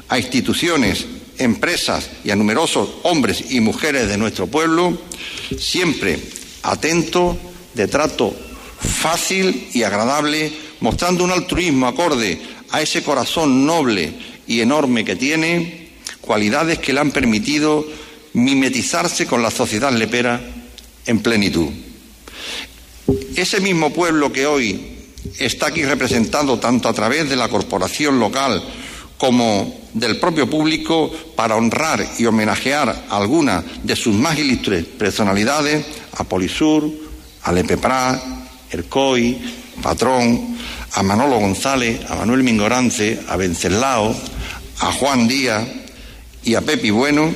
a 0.09 0.19
instituciones, 0.19 1.07
empresas 1.39 2.11
y 2.25 2.31
a 2.31 2.37
numerosos 2.37 2.89
hombres 3.03 3.51
y 3.51 3.61
mujeres 3.61 4.09
de 4.09 4.17
nuestro 4.17 4.47
pueblo, 4.47 4.99
siempre 5.59 6.19
atento, 6.63 7.37
de 7.75 7.89
trato 7.89 8.35
fácil 8.81 9.69
y 9.73 9.83
agradable, 9.83 10.53
mostrando 10.81 11.25
un 11.25 11.31
altruismo 11.31 11.87
acorde 11.87 12.41
a 12.71 12.81
ese 12.81 13.03
corazón 13.03 13.67
noble 13.67 14.13
y 14.47 14.61
enorme 14.61 15.05
que 15.05 15.17
tiene, 15.17 15.91
cualidades 16.21 16.79
que 16.79 16.93
le 16.93 17.01
han 17.01 17.11
permitido 17.11 17.87
mimetizarse 18.33 19.27
con 19.27 19.43
la 19.43 19.51
sociedad 19.51 19.93
lepera 19.93 20.41
en 21.07 21.21
plenitud. 21.21 21.69
Ese 23.35 23.61
mismo 23.61 23.93
pueblo 23.93 24.33
que 24.33 24.47
hoy 24.47 24.97
está 25.39 25.67
aquí 25.69 25.85
representado 25.85 26.59
tanto 26.59 26.89
a 26.89 26.93
través 26.93 27.29
de 27.29 27.37
la 27.37 27.49
corporación 27.49 28.19
local 28.19 28.63
como 29.19 29.81
del 29.95 30.19
propio 30.19 30.49
público 30.49 31.11
para 31.35 31.57
honrar 31.57 32.07
y 32.19 32.27
homenajear 32.27 33.07
a 33.09 33.17
algunas 33.17 33.65
de 33.83 33.97
sus 33.97 34.15
más 34.15 34.39
ilustres 34.39 34.85
personalidades, 34.85 35.87
a 36.17 36.25
Polisur, 36.25 36.91
a 37.43 37.53
Lepepra, 37.53 38.21
el 38.71 38.85
COI, 38.85 39.39
Patrón, 39.83 40.57
a 40.93 41.03
Manolo 41.03 41.39
González, 41.39 42.01
a 42.09 42.17
Manuel 42.17 42.43
Mingorance, 42.43 43.21
a 43.29 43.37
Venceslao, 43.37 44.15
a 44.81 44.93
Juan 44.93 45.29
Díaz 45.29 45.67
y 46.45 46.55
a 46.55 46.61
Pepi 46.61 46.91
Bueno, 46.91 47.35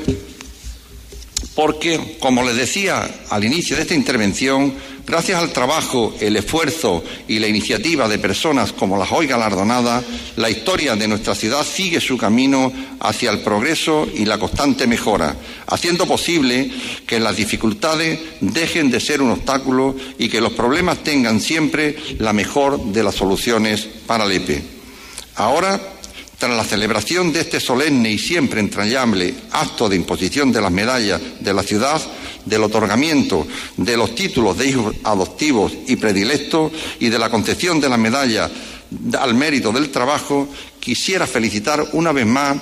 porque, 1.54 2.16
como 2.20 2.42
les 2.42 2.56
decía 2.56 3.08
al 3.28 3.44
inicio 3.44 3.76
de 3.76 3.82
esta 3.82 3.94
intervención, 3.94 4.72
gracias 5.06 5.42
al 5.42 5.52
trabajo, 5.52 6.14
el 6.20 6.36
esfuerzo 6.36 7.02
y 7.26 7.40
la 7.40 7.48
iniciativa 7.48 8.08
de 8.08 8.18
personas 8.18 8.72
como 8.72 8.96
las 8.96 9.10
hoy 9.10 9.26
galardonadas, 9.26 10.04
la 10.36 10.48
historia 10.48 10.94
de 10.94 11.08
nuestra 11.08 11.34
ciudad 11.34 11.66
sigue 11.66 12.00
su 12.00 12.16
camino 12.16 12.72
hacia 13.00 13.32
el 13.32 13.40
progreso 13.40 14.06
y 14.14 14.24
la 14.24 14.38
constante 14.38 14.86
mejora, 14.86 15.36
haciendo 15.66 16.06
posible 16.06 16.70
que 17.06 17.18
las 17.18 17.36
dificultades 17.36 18.20
dejen 18.40 18.90
de 18.90 19.00
ser 19.00 19.20
un 19.20 19.32
obstáculo 19.32 19.96
y 20.18 20.28
que 20.28 20.40
los 20.40 20.52
problemas 20.52 21.02
tengan 21.02 21.40
siempre 21.40 21.96
la 22.18 22.32
mejor 22.32 22.92
de 22.92 23.02
las 23.02 23.16
soluciones 23.16 23.88
para 24.06 24.24
Lepe. 24.24 24.62
Ahora 25.34 25.80
tras 26.40 26.56
la 26.56 26.64
celebración 26.64 27.34
de 27.34 27.40
este 27.40 27.60
solemne 27.60 28.10
y 28.10 28.18
siempre 28.18 28.60
entrañable 28.60 29.34
acto 29.52 29.90
de 29.90 29.96
imposición 29.96 30.50
de 30.50 30.62
las 30.62 30.72
medallas 30.72 31.20
de 31.38 31.52
la 31.52 31.62
ciudad, 31.62 32.00
del 32.46 32.64
otorgamiento 32.64 33.46
de 33.76 33.94
los 33.98 34.14
títulos 34.14 34.56
de 34.56 34.68
hijos 34.68 34.96
adoptivos 35.04 35.70
y 35.86 35.96
predilectos 35.96 36.72
y 36.98 37.10
de 37.10 37.18
la 37.18 37.28
concesión 37.28 37.78
de 37.78 37.90
la 37.90 37.98
medalla 37.98 38.50
al 39.20 39.34
mérito 39.34 39.70
del 39.70 39.90
trabajo, 39.90 40.48
quisiera 40.80 41.26
felicitar 41.26 41.86
una 41.92 42.10
vez 42.10 42.24
más 42.24 42.56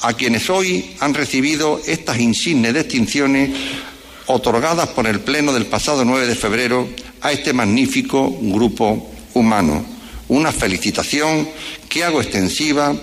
a 0.00 0.14
quienes 0.14 0.48
hoy 0.48 0.96
han 1.00 1.12
recibido 1.12 1.82
estas 1.86 2.18
insignes 2.18 2.72
distinciones 2.72 3.50
otorgadas 4.24 4.88
por 4.88 5.06
el 5.06 5.20
Pleno 5.20 5.52
del 5.52 5.66
pasado 5.66 6.02
9 6.02 6.26
de 6.26 6.34
febrero 6.34 6.88
a 7.20 7.30
este 7.30 7.52
magnífico 7.52 8.34
grupo 8.40 9.10
humano 9.34 9.97
una 10.28 10.52
felicitación 10.52 11.48
que 11.88 12.04
hago 12.04 12.20
extensiva 12.20 12.94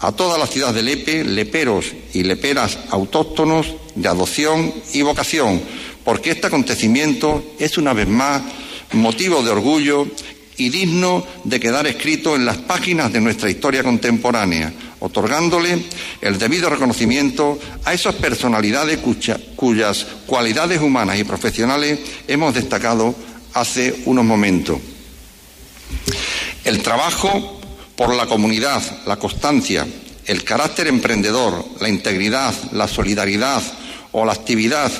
a 0.00 0.12
toda 0.12 0.38
la 0.38 0.46
ciudad 0.46 0.72
de 0.72 0.82
Lepe, 0.82 1.24
leperos 1.24 1.86
y 2.14 2.22
leperas 2.22 2.78
autóctonos 2.90 3.66
de 3.94 4.08
adopción 4.08 4.72
y 4.92 5.02
vocación, 5.02 5.60
porque 6.04 6.30
este 6.30 6.46
acontecimiento 6.46 7.42
es 7.58 7.78
una 7.78 7.92
vez 7.92 8.08
más 8.08 8.42
motivo 8.92 9.42
de 9.42 9.50
orgullo 9.50 10.06
y 10.56 10.70
digno 10.70 11.24
de 11.44 11.60
quedar 11.60 11.86
escrito 11.86 12.34
en 12.34 12.44
las 12.44 12.58
páginas 12.58 13.12
de 13.12 13.20
nuestra 13.20 13.50
historia 13.50 13.82
contemporánea, 13.82 14.72
otorgándole 15.00 15.84
el 16.20 16.38
debido 16.38 16.68
reconocimiento 16.68 17.58
a 17.84 17.92
esas 17.92 18.16
personalidades 18.16 18.98
cuyas 19.56 20.06
cualidades 20.26 20.80
humanas 20.80 21.18
y 21.18 21.24
profesionales 21.24 21.98
hemos 22.26 22.54
destacado 22.54 23.14
hace 23.54 24.02
unos 24.04 24.24
momentos. 24.24 24.78
El 26.68 26.82
trabajo 26.82 27.58
por 27.96 28.14
la 28.14 28.26
comunidad, 28.26 28.82
la 29.06 29.16
constancia, 29.16 29.86
el 30.26 30.44
carácter 30.44 30.86
emprendedor, 30.86 31.64
la 31.80 31.88
integridad, 31.88 32.54
la 32.72 32.86
solidaridad 32.86 33.62
o 34.12 34.26
la 34.26 34.34
actividad 34.34 34.92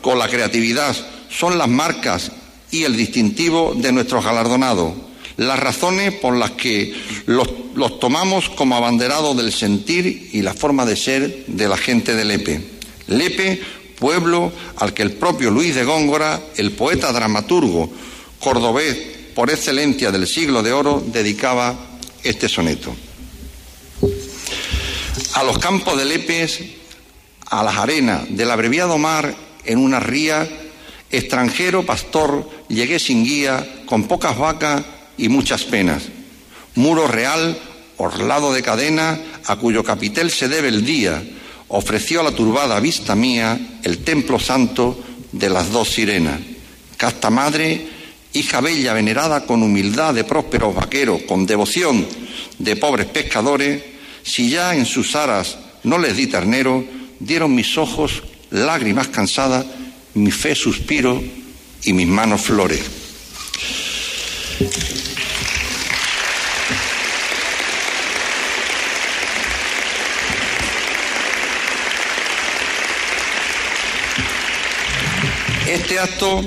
con 0.00 0.18
la 0.18 0.28
creatividad 0.28 0.96
son 1.28 1.58
las 1.58 1.68
marcas 1.68 2.32
y 2.70 2.84
el 2.84 2.96
distintivo 2.96 3.74
de 3.76 3.92
nuestros 3.92 4.24
galardonados, 4.24 4.94
las 5.36 5.58
razones 5.58 6.14
por 6.14 6.38
las 6.38 6.52
que 6.52 6.94
los, 7.26 7.50
tomamos 8.00 8.48
como 8.48 8.74
abanderados 8.74 9.36
del 9.36 9.52
sentir 9.52 10.30
y 10.32 10.40
la 10.40 10.54
forma 10.54 10.86
de 10.86 10.96
ser 10.96 11.44
de 11.48 11.68
la 11.68 11.76
gente 11.76 12.14
de 12.14 12.24
Lepe. 12.24 12.66
Lepe, 13.08 13.60
pueblo 13.98 14.50
al 14.78 14.94
que 14.94 15.02
el 15.02 15.12
propio 15.12 15.50
Luis 15.50 15.74
de 15.74 15.84
Góngora, 15.84 16.40
el 16.56 16.72
poeta 16.72 17.12
dramaturgo 17.12 17.92
cordobés 18.40 19.13
por 19.34 19.50
excelencia 19.50 20.10
del 20.10 20.26
siglo 20.26 20.62
de 20.62 20.72
oro, 20.72 21.02
dedicaba 21.04 21.74
este 22.22 22.48
soneto. 22.48 22.94
A 25.34 25.42
los 25.42 25.58
campos 25.58 25.96
de 25.96 26.04
Lepes, 26.04 26.60
a 27.46 27.62
las 27.62 27.76
arenas 27.76 28.22
del 28.28 28.50
abreviado 28.50 28.98
mar, 28.98 29.34
en 29.64 29.78
una 29.78 30.00
ría, 30.00 30.48
extranjero 31.10 31.84
pastor, 31.84 32.48
llegué 32.68 32.98
sin 32.98 33.24
guía, 33.24 33.82
con 33.86 34.04
pocas 34.04 34.38
vacas 34.38 34.84
y 35.16 35.28
muchas 35.28 35.64
penas. 35.64 36.04
Muro 36.74 37.06
real, 37.06 37.58
orlado 37.96 38.52
de 38.52 38.62
cadena, 38.62 39.20
a 39.46 39.56
cuyo 39.56 39.84
capitel 39.84 40.30
se 40.30 40.48
debe 40.48 40.68
el 40.68 40.84
día, 40.84 41.22
ofreció 41.68 42.20
a 42.20 42.24
la 42.24 42.32
turbada 42.32 42.80
vista 42.80 43.14
mía 43.14 43.58
el 43.82 43.98
templo 43.98 44.38
santo 44.38 44.98
de 45.32 45.50
las 45.50 45.70
dos 45.70 45.90
sirenas. 45.90 46.40
Casta 46.96 47.30
madre, 47.30 47.88
hija 48.34 48.60
bella, 48.60 48.92
venerada 48.92 49.46
con 49.46 49.62
humildad 49.62 50.12
de 50.12 50.24
prósperos 50.24 50.74
vaqueros, 50.74 51.22
con 51.22 51.46
devoción 51.46 52.06
de 52.58 52.76
pobres 52.76 53.06
pescadores, 53.06 53.82
si 54.22 54.50
ya 54.50 54.74
en 54.74 54.84
sus 54.84 55.14
aras 55.14 55.56
no 55.84 55.98
les 55.98 56.16
di 56.16 56.26
ternero, 56.26 56.84
dieron 57.20 57.54
mis 57.54 57.78
ojos 57.78 58.22
lágrimas 58.50 59.08
cansadas, 59.08 59.64
mi 60.14 60.30
fe 60.30 60.54
suspiro 60.54 61.22
y 61.84 61.92
mis 61.92 62.06
manos 62.06 62.42
flores. 62.42 62.82
Este 75.66 75.98
acto 75.98 76.42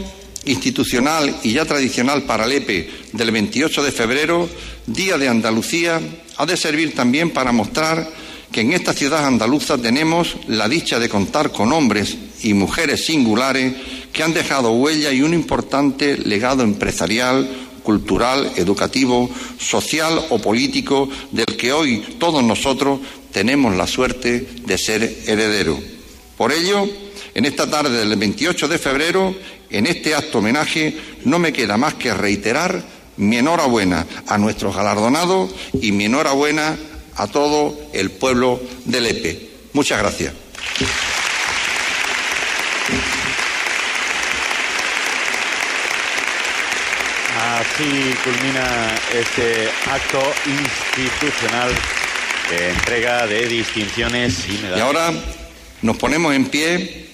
institucional 0.47 1.39
y 1.43 1.53
ya 1.53 1.65
tradicional 1.65 2.23
para 2.23 2.47
Lepe 2.47 2.89
del 3.13 3.31
28 3.31 3.83
de 3.83 3.91
febrero, 3.91 4.49
Día 4.85 5.17
de 5.17 5.27
Andalucía, 5.27 5.99
ha 6.37 6.45
de 6.45 6.57
servir 6.57 6.95
también 6.95 7.31
para 7.31 7.51
mostrar 7.51 8.09
que 8.51 8.61
en 8.61 8.73
esta 8.73 8.93
ciudad 8.93 9.25
andaluza 9.25 9.77
tenemos 9.77 10.37
la 10.47 10.69
dicha 10.69 10.99
de 10.99 11.09
contar 11.09 11.51
con 11.51 11.73
hombres 11.73 12.17
y 12.43 12.53
mujeres 12.53 13.05
singulares 13.05 13.73
que 14.13 14.23
han 14.23 14.33
dejado 14.33 14.71
huella 14.71 15.11
y 15.11 15.21
un 15.21 15.33
importante 15.33 16.17
legado 16.17 16.63
empresarial, 16.63 17.47
cultural, 17.83 18.51
educativo, 18.55 19.29
social 19.59 20.25
o 20.29 20.39
político 20.39 21.09
del 21.31 21.57
que 21.57 21.71
hoy 21.73 22.03
todos 22.19 22.43
nosotros 22.43 22.99
tenemos 23.31 23.75
la 23.75 23.87
suerte 23.87 24.47
de 24.65 24.77
ser 24.77 25.03
herederos. 25.25 25.79
Por 26.37 26.51
ello, 26.51 26.87
en 27.33 27.45
esta 27.45 27.69
tarde 27.69 27.97
del 27.97 28.17
28 28.17 28.67
de 28.67 28.77
febrero 28.77 29.35
en 29.69 29.85
este 29.87 30.15
acto 30.15 30.39
homenaje 30.39 30.97
no 31.25 31.39
me 31.39 31.53
queda 31.53 31.77
más 31.77 31.95
que 31.95 32.13
reiterar 32.13 32.81
mi 33.17 33.37
enhorabuena 33.37 34.05
a 34.27 34.37
nuestros 34.37 34.75
galardonados 34.75 35.51
y 35.81 35.91
mi 35.91 36.05
enhorabuena 36.05 36.77
a 37.15 37.27
todo 37.27 37.77
el 37.93 38.11
pueblo 38.11 38.61
de 38.85 39.01
Lepe. 39.01 39.49
Muchas 39.73 39.99
gracias. 39.99 40.33
Así 47.59 48.13
culmina 48.23 48.95
este 49.13 49.69
acto 49.89 50.21
institucional 50.45 51.71
de 52.49 52.69
entrega 52.69 53.27
de 53.27 53.47
distinciones 53.47 54.47
y 54.47 54.53
medallas. 54.53 54.77
Y 54.77 54.81
ahora 54.81 55.13
nos 55.81 55.97
ponemos 55.97 56.33
en 56.35 56.45
pie 56.45 57.06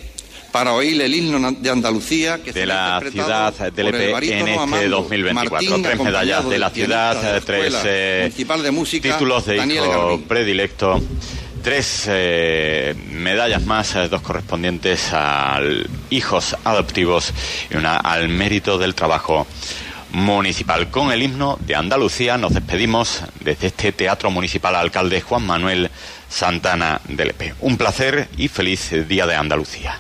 para 0.54 0.72
oír 0.74 1.02
el 1.02 1.16
himno 1.16 1.52
de 1.52 1.70
Andalucía 1.72 2.42
que 2.44 2.54
de 2.54 2.68
la 2.68 3.02
ciudad 3.12 3.72
de 3.72 3.84
Lepe 3.84 4.40
en 4.40 4.48
este 4.48 4.88
2024. 4.88 5.82
tres 5.82 6.00
medallas 6.00 6.48
de 6.48 6.60
la 6.60 6.70
ciudad, 6.70 7.42
tres 7.44 7.74
eh, 7.84 8.32
de 8.62 8.72
música, 8.72 9.12
títulos 9.12 9.48
de 9.48 9.58
hijo 9.66 10.22
predilecto, 10.28 11.02
tres 11.64 12.06
eh, 12.08 12.94
medallas 13.10 13.64
más, 13.64 13.96
eh, 13.96 14.08
dos 14.08 14.22
correspondientes 14.22 15.10
a 15.12 15.60
hijos 16.12 16.56
adoptivos 16.64 17.34
y 17.72 17.76
una 17.76 17.98
al 17.98 18.30
mérito 18.30 18.78
del 18.78 18.94
trabajo 18.94 19.48
municipal. 20.12 20.92
Con 20.92 21.12
el 21.12 21.24
himno 21.24 21.58
de 21.66 21.74
Andalucía 21.74 22.38
nos 22.38 22.54
despedimos 22.54 23.24
desde 23.40 23.68
este 23.68 23.92
Teatro 23.92 24.30
Municipal 24.30 24.76
Alcalde 24.76 25.20
Juan 25.20 25.48
Manuel 25.48 25.90
Santana 26.30 27.02
del 27.08 27.30
Lepe. 27.30 27.56
Un 27.62 27.76
placer 27.76 28.28
y 28.38 28.50
feliz 28.50 28.92
Día 29.08 29.26
de 29.26 29.36
Andalucía. 29.36 30.00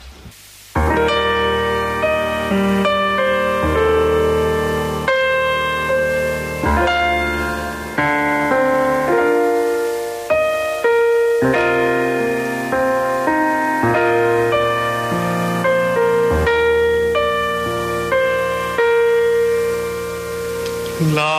La 21.11 21.32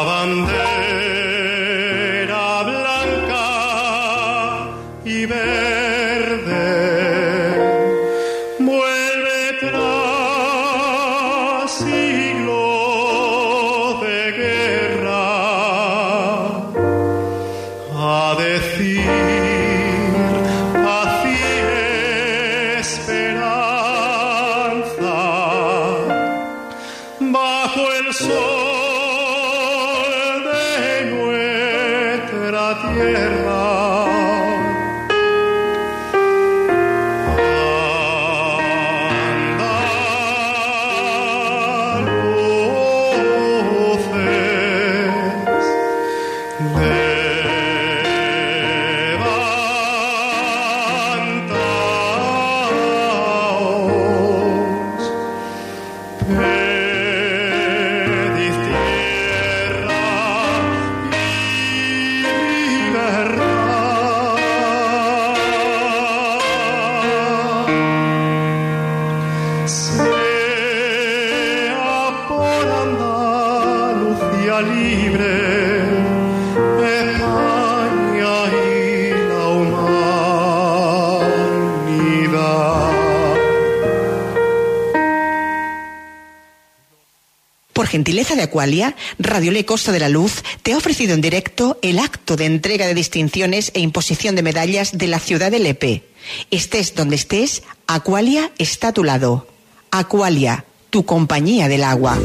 Aqualia, 88.45 88.97
Radio 89.19 89.53
Le 89.53 89.65
Costa 89.65 89.93
de 89.93 89.99
la 89.99 90.09
Luz 90.09 90.43
te 90.63 90.73
ha 90.73 90.77
ofrecido 90.77 91.15
en 91.15 91.21
directo 91.21 91.79
el 91.83 91.99
acto 91.99 92.37
de 92.37 92.47
entrega 92.47 92.87
de 92.87 92.95
distinciones 92.95 93.71
e 93.75 93.81
imposición 93.81 94.35
de 94.35 94.43
medallas 94.43 94.97
de 94.97 95.09
la 95.09 95.19
ciudad 95.19 95.51
de 95.51 95.59
Lepe. 95.59 96.05
Estés 96.51 96.95
donde 96.95 97.17
estés, 97.17 97.63
Aqualia 97.87 98.53
está 98.59 98.89
a 98.89 98.93
tu 98.93 99.05
lado. 99.05 99.47
Aqualia, 99.91 100.65
tu 100.91 101.05
compañía 101.05 101.69
del 101.69 101.85
agua. 101.85 102.19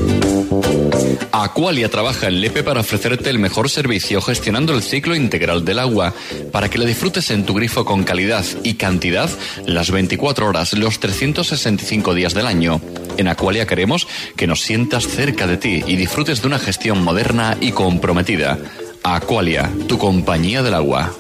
Aqualia 1.31 1.89
trabaja 1.89 2.27
en 2.27 2.41
Lepe 2.41 2.63
para 2.63 2.81
ofrecerte 2.81 3.29
el 3.29 3.39
mejor 3.39 3.69
servicio 3.69 4.21
gestionando 4.21 4.73
el 4.73 4.81
ciclo 4.81 5.15
integral 5.15 5.63
del 5.63 5.79
agua, 5.79 6.13
para 6.51 6.69
que 6.69 6.77
la 6.77 6.85
disfrutes 6.85 7.29
en 7.31 7.45
tu 7.45 7.53
grifo 7.53 7.85
con 7.85 8.03
calidad 8.03 8.45
y 8.63 8.75
cantidad 8.75 9.29
las 9.65 9.91
24 9.91 10.47
horas, 10.47 10.73
los 10.73 10.99
365 10.99 12.13
días 12.13 12.33
del 12.33 12.47
año. 12.47 12.81
En 13.17 13.27
Aqualia 13.27 13.67
queremos 13.67 14.07
que 14.35 14.47
nos 14.47 14.61
sientas 14.61 15.07
cerca 15.07 15.47
de 15.47 15.57
ti 15.57 15.83
y 15.85 15.95
disfrutes 15.95 16.41
de 16.41 16.47
una 16.47 16.59
gestión 16.59 17.03
moderna 17.03 17.57
y 17.59 17.71
comprometida. 17.71 18.57
Aqualia, 19.03 19.71
tu 19.87 19.97
compañía 19.97 20.61
del 20.61 20.73
agua. 20.73 21.13